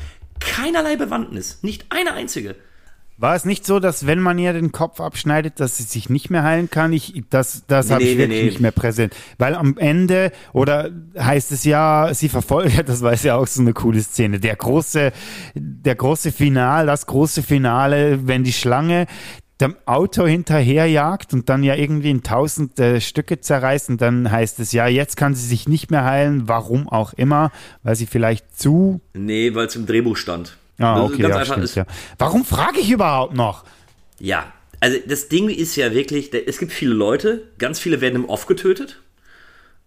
keinerlei 0.41 0.97
Bewandtnis, 0.97 1.59
nicht 1.61 1.85
eine 1.91 2.11
einzige. 2.11 2.57
War 3.15 3.35
es 3.35 3.45
nicht 3.45 3.65
so, 3.65 3.79
dass 3.79 4.05
wenn 4.05 4.19
man 4.19 4.37
ihr 4.37 4.51
den 4.51 4.73
Kopf 4.73 4.99
abschneidet, 4.99 5.61
dass 5.61 5.77
sie 5.77 5.83
sich 5.83 6.09
nicht 6.09 6.29
mehr 6.29 6.43
heilen 6.43 6.69
kann? 6.69 6.91
Ich, 6.91 7.23
das 7.29 7.63
das 7.67 7.87
nee, 7.87 7.93
habe 7.93 8.03
ich 8.03 8.09
nee, 8.09 8.17
wirklich 8.17 8.39
nee. 8.39 8.45
nicht 8.49 8.59
mehr 8.59 8.71
präsent. 8.71 9.15
Weil 9.37 9.55
am 9.55 9.77
Ende, 9.77 10.33
oder 10.51 10.89
heißt 11.17 11.53
es 11.53 11.63
ja, 11.63 12.09
sie 12.13 12.27
verfolgt, 12.27 12.83
das 12.89 13.01
war 13.01 13.13
ja 13.13 13.35
auch 13.35 13.47
so 13.47 13.61
eine 13.61 13.71
coole 13.71 14.01
Szene, 14.01 14.41
der 14.41 14.57
große, 14.57 15.13
der 15.53 15.95
große 15.95 16.33
Final, 16.33 16.87
das 16.87 17.05
große 17.05 17.43
Finale, 17.43 18.27
wenn 18.27 18.43
die 18.43 18.51
Schlange 18.51 19.05
dem 19.61 19.75
Auto 19.85 20.25
hinterherjagt 20.25 21.33
und 21.33 21.47
dann 21.49 21.63
ja 21.63 21.75
irgendwie 21.75 22.09
in 22.09 22.23
tausend 22.23 22.79
äh, 22.79 22.99
Stücke 22.99 23.39
zerreißt 23.39 23.89
und 23.89 24.01
dann 24.01 24.31
heißt 24.31 24.59
es 24.59 24.71
ja, 24.71 24.87
jetzt 24.87 25.15
kann 25.15 25.35
sie 25.35 25.47
sich 25.47 25.67
nicht 25.67 25.91
mehr 25.91 26.03
heilen, 26.03 26.47
warum 26.47 26.89
auch 26.89 27.13
immer, 27.13 27.51
weil 27.83 27.95
sie 27.95 28.07
vielleicht 28.07 28.57
zu... 28.59 28.99
Nee, 29.13 29.53
weil 29.53 29.67
es 29.67 29.75
im 29.75 29.85
Drehbuch 29.85 30.17
stand. 30.17 30.57
Ah, 30.79 31.03
okay, 31.03 31.21
ja, 31.21 31.45
stimmt, 31.45 31.75
ja. 31.75 31.85
Warum 32.17 32.45
frage 32.45 32.79
ich 32.79 32.89
überhaupt 32.89 33.35
noch? 33.35 33.63
Ja, 34.19 34.51
also 34.79 34.97
das 35.07 35.29
Ding 35.29 35.49
ist 35.49 35.75
ja 35.75 35.93
wirklich, 35.93 36.33
es 36.33 36.57
gibt 36.57 36.71
viele 36.71 36.93
Leute, 36.93 37.47
ganz 37.59 37.79
viele 37.79 38.01
werden 38.01 38.15
im 38.15 38.25
Off 38.25 38.47
getötet. 38.47 39.01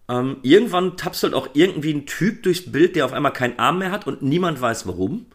Ähm, 0.09 0.37
irgendwann 0.41 0.95
tapst 0.95 1.23
halt 1.23 1.33
auch 1.33 1.49
irgendwie 1.53 1.93
ein 1.93 2.05
Typ 2.05 2.43
durchs 2.43 2.71
Bild, 2.71 2.95
der 2.95 3.05
auf 3.05 3.13
einmal 3.13 3.33
keinen 3.33 3.59
Arm 3.59 3.79
mehr 3.79 3.91
hat 3.91 4.07
und 4.07 4.21
niemand 4.21 4.61
weiß 4.61 4.87
warum. 4.87 5.25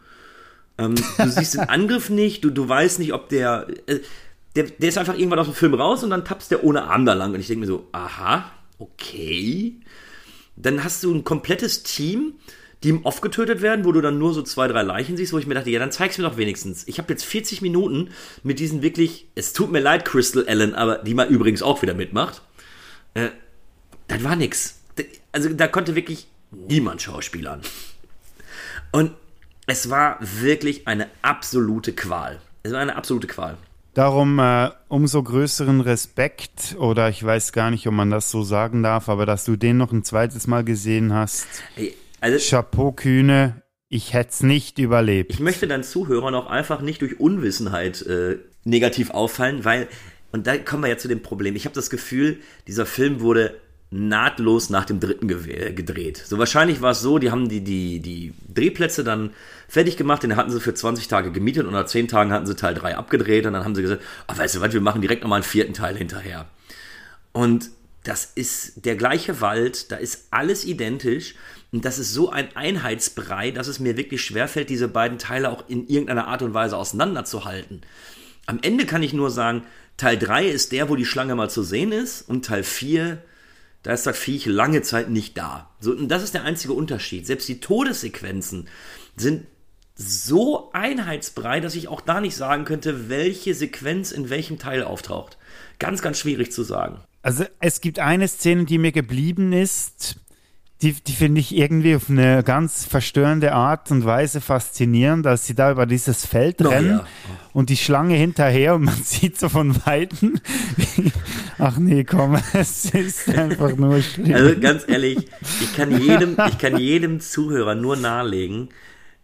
Ähm, 0.77 0.95
du 0.95 1.29
siehst 1.29 1.53
den 1.53 1.61
Angriff 1.61 2.09
nicht, 2.09 2.43
du, 2.43 2.49
du 2.49 2.67
weißt 2.67 2.99
nicht, 2.99 3.13
ob 3.13 3.29
der, 3.29 3.67
äh, 3.87 3.99
der. 4.55 4.63
Der 4.63 4.89
ist 4.89 4.97
einfach 4.97 5.17
irgendwann 5.17 5.39
aus 5.39 5.47
dem 5.47 5.55
Film 5.55 5.73
raus 5.73 6.03
und 6.03 6.09
dann 6.09 6.25
tappst 6.25 6.51
der 6.51 6.63
ohne 6.63 6.83
Arm 6.83 7.05
da 7.05 7.13
lang. 7.13 7.33
Und 7.33 7.39
ich 7.39 7.47
denke 7.47 7.61
mir 7.61 7.67
so, 7.67 7.87
aha, 7.91 8.51
okay. 8.79 9.75
Dann 10.55 10.83
hast 10.83 11.03
du 11.03 11.13
ein 11.13 11.23
komplettes 11.23 11.83
Team, 11.83 12.33
die 12.83 12.89
im 12.89 13.05
Off 13.05 13.21
getötet 13.21 13.61
werden, 13.61 13.85
wo 13.85 13.91
du 13.91 14.01
dann 14.01 14.17
nur 14.17 14.33
so 14.33 14.41
zwei, 14.41 14.67
drei 14.67 14.83
Leichen 14.83 15.15
siehst, 15.17 15.33
wo 15.33 15.37
ich 15.37 15.47
mir 15.47 15.55
dachte, 15.55 15.69
ja, 15.69 15.79
dann 15.79 15.91
zeig's 15.91 16.17
mir 16.17 16.25
doch 16.25 16.37
wenigstens. 16.37 16.87
Ich 16.87 16.97
habe 16.97 17.11
jetzt 17.11 17.23
40 17.23 17.61
Minuten 17.61 18.09
mit 18.43 18.59
diesen 18.59 18.81
wirklich, 18.81 19.27
es 19.35 19.53
tut 19.53 19.71
mir 19.71 19.79
leid, 19.79 20.05
Crystal 20.05 20.45
Allen, 20.47 20.75
aber 20.75 20.97
die 20.97 21.13
mal 21.13 21.27
übrigens 21.27 21.61
auch 21.63 21.81
wieder 21.81 21.93
mitmacht. 21.93 22.41
Äh, 23.13 23.29
das 24.07 24.23
war 24.23 24.35
nix. 24.35 24.79
Also 25.31 25.49
da 25.49 25.67
konnte 25.67 25.95
wirklich 25.95 26.27
niemand 26.51 27.01
schauspielern. 27.01 27.61
Und 28.91 29.11
es 29.67 29.89
war 29.89 30.17
wirklich 30.21 30.87
eine 30.87 31.07
absolute 31.21 31.93
Qual. 31.93 32.39
Es 32.63 32.71
war 32.71 32.79
eine 32.79 32.95
absolute 32.95 33.27
Qual. 33.27 33.57
Darum 33.93 34.39
äh, 34.39 34.71
umso 34.87 35.21
größeren 35.21 35.81
Respekt, 35.81 36.75
oder 36.79 37.09
ich 37.09 37.23
weiß 37.23 37.51
gar 37.51 37.69
nicht, 37.69 37.87
ob 37.87 37.93
man 37.93 38.09
das 38.09 38.31
so 38.31 38.41
sagen 38.41 38.81
darf, 38.81 39.07
aber 39.07 39.25
dass 39.25 39.45
du 39.45 39.55
den 39.55 39.77
noch 39.77 39.91
ein 39.91 40.03
zweites 40.03 40.47
Mal 40.47 40.63
gesehen 40.63 41.13
hast. 41.13 41.47
Also, 42.19 42.39
Chapeau 42.39 42.91
Kühne, 42.91 43.61
ich 43.89 44.13
hätte 44.13 44.31
es 44.31 44.41
nicht 44.41 44.79
überlebt. 44.79 45.33
Ich 45.33 45.39
möchte 45.39 45.67
deinen 45.67 45.83
Zuhörern 45.83 46.33
auch 46.33 46.47
einfach 46.47 46.81
nicht 46.81 47.01
durch 47.01 47.19
Unwissenheit 47.19 48.01
äh, 48.01 48.39
negativ 48.63 49.11
auffallen, 49.11 49.63
weil, 49.63 49.87
und 50.31 50.47
da 50.47 50.57
kommen 50.57 50.83
wir 50.83 50.89
ja 50.89 50.97
zu 50.97 51.07
dem 51.07 51.21
Problem, 51.21 51.55
ich 51.55 51.65
habe 51.65 51.75
das 51.75 51.91
Gefühl, 51.91 52.39
dieser 52.65 52.87
Film 52.87 53.19
wurde 53.19 53.59
nahtlos 53.93 54.69
nach 54.69 54.85
dem 54.85 54.99
dritten 54.99 55.27
gedreht. 55.27 56.17
So 56.25 56.39
wahrscheinlich 56.39 56.81
war 56.81 56.91
es 56.91 57.01
so, 57.01 57.19
die 57.19 57.29
haben 57.29 57.47
die, 57.47 57.61
die, 57.61 57.99
die 57.99 58.33
Drehplätze 58.51 59.03
dann 59.03 59.31
fertig 59.67 59.97
gemacht, 59.97 60.23
den 60.23 60.35
hatten 60.35 60.49
sie 60.49 60.59
für 60.59 60.73
20 60.73 61.07
Tage 61.07 61.31
gemietet 61.31 61.65
und 61.67 61.73
nach 61.73 61.85
10 61.85 62.07
Tagen 62.07 62.31
hatten 62.31 62.47
sie 62.47 62.55
Teil 62.55 62.73
3 62.73 62.97
abgedreht 62.97 63.45
und 63.45 63.53
dann 63.53 63.63
haben 63.63 63.75
sie 63.75 63.83
gesagt, 63.83 64.01
oh, 64.27 64.37
weißt 64.37 64.55
du 64.55 64.61
was, 64.61 64.73
wir 64.73 64.81
machen 64.81 65.01
direkt 65.01 65.21
nochmal 65.21 65.37
einen 65.37 65.43
vierten 65.43 65.73
Teil 65.73 65.95
hinterher. 65.95 66.47
Und 67.33 67.69
das 68.03 68.25
ist 68.25 68.85
der 68.85 68.95
gleiche 68.95 69.41
Wald, 69.41 69.91
da 69.91 69.97
ist 69.97 70.27
alles 70.31 70.65
identisch 70.65 71.35
und 71.71 71.85
das 71.85 71.99
ist 71.99 72.13
so 72.13 72.31
ein 72.31 72.55
Einheitsbrei, 72.55 73.51
dass 73.51 73.67
es 73.67 73.79
mir 73.79 73.95
wirklich 73.95 74.23
schwerfällt, 74.23 74.69
diese 74.69 74.87
beiden 74.87 75.19
Teile 75.19 75.51
auch 75.51 75.69
in 75.69 75.87
irgendeiner 75.87 76.27
Art 76.27 76.41
und 76.41 76.53
Weise 76.53 76.77
auseinanderzuhalten. 76.77 77.81
Am 78.47 78.59
Ende 78.61 78.85
kann 78.85 79.03
ich 79.03 79.13
nur 79.13 79.29
sagen, 79.29 79.63
Teil 79.97 80.17
3 80.17 80.47
ist 80.47 80.71
der, 80.71 80.89
wo 80.89 80.95
die 80.95 81.05
Schlange 81.05 81.35
mal 81.35 81.49
zu 81.49 81.61
sehen 81.61 81.91
ist 81.91 82.27
und 82.27 82.45
Teil 82.45 82.63
4 82.63 83.21
da 83.83 83.93
ist 83.93 84.07
das 84.07 84.17
Viech 84.17 84.45
lange 84.45 84.81
Zeit 84.81 85.09
nicht 85.09 85.37
da. 85.37 85.69
So, 85.79 85.91
und 85.91 86.07
das 86.07 86.23
ist 86.23 86.33
der 86.33 86.43
einzige 86.43 86.73
Unterschied. 86.73 87.27
Selbst 87.27 87.47
die 87.47 87.59
Todessequenzen 87.59 88.67
sind 89.15 89.45
so 89.95 90.71
einheitsbreit, 90.71 91.63
dass 91.63 91.75
ich 91.75 91.87
auch 91.87 92.01
da 92.01 92.19
nicht 92.19 92.35
sagen 92.35 92.65
könnte, 92.65 93.09
welche 93.09 93.53
Sequenz 93.53 94.11
in 94.11 94.29
welchem 94.29 94.57
Teil 94.57 94.83
auftaucht. 94.83 95.37
Ganz, 95.79 96.01
ganz 96.01 96.17
schwierig 96.17 96.51
zu 96.51 96.63
sagen. 96.63 97.01
Also 97.21 97.45
es 97.59 97.79
gibt 97.79 97.99
eine 97.99 98.27
Szene, 98.27 98.65
die 98.65 98.77
mir 98.77 98.91
geblieben 98.91 99.53
ist, 99.53 100.17
die, 100.83 100.91
die 100.91 101.13
finde 101.13 101.39
ich 101.39 101.55
irgendwie 101.55 101.95
auf 101.95 102.09
eine 102.09 102.43
ganz 102.43 102.83
verstörende 102.83 103.53
Art 103.53 103.89
und 103.89 104.03
Weise 104.03 104.41
faszinierend, 104.41 105.25
dass 105.25 105.47
sie 105.47 105.55
da 105.55 105.71
über 105.71 105.85
dieses 105.85 106.25
Feld 106.25 106.61
oh, 106.61 106.67
rennen 106.67 106.99
ja. 106.99 107.07
und 107.53 107.69
die 107.69 107.77
Schlange 107.77 108.15
hinterher 108.15 108.75
und 108.75 108.83
man 108.83 108.95
sieht 109.03 109.39
so 109.39 109.47
von 109.47 109.75
Weitem, 109.85 110.41
ach 111.57 111.77
nee, 111.77 112.03
komm, 112.03 112.37
es 112.53 112.85
ist 112.93 113.29
einfach 113.29 113.75
nur 113.77 114.01
schlimm. 114.01 114.33
Also 114.33 114.59
ganz 114.59 114.83
ehrlich, 114.85 115.25
ich 115.61 115.73
kann 115.73 115.97
jedem, 115.97 116.37
ich 116.49 116.57
kann 116.57 116.77
jedem 116.77 117.21
Zuhörer 117.21 117.75
nur 117.75 117.95
nahelegen, 117.95 118.67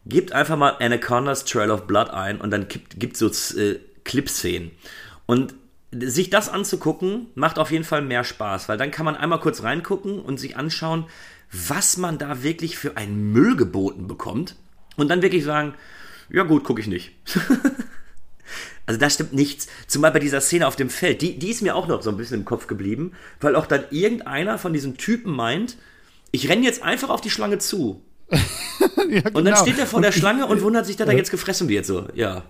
gebt 0.06 0.32
einfach 0.32 0.56
mal 0.56 0.78
Anaconda's 0.80 1.44
Trail 1.44 1.72
of 1.72 1.88
Blood 1.88 2.10
ein 2.10 2.40
und 2.40 2.52
dann 2.52 2.70
gibt, 2.70 3.00
gibt 3.00 3.18
so 3.18 3.28
äh, 3.28 3.80
Clipszenen. 4.06 4.72
Und 5.26 5.54
sich 5.92 6.30
das 6.30 6.50
anzugucken, 6.50 7.28
macht 7.36 7.60
auf 7.60 7.72
jeden 7.72 7.84
Fall 7.84 8.02
mehr 8.02 8.24
Spaß, 8.24 8.70
weil 8.70 8.78
dann 8.78 8.92
kann 8.92 9.06
man 9.06 9.16
einmal 9.16 9.40
kurz 9.40 9.64
reingucken 9.64 10.20
und 10.20 10.40
sich 10.40 10.56
anschauen, 10.56 11.06
was 11.52 11.98
man 11.98 12.18
da 12.18 12.44
wirklich 12.44 12.78
für 12.78 12.98
einen 12.98 13.32
Müll 13.32 13.56
geboten 13.56 14.08
bekommt 14.08 14.56
und 14.98 15.10
dann 15.10 15.22
wirklich 15.22 15.44
sagen, 15.44 15.74
ja 16.30 16.44
gut, 16.44 16.64
gucke 16.64 16.82
ich 16.82 16.88
nicht. 16.88 17.12
also 18.86 19.00
da 19.00 19.10
stimmt 19.10 19.34
nichts. 19.34 19.68
Zumal 19.88 20.12
bei 20.12 20.20
dieser 20.20 20.42
Szene 20.42 20.68
auf 20.68 20.76
dem 20.76 20.90
Feld, 20.90 21.22
die, 21.22 21.40
die 21.40 21.50
ist 21.50 21.62
mir 21.62 21.76
auch 21.76 21.88
noch 21.88 22.02
so 22.02 22.10
ein 22.10 22.18
bisschen 22.18 22.40
im 22.40 22.46
Kopf 22.46 22.68
geblieben, 22.68 23.14
weil 23.40 23.56
auch 23.56 23.66
dann 23.66 23.84
irgendeiner 23.90 24.58
von 24.58 24.74
diesen 24.74 24.98
Typen 24.98 25.36
meint, 25.36 25.78
ich 26.32 26.50
renne 26.50 26.64
jetzt 26.64 26.84
einfach 26.84 27.10
auf 27.10 27.22
die 27.22 27.32
Schlange 27.32 27.58
zu. 27.58 28.04
ja, 28.30 28.38
genau. 29.08 29.28
Und 29.30 29.46
dann 29.46 29.46
genau. 29.46 29.62
steht 29.62 29.80
er 29.80 29.88
vor 29.88 30.02
der 30.02 30.12
Schlange 30.12 30.46
und 30.46 30.62
wundert 30.62 30.86
sich, 30.86 30.98
dass 30.98 31.08
er 31.08 31.16
jetzt 31.16 31.32
gefressen 31.32 31.68
wird. 31.68 31.86
So, 31.86 32.08
ja. 32.14 32.44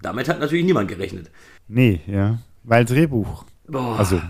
Damit 0.00 0.28
hat 0.28 0.40
natürlich 0.40 0.64
niemand 0.64 0.88
gerechnet. 0.88 1.30
Nee, 1.68 2.00
ja. 2.06 2.38
Weil 2.62 2.84
Drehbuch. 2.84 3.44
Boah. 3.66 3.98
Also 3.98 4.20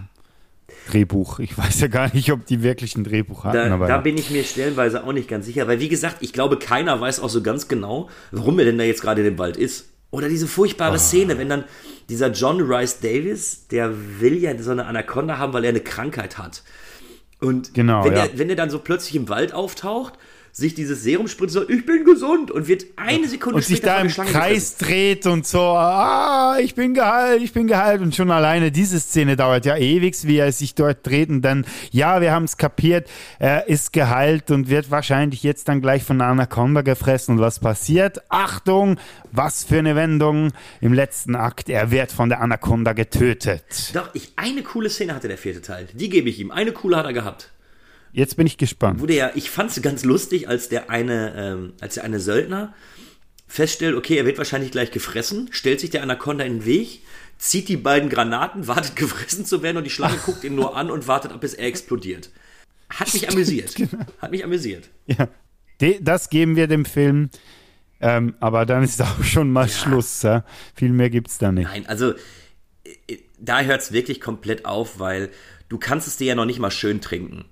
Drehbuch. 0.91 1.39
Ich 1.39 1.57
weiß 1.57 1.81
ja 1.81 1.87
gar 1.89 2.13
nicht, 2.15 2.33
ob 2.33 2.47
die 2.47 2.63
wirklich 2.63 2.97
ein 2.97 3.05
Drehbuch 3.05 3.45
hatten. 3.45 3.57
Da, 3.57 3.75
aber 3.75 3.87
da 3.87 3.99
bin 3.99 4.19
ich 4.19 4.31
mir 4.31 4.45
stellenweise 4.45 5.05
auch 5.05 5.13
nicht 5.13 5.29
ganz 5.29 5.47
sicher, 5.47 5.67
weil 5.69 5.81
wie 5.81 5.89
gesagt, 5.89 6.19
ich 6.21 6.33
glaube, 6.33 6.59
keiner 6.59 7.01
weiß 7.01 7.21
auch 7.21 7.29
so 7.29 7.43
ganz 7.43 7.69
genau, 7.69 8.09
warum 8.31 8.59
er 8.59 8.65
denn 8.65 8.79
da 8.79 8.85
jetzt 8.85 9.03
gerade 9.03 9.21
in 9.21 9.27
dem 9.27 9.39
Wald 9.39 9.57
ist. 9.57 9.91
Oder 10.11 10.29
diese 10.29 10.47
furchtbare 10.47 10.95
oh. 10.95 10.99
Szene, 10.99 11.39
wenn 11.39 11.49
dann 11.49 11.65
dieser 12.09 12.31
John 12.31 12.61
Rice 12.61 13.01
Davis, 13.01 13.67
der 13.69 13.93
will 14.21 14.39
ja 14.39 14.57
so 14.61 14.71
eine 14.71 14.87
Anaconda 14.87 15.39
haben, 15.39 15.53
weil 15.53 15.65
er 15.65 15.71
eine 15.71 15.81
Krankheit 15.81 16.39
hat. 16.39 16.63
Und 17.41 17.75
genau, 17.75 18.05
wenn, 18.05 18.13
ja. 18.13 18.25
er, 18.25 18.39
wenn 18.39 18.49
er 18.49 18.57
dann 18.57 18.71
so 18.71 18.79
plötzlich 18.79 19.17
im 19.17 19.29
Wald 19.29 19.53
auftaucht 19.53 20.15
sich 20.57 20.73
dieses 20.73 21.03
Serum 21.03 21.29
spritzt, 21.29 21.53
so, 21.53 21.69
ich 21.69 21.85
bin 21.85 22.05
gesund 22.05 22.51
und 22.51 22.67
wird 22.67 22.87
eine 22.97 23.29
Sekunde 23.29 23.57
und 23.57 23.63
später 23.63 24.01
sich 24.01 24.15
da 24.15 24.23
im 24.23 24.33
Kreis 24.33 24.71
gefressen. 24.71 24.77
dreht 24.79 25.27
und 25.27 25.47
so, 25.47 25.61
ah, 25.61 26.57
ich 26.59 26.75
bin 26.75 26.95
geheilt, 26.95 27.43
ich 27.43 27.53
bin 27.53 27.67
geheilt 27.67 28.01
und 28.01 28.15
schon 28.15 28.31
alleine 28.31 28.73
diese 28.73 28.99
Szene 28.99 29.37
dauert 29.37 29.67
ja 29.67 29.77
ewig, 29.77 30.17
wie 30.23 30.39
er 30.39 30.51
sich 30.53 30.75
dort 30.75 31.07
dreht 31.07 31.29
und 31.29 31.43
dann, 31.43 31.67
ja, 31.91 32.23
wir 32.23 32.33
haben 32.33 32.45
es 32.45 32.57
kapiert, 32.57 33.07
er 33.39 33.69
ist 33.69 33.93
geheilt 33.93 34.51
und 34.51 34.71
wird 34.71 34.91
wahrscheinlich 34.91 35.43
jetzt 35.43 35.69
dann 35.69 35.83
gleich 35.83 36.05
von 36.05 36.23
einer 36.23 36.31
Anaconda 36.31 36.81
gefressen 36.81 37.35
und 37.35 37.43
was 37.43 37.59
passiert? 37.59 38.23
Achtung, 38.31 38.99
was 39.33 39.63
für 39.63 39.79
eine 39.79 39.95
Wendung 39.95 40.53
im 40.81 40.95
letzten 40.95 41.37
Akt, 41.37 41.69
er 41.69 41.91
wird 41.91 42.13
von 42.13 42.31
der 42.31 42.41
Anaconda 42.41 42.95
getötet. 42.95 43.91
Doch, 43.93 44.09
ich, 44.15 44.33
eine 44.37 44.63
coole 44.63 44.89
Szene 44.89 45.15
hatte 45.15 45.29
der 45.29 45.37
vierte 45.37 45.61
Teil, 45.61 45.87
die 45.93 46.09
gebe 46.09 46.31
ich 46.31 46.41
ihm, 46.41 46.51
eine 46.51 46.73
coole 46.73 46.97
hat 46.97 47.05
er 47.05 47.13
gehabt. 47.13 47.51
Jetzt 48.17 48.39
bin 48.39 48.47
ich 48.47 48.57
gespannt. 48.57 49.01
Wurde 49.01 49.15
ja, 49.15 49.31
ich 49.35 49.51
fand 49.51 49.71
es 49.71 49.83
ganz 49.83 50.03
lustig, 50.03 50.49
als 50.49 50.71
der 50.71 50.89
eine, 50.89 51.35
ähm, 51.37 51.75
als 51.83 51.97
der 51.97 52.05
eine 52.05 52.19
Söldner 52.19 52.73
feststellt, 53.47 53.95
okay, 53.95 54.17
er 54.17 54.25
wird 54.25 54.39
wahrscheinlich 54.39 54.71
gleich 54.71 54.91
gefressen, 54.91 55.49
stellt 55.51 55.81
sich 55.81 55.91
der 55.91 56.03
Anaconda 56.03 56.43
in 56.43 56.61
den 56.61 56.65
Weg, 56.65 57.03
zieht 57.37 57.69
die 57.69 57.77
beiden 57.77 58.09
Granaten, 58.09 58.69
wartet 58.69 58.97
gefressen 58.97 59.45
zu 59.45 59.63
werden 59.63 59.77
und 59.77 59.85
die 59.85 59.91
Schlange 59.91 60.17
guckt 60.25 60.45
ihn 60.45 60.55
nur 60.55 60.79
an 60.79 60.91
und 60.91 61.07
wartet, 61.09 61.39
bis 61.41 61.53
er 61.53 61.67
explodiert. 61.67 62.31
Hat 62.89 63.13
mich 63.13 63.29
amüsiert. 63.29 63.75
Genau. 63.75 64.07
Hat 64.19 64.31
mich 64.31 64.43
amüsiert. 64.43 64.89
Ja. 65.05 65.29
das 66.01 66.31
geben 66.31 66.57
wir 66.57 66.69
dem 66.69 66.87
Film. 66.87 67.29
Ähm, 68.01 68.35
aber 68.41 68.65
dann 68.65 68.83
ist 68.83 69.03
auch 69.03 69.25
schon 69.25 69.51
mal 69.51 69.67
ja. 69.67 69.73
Schluss. 69.75 70.23
Ja? 70.23 70.43
Viel 70.75 70.93
mehr 70.93 71.11
gibt 71.11 71.29
es 71.29 71.37
da 71.37 71.53
nicht. 71.53 71.69
Nein, 71.69 71.85
also 71.87 72.15
äh, 72.85 73.19
da 73.39 73.61
hört 73.61 73.83
es 73.83 73.93
wirklich 73.93 74.23
komplett 74.23 74.65
auf, 74.65 74.99
weil 74.99 75.29
du 75.69 75.77
kannst 75.77 76.09
es 76.09 76.17
dir 76.17 76.29
ja 76.29 76.35
noch 76.35 76.47
nicht 76.47 76.61
mal 76.61 76.71
schön 76.71 77.03
trinken. 77.03 77.45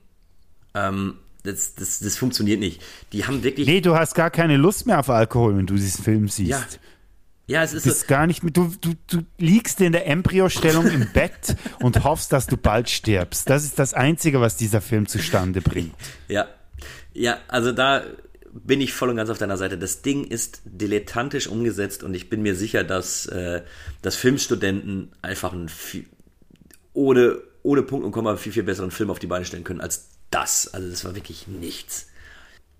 Ähm, 0.74 1.18
das, 1.42 1.74
das, 1.74 1.98
das 1.98 2.16
funktioniert 2.16 2.58
nicht. 2.60 2.82
Die 3.12 3.26
haben 3.26 3.42
wirklich. 3.44 3.66
Nee, 3.66 3.80
du 3.80 3.94
hast 3.94 4.14
gar 4.14 4.30
keine 4.30 4.56
Lust 4.56 4.86
mehr 4.86 4.98
auf 5.00 5.10
Alkohol, 5.10 5.56
wenn 5.56 5.66
du 5.66 5.74
diesen 5.74 6.02
Film 6.02 6.28
siehst. 6.28 6.50
Ja. 6.50 6.64
Ja, 7.46 7.62
es 7.62 7.74
ist 7.74 7.84
du 7.84 7.90
bist 7.90 8.00
so, 8.02 8.06
gar 8.06 8.26
nicht 8.26 8.42
mehr, 8.42 8.52
du, 8.52 8.72
du, 8.80 8.94
du 9.06 9.18
liegst 9.36 9.78
in 9.82 9.92
der 9.92 10.06
Embryostellung 10.06 10.86
im 10.86 11.12
Bett 11.12 11.56
und 11.82 12.02
hoffst, 12.02 12.32
dass 12.32 12.46
du 12.46 12.56
bald 12.56 12.88
stirbst. 12.88 13.50
Das 13.50 13.64
ist 13.64 13.78
das 13.78 13.92
Einzige, 13.92 14.40
was 14.40 14.56
dieser 14.56 14.80
Film 14.80 15.06
zustande 15.06 15.60
bringt. 15.60 15.94
Ja, 16.26 16.48
ja, 17.12 17.38
also 17.48 17.72
da 17.72 18.02
bin 18.52 18.80
ich 18.80 18.94
voll 18.94 19.10
und 19.10 19.16
ganz 19.16 19.28
auf 19.28 19.38
deiner 19.38 19.56
Seite. 19.56 19.76
Das 19.76 20.00
Ding 20.00 20.24
ist 20.24 20.62
dilettantisch 20.64 21.46
umgesetzt 21.46 22.02
und 22.02 22.14
ich 22.14 22.30
bin 22.30 22.40
mir 22.40 22.54
sicher, 22.54 22.82
dass, 22.82 23.26
äh, 23.26 23.62
dass 24.00 24.16
Filmstudenten 24.16 25.12
einfach 25.20 25.52
ein 25.52 25.68
viel, 25.68 26.06
ohne, 26.94 27.38
ohne 27.62 27.82
Punkt 27.82 28.06
und 28.06 28.12
Komma 28.12 28.36
viel, 28.36 28.52
viel 28.52 28.62
besseren 28.62 28.90
Film 28.90 29.10
auf 29.10 29.18
die 29.18 29.26
Beine 29.26 29.44
stellen 29.44 29.64
können 29.64 29.80
als 29.80 30.08
das. 30.34 30.72
Also 30.72 30.90
das 30.90 31.04
war 31.04 31.14
wirklich 31.14 31.46
nichts. 31.46 32.08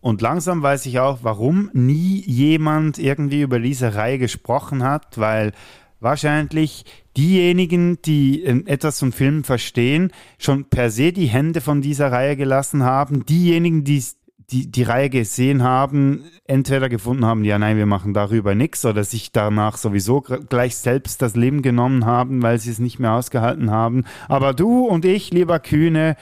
Und 0.00 0.20
langsam 0.20 0.62
weiß 0.62 0.84
ich 0.86 0.98
auch, 0.98 1.20
warum 1.22 1.70
nie 1.72 2.22
jemand 2.26 2.98
irgendwie 2.98 3.40
über 3.40 3.58
diese 3.58 3.94
Reihe 3.94 4.18
gesprochen 4.18 4.82
hat, 4.82 5.16
weil 5.16 5.52
wahrscheinlich 6.00 6.84
diejenigen, 7.16 8.02
die 8.02 8.44
etwas 8.44 8.98
zum 8.98 9.12
Film 9.12 9.44
verstehen, 9.44 10.12
schon 10.38 10.66
per 10.66 10.90
se 10.90 11.12
die 11.12 11.26
Hände 11.26 11.62
von 11.62 11.80
dieser 11.80 12.12
Reihe 12.12 12.36
gelassen 12.36 12.82
haben. 12.82 13.24
Diejenigen, 13.24 13.84
die 13.84 14.04
die, 14.50 14.70
die 14.70 14.82
Reihe 14.82 15.10
gesehen 15.10 15.62
haben, 15.62 16.24
entweder 16.44 16.88
gefunden 16.88 17.24
haben, 17.24 17.44
ja, 17.44 17.58
nein, 17.58 17.76
wir 17.76 17.86
machen 17.86 18.14
darüber 18.14 18.54
nichts, 18.54 18.84
oder 18.84 19.04
sich 19.04 19.32
danach 19.32 19.76
sowieso 19.76 20.20
gleich 20.20 20.76
selbst 20.76 21.22
das 21.22 21.34
Leben 21.34 21.62
genommen 21.62 22.04
haben, 22.04 22.42
weil 22.42 22.58
sie 22.58 22.70
es 22.70 22.78
nicht 22.78 22.98
mehr 22.98 23.12
ausgehalten 23.12 23.70
haben. 23.70 24.04
Aber 24.28 24.52
du 24.52 24.86
und 24.86 25.04
ich, 25.04 25.32
lieber 25.32 25.60
Kühne, 25.60 26.16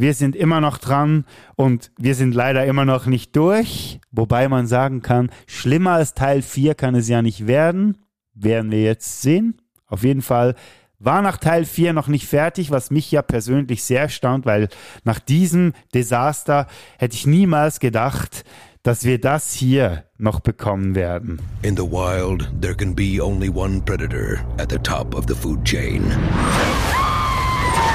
Wir 0.00 0.14
sind 0.14 0.34
immer 0.34 0.62
noch 0.62 0.78
dran 0.78 1.26
und 1.56 1.92
wir 1.98 2.14
sind 2.14 2.34
leider 2.34 2.64
immer 2.64 2.86
noch 2.86 3.04
nicht 3.04 3.36
durch. 3.36 4.00
Wobei 4.10 4.48
man 4.48 4.66
sagen 4.66 5.02
kann, 5.02 5.28
schlimmer 5.46 5.92
als 5.92 6.14
Teil 6.14 6.40
4 6.40 6.74
kann 6.74 6.94
es 6.94 7.06
ja 7.06 7.20
nicht 7.20 7.46
werden. 7.46 7.98
Werden 8.32 8.70
wir 8.70 8.82
jetzt 8.82 9.20
sehen. 9.20 9.60
Auf 9.86 10.02
jeden 10.02 10.22
Fall 10.22 10.54
war 10.98 11.20
nach 11.20 11.36
Teil 11.36 11.66
4 11.66 11.92
noch 11.92 12.08
nicht 12.08 12.26
fertig, 12.26 12.70
was 12.70 12.90
mich 12.90 13.10
ja 13.12 13.20
persönlich 13.20 13.84
sehr 13.84 14.00
erstaunt, 14.00 14.46
weil 14.46 14.70
nach 15.04 15.18
diesem 15.18 15.74
Desaster 15.92 16.66
hätte 16.96 17.16
ich 17.16 17.26
niemals 17.26 17.78
gedacht, 17.78 18.44
dass 18.82 19.04
wir 19.04 19.20
das 19.20 19.52
hier 19.52 20.04
noch 20.16 20.40
bekommen 20.40 20.94
werden. 20.94 21.42
In 21.60 21.76
the 21.76 21.82
wild, 21.82 22.50
there 22.62 22.74
can 22.74 22.94
be 22.94 23.22
only 23.22 23.50
one 23.50 23.82
predator 23.82 24.38
at 24.56 24.72
the 24.72 24.78
top 24.78 25.14
of 25.14 25.26
the 25.28 25.34
food 25.34 25.62
chain. 25.62 26.02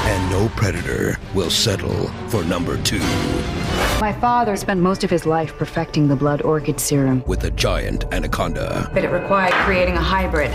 And 0.06 0.30
no 0.30 0.48
predator 0.56 1.18
will 1.34 1.50
settle 1.50 2.08
for 2.28 2.44
number 2.44 2.80
two. 2.82 3.00
My 4.00 4.16
father 4.20 4.56
spent 4.56 4.80
most 4.80 5.04
of 5.04 5.10
his 5.10 5.26
life 5.26 5.56
perfecting 5.56 6.08
the 6.08 6.16
blood 6.16 6.42
orchid 6.42 6.78
serum. 6.80 7.22
With 7.26 7.44
a 7.44 7.50
giant 7.50 8.04
anaconda. 8.12 8.90
But 8.92 9.04
it 9.04 9.10
required 9.10 9.52
creating 9.64 9.94
a 9.94 10.02
hybrid. 10.02 10.52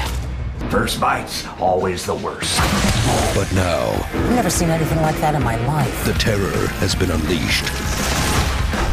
First 0.70 1.02
bite's 1.02 1.46
always 1.60 2.06
the 2.06 2.16
worst. 2.16 2.60
But 3.36 3.52
now. 3.54 3.90
I've 4.14 4.36
never 4.36 4.50
seen 4.50 4.70
anything 4.70 5.02
like 5.02 5.16
that 5.18 5.36
in 5.36 5.44
my 5.44 5.58
life. 5.68 6.06
The 6.06 6.14
terror 6.14 6.68
has 6.80 6.96
been 6.96 7.12
unleashed. 7.12 7.66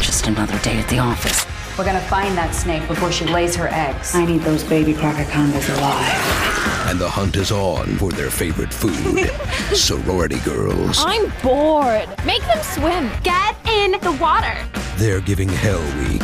Just 0.03 0.27
another 0.27 0.59
day 0.61 0.79
at 0.79 0.89
the 0.89 0.99
office. 0.99 1.47
We're 1.79 1.85
gonna 1.85 2.01
find 2.01 2.37
that 2.37 2.57
snake 2.57 2.89
before 2.89 3.13
she 3.13 3.25
lays 3.25 3.55
her 3.55 3.69
eggs. 3.69 4.13
I 4.13 4.25
need 4.25 4.41
those 4.41 4.65
baby 4.65 4.95
crococondas 4.95 5.69
alive. 5.79 6.89
And 6.89 6.99
the 6.99 7.09
hunt 7.09 7.37
is 7.37 7.53
on 7.53 7.97
for 7.99 8.11
their 8.11 8.31
favorite 8.31 8.75
food 8.75 9.31
sorority 9.77 10.41
girls. 10.41 10.99
I'm 11.07 11.33
bored. 11.41 12.09
Make 12.27 12.43
them 12.47 12.61
swim. 12.65 13.11
Get 13.23 13.55
in 13.69 13.93
the 14.01 14.13
water. 14.21 14.57
They're 14.97 15.21
giving 15.21 15.49
Hell 15.49 15.85
Week 16.01 16.23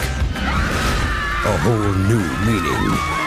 a 1.46 1.56
whole 1.58 1.92
new 2.08 2.24
meaning. 2.50 3.23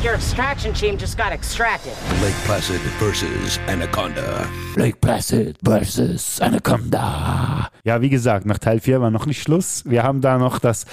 Like 0.00 0.06
your 0.06 0.14
extraction 0.14 0.72
team 0.72 0.96
just 0.96 1.18
got 1.18 1.32
extracted. 1.32 1.92
Lake 2.22 2.34
Placid 2.46 2.80
versus 2.98 3.58
Anaconda. 3.68 4.48
Lake 4.76 5.00
Placid 5.00 5.56
versus 5.62 6.40
Anaconda. 6.40 7.70
Ja, 7.84 8.00
wie 8.00 8.08
gesagt, 8.08 8.46
nach 8.46 8.58
Teil 8.58 8.80
4 8.80 9.00
war 9.00 9.10
noch 9.10 9.26
nicht 9.26 9.42
Schluss. 9.42 9.82
Wir 9.84 10.02
haben 10.02 10.20
da 10.22 10.38
noch 10.38 10.58
das 10.58 10.86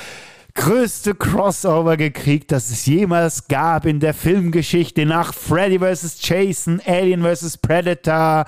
größte 0.57 1.13
Crossover 1.13 1.97
gekriegt, 1.97 2.51
das 2.51 2.71
es 2.71 2.87
jemals 2.87 3.47
gab 3.47 3.85
in 3.85 3.99
der 3.99 4.15
Filmgeschichte 4.15 5.05
nach 5.05 5.33
Freddy 5.33 5.77
vs. 5.79 6.17
Jason, 6.27 6.81
Alien 6.85 7.21
vs. 7.23 7.59
Predator, 7.59 8.45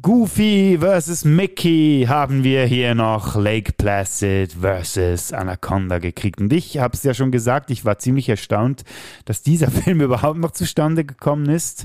Goofy 0.00 0.78
vs. 0.80 1.26
Mickey 1.26 2.06
haben 2.08 2.44
wir 2.44 2.64
hier 2.64 2.94
noch 2.94 3.36
Lake 3.36 3.72
Placid 3.74 4.54
vs. 4.54 5.34
Anaconda 5.34 5.98
gekriegt. 5.98 6.40
Und 6.40 6.52
ich 6.52 6.78
habe 6.78 6.94
es 6.94 7.02
ja 7.02 7.12
schon 7.12 7.30
gesagt, 7.30 7.70
ich 7.70 7.84
war 7.84 7.98
ziemlich 7.98 8.28
erstaunt, 8.28 8.82
dass 9.26 9.42
dieser 9.42 9.70
Film 9.70 10.00
überhaupt 10.00 10.38
noch 10.38 10.52
zustande 10.52 11.04
gekommen 11.04 11.50
ist. 11.50 11.84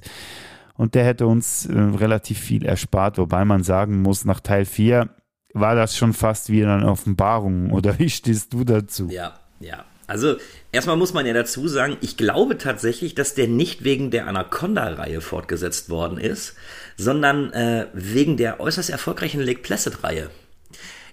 Und 0.75 0.95
der 0.95 1.03
hätte 1.03 1.27
uns 1.27 1.65
äh, 1.65 1.77
relativ 1.77 2.39
viel 2.39 2.65
erspart, 2.65 3.17
wobei 3.17 3.43
man 3.43 3.63
sagen 3.63 4.01
muss, 4.01 4.23
nach 4.23 4.39
Teil 4.39 4.63
4 4.63 5.09
war 5.53 5.75
das 5.75 5.97
schon 5.97 6.13
fast 6.13 6.49
wie 6.49 6.63
eine 6.65 6.89
Offenbarung. 6.89 7.71
Oder 7.71 7.99
wie 7.99 8.09
stehst 8.09 8.53
du 8.53 8.63
dazu? 8.63 9.09
Ja, 9.09 9.33
ja. 9.59 9.85
Also 10.07 10.37
erstmal 10.71 10.97
muss 10.97 11.13
man 11.13 11.27
ja 11.27 11.33
dazu 11.33 11.67
sagen, 11.67 11.97
ich 12.01 12.17
glaube 12.17 12.57
tatsächlich, 12.57 13.13
dass 13.13 13.35
der 13.35 13.47
nicht 13.47 13.83
wegen 13.83 14.09
der 14.09 14.25
Anaconda-Reihe 14.25 15.21
fortgesetzt 15.21 15.91
worden 15.91 16.17
ist, 16.17 16.55
sondern 16.97 17.53
äh, 17.53 17.85
wegen 17.93 18.35
der 18.35 18.59
äußerst 18.59 18.89
erfolgreichen 18.89 19.39
Lake 19.39 19.59
Placid-Reihe. 19.61 20.31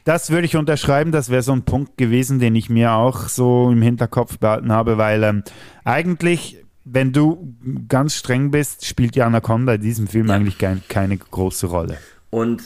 Das 0.04 0.30
würde 0.30 0.46
ich 0.46 0.56
unterschreiben. 0.56 1.12
Das 1.12 1.28
wäre 1.28 1.42
so 1.42 1.52
ein 1.52 1.64
Punkt 1.64 1.98
gewesen, 1.98 2.38
den 2.38 2.54
ich 2.54 2.70
mir 2.70 2.92
auch 2.92 3.28
so 3.28 3.70
im 3.70 3.82
Hinterkopf 3.82 4.38
behalten 4.38 4.72
habe, 4.72 4.96
weil 4.96 5.22
ähm, 5.24 5.42
eigentlich, 5.84 6.64
wenn 6.84 7.12
du 7.12 7.54
ganz 7.88 8.14
streng 8.14 8.50
bist, 8.50 8.86
spielt 8.86 9.14
die 9.14 9.22
Anaconda 9.22 9.74
in 9.74 9.82
diesem 9.82 10.06
Film 10.06 10.28
ja. 10.28 10.36
eigentlich 10.36 10.56
kein, 10.56 10.82
keine 10.88 11.18
große 11.18 11.66
Rolle. 11.66 11.98
Und 12.30 12.62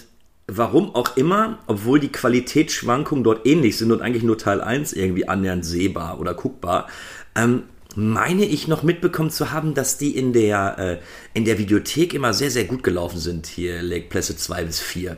warum 0.56 0.94
auch 0.94 1.16
immer, 1.16 1.59
obwohl 1.66 2.01
die 2.01 2.10
Qualitätsschwankungen 2.10 3.24
dort 3.24 3.47
ähnlich 3.47 3.78
sind 3.78 3.93
und 3.93 4.02
eigentlich 4.02 4.22
nur 4.22 4.39
Teil 4.39 4.60
1 4.60 4.93
irgendwie 4.93 5.28
annähernd 5.28 5.64
sehbar 5.64 6.20
oder 6.20 6.35
guckbar, 6.35 6.89
ähm, 7.36 7.62
meine 7.97 8.44
ich 8.44 8.68
noch 8.68 8.82
mitbekommen 8.82 9.31
zu 9.31 9.51
haben, 9.51 9.74
dass 9.74 9.98
die 9.98 10.16
in 10.16 10.32
der, 10.32 10.78
äh, 10.78 10.98
in 11.35 11.44
der 11.44 11.59
Videothek 11.59 12.14
immer 12.14 12.35
sehr, 12.35 12.51
sehr 12.51 12.64
gut 12.64 12.82
gelaufen 12.82 13.18
sind, 13.18 13.47
hier 13.47 13.82
Lake 13.82 14.09
Placid 14.09 14.39
2 14.39 14.64
bis 14.64 14.81
4. 14.81 15.16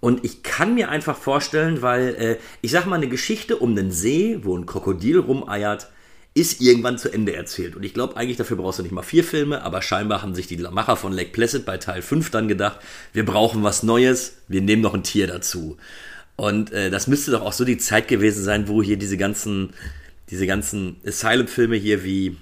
Und 0.00 0.24
ich 0.24 0.42
kann 0.42 0.74
mir 0.74 0.88
einfach 0.88 1.16
vorstellen, 1.16 1.80
weil 1.80 2.14
äh, 2.16 2.36
ich 2.60 2.70
sag 2.72 2.86
mal, 2.86 2.96
eine 2.96 3.08
Geschichte 3.08 3.56
um 3.56 3.70
einen 3.70 3.90
See, 3.90 4.40
wo 4.42 4.56
ein 4.56 4.66
Krokodil 4.66 5.18
rumeiert, 5.18 5.88
ist 6.34 6.62
irgendwann 6.62 6.96
zu 6.98 7.12
Ende 7.12 7.36
erzählt. 7.36 7.76
Und 7.76 7.84
ich 7.84 7.92
glaube 7.92 8.16
eigentlich, 8.16 8.38
dafür 8.38 8.56
brauchst 8.56 8.78
du 8.78 8.82
nicht 8.82 8.92
mal 8.92 9.02
vier 9.02 9.22
Filme, 9.22 9.62
aber 9.62 9.82
scheinbar 9.82 10.22
haben 10.22 10.34
sich 10.34 10.46
die 10.46 10.56
Macher 10.56 10.96
von 10.96 11.12
Lake 11.12 11.30
Placid 11.30 11.66
bei 11.66 11.76
Teil 11.76 12.00
5 12.00 12.30
dann 12.30 12.48
gedacht, 12.48 12.78
wir 13.12 13.24
brauchen 13.24 13.62
was 13.62 13.82
Neues, 13.82 14.38
wir 14.48 14.62
nehmen 14.62 14.82
noch 14.82 14.94
ein 14.94 15.02
Tier 15.02 15.26
dazu. 15.26 15.76
Und 16.36 16.72
äh, 16.72 16.90
das 16.90 17.06
müsste 17.06 17.32
doch 17.32 17.42
auch 17.42 17.52
so 17.52 17.64
die 17.64 17.76
Zeit 17.76 18.08
gewesen 18.08 18.42
sein, 18.42 18.66
wo 18.66 18.82
hier 18.82 18.96
diese 18.96 19.18
ganzen, 19.18 19.74
diese 20.30 20.46
ganzen 20.46 20.96
Asylum-Filme 21.06 21.76
hier 21.76 22.02
wie 22.02 22.38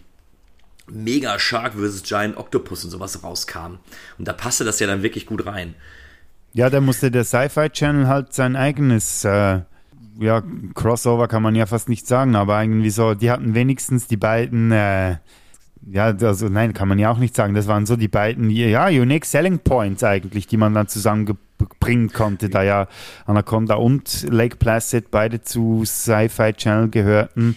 Mega 0.86 1.38
Shark 1.38 1.74
vs. 1.74 2.04
Giant 2.04 2.36
Octopus 2.36 2.84
und 2.84 2.90
sowas 2.90 3.22
rauskamen. 3.22 3.78
Und 4.18 4.28
da 4.28 4.32
passte 4.32 4.64
das 4.64 4.78
ja 4.78 4.86
dann 4.86 5.02
wirklich 5.02 5.26
gut 5.26 5.46
rein. 5.46 5.74
Ja, 6.52 6.70
da 6.70 6.80
musste 6.80 7.10
der 7.10 7.24
Sci-Fi 7.24 7.70
Channel 7.70 8.08
halt 8.08 8.32
sein 8.32 8.56
eigenes 8.56 9.24
äh, 9.24 9.60
ja, 10.20 10.42
Crossover 10.74 11.28
kann 11.28 11.42
man 11.42 11.54
ja 11.54 11.66
fast 11.66 11.88
nicht 11.88 12.06
sagen, 12.06 12.36
aber 12.36 12.60
irgendwie 12.62 12.90
so, 12.90 13.14
die 13.14 13.30
hatten 13.30 13.54
wenigstens 13.54 14.06
die 14.06 14.18
beiden, 14.18 14.70
äh, 14.70 15.16
ja, 15.90 16.04
also 16.04 16.48
nein, 16.48 16.74
kann 16.74 16.88
man 16.88 16.98
ja 16.98 17.10
auch 17.10 17.16
nicht 17.16 17.34
sagen. 17.34 17.54
Das 17.54 17.66
waren 17.66 17.86
so 17.86 17.96
die 17.96 18.08
beiden, 18.08 18.50
ja, 18.50 18.86
Unique 18.88 19.24
Selling 19.24 19.60
Points 19.60 20.04
eigentlich, 20.04 20.46
die 20.46 20.58
man 20.58 20.74
dann 20.74 20.88
zusammenbringen 20.88 22.12
konnte, 22.12 22.50
da 22.50 22.62
ja 22.62 22.86
Anaconda 23.24 23.76
und 23.76 24.26
Lake 24.30 24.56
Placid 24.56 25.10
beide 25.10 25.40
zu 25.40 25.84
Sci-Fi 25.86 26.52
Channel 26.52 26.90
gehörten. 26.90 27.56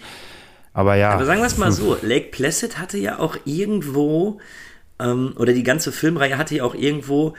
Aber 0.72 0.96
ja. 0.96 1.10
Aber 1.10 1.26
sagen 1.26 1.40
wir 1.40 1.46
es 1.46 1.58
mal 1.58 1.70
so, 1.70 1.98
Lake 2.00 2.30
Placid 2.30 2.78
hatte 2.78 2.96
ja 2.96 3.18
auch 3.18 3.36
irgendwo, 3.44 4.40
ähm, 4.98 5.34
oder 5.36 5.52
die 5.52 5.62
ganze 5.62 5.92
Filmreihe 5.92 6.38
hatte 6.38 6.56
ja 6.56 6.64
auch 6.64 6.74
irgendwo 6.74 7.34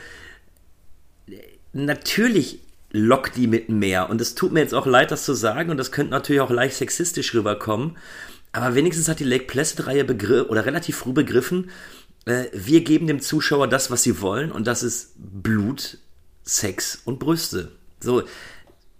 natürlich 1.73 2.59
lockt 2.95 3.35
die 3.35 3.47
mit 3.47 3.69
mehr. 3.69 4.09
Und 4.09 4.21
es 4.21 4.35
tut 4.35 4.51
mir 4.51 4.61
jetzt 4.61 4.73
auch 4.73 4.85
leid, 4.85 5.11
das 5.11 5.25
zu 5.25 5.33
sagen, 5.33 5.69
und 5.69 5.77
das 5.77 5.91
könnte 5.91 6.11
natürlich 6.11 6.41
auch 6.41 6.49
leicht 6.49 6.75
sexistisch 6.75 7.33
rüberkommen. 7.33 7.97
Aber 8.51 8.73
wenigstens 8.73 9.09
hat 9.09 9.19
die 9.19 9.25
Lake 9.25 9.45
Placid-Reihe 9.45 10.05
oder 10.47 10.65
relativ 10.65 10.97
früh 10.97 11.11
begriffen, 11.11 11.69
äh, 12.25 12.45
wir 12.53 12.81
geben 12.81 13.07
dem 13.07 13.19
Zuschauer 13.19 13.67
das, 13.67 13.91
was 13.91 14.03
sie 14.03 14.21
wollen, 14.21 14.51
und 14.51 14.65
das 14.65 14.81
ist 14.81 15.11
Blut, 15.17 15.97
Sex 16.43 17.01
und 17.05 17.19
Brüste. 17.19 17.71
So, 17.99 18.23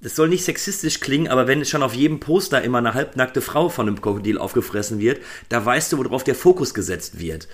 das 0.02 0.16
soll 0.16 0.30
nicht 0.30 0.44
sexistisch 0.44 1.00
klingen, 1.00 1.30
aber 1.30 1.48
wenn 1.48 1.64
schon 1.66 1.84
auf 1.84 1.94
jedem 1.94 2.20
Poster 2.20 2.62
immer 2.62 2.80
eine 2.80 2.94
halbnackte 2.94 3.42
Frau 3.42 3.70
von 3.70 3.88
einem 3.88 4.02
Krokodil 4.02 4.38
aufgefressen 4.38 5.00
wird, 5.00 5.22
da 5.50 5.66
weißt 5.66 5.94
du, 5.94 5.98
worauf 5.98 6.24
der 6.24 6.36
Fokus 6.36 6.74
gesetzt 6.74 7.20
wird. 7.20 7.48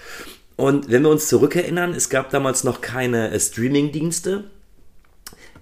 Und 0.57 0.89
wenn 0.89 1.03
wir 1.03 1.09
uns 1.09 1.27
zurückerinnern, 1.27 1.93
es 1.93 2.09
gab 2.09 2.29
damals 2.29 2.63
noch 2.63 2.81
keine 2.81 3.31
äh, 3.31 3.39
Streaming-Dienste 3.39 4.43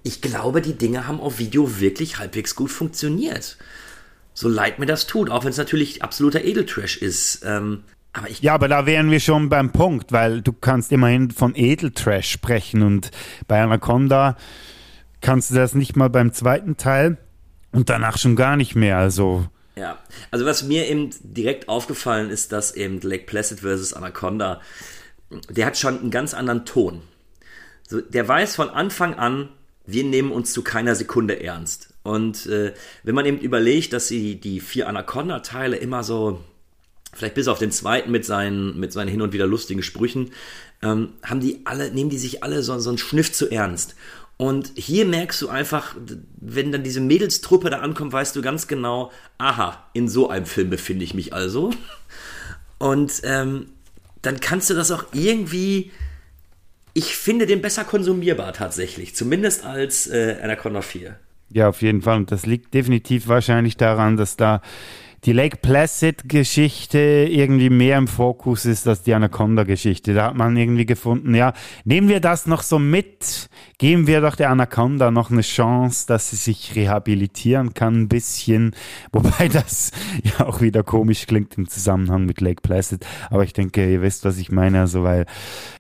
ich 0.09 0.21
glaube, 0.23 0.63
die 0.63 0.75
Dinge 0.75 1.05
haben 1.05 1.19
auf 1.19 1.37
Video 1.37 1.79
wirklich 1.79 2.17
halbwegs 2.17 2.55
gut 2.55 2.71
funktioniert. 2.71 3.57
So 4.33 4.49
leid 4.49 4.79
mir 4.79 4.87
das 4.87 5.05
tut, 5.05 5.29
auch 5.29 5.43
wenn 5.43 5.51
es 5.51 5.57
natürlich 5.57 6.01
absoluter 6.01 6.43
Edeltrash 6.43 6.97
ist. 6.97 7.43
Ähm, 7.45 7.83
aber 8.11 8.27
ja, 8.41 8.55
aber 8.55 8.67
da 8.67 8.87
wären 8.87 9.11
wir 9.11 9.19
schon 9.19 9.49
beim 9.49 9.71
Punkt, 9.71 10.11
weil 10.11 10.41
du 10.41 10.51
kannst 10.51 10.91
immerhin 10.91 11.29
von 11.29 11.55
Edeltrash 11.55 12.27
sprechen 12.27 12.81
und 12.81 13.11
bei 13.47 13.61
Anaconda 13.61 14.35
kannst 15.21 15.51
du 15.51 15.55
das 15.55 15.75
nicht 15.75 15.95
mal 15.95 16.09
beim 16.09 16.33
zweiten 16.33 16.75
Teil 16.75 17.19
und 17.71 17.91
danach 17.91 18.17
schon 18.17 18.35
gar 18.35 18.57
nicht 18.57 18.75
mehr. 18.75 18.97
Also 18.97 19.45
ja, 19.75 19.99
also 20.31 20.43
was 20.43 20.63
mir 20.63 20.87
eben 20.87 21.11
direkt 21.21 21.69
aufgefallen 21.69 22.31
ist, 22.31 22.51
dass 22.51 22.73
eben 22.73 22.99
Lake 23.01 23.25
Placid 23.27 23.59
vs. 23.59 23.93
Anaconda, 23.93 24.59
der 25.49 25.67
hat 25.67 25.77
schon 25.77 25.99
einen 25.99 26.09
ganz 26.09 26.33
anderen 26.33 26.65
Ton. 26.65 27.03
So, 27.87 28.01
der 28.01 28.27
weiß 28.27 28.55
von 28.55 28.71
Anfang 28.71 29.13
an, 29.13 29.49
wir 29.91 30.03
nehmen 30.03 30.31
uns 30.31 30.53
zu 30.53 30.61
keiner 30.63 30.95
Sekunde 30.95 31.41
ernst. 31.41 31.93
Und 32.03 32.45
äh, 32.47 32.73
wenn 33.03 33.15
man 33.15 33.25
eben 33.25 33.39
überlegt, 33.39 33.93
dass 33.93 34.07
sie 34.07 34.35
die 34.35 34.59
vier 34.59 34.87
Anaconda-Teile 34.87 35.75
immer 35.75 36.03
so, 36.03 36.43
vielleicht 37.13 37.35
bis 37.35 37.47
auf 37.47 37.59
den 37.59 37.71
zweiten 37.71 38.11
mit 38.11 38.25
seinen, 38.25 38.79
mit 38.79 38.93
seinen 38.93 39.09
hin 39.09 39.21
und 39.21 39.33
wieder 39.33 39.47
lustigen 39.47 39.83
Sprüchen, 39.83 40.31
ähm, 40.81 41.13
haben 41.23 41.39
die 41.39 41.61
alle, 41.65 41.91
nehmen 41.91 42.09
die 42.09 42.17
sich 42.17 42.43
alle 42.43 42.63
so, 42.63 42.79
so 42.79 42.89
einen 42.89 42.97
Schniff 42.97 43.31
zu 43.31 43.49
ernst. 43.49 43.95
Und 44.37 44.71
hier 44.75 45.05
merkst 45.05 45.41
du 45.41 45.49
einfach, 45.49 45.95
wenn 46.39 46.71
dann 46.71 46.83
diese 46.83 47.01
Mädelstruppe 47.01 47.69
da 47.69 47.79
ankommt, 47.79 48.13
weißt 48.13 48.35
du 48.37 48.41
ganz 48.41 48.67
genau, 48.67 49.11
aha, 49.37 49.89
in 49.93 50.07
so 50.07 50.29
einem 50.29 50.45
Film 50.45 50.69
befinde 50.69 51.03
ich 51.03 51.13
mich 51.13 51.33
also. 51.33 51.71
Und 52.77 53.21
ähm, 53.23 53.67
dann 54.21 54.39
kannst 54.39 54.69
du 54.69 54.73
das 54.73 54.91
auch 54.91 55.05
irgendwie. 55.13 55.91
Ich 56.93 57.15
finde 57.15 57.45
den 57.45 57.61
besser 57.61 57.83
konsumierbar 57.83 58.53
tatsächlich. 58.53 59.15
Zumindest 59.15 59.65
als 59.65 60.07
äh, 60.07 60.37
Anaconda 60.41 60.81
4. 60.81 61.15
Ja, 61.51 61.69
auf 61.69 61.81
jeden 61.81 62.01
Fall. 62.01 62.17
Und 62.17 62.31
das 62.31 62.45
liegt 62.45 62.73
definitiv 62.73 63.27
wahrscheinlich 63.27 63.77
daran, 63.77 64.17
dass 64.17 64.37
da 64.37 64.61
die 65.25 65.33
Lake 65.33 65.57
Placid-Geschichte 65.57 67.27
irgendwie 67.29 67.69
mehr 67.69 67.97
im 67.97 68.07
Fokus 68.07 68.65
ist 68.65 68.87
als 68.87 69.01
die 69.01 69.13
Anaconda-Geschichte. 69.13 70.13
Da 70.13 70.27
hat 70.27 70.35
man 70.35 70.55
irgendwie 70.55 70.85
gefunden, 70.85 71.35
ja, 71.35 71.53
nehmen 71.83 72.07
wir 72.07 72.21
das 72.21 72.47
noch 72.47 72.61
so 72.61 72.79
mit, 72.79 73.49
geben 73.77 74.07
wir 74.07 74.21
doch 74.21 74.35
der 74.35 74.49
Anaconda 74.49 75.11
noch 75.11 75.29
eine 75.29 75.41
Chance, 75.41 76.07
dass 76.07 76.29
sie 76.29 76.37
sich 76.37 76.75
rehabilitieren 76.75 77.73
kann, 77.73 78.03
ein 78.03 78.07
bisschen. 78.07 78.75
Wobei 79.11 79.49
das 79.49 79.91
ja 80.23 80.45
auch 80.45 80.61
wieder 80.61 80.83
komisch 80.83 81.27
klingt 81.27 81.57
im 81.57 81.67
Zusammenhang 81.67 82.25
mit 82.25 82.39
Lake 82.39 82.61
Placid. 82.61 83.05
Aber 83.29 83.43
ich 83.43 83.53
denke, 83.53 83.91
ihr 83.91 84.01
wisst, 84.01 84.23
was 84.23 84.37
ich 84.37 84.51
meine. 84.51 84.79
Also, 84.81 85.03
weil 85.03 85.25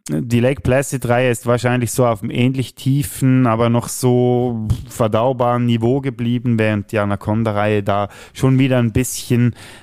die 0.09 0.39
Lake 0.39 0.61
Placid-Reihe 0.61 1.29
ist 1.29 1.45
wahrscheinlich 1.45 1.91
so 1.91 2.05
auf 2.05 2.23
einem 2.23 2.31
ähnlich 2.31 2.75
tiefen, 2.75 3.45
aber 3.45 3.69
noch 3.69 3.87
so 3.87 4.67
verdaubaren 4.89 5.65
Niveau 5.65 6.01
geblieben, 6.01 6.57
während 6.57 6.91
die 6.91 6.99
Anaconda-Reihe 6.99 7.83
da 7.83 8.09
schon 8.33 8.57
wieder 8.57 8.79
ein 8.79 8.91
bisschen 8.91 9.28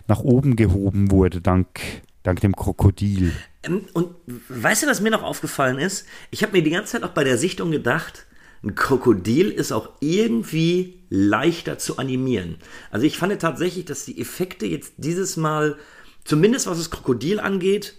nach 0.08 0.20
oben 0.20 0.56
gehoben 0.56 1.10
wurde, 1.10 1.40
dank, 1.40 1.80
dank 2.22 2.40
dem 2.40 2.54
Krokodil. 2.54 3.32
Ähm, 3.62 3.84
und 3.92 4.14
weißt 4.48 4.82
du, 4.82 4.86
was 4.86 5.00
mir 5.00 5.10
noch 5.10 5.22
aufgefallen 5.22 5.78
ist? 5.78 6.06
Ich 6.30 6.42
habe 6.42 6.52
mir 6.52 6.62
die 6.62 6.70
ganze 6.70 6.92
Zeit 6.92 7.02
auch 7.02 7.14
bei 7.14 7.24
der 7.24 7.38
Sichtung 7.38 7.70
gedacht, 7.70 8.26
ein 8.62 8.74
Krokodil 8.74 9.50
ist 9.50 9.72
auch 9.72 9.90
irgendwie 10.00 11.02
leichter 11.08 11.78
zu 11.78 11.98
animieren. 11.98 12.56
Also 12.90 13.06
ich 13.06 13.18
fand 13.18 13.38
tatsächlich, 13.40 13.84
dass 13.84 14.04
die 14.04 14.20
Effekte 14.20 14.66
jetzt 14.66 14.94
dieses 14.96 15.36
Mal, 15.36 15.76
zumindest 16.24 16.66
was 16.66 16.78
das 16.78 16.90
Krokodil 16.90 17.38
angeht, 17.38 17.94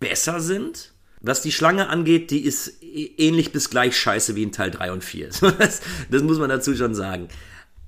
besser 0.00 0.40
sind. 0.40 0.92
Was 1.20 1.42
die 1.42 1.52
Schlange 1.52 1.88
angeht, 1.88 2.30
die 2.30 2.40
ist 2.40 2.82
ähnlich 2.82 3.52
bis 3.52 3.70
gleich 3.70 3.96
scheiße 3.96 4.34
wie 4.34 4.42
in 4.42 4.50
Teil 4.50 4.70
3 4.70 4.92
und 4.92 5.04
4. 5.04 5.28
Das, 5.58 5.80
das 6.10 6.22
muss 6.22 6.38
man 6.38 6.48
dazu 6.48 6.74
schon 6.74 6.94
sagen. 6.94 7.28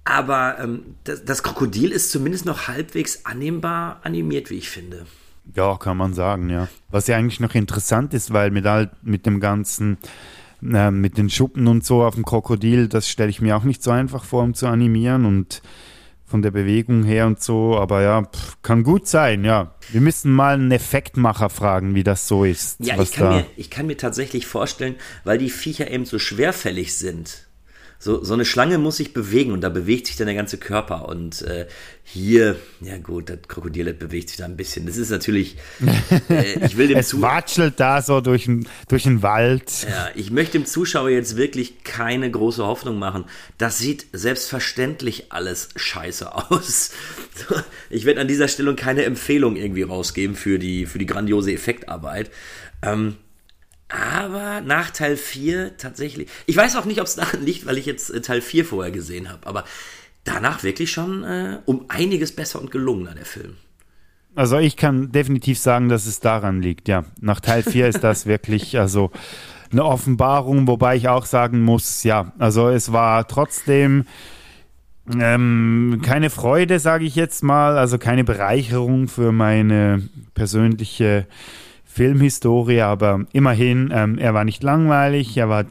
Aber 0.05 0.59
ähm, 0.61 0.97
das, 1.05 1.25
das, 1.25 1.43
Krokodil 1.43 1.91
ist 1.91 2.11
zumindest 2.11 2.45
noch 2.45 2.69
halbwegs 2.69 3.25
annehmbar 3.25 4.01
animiert, 4.03 4.51
wie 4.51 4.59
ich 4.59 4.69
finde. 4.69 5.07
Ja, 5.55 5.77
kann 5.77 5.97
man 5.97 6.15
sagen, 6.15 6.51
ja. 6.51 6.69
Was 6.91 7.07
ja 7.07 7.17
eigentlich 7.17 7.41
noch 7.41 7.55
interessant 7.55 8.13
ist, 8.15 8.33
weil 8.33 8.51
mit, 8.51 8.67
all, 8.67 8.91
mit 9.03 9.25
dem 9.25 9.41
ganzen, 9.41 9.99
äh, 10.63 10.91
mit 10.91 11.17
den 11.17 11.31
Schuppen 11.31 11.67
und 11.69 11.85
so 11.85 12.03
auf 12.05 12.15
dem 12.15 12.25
Krokodil, 12.25 12.89
das 12.89 13.09
stelle 13.09 13.31
ich 13.31 13.41
mir 13.41 13.57
auch 13.57 13.65
nicht 13.65 13.83
so 13.83 13.91
einfach 13.91 14.25
vor, 14.25 14.43
um 14.43 14.55
zu 14.55 14.67
animieren 14.67 15.25
und 15.25 15.63
von 16.27 16.43
der 16.43 16.51
Bewegung 16.51 17.05
her 17.05 17.27
und 17.27 17.43
so, 17.43 17.77
aber 17.79 18.03
ja, 18.03 18.23
pff, 18.25 18.61
kann 18.63 18.83
gut 18.83 19.07
sein, 19.07 19.45
ja. 19.45 19.75
Wir 19.91 20.01
müssen 20.01 20.33
mal 20.33 20.55
einen 20.55 20.73
Effektmacher 20.73 21.51
fragen, 21.51 21.95
wie 21.95 22.03
das 22.03 22.27
so 22.27 22.45
ist. 22.45 22.81
Ja, 22.81 23.01
ich 23.01 23.13
kann, 23.13 23.29
mir, 23.29 23.47
ich 23.57 23.71
kann 23.71 23.87
mir 23.87 23.97
tatsächlich 23.97 24.47
vorstellen, 24.47 24.97
weil 25.25 25.39
die 25.39 25.51
Viecher 25.51 25.91
eben 25.91 26.07
so 26.07 26.19
schwerfällig 26.19 26.97
sind, 26.97 27.44
so, 28.05 28.23
so 28.23 28.35
eine 28.35 28.45
Schlange 28.45 28.77
muss 28.77 28.99
sich 28.99 29.15
bewegen 29.15 29.51
und 29.51 29.63
da 29.63 29.71
bewegt 29.71 30.09
sich 30.09 30.17
dann 30.17 30.27
der 30.27 30.37
ganze 30.37 30.59
Körper. 30.59 31.09
Und 31.09 31.41
äh, 31.41 31.67
hier, 32.03 32.57
ja 32.83 32.99
gut, 32.99 33.31
das 33.31 33.39
Krokodil 33.49 33.87
das 33.87 33.97
bewegt 33.97 34.29
sich 34.29 34.37
da 34.37 34.45
ein 34.45 34.59
bisschen. 34.59 34.85
Das 34.85 34.99
ist 34.99 35.09
natürlich, 35.09 35.57
äh, 36.29 36.59
ich 36.67 36.77
will 36.77 36.89
dem 36.89 36.99
Es 36.99 37.19
watschelt 37.23 37.81
da 37.81 38.03
so 38.03 38.21
durch, 38.21 38.47
durch 38.89 39.05
den 39.05 39.23
Wald. 39.23 39.87
Ja, 39.89 40.11
ich 40.15 40.31
möchte 40.31 40.59
dem 40.59 40.67
Zuschauer 40.67 41.09
jetzt 41.09 41.39
wirklich 41.39 41.83
keine 41.83 42.31
große 42.31 42.63
Hoffnung 42.63 42.99
machen. 42.99 43.25
Das 43.57 43.79
sieht 43.79 44.05
selbstverständlich 44.13 45.33
alles 45.33 45.71
scheiße 45.75 46.35
aus. 46.51 46.91
Ich 47.89 48.05
werde 48.05 48.21
an 48.21 48.29
dieser 48.29 48.49
Stelle 48.49 48.75
keine 48.75 49.05
Empfehlung 49.05 49.57
irgendwie 49.57 49.83
rausgeben 49.83 50.37
für 50.37 50.59
die, 50.59 50.85
für 50.85 50.99
die 50.99 51.07
grandiose 51.07 51.53
Effektarbeit. 51.53 52.31
Ähm, 52.83 53.17
aber 53.89 54.61
nach 54.61 54.91
Teil 54.91 55.17
4 55.17 55.77
tatsächlich. 55.77 56.29
Ich 56.47 56.57
weiß 56.57 56.77
auch 56.77 56.85
nicht, 56.85 57.01
ob 57.01 57.07
es 57.07 57.17
daran 57.17 57.45
liegt, 57.45 57.67
weil 57.67 57.79
ich 57.79 57.87
jetzt 57.87 58.11
äh, 58.11 58.21
Teil 58.21 58.41
4 58.41 58.65
vorher 58.65 58.93
gesehen 58.93 59.31
habe. 59.31 59.47
Aber 59.47 59.65
danach 60.25 60.63
wirklich 60.63 60.91
schon 60.91 61.23
äh, 61.25 61.59
um 61.67 61.85
einiges 61.89 62.35
besser 62.35 62.61
und 62.61 62.71
gelungener, 62.71 63.15
der 63.15 63.27
Film. 63.27 63.57
Also 64.35 64.59
ich 64.59 64.77
kann 64.77 65.13
definitiv 65.13 65.59
sagen, 65.59 65.89
dass 65.89 66.07
es 66.07 66.19
daran 66.21 66.61
liegt, 66.61 66.89
ja. 66.89 67.05
Nach 67.21 67.41
Teil 67.41 67.63
4 67.63 67.89
ist 67.89 68.03
das 68.03 68.27
wirklich 68.27 68.79
also 68.79 69.13
eine 69.71 69.85
Offenbarung, 69.85 70.67
wobei 70.67 70.97
ich 70.97 71.09
auch 71.09 71.27
sagen 71.27 71.63
muss, 71.63 72.03
ja, 72.05 72.33
also 72.39 72.69
es 72.69 72.93
war 72.93 73.29
trotzdem 73.29 74.07
ähm, 75.21 76.01
keine 76.03 76.31
Freude, 76.31 76.79
sage 76.79 77.05
ich 77.05 77.15
jetzt 77.15 77.43
mal, 77.43 77.77
also 77.77 77.99
keine 77.99 78.25
Bereicherung 78.25 79.09
für 79.09 79.33
meine 79.33 80.09
persönliche 80.35 81.27
Filmhistorie, 81.95 82.81
aber 82.81 83.25
immerhin, 83.33 83.93
ähm, 83.95 84.19
er 84.19 84.35
war 84.35 84.45
nicht 84.45 84.65
langweilig, 84.65 85.37
er 85.37 85.49
war 85.49 85.67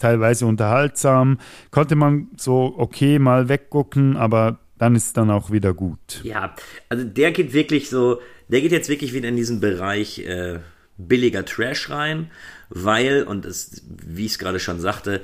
teilweise 0.00 0.46
unterhaltsam, 0.46 1.38
konnte 1.70 1.94
man 1.94 2.26
so 2.36 2.74
okay 2.76 3.20
mal 3.20 3.48
weggucken, 3.48 4.16
aber 4.16 4.58
dann 4.78 4.96
ist 4.96 5.06
es 5.06 5.12
dann 5.12 5.30
auch 5.30 5.52
wieder 5.52 5.72
gut. 5.72 6.22
Ja, 6.24 6.56
also 6.88 7.04
der 7.04 7.30
geht 7.30 7.52
wirklich 7.52 7.88
so, 7.88 8.20
der 8.48 8.62
geht 8.62 8.72
jetzt 8.72 8.88
wirklich 8.88 9.12
wieder 9.12 9.28
in 9.28 9.36
diesen 9.36 9.60
Bereich 9.60 10.18
äh, 10.18 10.58
billiger 10.98 11.44
Trash 11.44 11.88
rein, 11.88 12.32
weil, 12.68 13.22
und 13.22 13.44
das, 13.44 13.82
wie 14.04 14.26
ich 14.26 14.32
es 14.32 14.38
gerade 14.40 14.58
schon 14.58 14.80
sagte, 14.80 15.22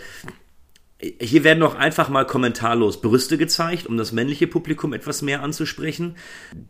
hier 0.98 1.44
werden 1.44 1.62
auch 1.62 1.74
einfach 1.74 2.08
mal 2.08 2.24
kommentarlos 2.26 3.02
Brüste 3.02 3.36
gezeigt, 3.36 3.86
um 3.86 3.98
das 3.98 4.12
männliche 4.12 4.46
Publikum 4.46 4.94
etwas 4.94 5.20
mehr 5.20 5.42
anzusprechen. 5.42 6.16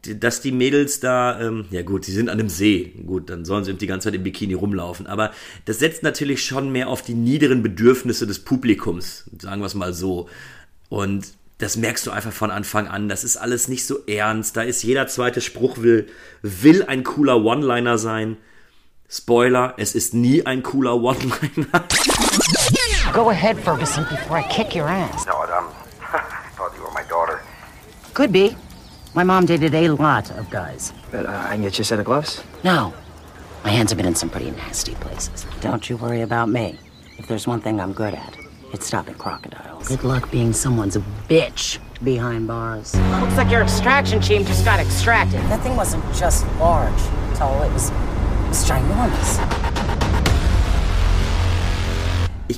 Dass 0.03 0.41
die 0.41 0.51
Mädels 0.51 0.99
da, 0.99 1.41
ähm, 1.41 1.67
ja 1.71 1.83
gut, 1.83 2.05
sie 2.05 2.13
sind 2.13 2.29
an 2.29 2.41
einem 2.41 2.49
See. 2.49 2.93
Gut, 3.07 3.31
dann 3.31 3.45
sollen 3.45 3.65
sie 3.65 3.75
die 3.75 3.87
ganze 3.87 4.09
Zeit 4.09 4.15
im 4.17 4.25
Bikini 4.25 4.55
rumlaufen. 4.55 5.07
Aber 5.07 5.31
das 5.65 5.79
setzt 5.79 6.03
natürlich 6.03 6.45
schon 6.45 6.73
mehr 6.73 6.89
auf 6.89 7.03
die 7.03 7.15
niederen 7.15 7.63
Bedürfnisse 7.63 8.27
des 8.27 8.41
Publikums, 8.41 9.31
sagen 9.41 9.61
wir 9.61 9.67
es 9.67 9.75
mal 9.75 9.95
so. 9.95 10.29
Und 10.89 11.29
das 11.59 11.77
merkst 11.77 12.07
du 12.07 12.11
einfach 12.11 12.33
von 12.33 12.51
Anfang 12.51 12.89
an. 12.89 13.09
Das 13.09 13.23
ist 13.23 13.37
alles 13.37 13.69
nicht 13.69 13.87
so 13.87 14.05
ernst. 14.07 14.57
Da 14.57 14.63
ist 14.63 14.83
jeder 14.83 15.07
zweite 15.07 15.41
Spruch 15.41 15.79
will, 15.79 16.09
will 16.43 16.83
ein 16.83 17.05
cooler 17.05 17.45
One-Liner 17.45 17.97
sein. 17.97 18.37
Spoiler, 19.09 19.75
es 19.77 19.95
ist 19.95 20.15
nie 20.15 20.45
ein 20.45 20.65
cooler 20.65 20.97
One-Liner. 20.97 21.85
Go 23.17 23.31
ahead, 23.31 23.59
Ferguson, 23.59 24.05
before 24.11 24.37
I 24.37 24.43
kick 24.43 24.75
your 24.75 24.89
ass. 24.89 25.25
No, 25.25 25.41
um, 25.41 25.73
I 26.03 26.51
thought 26.51 26.75
you 26.77 26.83
were 26.83 26.91
my 26.91 27.03
daughter. 27.05 27.41
Could 28.13 28.31
be. 28.31 28.55
My 29.15 29.25
mom 29.25 29.47
dated 29.47 29.75
a 29.75 29.89
lot 29.89 30.31
of 30.33 30.51
guys. 30.51 30.93
But 31.11 31.25
uh, 31.25 31.31
I 31.31 31.55
can 31.55 31.63
get 31.63 31.79
you 31.79 31.83
a 31.83 31.85
set 31.87 31.99
of 31.99 32.05
gloves? 32.05 32.45
No. 32.63 32.93
My 33.65 33.71
hands 33.71 33.91
have 33.91 33.97
been 33.97 34.05
in 34.05 34.15
some 34.15 34.29
pretty 34.29 34.51
nasty 34.51 34.95
places. 34.97 35.47
Don't 35.63 35.89
you 35.89 35.97
worry 35.97 36.21
about 36.21 36.51
me. 36.51 36.79
If 37.17 37.27
there's 37.27 37.47
one 37.47 37.63
thing 37.63 37.81
I'm 37.81 37.95
good 37.95 38.13
at, 38.13 38.37
it's 38.75 38.87
stopping 38.87 39.15
crocodiles. 39.15 39.89
Good 39.89 40.05
luck 40.05 40.31
being 40.31 40.53
someone's 40.53 40.99
bitch 41.27 41.79
behind 42.05 42.47
bars. 42.47 42.95
Looks 42.95 43.39
like 43.39 43.51
your 43.51 43.63
extraction 43.63 44.21
team 44.21 44.45
just 44.45 44.63
got 44.63 44.79
extracted. 44.79 45.41
That 45.49 45.63
thing 45.63 45.75
wasn't 45.75 46.05
just 46.15 46.45
large, 46.59 47.03
tall, 47.35 47.63
it 47.63 47.73
was, 47.73 47.89
it 47.89 48.49
was 48.51 48.69
ginormous. 48.69 49.56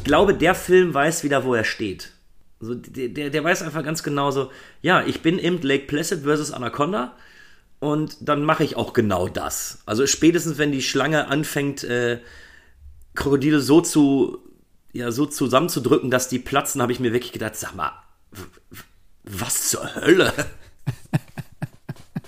Glaube, 0.09 0.35
der 0.35 0.57
Film 0.57 0.93
weiß 0.93 1.23
wieder, 1.23 1.45
wo 1.45 1.55
er 1.55 1.65
steht. 1.65 2.13
Also 2.61 2.75
der, 2.75 3.31
der, 3.31 3.45
weiß 3.45 3.63
einfach 3.63 3.85
ganz 3.85 4.03
genau 4.03 4.33
so, 4.33 4.51
ja, 4.83 5.05
ich 5.05 5.23
bin 5.23 5.39
im 5.39 5.61
Lake 5.63 5.87
Placid 5.87 6.23
versus 6.25 6.51
Anaconda 6.51 7.15
und 7.79 8.17
dann 8.21 8.43
mache 8.43 8.65
ich 8.65 8.75
auch 8.75 8.95
genau 8.95 9.29
das. 9.29 9.79
Also 9.87 10.09
spätestens, 10.09 10.59
wenn 10.59 10.73
die 10.73 10.83
Schlange 10.83 11.29
anfängt, 11.29 11.85
äh, 11.85 12.19
Krokodile 13.15 13.61
so 13.61 13.81
zu, 13.81 14.39
ja, 14.93 15.13
so 15.13 15.27
zusammenzudrücken, 15.27 16.11
dass 16.11 16.29
die 16.29 16.41
platzen, 16.41 16.83
habe 16.83 16.91
ich 16.91 16.99
mir 16.99 17.13
wirklich 17.13 17.33
gedacht, 17.33 17.55
sag 17.55 17.77
mal, 17.77 17.93
was 19.23 19.69
zur 19.69 19.95
Hölle? 19.95 20.33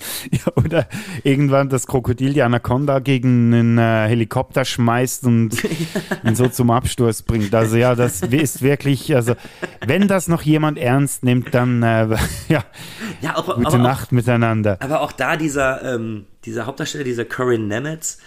Ja, 0.30 0.52
oder 0.56 0.88
irgendwann 1.24 1.68
das 1.68 1.86
Krokodil 1.86 2.32
die 2.32 2.42
Anaconda 2.42 2.98
gegen 2.98 3.52
einen 3.52 3.78
äh, 3.78 4.08
Helikopter 4.08 4.64
schmeißt 4.64 5.24
und 5.24 5.56
ihn 6.24 6.36
so 6.36 6.48
zum 6.48 6.70
Absturz 6.70 7.22
bringt. 7.22 7.54
Also 7.54 7.76
ja, 7.76 7.94
das 7.94 8.22
ist 8.30 8.62
wirklich, 8.62 9.14
also 9.14 9.34
wenn 9.84 10.08
das 10.08 10.28
noch 10.28 10.42
jemand 10.42 10.78
ernst 10.78 11.24
nimmt, 11.24 11.54
dann 11.54 11.82
äh, 11.82 12.16
ja, 12.48 12.64
ja 13.20 13.36
auch, 13.36 13.54
gute 13.56 13.78
Nacht 13.78 14.08
auch, 14.08 14.12
miteinander. 14.12 14.76
Aber 14.80 15.00
auch 15.00 15.12
da 15.12 15.36
dieser, 15.36 15.82
ähm, 15.94 16.26
dieser 16.44 16.66
Hauptdarsteller, 16.66 17.04
dieser 17.04 17.24
Corinne 17.24 17.66
Nemetz, 17.66 18.18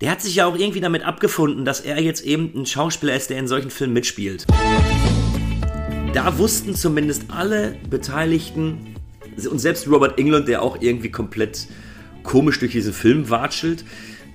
der 0.00 0.10
hat 0.10 0.20
sich 0.20 0.36
ja 0.36 0.46
auch 0.46 0.56
irgendwie 0.56 0.80
damit 0.80 1.04
abgefunden, 1.04 1.64
dass 1.64 1.80
er 1.80 2.00
jetzt 2.02 2.22
eben 2.22 2.52
ein 2.54 2.66
Schauspieler 2.66 3.14
ist, 3.14 3.30
der 3.30 3.38
in 3.38 3.48
solchen 3.48 3.70
Filmen 3.70 3.94
mitspielt. 3.94 4.46
Da 6.12 6.38
wussten 6.38 6.74
zumindest 6.74 7.24
alle 7.28 7.76
Beteiligten, 7.88 8.95
und 9.50 9.58
selbst 9.58 9.88
Robert 9.88 10.18
England, 10.18 10.48
der 10.48 10.62
auch 10.62 10.80
irgendwie 10.80 11.10
komplett 11.10 11.66
komisch 12.22 12.58
durch 12.58 12.72
diesen 12.72 12.92
Film 12.92 13.30
watschelt, 13.30 13.84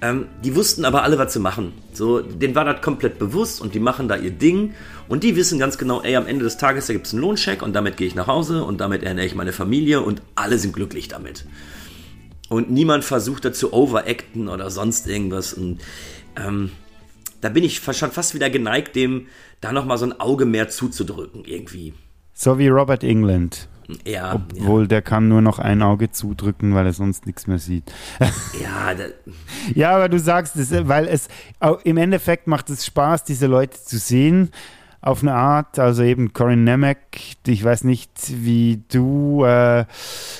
ähm, 0.01 0.25
die 0.43 0.55
wussten 0.55 0.85
aber 0.85 1.03
alle, 1.03 1.17
was 1.17 1.33
zu 1.33 1.39
machen. 1.39 1.73
So, 1.93 2.21
denen 2.21 2.55
war 2.55 2.65
das 2.65 2.81
komplett 2.81 3.19
bewusst 3.19 3.61
und 3.61 3.75
die 3.75 3.79
machen 3.79 4.07
da 4.07 4.15
ihr 4.15 4.31
Ding 4.31 4.73
und 5.07 5.23
die 5.23 5.35
wissen 5.35 5.59
ganz 5.59 5.77
genau, 5.77 6.01
ey, 6.01 6.15
am 6.15 6.25
Ende 6.25 6.43
des 6.43 6.57
Tages, 6.57 6.87
da 6.87 6.93
gibt 6.93 7.05
es 7.05 7.13
einen 7.13 7.21
Lohncheck 7.21 7.61
und 7.61 7.73
damit 7.73 7.97
gehe 7.97 8.07
ich 8.07 8.15
nach 8.15 8.27
Hause 8.27 8.63
und 8.63 8.79
damit 8.79 9.03
ernähre 9.03 9.27
ich 9.27 9.35
meine 9.35 9.53
Familie 9.53 10.01
und 10.01 10.21
alle 10.35 10.57
sind 10.57 10.73
glücklich 10.73 11.07
damit. 11.07 11.45
und 12.51 12.69
niemand 12.69 13.05
versucht 13.05 13.45
da 13.45 13.53
zu 13.53 13.71
overacten 13.71 14.49
oder 14.49 14.69
sonst 14.69 15.07
irgendwas. 15.07 15.53
Und 15.53 15.79
ähm, 16.35 16.71
da 17.39 17.47
bin 17.47 17.63
ich 17.63 17.79
schon 17.79 18.11
fast 18.11 18.35
wieder 18.35 18.49
geneigt, 18.49 18.95
dem 18.95 19.27
da 19.61 19.71
nochmal 19.71 19.97
so 19.97 20.05
ein 20.05 20.19
Auge 20.19 20.45
mehr 20.45 20.67
zuzudrücken, 20.67 21.45
irgendwie. 21.45 21.93
So 22.33 22.59
wie 22.59 22.67
Robert 22.67 23.05
England. 23.05 23.69
Ja. 24.05 24.35
Obwohl, 24.35 24.83
ja. 24.83 24.87
der 24.87 25.01
kann 25.01 25.27
nur 25.27 25.41
noch 25.41 25.59
ein 25.59 25.81
Auge 25.81 26.11
zudrücken, 26.11 26.73
weil 26.75 26.85
er 26.85 26.93
sonst 26.93 27.25
nichts 27.25 27.47
mehr 27.47 27.59
sieht. 27.59 27.91
Ja, 28.61 28.93
ja, 29.73 29.95
aber 29.95 30.09
du 30.09 30.19
sagst 30.19 30.55
es, 30.55 30.71
weil 30.87 31.07
es 31.07 31.27
im 31.83 31.97
Endeffekt 31.97 32.47
macht 32.47 32.69
es 32.69 32.85
Spaß, 32.85 33.23
diese 33.23 33.47
Leute 33.47 33.81
zu 33.81 33.97
sehen 33.97 34.51
auf 35.01 35.23
eine 35.23 35.33
Art. 35.33 35.79
Also 35.79 36.03
eben 36.03 36.33
Corin 36.33 36.63
Nemec, 36.63 36.99
ich 37.45 37.63
weiß 37.63 37.83
nicht, 37.83 38.11
wie 38.27 38.83
du 38.91 39.43
äh, 39.43 39.85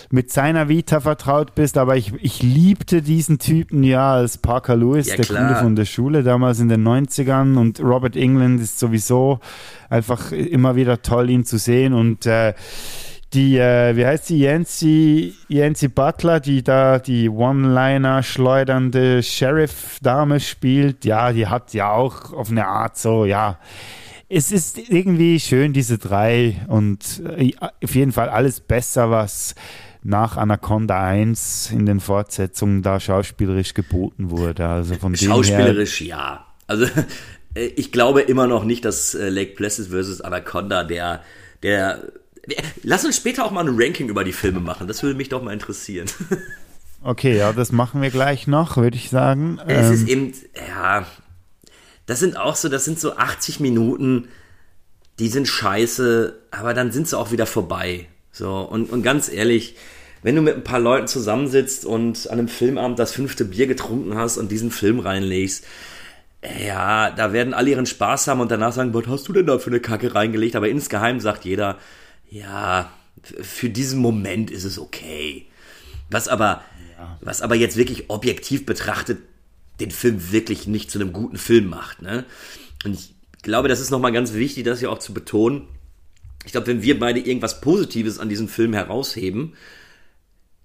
mit 0.10 0.32
seiner 0.32 0.70
Vita 0.70 1.00
vertraut 1.00 1.56
bist, 1.56 1.78
aber 1.78 1.98
ich, 1.98 2.14
ich 2.22 2.44
liebte 2.44 3.02
diesen 3.02 3.40
Typen 3.40 3.84
ja 3.84 4.14
als 4.14 4.38
Parker 4.38 4.76
Lewis, 4.76 5.08
ja, 5.08 5.16
der 5.16 5.26
klar. 5.26 5.46
Kunde 5.46 5.60
von 5.60 5.76
der 5.76 5.86
Schule 5.86 6.24
damals 6.24 6.60
in 6.60 6.70
den 6.70 6.88
90ern 6.88 7.58
und 7.58 7.80
Robert 7.82 8.16
England 8.16 8.62
ist 8.62 8.80
sowieso 8.80 9.40
einfach 9.90 10.32
immer 10.32 10.76
wieder 10.76 11.02
toll, 11.02 11.30
ihn 11.30 11.44
zu 11.44 11.58
sehen 11.58 11.94
und 11.94 12.26
äh, 12.26 12.54
die, 13.34 13.58
äh, 13.58 13.96
wie 13.96 14.06
heißt 14.06 14.28
sie, 14.28 14.40
Yancy, 14.40 15.36
Yancy 15.48 15.88
Butler, 15.88 16.40
die 16.40 16.64
da 16.64 17.00
die 17.00 17.30
One-Liner 17.30 18.24
schleudernde 18.24 19.24
Sheriff-Dame 19.24 20.40
spielt, 20.40 21.06
ja, 21.06 21.32
die 21.32 21.48
hat 21.48 21.74
ja 21.74 21.92
auch 21.92 22.34
auf 22.34 22.52
eine 22.52 22.68
Art 22.68 22.98
so, 22.98 23.26
ja, 23.26 23.58
es 24.28 24.52
ist 24.52 24.78
irgendwie 24.78 25.40
schön, 25.40 25.74
diese 25.74 25.98
drei 25.98 26.62
und 26.68 27.22
äh, 27.38 27.52
auf 27.60 27.96
jeden 27.96 28.12
Fall 28.12 28.30
alles 28.30 28.60
besser, 28.60 29.12
was 29.12 29.56
nach 30.04 30.38
Anaconda 30.38 31.02
1 31.02 31.72
in 31.72 31.86
den 31.86 32.00
Fortsetzungen 32.00 32.82
da 32.82 33.00
schauspielerisch 33.00 33.74
geboten 33.74 34.32
wurde. 34.32 34.68
Also 34.68 34.96
von 34.96 35.16
schauspielerisch, 35.16 36.02
ja. 36.02 36.46
Also 36.68 36.86
äh, 37.56 37.66
ich 37.76 37.92
glaube 37.92 38.22
immer 38.22 38.48
noch 38.48 38.64
nicht, 38.64 38.86
dass 38.86 39.14
äh, 39.14 39.30
Lake 39.30 39.54
Placid 39.56 39.88
vs. 39.88 40.22
Anaconda 40.22 40.84
der, 40.84 41.22
der 41.62 42.02
Lass 42.84 43.06
uns 43.06 43.18
später 43.18 43.46
auch 43.46 43.52
mal 43.52 43.68
ein 43.68 43.76
Ranking 43.78 44.10
über 44.10 44.24
die 44.24 44.34
Filme 44.34 44.60
machen. 44.60 44.88
Das 44.88 45.04
würde 45.04 45.16
mich 45.16 45.30
doch 45.30 45.42
mal 45.42 45.54
interessieren. 45.54 46.08
Okay, 47.04 47.36
ja, 47.36 47.52
das 47.52 47.72
machen 47.72 48.02
wir 48.04 48.12
gleich 48.12 48.46
noch, 48.46 48.78
würde 48.78 48.96
ich 48.96 49.10
sagen. 49.10 49.60
Es 49.66 49.88
ähm, 49.88 49.94
ist 49.94 50.08
eben, 50.08 50.34
ja, 50.68 51.08
das 52.06 52.20
sind 52.20 52.38
auch 52.38 52.56
so, 52.56 52.70
das 52.70 52.86
sind 52.86 53.00
so 53.00 53.16
80 53.16 53.60
Minuten, 53.60 54.28
die 55.18 55.28
sind 55.28 55.48
scheiße, 55.48 56.38
aber 56.52 56.74
dann 56.76 56.92
sind 56.92 57.08
sie 57.08 57.18
auch 57.18 57.32
wieder 57.32 57.48
vorbei. 57.48 58.08
So, 58.32 58.60
und, 58.60 58.92
und 58.92 59.02
ganz 59.02 59.30
ehrlich, 59.30 59.76
wenn 60.22 60.36
du 60.36 60.42
mit 60.42 60.56
ein 60.56 60.64
paar 60.64 60.80
Leuten 60.80 61.08
zusammensitzt 61.08 61.86
und 61.86 62.30
an 62.30 62.38
einem 62.38 62.48
Filmabend 62.48 63.00
das 63.00 63.12
fünfte 63.12 63.46
Bier 63.46 63.66
getrunken 63.66 64.16
hast 64.16 64.38
und 64.38 64.52
diesen 64.52 64.70
Film 64.70 65.00
reinlegst, 65.00 65.66
ja, 66.66 67.12
da 67.12 67.34
werden 67.34 67.54
alle 67.54 67.72
ihren 67.72 67.86
Spaß 67.86 68.28
haben 68.28 68.42
und 68.42 68.52
danach 68.52 68.74
sagen, 68.74 68.94
was 68.94 69.08
hast 69.08 69.28
du 69.28 69.34
denn 69.34 69.46
da 69.46 69.60
für 69.60 69.70
eine 69.70 69.80
Kacke 69.80 70.14
reingelegt? 70.16 70.56
Aber 70.56 70.70
insgeheim 70.70 71.20
sagt 71.20 71.46
jeder, 71.46 71.78
ja, 72.32 72.92
für 73.22 73.70
diesen 73.70 74.00
Moment 74.00 74.50
ist 74.50 74.64
es 74.64 74.80
okay. 74.80 75.46
Was 76.10 76.28
aber, 76.28 76.64
ja. 76.98 77.20
was 77.22 77.42
aber 77.42 77.56
jetzt 77.56 77.78
wirklich 77.78 78.10
objektiv 78.10 78.66
betrachtet 78.66 79.20
den 79.80 79.92
Film 79.92 80.32
wirklich 80.32 80.66
nicht 80.66 80.90
zu 80.90 81.00
einem 81.00 81.12
guten 81.12 81.38
Film 81.38 81.68
macht. 81.68 82.02
Ne? 82.02 82.26
Und 82.86 82.94
ich 82.94 83.14
glaube, 83.42 83.68
das 83.68 83.80
ist 83.80 83.92
nochmal 83.92 84.12
ganz 84.12 84.34
wichtig, 84.34 84.64
das 84.64 84.82
ja 84.82 84.90
auch 84.90 85.00
zu 85.00 85.14
betonen. 85.14 85.68
Ich 86.46 86.54
glaube, 86.54 86.68
wenn 86.68 86.82
wir 86.82 86.98
beide 87.00 87.20
irgendwas 87.20 87.62
Positives 87.62 88.18
an 88.18 88.30
diesem 88.30 88.48
Film 88.48 88.74
herausheben, 88.74 89.54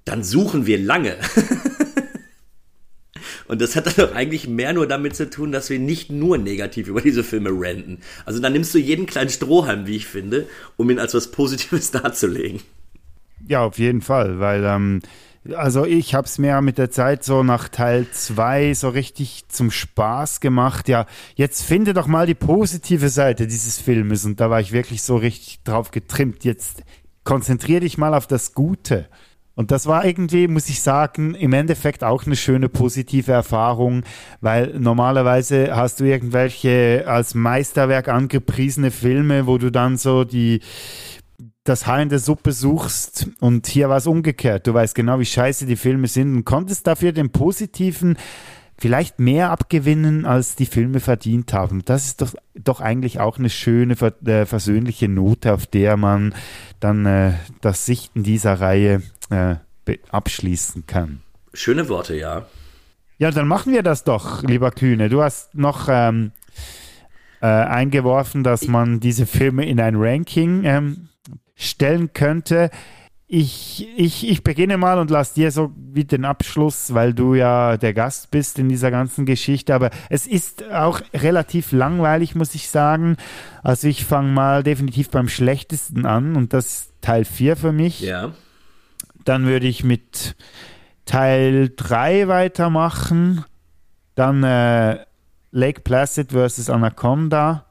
dann 0.04 0.22
suchen 0.22 0.66
wir 0.66 0.78
lange. 0.78 1.16
Und 3.48 3.60
das 3.60 3.76
hat 3.76 3.86
dann 3.86 3.94
doch 3.96 4.14
eigentlich 4.14 4.48
mehr 4.48 4.72
nur 4.72 4.86
damit 4.86 5.16
zu 5.16 5.28
tun, 5.30 5.52
dass 5.52 5.70
wir 5.70 5.78
nicht 5.78 6.10
nur 6.10 6.38
negativ 6.38 6.88
über 6.88 7.00
diese 7.00 7.24
Filme 7.24 7.50
ranten. 7.52 7.98
Also 8.24 8.40
dann 8.40 8.52
nimmst 8.52 8.74
du 8.74 8.78
jeden 8.78 9.06
kleinen 9.06 9.30
Strohhalm, 9.30 9.86
wie 9.86 9.96
ich 9.96 10.06
finde, 10.06 10.46
um 10.76 10.90
ihn 10.90 10.98
als 10.98 11.14
was 11.14 11.30
Positives 11.30 11.90
darzulegen. 11.92 12.60
Ja, 13.48 13.64
auf 13.64 13.78
jeden 13.78 14.00
Fall, 14.00 14.40
weil 14.40 14.64
ähm, 14.64 15.02
also 15.54 15.84
ich 15.84 16.14
habe 16.14 16.26
es 16.26 16.38
mir 16.38 16.60
mit 16.60 16.78
der 16.78 16.90
Zeit 16.90 17.24
so 17.24 17.42
nach 17.42 17.68
Teil 17.68 18.06
2 18.10 18.74
so 18.74 18.88
richtig 18.88 19.44
zum 19.48 19.70
Spaß 19.70 20.40
gemacht. 20.40 20.88
Ja, 20.88 21.06
jetzt 21.34 21.62
finde 21.62 21.94
doch 21.94 22.06
mal 22.06 22.26
die 22.26 22.34
positive 22.34 23.08
Seite 23.08 23.46
dieses 23.46 23.78
Filmes 23.78 24.24
und 24.24 24.40
da 24.40 24.50
war 24.50 24.60
ich 24.60 24.72
wirklich 24.72 25.02
so 25.02 25.16
richtig 25.16 25.62
drauf 25.62 25.90
getrimmt. 25.90 26.44
Jetzt 26.44 26.82
konzentriere 27.24 27.80
dich 27.80 27.98
mal 27.98 28.14
auf 28.14 28.26
das 28.26 28.54
Gute. 28.54 29.08
Und 29.56 29.70
das 29.70 29.86
war 29.86 30.04
irgendwie, 30.04 30.48
muss 30.48 30.68
ich 30.68 30.82
sagen, 30.82 31.34
im 31.34 31.54
Endeffekt 31.54 32.04
auch 32.04 32.26
eine 32.26 32.36
schöne 32.36 32.68
positive 32.68 33.32
Erfahrung, 33.32 34.04
weil 34.42 34.78
normalerweise 34.78 35.74
hast 35.74 35.98
du 35.98 36.04
irgendwelche 36.04 37.04
als 37.06 37.34
Meisterwerk 37.34 38.08
angepriesene 38.08 38.90
Filme, 38.90 39.46
wo 39.46 39.56
du 39.56 39.72
dann 39.72 39.96
so 39.96 40.24
die 40.24 40.60
das 41.64 41.86
Haar 41.86 42.00
in 42.00 42.10
der 42.10 42.18
Suppe 42.18 42.52
suchst 42.52 43.28
und 43.40 43.66
hier 43.66 43.88
war 43.88 43.96
es 43.96 44.06
umgekehrt. 44.06 44.66
Du 44.66 44.74
weißt 44.74 44.94
genau, 44.94 45.18
wie 45.18 45.24
scheiße 45.24 45.66
die 45.66 45.76
Filme 45.76 46.06
sind 46.06 46.36
und 46.36 46.44
konntest 46.44 46.86
dafür 46.86 47.12
den 47.12 47.30
positiven 47.30 48.16
vielleicht 48.78 49.18
mehr 49.18 49.50
abgewinnen, 49.50 50.24
als 50.24 50.56
die 50.56 50.66
Filme 50.66 51.00
verdient 51.00 51.52
haben. 51.52 51.84
Das 51.84 52.06
ist 52.06 52.20
doch, 52.20 52.34
doch 52.54 52.80
eigentlich 52.80 53.20
auch 53.20 53.38
eine 53.38 53.50
schöne, 53.50 53.94
äh, 54.24 54.46
versöhnliche 54.46 55.08
Note, 55.08 55.52
auf 55.52 55.66
der 55.66 55.96
man 55.96 56.34
dann 56.80 57.06
äh, 57.06 57.32
das 57.60 57.86
Sichten 57.86 58.22
dieser 58.22 58.60
Reihe 58.60 59.02
äh, 59.30 59.56
abschließen 60.10 60.86
kann. 60.86 61.22
Schöne 61.54 61.88
Worte, 61.88 62.16
ja. 62.16 62.46
Ja, 63.18 63.30
dann 63.30 63.48
machen 63.48 63.72
wir 63.72 63.82
das 63.82 64.04
doch, 64.04 64.42
lieber 64.42 64.70
Kühne. 64.70 65.08
Du 65.08 65.22
hast 65.22 65.54
noch 65.54 65.88
ähm, 65.88 66.32
äh, 67.40 67.46
eingeworfen, 67.46 68.44
dass 68.44 68.68
man 68.68 69.00
diese 69.00 69.24
Filme 69.24 69.64
in 69.64 69.80
ein 69.80 69.96
Ranking 69.96 70.64
ähm, 70.64 71.08
stellen 71.54 72.12
könnte. 72.12 72.70
Ich, 73.28 73.88
ich, 73.96 74.28
ich 74.28 74.44
beginne 74.44 74.76
mal 74.76 75.00
und 75.00 75.10
lass 75.10 75.32
dir 75.32 75.50
so 75.50 75.72
wie 75.74 76.04
den 76.04 76.24
Abschluss, 76.24 76.94
weil 76.94 77.12
du 77.12 77.34
ja 77.34 77.76
der 77.76 77.92
Gast 77.92 78.30
bist 78.30 78.56
in 78.60 78.68
dieser 78.68 78.92
ganzen 78.92 79.26
Geschichte. 79.26 79.74
Aber 79.74 79.90
es 80.08 80.28
ist 80.28 80.70
auch 80.70 81.00
relativ 81.12 81.72
langweilig, 81.72 82.36
muss 82.36 82.54
ich 82.54 82.68
sagen. 82.68 83.16
Also 83.64 83.88
ich 83.88 84.04
fange 84.04 84.30
mal 84.30 84.62
definitiv 84.62 85.10
beim 85.10 85.28
schlechtesten 85.28 86.06
an 86.06 86.36
und 86.36 86.52
das 86.52 86.66
ist 86.66 86.92
Teil 87.00 87.24
4 87.24 87.56
für 87.56 87.72
mich. 87.72 88.00
Ja. 88.00 88.30
Dann 89.24 89.44
würde 89.44 89.66
ich 89.66 89.82
mit 89.82 90.36
Teil 91.04 91.72
3 91.74 92.28
weitermachen. 92.28 93.44
Dann 94.14 94.44
äh, 94.44 95.04
Lake 95.50 95.80
Placid 95.80 96.30
vs. 96.30 96.70
Anaconda. 96.70 97.64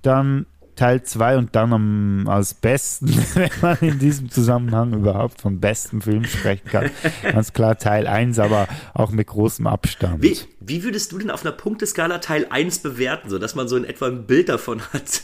Dann 0.00 0.46
Teil 0.76 1.02
2 1.02 1.38
und 1.38 1.56
dann 1.56 1.72
am, 1.72 2.28
als 2.28 2.54
besten, 2.54 3.08
wenn 3.34 3.50
man 3.60 3.78
in 3.80 3.98
diesem 3.98 4.30
Zusammenhang 4.30 4.92
überhaupt 4.94 5.40
vom 5.40 5.60
besten 5.60 6.00
Film 6.02 6.24
sprechen 6.24 6.68
kann. 6.68 6.90
Ganz 7.22 7.52
klar 7.52 7.78
Teil 7.78 8.06
1, 8.06 8.38
aber 8.38 8.68
auch 8.92 9.10
mit 9.10 9.26
großem 9.26 9.66
Abstand. 9.66 10.22
Wie, 10.22 10.38
wie 10.60 10.84
würdest 10.84 11.12
du 11.12 11.18
denn 11.18 11.30
auf 11.30 11.44
einer 11.44 11.52
Punkteskala 11.52 12.18
Teil 12.18 12.46
1 12.50 12.80
bewerten, 12.80 13.30
sodass 13.30 13.54
man 13.54 13.68
so 13.68 13.76
in 13.76 13.84
etwa 13.84 14.06
ein 14.06 14.26
Bild 14.26 14.48
davon 14.48 14.80
hat, 14.92 15.22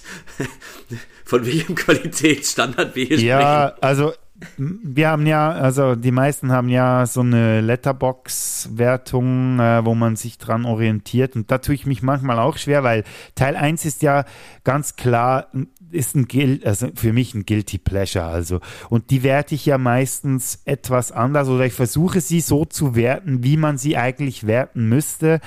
von 1.24 1.46
welchem 1.46 1.74
Qualitätsstandard 1.74 2.94
wir 2.94 3.04
hier 3.06 3.18
ja, 3.18 3.36
sprechen? 3.36 3.48
Ja, 3.48 3.74
also 3.80 4.12
wir 4.58 5.08
haben 5.08 5.26
ja, 5.26 5.50
also 5.50 5.94
die 5.94 6.12
meisten 6.12 6.52
haben 6.52 6.68
ja 6.68 7.06
so 7.06 7.20
eine 7.20 7.60
Letterbox-Wertung, 7.60 9.60
äh, 9.60 9.84
wo 9.84 9.94
man 9.94 10.16
sich 10.16 10.38
dran 10.38 10.64
orientiert. 10.64 11.36
Und 11.36 11.50
da 11.50 11.58
tue 11.58 11.74
ich 11.74 11.86
mich 11.86 12.02
manchmal 12.02 12.38
auch 12.38 12.56
schwer, 12.56 12.82
weil 12.82 13.04
Teil 13.34 13.56
1 13.56 13.84
ist 13.84 14.02
ja 14.02 14.24
ganz 14.64 14.96
klar, 14.96 15.48
ist 15.90 16.14
ein 16.14 16.26
Guilt, 16.26 16.64
also 16.64 16.88
für 16.94 17.12
mich 17.12 17.34
ein 17.34 17.44
Guilty 17.44 17.78
Pleasure. 17.78 18.24
Also. 18.24 18.60
Und 18.88 19.10
die 19.10 19.22
werte 19.22 19.54
ich 19.54 19.66
ja 19.66 19.78
meistens 19.78 20.62
etwas 20.64 21.12
anders 21.12 21.48
oder 21.48 21.66
ich 21.66 21.74
versuche 21.74 22.20
sie 22.20 22.40
so 22.40 22.64
zu 22.64 22.94
werten, 22.94 23.44
wie 23.44 23.56
man 23.56 23.78
sie 23.78 23.96
eigentlich 23.96 24.46
werten 24.46 24.88
müsste. 24.88 25.40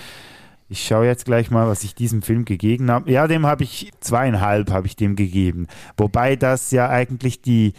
Ich 0.70 0.88
schaue 0.88 1.06
jetzt 1.06 1.26
gleich 1.26 1.52
mal, 1.52 1.68
was 1.68 1.84
ich 1.84 1.94
diesem 1.94 2.22
Film 2.22 2.46
gegeben 2.46 2.90
habe. 2.90 3.12
Ja, 3.12 3.28
dem 3.28 3.46
habe 3.46 3.64
ich 3.64 3.92
zweieinhalb 4.00 4.72
habe 4.72 4.88
ich 4.88 4.96
dem 4.96 5.16
gegeben. 5.16 5.68
Wobei 5.98 6.36
das 6.36 6.72
ja 6.72 6.90
eigentlich 6.90 7.42
die 7.42 7.74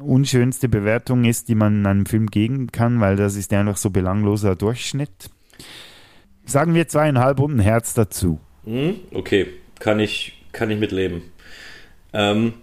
unschönste 0.00 0.68
Bewertung 0.68 1.24
ist, 1.24 1.48
die 1.48 1.54
man 1.54 1.80
in 1.80 1.86
einem 1.86 2.06
Film 2.06 2.26
geben 2.26 2.72
kann, 2.72 3.00
weil 3.00 3.16
das 3.16 3.36
ist 3.36 3.52
einfach 3.52 3.76
so 3.76 3.90
belangloser 3.90 4.56
Durchschnitt. 4.56 5.30
Sagen 6.44 6.74
wir 6.74 6.88
zweieinhalb 6.88 7.40
und 7.40 7.56
ein 7.56 7.60
Herz 7.60 7.94
dazu. 7.94 8.40
Hm, 8.64 9.00
okay, 9.12 9.48
kann 9.78 10.00
ich, 10.00 10.42
kann 10.52 10.70
ich 10.70 10.78
mitleben. 10.78 11.22
Ähm, 12.12 12.54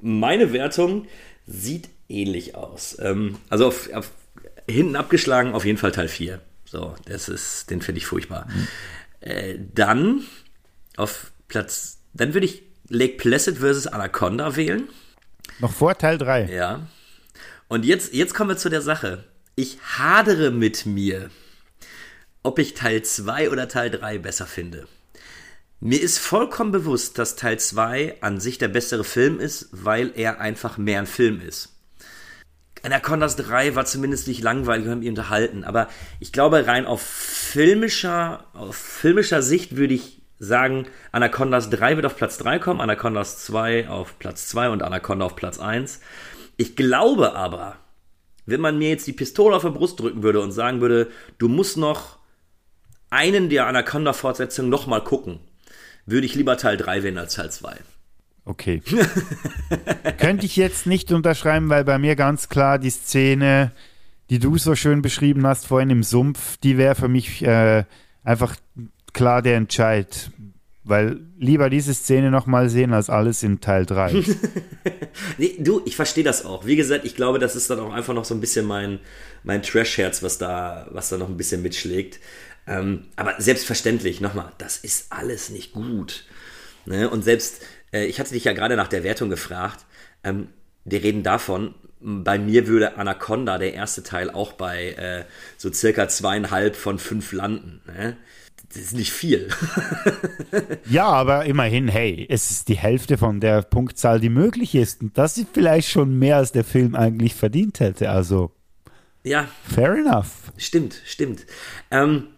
meine 0.00 0.52
Wertung 0.52 1.06
sieht 1.46 1.88
ähnlich 2.08 2.54
aus. 2.54 2.96
Ähm, 3.00 3.36
also 3.48 3.66
auf, 3.68 3.92
auf, 3.92 4.10
hinten 4.68 4.96
abgeschlagen 4.96 5.54
auf 5.54 5.64
jeden 5.64 5.78
Fall 5.78 5.92
Teil 5.92 6.08
4. 6.08 6.40
So, 6.64 6.94
das 7.04 7.28
ist, 7.28 7.70
den 7.70 7.82
finde 7.82 7.98
ich 7.98 8.06
furchtbar. 8.06 8.48
Mhm. 8.48 8.68
Äh, 9.20 9.58
dann 9.74 10.22
auf 10.96 11.32
Platz, 11.48 11.98
dann 12.14 12.34
würde 12.34 12.46
ich 12.46 12.62
Lake 12.88 13.16
Placid 13.16 13.58
vs. 13.58 13.86
Anaconda 13.86 14.56
wählen. 14.56 14.88
Noch 15.58 15.72
vor 15.72 15.96
Teil 15.96 16.18
3. 16.18 16.46
Ja. 16.52 16.86
Und 17.68 17.84
jetzt, 17.84 18.12
jetzt 18.12 18.34
kommen 18.34 18.50
wir 18.50 18.56
zu 18.56 18.68
der 18.68 18.82
Sache. 18.82 19.24
ich 19.54 19.78
hadere 19.98 20.50
mit 20.50 20.86
mir, 20.86 21.30
ob 22.42 22.58
ich 22.58 22.74
Teil 22.74 23.02
2 23.02 23.50
oder 23.50 23.68
Teil 23.68 23.90
3 23.90 24.18
besser 24.18 24.46
finde. 24.46 24.86
Mir 25.80 26.00
ist 26.00 26.18
vollkommen 26.18 26.72
bewusst, 26.72 27.18
dass 27.18 27.36
Teil 27.36 27.58
2 27.58 28.22
an 28.22 28.40
sich 28.40 28.58
der 28.58 28.68
bessere 28.68 29.04
Film 29.04 29.40
ist, 29.40 29.68
weil 29.72 30.12
er 30.14 30.40
einfach 30.40 30.78
mehr 30.78 31.00
ein 31.00 31.06
Film 31.06 31.40
ist. 31.40 31.70
Anacondas 32.82 33.36
3 33.36 33.74
war 33.74 33.84
zumindest 33.84 34.26
nicht 34.26 34.42
langweilig, 34.42 34.86
wir 34.86 34.92
haben 34.92 35.02
ihn 35.02 35.10
unterhalten, 35.10 35.64
aber 35.64 35.88
ich 36.18 36.32
glaube, 36.32 36.66
rein 36.66 36.86
auf 36.86 37.02
filmischer, 37.02 38.46
auf 38.54 38.76
filmischer 38.76 39.42
Sicht 39.42 39.76
würde 39.76 39.94
ich 39.94 40.21
sagen, 40.42 40.86
Anacondas 41.12 41.70
3 41.70 41.96
wird 41.96 42.06
auf 42.06 42.16
Platz 42.16 42.36
3 42.38 42.58
kommen, 42.58 42.80
Anacondas 42.80 43.44
2 43.44 43.88
auf 43.88 44.18
Platz 44.18 44.48
2 44.48 44.70
und 44.70 44.82
Anaconda 44.82 45.24
auf 45.24 45.36
Platz 45.36 45.60
1. 45.60 46.00
Ich 46.56 46.74
glaube 46.74 47.34
aber, 47.36 47.76
wenn 48.44 48.60
man 48.60 48.76
mir 48.76 48.88
jetzt 48.88 49.06
die 49.06 49.12
Pistole 49.12 49.54
auf 49.54 49.62
der 49.62 49.70
Brust 49.70 50.00
drücken 50.00 50.24
würde 50.24 50.40
und 50.40 50.50
sagen 50.50 50.80
würde, 50.80 51.08
du 51.38 51.48
musst 51.48 51.76
noch 51.76 52.18
einen 53.08 53.50
der 53.50 53.66
Anaconda-Fortsetzungen 53.68 54.68
nochmal 54.68 55.04
gucken, 55.04 55.38
würde 56.06 56.26
ich 56.26 56.34
lieber 56.34 56.56
Teil 56.56 56.76
3 56.76 57.04
wählen 57.04 57.18
als 57.18 57.34
Teil 57.34 57.52
2. 57.52 57.76
Okay. 58.44 58.82
Könnte 60.18 60.46
ich 60.46 60.56
jetzt 60.56 60.88
nicht 60.88 61.12
unterschreiben, 61.12 61.68
weil 61.68 61.84
bei 61.84 61.98
mir 61.98 62.16
ganz 62.16 62.48
klar 62.48 62.80
die 62.80 62.90
Szene, 62.90 63.70
die 64.28 64.40
du 64.40 64.58
so 64.58 64.74
schön 64.74 65.02
beschrieben 65.02 65.46
hast 65.46 65.68
vorhin 65.68 65.90
im 65.90 66.02
Sumpf, 66.02 66.56
die 66.56 66.76
wäre 66.78 66.96
für 66.96 67.06
mich 67.06 67.44
äh, 67.44 67.84
einfach 68.24 68.56
klar 69.12 69.42
der 69.42 69.56
Entscheid. 69.56 70.30
Weil 70.84 71.20
lieber 71.38 71.70
diese 71.70 71.94
Szene 71.94 72.32
nochmal 72.32 72.68
sehen 72.68 72.92
als 72.92 73.08
alles 73.08 73.44
in 73.44 73.60
Teil 73.60 73.86
3. 73.86 74.14
nee, 75.38 75.54
du, 75.60 75.80
ich 75.84 75.94
verstehe 75.94 76.24
das 76.24 76.44
auch. 76.44 76.66
Wie 76.66 76.74
gesagt, 76.74 77.04
ich 77.04 77.14
glaube, 77.14 77.38
das 77.38 77.54
ist 77.54 77.70
dann 77.70 77.78
auch 77.78 77.92
einfach 77.92 78.14
noch 78.14 78.24
so 78.24 78.34
ein 78.34 78.40
bisschen 78.40 78.66
mein, 78.66 78.98
mein 79.44 79.62
Trash-Herz, 79.62 80.24
was 80.24 80.38
da, 80.38 80.88
was 80.90 81.08
da 81.08 81.18
noch 81.18 81.28
ein 81.28 81.36
bisschen 81.36 81.62
mitschlägt. 81.62 82.18
Ähm, 82.66 83.04
aber 83.14 83.36
selbstverständlich, 83.38 84.20
nochmal, 84.20 84.52
das 84.58 84.76
ist 84.76 85.12
alles 85.12 85.50
nicht 85.50 85.72
gut. 85.72 86.24
Ne? 86.84 87.08
Und 87.08 87.22
selbst, 87.22 87.62
äh, 87.92 88.06
ich 88.06 88.18
hatte 88.18 88.34
dich 88.34 88.44
ja 88.44 88.52
gerade 88.52 88.76
nach 88.76 88.88
der 88.88 89.04
Wertung 89.04 89.30
gefragt. 89.30 89.84
Ähm, 90.24 90.48
wir 90.84 91.02
reden 91.04 91.22
davon, 91.22 91.74
bei 92.00 92.38
mir 92.38 92.66
würde 92.66 92.96
Anaconda, 92.96 93.58
der 93.58 93.74
erste 93.74 94.02
Teil, 94.02 94.30
auch 94.30 94.52
bei 94.52 94.90
äh, 94.94 95.24
so 95.56 95.72
circa 95.72 96.08
zweieinhalb 96.08 96.74
von 96.74 96.98
fünf 96.98 97.30
landen. 97.32 97.80
Ne? 97.86 98.16
Das 98.72 98.82
ist 98.82 98.94
nicht 98.94 99.12
viel. 99.12 99.48
ja, 100.88 101.04
aber 101.04 101.44
immerhin, 101.44 101.88
hey, 101.88 102.26
es 102.30 102.50
ist 102.50 102.68
die 102.68 102.76
Hälfte 102.78 103.18
von 103.18 103.38
der 103.38 103.60
Punktzahl, 103.62 104.18
die 104.18 104.30
möglich 104.30 104.74
ist. 104.74 105.02
Und 105.02 105.18
das 105.18 105.36
ist 105.36 105.48
vielleicht 105.52 105.90
schon 105.90 106.18
mehr, 106.18 106.38
als 106.38 106.52
der 106.52 106.64
Film 106.64 106.94
eigentlich 106.94 107.34
verdient 107.34 107.80
hätte. 107.80 108.08
Also. 108.08 108.52
Ja. 109.24 109.46
Fair 109.68 109.96
enough. 109.96 110.52
Stimmt, 110.56 111.02
stimmt. 111.04 111.44
Ähm, 111.90 112.28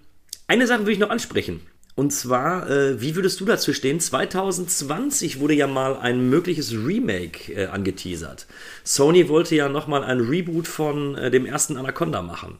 eine 0.48 0.66
Sache 0.66 0.80
würde 0.80 0.92
ich 0.92 0.98
noch 0.98 1.10
ansprechen. 1.10 1.60
Und 1.96 2.12
zwar, 2.12 2.68
äh, 2.68 3.00
wie 3.00 3.14
würdest 3.14 3.40
du 3.40 3.44
dazu 3.44 3.72
stehen? 3.72 4.00
2020 4.00 5.38
wurde 5.38 5.54
ja 5.54 5.68
mal 5.68 5.96
ein 5.96 6.28
mögliches 6.28 6.72
Remake 6.72 7.52
äh, 7.52 7.66
angeteasert. 7.66 8.48
Sony 8.82 9.28
wollte 9.28 9.54
ja 9.54 9.68
nochmal 9.68 10.02
ein 10.02 10.18
Reboot 10.18 10.66
von 10.66 11.14
äh, 11.14 11.30
dem 11.30 11.46
ersten 11.46 11.76
Anaconda 11.76 12.22
machen. 12.22 12.58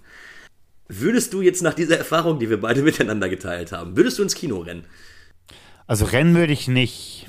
Würdest 0.89 1.32
du 1.32 1.40
jetzt 1.40 1.62
nach 1.62 1.74
dieser 1.74 1.97
Erfahrung, 1.97 2.39
die 2.39 2.51
wir 2.51 2.61
beide 2.61 2.82
miteinander 2.82 3.28
geteilt 3.28 3.73
haben, 3.73 3.97
würdest 3.97 4.19
du 4.19 4.23
ins 4.23 4.35
Kino 4.35 4.59
rennen? 4.59 4.85
Also 5.86 6.05
rennen 6.05 6.35
würde 6.35 6.52
ich 6.52 6.69
nicht. 6.69 7.27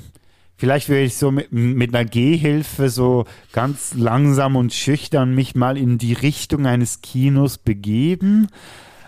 Vielleicht 0.58 0.88
würde 0.88 1.04
ich 1.04 1.16
so 1.16 1.30
mit, 1.30 1.52
mit 1.52 1.94
einer 1.94 2.08
Gehhilfe 2.08 2.88
so 2.88 3.26
ganz 3.52 3.94
langsam 3.94 4.56
und 4.56 4.72
schüchtern 4.72 5.34
mich 5.34 5.54
mal 5.54 5.76
in 5.76 5.98
die 5.98 6.14
Richtung 6.14 6.66
eines 6.66 7.02
Kinos 7.02 7.58
begeben. 7.58 8.48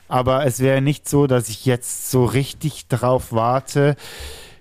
Aber 0.08 0.44
es 0.44 0.60
wäre 0.60 0.82
nicht 0.82 1.08
so, 1.08 1.26
dass 1.26 1.48
ich 1.48 1.66
jetzt 1.66 2.10
so 2.10 2.24
richtig 2.24 2.88
drauf 2.88 3.32
warte 3.32 3.96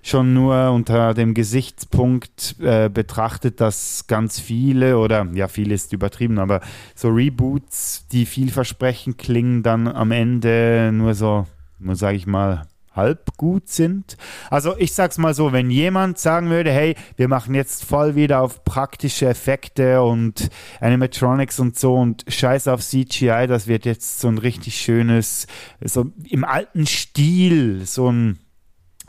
schon 0.08 0.34
nur 0.34 0.70
unter 0.70 1.14
dem 1.14 1.34
Gesichtspunkt 1.34 2.56
äh, 2.60 2.88
betrachtet, 2.88 3.60
dass 3.60 4.06
ganz 4.06 4.40
viele 4.40 4.98
oder 4.98 5.26
ja, 5.34 5.48
viele 5.48 5.74
ist 5.74 5.92
übertrieben, 5.92 6.38
aber 6.38 6.60
so 6.94 7.08
Reboots, 7.08 8.06
die 8.10 8.26
vielversprechend 8.26 9.18
klingen, 9.18 9.62
dann 9.62 9.86
am 9.88 10.10
Ende 10.10 10.90
nur 10.92 11.14
so, 11.14 11.46
sage 11.80 12.16
ich 12.16 12.26
mal, 12.26 12.66
halb 12.98 13.36
gut 13.36 13.68
sind. 13.68 14.16
Also 14.50 14.76
ich 14.76 14.92
sag's 14.92 15.18
mal 15.18 15.32
so, 15.32 15.52
wenn 15.52 15.70
jemand 15.70 16.18
sagen 16.18 16.50
würde, 16.50 16.72
hey, 16.72 16.96
wir 17.16 17.28
machen 17.28 17.54
jetzt 17.54 17.84
voll 17.84 18.16
wieder 18.16 18.40
auf 18.40 18.64
praktische 18.64 19.26
Effekte 19.26 20.02
und 20.02 20.50
Animatronics 20.80 21.60
und 21.60 21.78
so 21.78 21.94
und 21.94 22.24
scheiß 22.28 22.68
auf 22.68 22.80
CGI, 22.82 23.46
das 23.46 23.68
wird 23.68 23.86
jetzt 23.86 24.20
so 24.20 24.28
ein 24.28 24.38
richtig 24.38 24.80
schönes, 24.80 25.46
so 25.82 26.06
im 26.28 26.44
alten 26.44 26.86
Stil, 26.86 27.86
so 27.86 28.10
ein 28.10 28.38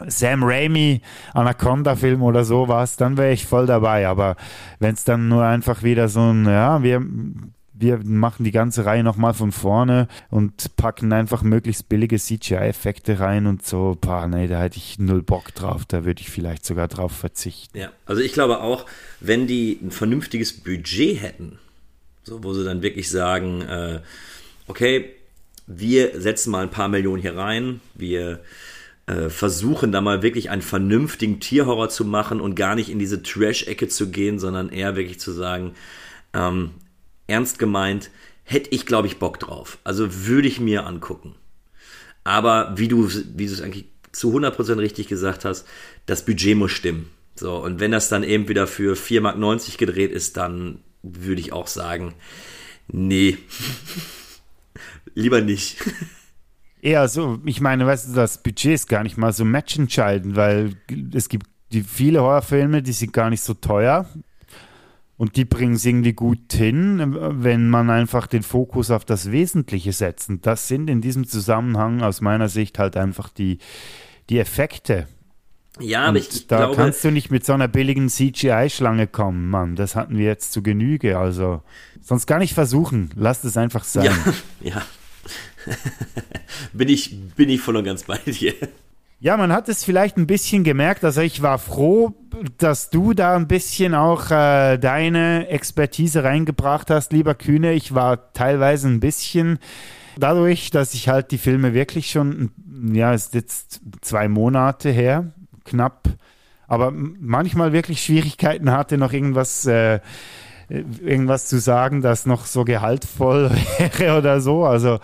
Sam 0.07 0.43
Raimi 0.43 1.01
Anaconda-Film 1.33 2.21
oder 2.21 2.43
sowas, 2.43 2.95
dann 2.97 3.17
wäre 3.17 3.31
ich 3.31 3.45
voll 3.45 3.65
dabei. 3.65 4.07
Aber 4.07 4.35
wenn 4.79 4.93
es 4.93 5.03
dann 5.03 5.27
nur 5.27 5.43
einfach 5.43 5.83
wieder 5.83 6.07
so 6.07 6.21
ein, 6.31 6.45
ja, 6.45 6.83
wir, 6.83 7.01
wir 7.73 7.99
machen 8.03 8.43
die 8.43 8.51
ganze 8.51 8.85
Reihe 8.85 9.03
nochmal 9.03 9.33
von 9.33 9.51
vorne 9.51 10.07
und 10.29 10.75
packen 10.75 11.13
einfach 11.13 11.43
möglichst 11.43 11.89
billige 11.89 12.17
CGI-Effekte 12.17 13.19
rein 13.19 13.47
und 13.47 13.65
so, 13.65 13.97
boah, 13.99 14.27
nee, 14.27 14.47
da 14.47 14.61
hätte 14.61 14.77
ich 14.77 14.99
null 14.99 15.21
Bock 15.21 15.53
drauf. 15.55 15.85
Da 15.85 16.05
würde 16.05 16.21
ich 16.21 16.29
vielleicht 16.29 16.65
sogar 16.65 16.87
drauf 16.87 17.13
verzichten. 17.13 17.77
Ja, 17.77 17.91
also 18.05 18.21
ich 18.21 18.33
glaube 18.33 18.61
auch, 18.61 18.85
wenn 19.19 19.47
die 19.47 19.79
ein 19.81 19.91
vernünftiges 19.91 20.53
Budget 20.53 21.21
hätten, 21.21 21.59
so, 22.23 22.43
wo 22.43 22.53
sie 22.53 22.63
dann 22.63 22.81
wirklich 22.81 23.09
sagen, 23.09 23.61
äh, 23.61 24.01
okay, 24.67 25.11
wir 25.67 26.19
setzen 26.19 26.51
mal 26.51 26.63
ein 26.63 26.71
paar 26.71 26.89
Millionen 26.89 27.21
hier 27.21 27.37
rein, 27.37 27.79
wir 27.93 28.39
äh, 29.09 29.29
versuchen 29.29 29.91
da 29.91 30.01
mal 30.01 30.21
wirklich 30.21 30.51
einen 30.51 30.61
vernünftigen 30.61 31.39
Tierhorror 31.39 31.89
zu 31.89 32.05
machen 32.05 32.39
und 32.39 32.53
gar 32.53 32.75
nicht 32.75 32.89
in 32.89 32.99
diese 32.99 33.23
Trash-Ecke 33.23 33.87
zu 33.87 34.11
gehen, 34.11 34.37
sondern 34.37 34.69
eher 34.69 34.95
wirklich 34.95 35.19
zu 35.19 35.31
sagen, 35.31 35.73
ähm, 36.33 36.71
ernst 37.25 37.57
gemeint, 37.57 38.11
hätte 38.43 38.69
ich, 38.69 38.85
glaube 38.85 39.07
ich, 39.07 39.17
Bock 39.17 39.39
drauf. 39.39 39.79
Also 39.83 40.27
würde 40.27 40.47
ich 40.47 40.59
mir 40.59 40.85
angucken. 40.85 41.33
Aber 42.23 42.73
wie 42.75 42.87
du, 42.87 43.09
wie 43.09 43.47
du 43.47 43.53
es 43.53 43.61
eigentlich 43.61 43.85
zu 44.11 44.31
100% 44.31 44.77
richtig 44.77 45.07
gesagt 45.07 45.43
hast, 45.43 45.67
das 46.05 46.23
Budget 46.23 46.55
muss 46.55 46.71
stimmen. 46.71 47.09
So, 47.33 47.55
und 47.55 47.79
wenn 47.79 47.91
das 47.91 48.09
dann 48.09 48.23
eben 48.23 48.47
wieder 48.47 48.67
für 48.67 48.95
4,90 48.95 49.21
Mark 49.21 49.77
gedreht 49.79 50.11
ist, 50.11 50.37
dann 50.37 50.83
würde 51.01 51.41
ich 51.41 51.51
auch 51.51 51.67
sagen, 51.67 52.13
nee, 52.87 53.39
lieber 55.15 55.41
nicht. 55.41 55.77
eher 56.81 57.07
so, 57.07 57.39
ich 57.45 57.61
meine, 57.61 57.85
weißt 57.85 58.09
du, 58.09 58.13
das 58.13 58.41
Budget 58.41 58.73
ist 58.73 58.89
gar 58.89 59.03
nicht 59.03 59.17
mal 59.17 59.33
so 59.33 59.45
matchentscheidend, 59.45 60.35
weil 60.35 60.73
es 61.13 61.29
gibt 61.29 61.47
die 61.71 61.83
viele 61.83 62.21
Horrorfilme, 62.21 62.81
die 62.81 62.93
sind 62.93 63.13
gar 63.13 63.29
nicht 63.29 63.41
so 63.41 63.53
teuer 63.53 64.07
und 65.17 65.35
die 65.35 65.45
bringen 65.45 65.73
es 65.73 65.85
irgendwie 65.85 66.13
gut 66.13 66.53
hin, 66.53 67.15
wenn 67.43 67.69
man 67.69 67.89
einfach 67.89 68.25
den 68.25 68.41
Fokus 68.41 68.89
auf 68.89 69.05
das 69.05 69.31
Wesentliche 69.31 69.91
setzt. 69.91 70.29
Und 70.29 70.45
das 70.45 70.67
sind 70.67 70.89
in 70.89 71.01
diesem 71.01 71.27
Zusammenhang 71.27 72.01
aus 72.01 72.21
meiner 72.21 72.47
Sicht 72.47 72.79
halt 72.79 72.95
einfach 72.95 73.29
die, 73.29 73.59
die 74.29 74.39
Effekte. 74.39 75.07
Ja, 75.79 76.05
aber 76.05 76.17
ich, 76.17 76.29
ich 76.29 76.47
da 76.47 76.57
glaube, 76.57 76.75
kannst 76.75 77.03
du 77.03 77.11
nicht 77.11 77.31
mit 77.31 77.45
so 77.45 77.53
einer 77.53 77.67
billigen 77.67 78.09
CGI-Schlange 78.09 79.07
kommen, 79.07 79.49
Mann. 79.49 79.75
Das 79.75 79.95
hatten 79.95 80.17
wir 80.17 80.25
jetzt 80.25 80.51
zu 80.53 80.63
Genüge. 80.63 81.17
Also 81.17 81.61
sonst 82.01 82.25
gar 82.25 82.39
nicht 82.39 82.53
versuchen. 82.53 83.09
Lasst 83.15 83.45
es 83.45 83.57
einfach 83.57 83.83
sein. 83.83 84.05
Ja, 84.05 84.33
ja. 84.75 84.81
bin, 86.73 86.89
ich, 86.89 87.19
bin 87.35 87.49
ich 87.49 87.61
voll 87.61 87.77
und 87.77 87.83
ganz 87.83 88.03
bei 88.03 88.17
dir. 88.17 88.53
Ja, 89.21 89.35
man 89.35 89.51
hat 89.51 89.67
es 89.67 89.83
vielleicht 89.83 90.15
ein 90.15 90.27
bisschen 90.27 90.63
gemerkt. 90.63 91.03
Also 91.03 91.19
ich 91.21 91.41
war 91.41 91.59
froh, 91.59 92.13
dass 92.57 92.89
du 92.89 93.13
da 93.13 93.35
ein 93.35 93.49
bisschen 93.49 93.93
auch 93.93 94.31
äh, 94.31 94.77
deine 94.77 95.49
Expertise 95.49 96.23
reingebracht 96.23 96.89
hast, 96.89 97.11
lieber 97.11 97.35
Kühne. 97.35 97.73
Ich 97.73 97.93
war 97.93 98.31
teilweise 98.31 98.87
ein 98.87 99.01
bisschen 99.01 99.59
dadurch, 100.17 100.71
dass 100.71 100.93
ich 100.93 101.09
halt 101.09 101.31
die 101.31 101.37
Filme 101.37 101.73
wirklich 101.73 102.11
schon, 102.11 102.51
ja, 102.93 103.13
es 103.13 103.25
ist 103.25 103.33
jetzt 103.33 103.81
zwei 103.99 104.29
Monate 104.29 104.89
her, 104.89 105.33
knapp, 105.65 106.07
aber 106.67 106.91
manchmal 106.91 107.73
wirklich 107.73 108.01
Schwierigkeiten 108.01 108.71
hatte, 108.71 108.97
noch 108.97 109.11
irgendwas 109.11 109.65
äh, 109.65 109.99
irgendwas 110.69 111.47
zu 111.47 111.59
sagen, 111.59 112.01
das 112.01 112.25
noch 112.25 112.45
so 112.45 112.63
gehaltvoll 112.63 113.51
wäre 113.77 114.17
oder 114.17 114.39
so. 114.39 114.65
Also 114.65 114.99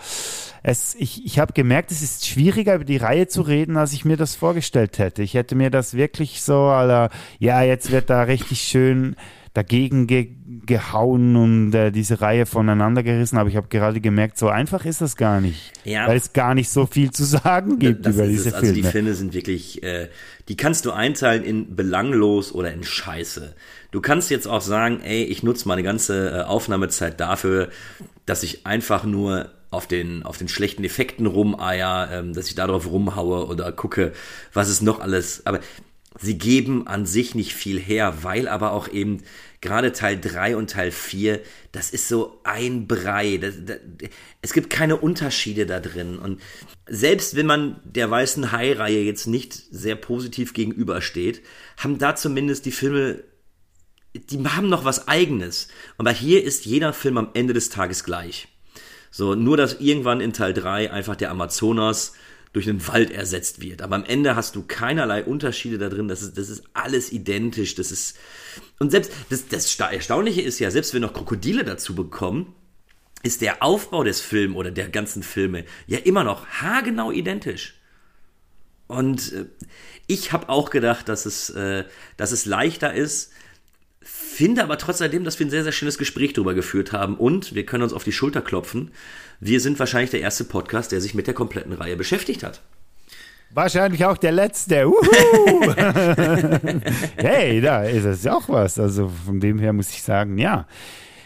es, 0.68 0.96
ich, 0.98 1.24
ich 1.24 1.38
habe 1.38 1.52
gemerkt, 1.52 1.92
es 1.92 2.02
ist 2.02 2.26
schwieriger, 2.26 2.74
über 2.74 2.84
die 2.84 2.96
Reihe 2.96 3.28
zu 3.28 3.42
reden, 3.42 3.76
als 3.76 3.92
ich 3.92 4.04
mir 4.04 4.16
das 4.16 4.34
vorgestellt 4.34 4.98
hätte. 4.98 5.22
Ich 5.22 5.34
hätte 5.34 5.54
mir 5.54 5.70
das 5.70 5.94
wirklich 5.94 6.42
so, 6.42 6.56
aller, 6.56 7.10
ja, 7.38 7.62
jetzt 7.62 7.92
wird 7.92 8.10
da 8.10 8.22
richtig 8.22 8.62
schön 8.62 9.14
dagegen 9.54 10.08
ge 10.08 10.30
gehauen 10.66 11.36
und 11.36 11.72
äh, 11.72 11.92
diese 11.92 12.20
Reihe 12.20 12.46
voneinander 12.46 13.04
gerissen, 13.04 13.38
aber 13.38 13.48
ich 13.48 13.54
habe 13.54 13.68
gerade 13.68 14.00
gemerkt, 14.00 14.36
so 14.38 14.48
einfach 14.48 14.84
ist 14.84 15.00
das 15.00 15.14
gar 15.14 15.40
nicht, 15.40 15.72
Ja. 15.84 16.08
weil 16.08 16.16
es 16.16 16.32
gar 16.32 16.56
nicht 16.56 16.68
so 16.68 16.86
viel 16.86 17.12
zu 17.12 17.22
sagen 17.24 17.78
gibt 17.78 18.04
Das 18.04 18.16
über 18.16 18.24
ist 18.24 18.30
diese 18.32 18.48
es. 18.48 18.54
Also 18.56 18.66
die 18.66 18.80
Filme. 18.80 18.90
Filme 18.90 19.14
sind 19.14 19.34
wirklich, 19.34 19.84
äh, 19.84 20.08
die 20.48 20.56
kannst 20.56 20.84
du 20.84 20.90
einteilen 20.90 21.44
in 21.44 21.76
belanglos 21.76 22.52
oder 22.52 22.72
in 22.72 22.82
Scheiße. 22.82 23.54
Du 23.92 24.00
kannst 24.00 24.30
jetzt 24.30 24.48
auch 24.48 24.60
sagen, 24.60 25.00
ey, 25.04 25.22
ich 25.22 25.44
nutze 25.44 25.68
meine 25.68 25.84
ganze 25.84 26.30
äh, 26.30 26.42
Aufnahmezeit 26.42 27.20
dafür, 27.20 27.68
dass 28.24 28.42
ich 28.42 28.66
einfach 28.66 29.04
nur 29.04 29.50
auf 29.70 29.86
den, 29.86 30.22
auf 30.22 30.38
den 30.38 30.48
schlechten 30.48 30.84
Effekten 30.84 31.26
rumeier, 31.26 32.08
ähm, 32.12 32.34
dass 32.34 32.48
ich 32.48 32.54
darauf 32.54 32.86
rumhaue 32.86 33.46
oder 33.46 33.72
gucke, 33.72 34.12
was 34.52 34.68
es 34.68 34.80
noch 34.80 35.00
alles. 35.00 35.44
Aber 35.46 35.60
sie 36.18 36.38
geben 36.38 36.86
an 36.86 37.06
sich 37.06 37.34
nicht 37.34 37.54
viel 37.54 37.78
her, 37.78 38.22
weil 38.22 38.48
aber 38.48 38.72
auch 38.72 38.88
eben 38.88 39.22
gerade 39.60 39.92
Teil 39.92 40.20
3 40.20 40.56
und 40.56 40.70
Teil 40.70 40.90
4, 40.90 41.40
das 41.72 41.90
ist 41.90 42.08
so 42.08 42.40
ein 42.44 42.86
Brei. 42.86 43.38
Das, 43.38 43.54
das, 43.64 43.78
es 44.42 44.52
gibt 44.52 44.70
keine 44.70 44.96
Unterschiede 44.96 45.66
da 45.66 45.80
drin. 45.80 46.18
Und 46.18 46.40
selbst 46.88 47.36
wenn 47.36 47.46
man 47.46 47.80
der 47.84 48.10
Weißen 48.10 48.52
Hai-Reihe 48.52 49.02
jetzt 49.02 49.26
nicht 49.26 49.52
sehr 49.52 49.96
positiv 49.96 50.54
gegenübersteht, 50.54 51.42
haben 51.76 51.98
da 51.98 52.14
zumindest 52.14 52.66
die 52.66 52.72
Filme, 52.72 53.24
die 54.14 54.38
haben 54.46 54.68
noch 54.68 54.84
was 54.84 55.08
Eigenes. 55.08 55.68
Aber 55.98 56.12
hier 56.12 56.44
ist 56.44 56.64
jeder 56.64 56.92
Film 56.92 57.18
am 57.18 57.30
Ende 57.34 57.52
des 57.52 57.68
Tages 57.68 58.04
gleich. 58.04 58.48
So, 59.16 59.34
nur 59.34 59.56
dass 59.56 59.80
irgendwann 59.80 60.20
in 60.20 60.34
Teil 60.34 60.52
3 60.52 60.90
einfach 60.92 61.16
der 61.16 61.30
Amazonas 61.30 62.12
durch 62.52 62.68
einen 62.68 62.86
Wald 62.86 63.10
ersetzt 63.10 63.62
wird. 63.62 63.80
Aber 63.80 63.96
am 63.96 64.04
Ende 64.04 64.36
hast 64.36 64.54
du 64.56 64.62
keinerlei 64.62 65.24
Unterschiede 65.24 65.78
da 65.78 65.88
drin. 65.88 66.06
Das 66.06 66.20
ist, 66.20 66.36
das 66.36 66.50
ist 66.50 66.64
alles 66.74 67.12
identisch. 67.12 67.74
Das 67.76 67.90
ist, 67.90 68.18
und 68.78 68.90
selbst, 68.90 69.10
das, 69.30 69.48
das 69.48 69.72
Sta- 69.72 69.90
Erstaunliche 69.90 70.42
ist 70.42 70.58
ja, 70.58 70.70
selbst 70.70 70.92
wenn 70.92 71.00
noch 71.00 71.14
Krokodile 71.14 71.64
dazu 71.64 71.94
bekommen, 71.94 72.52
ist 73.22 73.40
der 73.40 73.62
Aufbau 73.62 74.04
des 74.04 74.20
Films 74.20 74.54
oder 74.54 74.70
der 74.70 74.90
ganzen 74.90 75.22
Filme 75.22 75.64
ja 75.86 75.96
immer 76.00 76.22
noch 76.22 76.44
haargenau 76.48 77.10
identisch. 77.10 77.80
Und 78.86 79.32
äh, 79.32 79.46
ich 80.08 80.30
habe 80.32 80.50
auch 80.50 80.68
gedacht, 80.68 81.08
dass 81.08 81.24
es, 81.24 81.48
äh, 81.48 81.84
dass 82.18 82.32
es 82.32 82.44
leichter 82.44 82.92
ist, 82.92 83.32
finde 84.36 84.62
aber 84.62 84.76
trotzdem, 84.76 85.24
dass 85.24 85.38
wir 85.38 85.46
ein 85.46 85.50
sehr, 85.50 85.62
sehr 85.62 85.72
schönes 85.72 85.96
Gespräch 85.96 86.34
darüber 86.34 86.54
geführt 86.54 86.92
haben 86.92 87.16
und 87.16 87.54
wir 87.54 87.64
können 87.64 87.82
uns 87.82 87.92
auf 87.94 88.04
die 88.04 88.12
Schulter 88.12 88.42
klopfen. 88.42 88.90
Wir 89.40 89.60
sind 89.60 89.78
wahrscheinlich 89.78 90.10
der 90.10 90.20
erste 90.20 90.44
Podcast, 90.44 90.92
der 90.92 91.00
sich 91.00 91.14
mit 91.14 91.26
der 91.26 91.34
kompletten 91.34 91.72
Reihe 91.72 91.96
beschäftigt 91.96 92.42
hat. 92.42 92.60
Wahrscheinlich 93.50 94.04
auch 94.04 94.18
der 94.18 94.32
letzte. 94.32 94.86
Hey, 97.16 97.60
da 97.60 97.84
ist 97.84 98.04
es 98.04 98.26
auch 98.26 98.48
was. 98.48 98.78
Also 98.78 99.10
von 99.24 99.40
dem 99.40 99.58
her 99.58 99.72
muss 99.72 99.90
ich 99.90 100.02
sagen, 100.02 100.36
ja. 100.36 100.66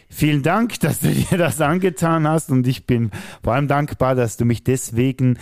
Vielen 0.09 0.43
Dank, 0.43 0.78
dass 0.81 1.01
du 1.01 1.09
dir 1.09 1.39
das 1.39 1.61
angetan 1.61 2.28
hast 2.28 2.51
und 2.51 2.66
ich 2.66 2.87
bin 2.87 3.11
vor 3.43 3.55
allem 3.55 3.69
dankbar, 3.69 4.15
dass 4.15 4.37
du 4.37 4.45
mich 4.45 4.65
deswegen 4.65 5.39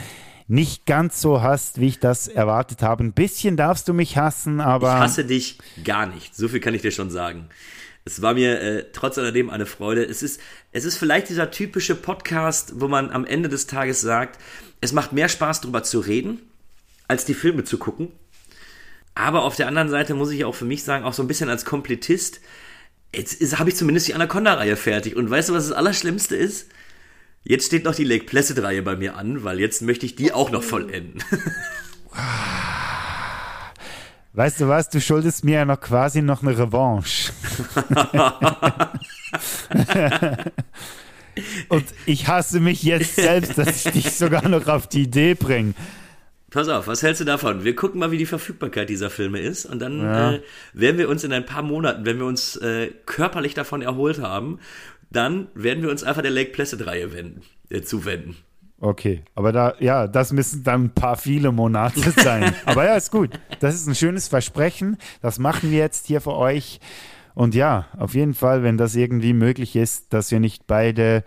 nicht 0.48 0.86
ganz 0.86 1.20
so 1.20 1.42
hast, 1.42 1.80
wie 1.80 1.88
ich 1.88 2.00
das 2.00 2.26
erwartet 2.26 2.82
habe. 2.82 3.04
Ein 3.04 3.12
bisschen 3.12 3.56
darfst 3.56 3.86
du 3.86 3.92
mich 3.92 4.16
hassen, 4.16 4.60
aber 4.60 4.94
Ich 4.94 5.00
hasse 5.00 5.24
dich 5.24 5.58
gar 5.84 6.06
nicht. 6.06 6.34
So 6.34 6.48
viel 6.48 6.60
kann 6.60 6.74
ich 6.74 6.82
dir 6.82 6.90
schon 6.90 7.10
sagen. 7.10 7.48
Es 8.04 8.22
war 8.22 8.32
mir 8.32 8.60
äh, 8.60 8.84
trotz 8.92 9.18
alledem 9.18 9.50
eine 9.50 9.66
Freude. 9.66 10.02
Es 10.02 10.22
ist, 10.22 10.40
es 10.72 10.86
ist 10.86 10.96
vielleicht 10.96 11.28
dieser 11.28 11.50
typische 11.50 11.94
Podcast, 11.94 12.80
wo 12.80 12.88
man 12.88 13.10
am 13.10 13.26
Ende 13.26 13.50
des 13.50 13.66
Tages 13.66 14.00
sagt, 14.00 14.40
es 14.80 14.92
macht 14.92 15.12
mehr 15.12 15.28
Spaß, 15.28 15.60
darüber 15.60 15.82
zu 15.82 16.00
reden, 16.00 16.40
als 17.06 17.26
die 17.26 17.34
Filme 17.34 17.64
zu 17.64 17.76
gucken. 17.76 18.08
Aber 19.14 19.42
auf 19.42 19.56
der 19.56 19.68
anderen 19.68 19.90
Seite 19.90 20.14
muss 20.14 20.30
ich 20.30 20.46
auch 20.46 20.54
für 20.54 20.64
mich 20.64 20.84
sagen, 20.84 21.04
auch 21.04 21.12
so 21.12 21.22
ein 21.22 21.28
bisschen 21.28 21.50
als 21.50 21.66
Komplettist, 21.66 22.40
jetzt 23.14 23.58
habe 23.58 23.68
ich 23.68 23.76
zumindest 23.76 24.08
die 24.08 24.14
Anaconda-Reihe 24.14 24.76
fertig. 24.76 25.16
Und 25.16 25.28
weißt 25.28 25.50
du, 25.50 25.52
was 25.52 25.68
das 25.68 25.76
Allerschlimmste 25.76 26.36
ist? 26.36 26.68
Jetzt 27.48 27.66
steht 27.68 27.84
noch 27.86 27.94
die 27.94 28.04
Lake 28.04 28.26
Placid-Reihe 28.26 28.82
bei 28.82 28.94
mir 28.94 29.16
an, 29.16 29.42
weil 29.42 29.58
jetzt 29.58 29.80
möchte 29.80 30.04
ich 30.04 30.14
die 30.14 30.34
auch 30.34 30.50
noch 30.50 30.62
vollenden. 30.62 31.24
weißt 34.34 34.60
du 34.60 34.68
was, 34.68 34.90
du 34.90 35.00
schuldest 35.00 35.44
mir 35.44 35.54
ja 35.54 35.64
noch 35.64 35.80
quasi 35.80 36.20
noch 36.20 36.42
eine 36.42 36.58
Revanche. 36.58 37.32
und 41.70 41.84
ich 42.04 42.28
hasse 42.28 42.60
mich 42.60 42.82
jetzt 42.82 43.16
selbst, 43.16 43.56
dass 43.56 43.86
ich 43.86 43.92
dich 43.92 44.12
sogar 44.12 44.46
noch 44.46 44.66
auf 44.66 44.86
die 44.86 45.04
Idee 45.04 45.32
bringe. 45.32 45.72
Pass 46.50 46.68
auf, 46.68 46.86
was 46.86 47.02
hältst 47.02 47.22
du 47.22 47.24
davon? 47.24 47.64
Wir 47.64 47.74
gucken 47.74 47.98
mal, 48.00 48.10
wie 48.10 48.18
die 48.18 48.26
Verfügbarkeit 48.26 48.88
dieser 48.90 49.08
Filme 49.10 49.40
ist 49.40 49.64
und 49.66 49.78
dann 49.80 50.00
Ja. 50.02 50.32
äh, 50.32 50.40
werden 50.74 50.98
wir 50.98 51.08
uns 51.08 51.24
in 51.24 51.32
ein 51.32 51.46
paar 51.46 51.62
Monaten, 51.62 52.04
wenn 52.04 52.18
wir 52.18 52.26
uns 52.26 52.56
äh, 52.56 52.88
körperlich 53.06 53.54
davon 53.54 53.80
erholt 53.82 54.20
haben, 54.20 54.58
dann 55.10 55.48
werden 55.54 55.82
wir 55.82 55.90
uns 55.90 56.02
einfach 56.02 56.22
der 56.22 56.30
Lake 56.30 56.52
Placid-Reihe 56.52 57.08
äh, 57.70 57.82
zuwenden. 57.82 58.36
Okay, 58.80 59.22
aber 59.34 59.50
da, 59.50 59.74
ja, 59.80 60.06
das 60.06 60.32
müssen 60.32 60.62
dann 60.62 60.84
ein 60.84 60.90
paar 60.90 61.16
viele 61.16 61.50
Monate 61.50 62.00
sein. 62.16 62.54
aber 62.64 62.84
ja, 62.84 62.96
ist 62.96 63.10
gut. 63.10 63.30
Das 63.60 63.74
ist 63.74 63.88
ein 63.88 63.94
schönes 63.94 64.28
Versprechen. 64.28 64.98
Das 65.20 65.38
machen 65.38 65.70
wir 65.70 65.78
jetzt 65.78 66.06
hier 66.06 66.20
für 66.20 66.36
euch. 66.36 66.78
Und 67.34 67.54
ja, 67.54 67.86
auf 67.96 68.14
jeden 68.14 68.34
Fall, 68.34 68.62
wenn 68.62 68.76
das 68.76 68.94
irgendwie 68.94 69.32
möglich 69.32 69.74
ist, 69.74 70.12
dass 70.12 70.30
wir 70.30 70.40
nicht 70.40 70.66
beide 70.66 71.24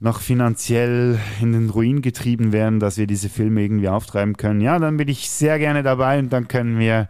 noch 0.00 0.20
finanziell 0.20 1.18
in 1.40 1.52
den 1.52 1.70
Ruin 1.70 2.02
getrieben 2.02 2.52
werden, 2.52 2.78
dass 2.78 2.98
wir 2.98 3.06
diese 3.06 3.28
Filme 3.28 3.62
irgendwie 3.62 3.88
auftreiben 3.88 4.36
können, 4.36 4.60
ja, 4.60 4.78
dann 4.78 4.96
bin 4.96 5.08
ich 5.08 5.30
sehr 5.30 5.58
gerne 5.58 5.82
dabei 5.82 6.18
und 6.18 6.32
dann 6.32 6.46
können 6.46 6.78
wir 6.78 7.08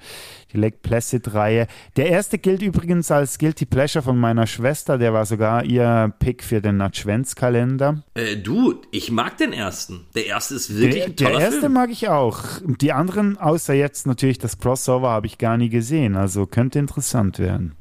die 0.54 0.60
Lake 0.60 0.78
Placid-Reihe. 0.82 1.66
Der 1.96 2.06
erste 2.10 2.38
gilt 2.38 2.62
übrigens 2.62 3.10
als 3.10 3.38
Guilty 3.38 3.66
Pleasure 3.66 4.02
von 4.02 4.18
meiner 4.18 4.46
Schwester, 4.46 4.98
der 4.98 5.12
war 5.12 5.26
sogar 5.26 5.64
ihr 5.64 6.12
Pick 6.18 6.42
für 6.42 6.60
den 6.60 6.80
Adventskalender. 6.80 8.02
Äh, 8.14 8.36
du, 8.36 8.80
ich 8.90 9.10
mag 9.10 9.36
den 9.38 9.52
ersten. 9.52 10.06
Der 10.14 10.26
erste 10.26 10.54
ist 10.54 10.74
wirklich 10.76 10.94
Der, 10.94 11.06
ein 11.06 11.16
toller 11.16 11.30
der 11.32 11.40
erste 11.40 11.60
Film. 11.60 11.72
mag 11.72 11.90
ich 11.90 12.08
auch. 12.08 12.42
Die 12.80 12.92
anderen, 12.92 13.36
außer 13.36 13.74
jetzt 13.74 14.06
natürlich 14.06 14.38
das 14.38 14.58
Crossover, 14.58 15.10
habe 15.10 15.26
ich 15.26 15.38
gar 15.38 15.56
nie 15.56 15.68
gesehen. 15.68 16.16
Also 16.16 16.46
könnte 16.46 16.78
interessant 16.78 17.38
werden. 17.38 17.74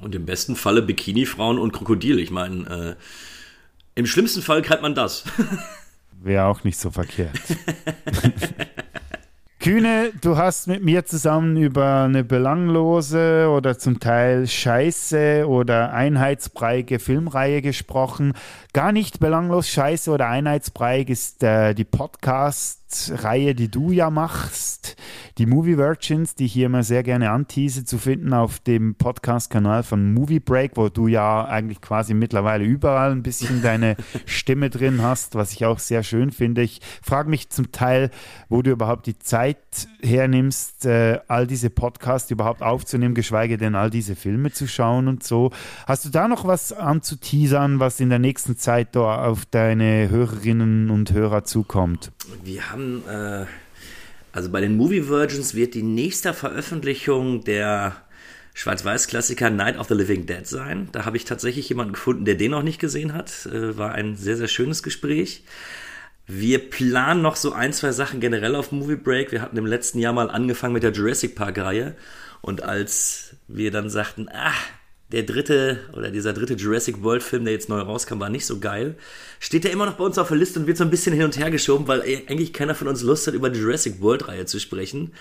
Und 0.00 0.14
im 0.14 0.24
besten 0.24 0.56
Falle 0.56 0.82
Bikini-Frauen 0.82 1.58
und 1.58 1.72
Krokodil. 1.72 2.18
Ich 2.18 2.30
meine, 2.30 2.96
äh, 2.96 3.02
im 3.94 4.06
schlimmsten 4.06 4.42
Fall 4.42 4.62
kriegt 4.62 4.82
man 4.82 4.94
das. 4.94 5.24
Wäre 6.22 6.46
auch 6.46 6.64
nicht 6.64 6.78
so 6.78 6.90
verkehrt. 6.90 7.38
Kühne, 9.60 10.12
du 10.20 10.36
hast 10.36 10.68
mit 10.68 10.84
mir 10.84 11.04
zusammen 11.04 11.56
über 11.56 12.04
eine 12.04 12.22
belanglose 12.22 13.48
oder 13.50 13.76
zum 13.76 13.98
Teil 13.98 14.46
scheiße 14.46 15.48
oder 15.48 15.92
einheitsbreige 15.92 17.00
Filmreihe 17.00 17.60
gesprochen. 17.60 18.34
Gar 18.78 18.92
nicht 18.92 19.18
belanglos 19.18 19.68
scheiße 19.68 20.08
oder 20.08 20.28
einheitsbreig 20.28 21.10
ist 21.10 21.42
äh, 21.42 21.74
die 21.74 21.82
Podcast-Reihe, 21.82 23.56
die 23.56 23.68
du 23.68 23.90
ja 23.90 24.08
machst. 24.08 24.94
Die 25.38 25.46
Movie 25.46 25.76
Virgins, 25.76 26.36
die 26.36 26.44
ich 26.44 26.52
hier 26.52 26.66
immer 26.66 26.84
sehr 26.84 27.02
gerne 27.02 27.30
antease, 27.30 27.84
zu 27.84 27.98
finden 27.98 28.32
auf 28.32 28.60
dem 28.60 28.94
Podcast-Kanal 28.94 29.82
von 29.82 30.14
Movie 30.14 30.38
Break, 30.38 30.76
wo 30.76 30.90
du 30.90 31.08
ja 31.08 31.44
eigentlich 31.44 31.80
quasi 31.80 32.14
mittlerweile 32.14 32.62
überall 32.62 33.10
ein 33.10 33.24
bisschen 33.24 33.62
deine 33.62 33.96
Stimme 34.26 34.70
drin 34.70 35.02
hast, 35.02 35.34
was 35.34 35.52
ich 35.52 35.64
auch 35.64 35.80
sehr 35.80 36.04
schön 36.04 36.30
finde. 36.30 36.62
Ich 36.62 36.80
frage 37.02 37.30
mich 37.30 37.50
zum 37.50 37.72
Teil, 37.72 38.10
wo 38.48 38.62
du 38.62 38.70
überhaupt 38.70 39.06
die 39.06 39.18
Zeit 39.18 39.88
hernimmst, 40.00 40.86
äh, 40.86 41.18
all 41.26 41.48
diese 41.48 41.70
Podcasts 41.70 42.30
überhaupt 42.30 42.62
aufzunehmen, 42.62 43.16
geschweige 43.16 43.58
denn 43.58 43.74
all 43.74 43.90
diese 43.90 44.14
Filme 44.14 44.52
zu 44.52 44.68
schauen 44.68 45.08
und 45.08 45.24
so. 45.24 45.50
Hast 45.88 46.04
du 46.04 46.10
da 46.10 46.28
noch 46.28 46.46
was 46.46 46.72
anzuteasern, 46.72 47.80
was 47.80 47.98
in 47.98 48.08
der 48.08 48.20
nächsten 48.20 48.56
Zeit 48.56 48.67
da 48.68 49.24
auf 49.24 49.46
deine 49.46 50.10
Hörerinnen 50.10 50.90
und 50.90 51.12
Hörer 51.12 51.44
zukommt? 51.44 52.12
Wir 52.44 52.70
haben, 52.70 53.02
äh, 53.08 53.46
also 54.32 54.50
bei 54.50 54.60
den 54.60 54.76
Movie 54.76 55.08
Virgins 55.08 55.54
wird 55.54 55.74
die 55.74 55.82
nächste 55.82 56.34
Veröffentlichung 56.34 57.44
der 57.44 57.96
Schwarz-Weiß-Klassiker 58.54 59.50
Night 59.50 59.78
of 59.78 59.88
the 59.88 59.94
Living 59.94 60.26
Dead 60.26 60.46
sein. 60.46 60.88
Da 60.92 61.04
habe 61.04 61.16
ich 61.16 61.24
tatsächlich 61.24 61.68
jemanden 61.68 61.94
gefunden, 61.94 62.24
der 62.24 62.34
den 62.34 62.50
noch 62.50 62.62
nicht 62.62 62.78
gesehen 62.78 63.14
hat. 63.14 63.46
Äh, 63.46 63.78
war 63.78 63.92
ein 63.92 64.16
sehr, 64.16 64.36
sehr 64.36 64.48
schönes 64.48 64.82
Gespräch. 64.82 65.44
Wir 66.26 66.58
planen 66.68 67.22
noch 67.22 67.36
so 67.36 67.52
ein, 67.52 67.72
zwei 67.72 67.92
Sachen 67.92 68.20
generell 68.20 68.54
auf 68.54 68.70
Movie 68.70 68.96
Break. 68.96 69.32
Wir 69.32 69.40
hatten 69.40 69.56
im 69.56 69.64
letzten 69.64 69.98
Jahr 69.98 70.12
mal 70.12 70.30
angefangen 70.30 70.74
mit 70.74 70.82
der 70.82 70.92
Jurassic 70.92 71.34
Park-Reihe. 71.36 71.96
Und 72.42 72.62
als 72.62 73.36
wir 73.48 73.70
dann 73.70 73.88
sagten, 73.88 74.28
ah, 74.28 74.52
der 75.10 75.22
dritte 75.22 75.78
oder 75.96 76.10
dieser 76.10 76.34
dritte 76.34 76.54
Jurassic 76.54 77.02
World 77.02 77.22
Film, 77.22 77.44
der 77.44 77.54
jetzt 77.54 77.68
neu 77.68 77.80
rauskam, 77.80 78.20
war 78.20 78.28
nicht 78.28 78.44
so 78.44 78.58
geil, 78.58 78.94
steht 79.40 79.64
der 79.64 79.72
immer 79.72 79.86
noch 79.86 79.94
bei 79.94 80.04
uns 80.04 80.18
auf 80.18 80.28
der 80.28 80.36
Liste 80.36 80.60
und 80.60 80.66
wird 80.66 80.76
so 80.76 80.84
ein 80.84 80.90
bisschen 80.90 81.14
hin 81.14 81.24
und 81.24 81.38
her 81.38 81.50
geschoben, 81.50 81.88
weil 81.88 82.02
eigentlich 82.02 82.52
keiner 82.52 82.74
von 82.74 82.88
uns 82.88 83.02
Lust 83.02 83.26
hat, 83.26 83.34
über 83.34 83.48
die 83.48 83.60
Jurassic 83.60 84.02
World 84.02 84.28
Reihe 84.28 84.44
zu 84.44 84.60
sprechen. 84.60 85.12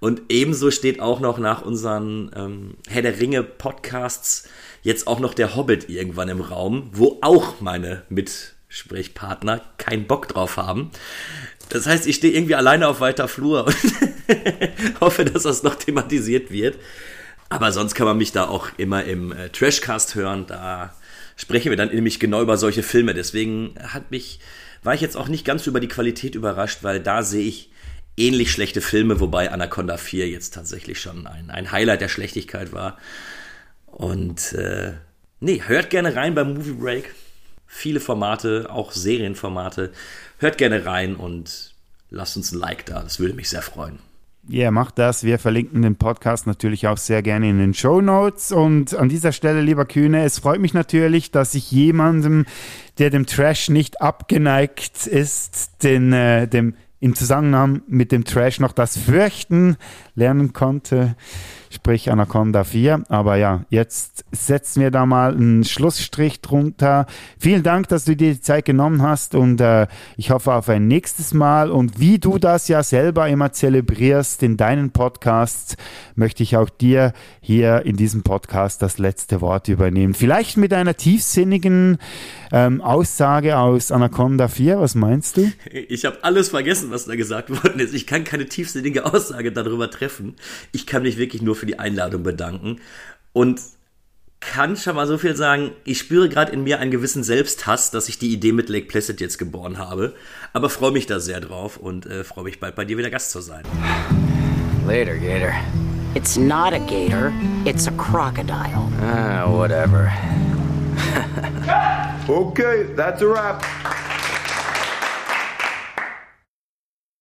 Und 0.00 0.22
ebenso 0.28 0.70
steht 0.72 1.00
auch 1.00 1.20
noch 1.20 1.38
nach 1.38 1.62
unseren 1.62 2.30
ähm, 2.34 2.74
Herr 2.88 3.02
der 3.02 3.20
Ringe 3.20 3.44
Podcasts 3.44 4.48
jetzt 4.82 5.06
auch 5.06 5.20
noch 5.20 5.34
der 5.34 5.54
Hobbit 5.54 5.88
irgendwann 5.88 6.28
im 6.28 6.40
Raum, 6.40 6.90
wo 6.92 7.18
auch 7.20 7.60
meine 7.60 8.02
Mitsprechpartner 8.08 9.60
keinen 9.76 10.06
Bock 10.06 10.28
drauf 10.28 10.56
haben. 10.56 10.90
Das 11.68 11.86
heißt, 11.86 12.06
ich 12.06 12.16
stehe 12.16 12.32
irgendwie 12.34 12.54
alleine 12.54 12.88
auf 12.88 13.00
weiter 13.00 13.28
Flur 13.28 13.66
und 13.66 13.76
hoffe, 15.00 15.24
dass 15.24 15.44
das 15.44 15.62
noch 15.62 15.74
thematisiert 15.74 16.50
wird. 16.50 16.76
Aber 17.48 17.72
sonst 17.72 17.94
kann 17.94 18.06
man 18.06 18.18
mich 18.18 18.32
da 18.32 18.46
auch 18.46 18.68
immer 18.76 19.04
im 19.04 19.32
äh, 19.32 19.48
Trashcast 19.48 20.14
hören. 20.14 20.46
Da 20.46 20.94
sprechen 21.36 21.70
wir 21.70 21.76
dann 21.76 21.88
nämlich 21.88 22.20
genau 22.20 22.42
über 22.42 22.56
solche 22.56 22.82
Filme. 22.82 23.14
Deswegen 23.14 23.74
hat 23.82 24.10
mich, 24.10 24.40
war 24.82 24.94
ich 24.94 25.00
jetzt 25.00 25.16
auch 25.16 25.28
nicht 25.28 25.44
ganz 25.44 25.66
über 25.66 25.80
die 25.80 25.88
Qualität 25.88 26.34
überrascht, 26.34 26.80
weil 26.82 27.00
da 27.00 27.22
sehe 27.22 27.46
ich 27.46 27.70
ähnlich 28.18 28.50
schlechte 28.50 28.80
Filme, 28.80 29.20
wobei 29.20 29.50
Anaconda 29.50 29.96
4 29.96 30.28
jetzt 30.28 30.54
tatsächlich 30.54 31.00
schon 31.00 31.26
ein, 31.26 31.50
ein 31.50 31.72
Highlight 31.72 32.00
der 32.00 32.08
Schlechtigkeit 32.08 32.72
war. 32.72 32.98
Und 33.86 34.52
äh, 34.52 34.92
nee, 35.40 35.62
hört 35.66 35.90
gerne 35.90 36.14
rein 36.14 36.34
beim 36.34 36.54
Movie 36.54 36.72
Break. 36.72 37.14
Viele 37.66 38.00
Formate, 38.00 38.68
auch 38.70 38.92
Serienformate. 38.92 39.92
Hört 40.38 40.58
gerne 40.58 40.84
rein 40.84 41.16
und 41.16 41.74
lasst 42.10 42.36
uns 42.36 42.52
ein 42.52 42.58
Like 42.58 42.86
da. 42.86 43.02
Das 43.02 43.20
würde 43.20 43.34
mich 43.34 43.48
sehr 43.48 43.62
freuen. 43.62 44.00
Ja, 44.50 44.60
yeah, 44.60 44.70
macht 44.70 44.98
das. 44.98 45.24
Wir 45.24 45.38
verlinken 45.38 45.82
den 45.82 45.96
Podcast 45.96 46.46
natürlich 46.46 46.86
auch 46.86 46.96
sehr 46.96 47.20
gerne 47.22 47.50
in 47.50 47.58
den 47.58 47.74
Show 47.74 48.00
Notes. 48.00 48.50
Und 48.50 48.94
an 48.94 49.10
dieser 49.10 49.32
Stelle, 49.32 49.60
lieber 49.60 49.84
Kühne, 49.84 50.24
es 50.24 50.38
freut 50.38 50.58
mich 50.58 50.72
natürlich, 50.72 51.30
dass 51.30 51.54
ich 51.54 51.70
jemandem, 51.70 52.46
der 52.96 53.10
dem 53.10 53.26
Trash 53.26 53.68
nicht 53.68 54.00
abgeneigt 54.00 55.06
ist, 55.06 55.82
den, 55.82 56.14
äh, 56.14 56.48
dem 56.48 56.74
im 56.98 57.14
Zusammenhang 57.14 57.82
mit 57.88 58.10
dem 58.10 58.24
Trash 58.24 58.58
noch 58.58 58.72
das 58.72 58.96
Fürchten 58.96 59.76
lernen 60.14 60.54
konnte 60.54 61.14
sprich 61.70 62.10
Anaconda 62.10 62.64
4. 62.64 63.04
Aber 63.08 63.36
ja, 63.36 63.64
jetzt 63.70 64.24
setzen 64.32 64.82
wir 64.82 64.90
da 64.90 65.06
mal 65.06 65.32
einen 65.32 65.64
Schlussstrich 65.64 66.40
drunter. 66.40 67.06
Vielen 67.38 67.62
Dank, 67.62 67.88
dass 67.88 68.04
du 68.04 68.16
dir 68.16 68.32
die 68.32 68.40
Zeit 68.40 68.64
genommen 68.64 69.02
hast 69.02 69.34
und 69.34 69.60
äh, 69.60 69.86
ich 70.16 70.30
hoffe 70.30 70.52
auf 70.52 70.68
ein 70.68 70.88
nächstes 70.88 71.34
Mal. 71.34 71.70
Und 71.70 72.00
wie 72.00 72.18
du 72.18 72.38
das 72.38 72.68
ja 72.68 72.82
selber 72.82 73.28
immer 73.28 73.52
zelebrierst 73.52 74.42
in 74.42 74.56
deinen 74.56 74.90
Podcasts, 74.90 75.76
möchte 76.14 76.42
ich 76.42 76.56
auch 76.56 76.68
dir 76.68 77.12
hier 77.40 77.82
in 77.84 77.96
diesem 77.96 78.22
Podcast 78.22 78.82
das 78.82 78.98
letzte 78.98 79.40
Wort 79.40 79.68
übernehmen. 79.68 80.14
Vielleicht 80.14 80.56
mit 80.56 80.72
einer 80.72 80.96
tiefsinnigen 80.96 81.98
ähm, 82.52 82.80
Aussage 82.80 83.58
aus 83.58 83.92
Anaconda 83.92 84.48
4. 84.48 84.80
Was 84.80 84.94
meinst 84.94 85.36
du? 85.36 85.52
Ich 85.88 86.04
habe 86.04 86.18
alles 86.22 86.48
vergessen, 86.48 86.90
was 86.90 87.06
da 87.06 87.14
gesagt 87.14 87.50
worden 87.64 87.80
ist. 87.80 87.94
Ich 87.94 88.06
kann 88.06 88.24
keine 88.24 88.46
tiefsinnige 88.46 89.04
Aussage 89.04 89.52
darüber 89.52 89.90
treffen. 89.90 90.36
Ich 90.72 90.86
kann 90.86 91.02
mich 91.02 91.18
wirklich 91.18 91.42
nur 91.42 91.56
für 91.58 91.66
die 91.66 91.78
Einladung 91.78 92.22
bedanken 92.22 92.80
und 93.32 93.60
kann 94.40 94.76
schon 94.76 94.94
mal 94.96 95.06
so 95.06 95.18
viel 95.18 95.36
sagen, 95.36 95.72
ich 95.84 95.98
spüre 95.98 96.28
gerade 96.28 96.52
in 96.52 96.62
mir 96.62 96.78
einen 96.78 96.90
gewissen 96.90 97.24
Selbsthass, 97.24 97.90
dass 97.90 98.08
ich 98.08 98.18
die 98.18 98.32
Idee 98.32 98.52
mit 98.52 98.68
Lake 98.68 98.86
Placid 98.86 99.20
jetzt 99.20 99.38
geboren 99.38 99.78
habe, 99.78 100.14
aber 100.52 100.70
freue 100.70 100.92
mich 100.92 101.06
da 101.06 101.18
sehr 101.18 101.40
drauf 101.40 101.76
und 101.76 102.06
äh, 102.06 102.22
freue 102.24 102.44
mich 102.44 102.60
bald 102.60 102.76
bei 102.76 102.84
dir 102.84 102.96
wieder 102.96 103.10
Gast 103.10 103.32
zu 103.32 103.40
sein. 103.40 103.64
Later, 104.86 105.16
Gator. 105.16 105.52
It's 106.14 106.36
not 106.36 106.72
a 106.72 106.78
gator, 106.78 107.32
it's 107.66 107.86
a 107.86 107.92
crocodile. 107.92 108.88
Ah, 109.02 109.46
whatever. 109.46 110.10
okay, 112.28 112.94
that's 112.96 113.20
a 113.20 113.26
wrap. 113.26 113.62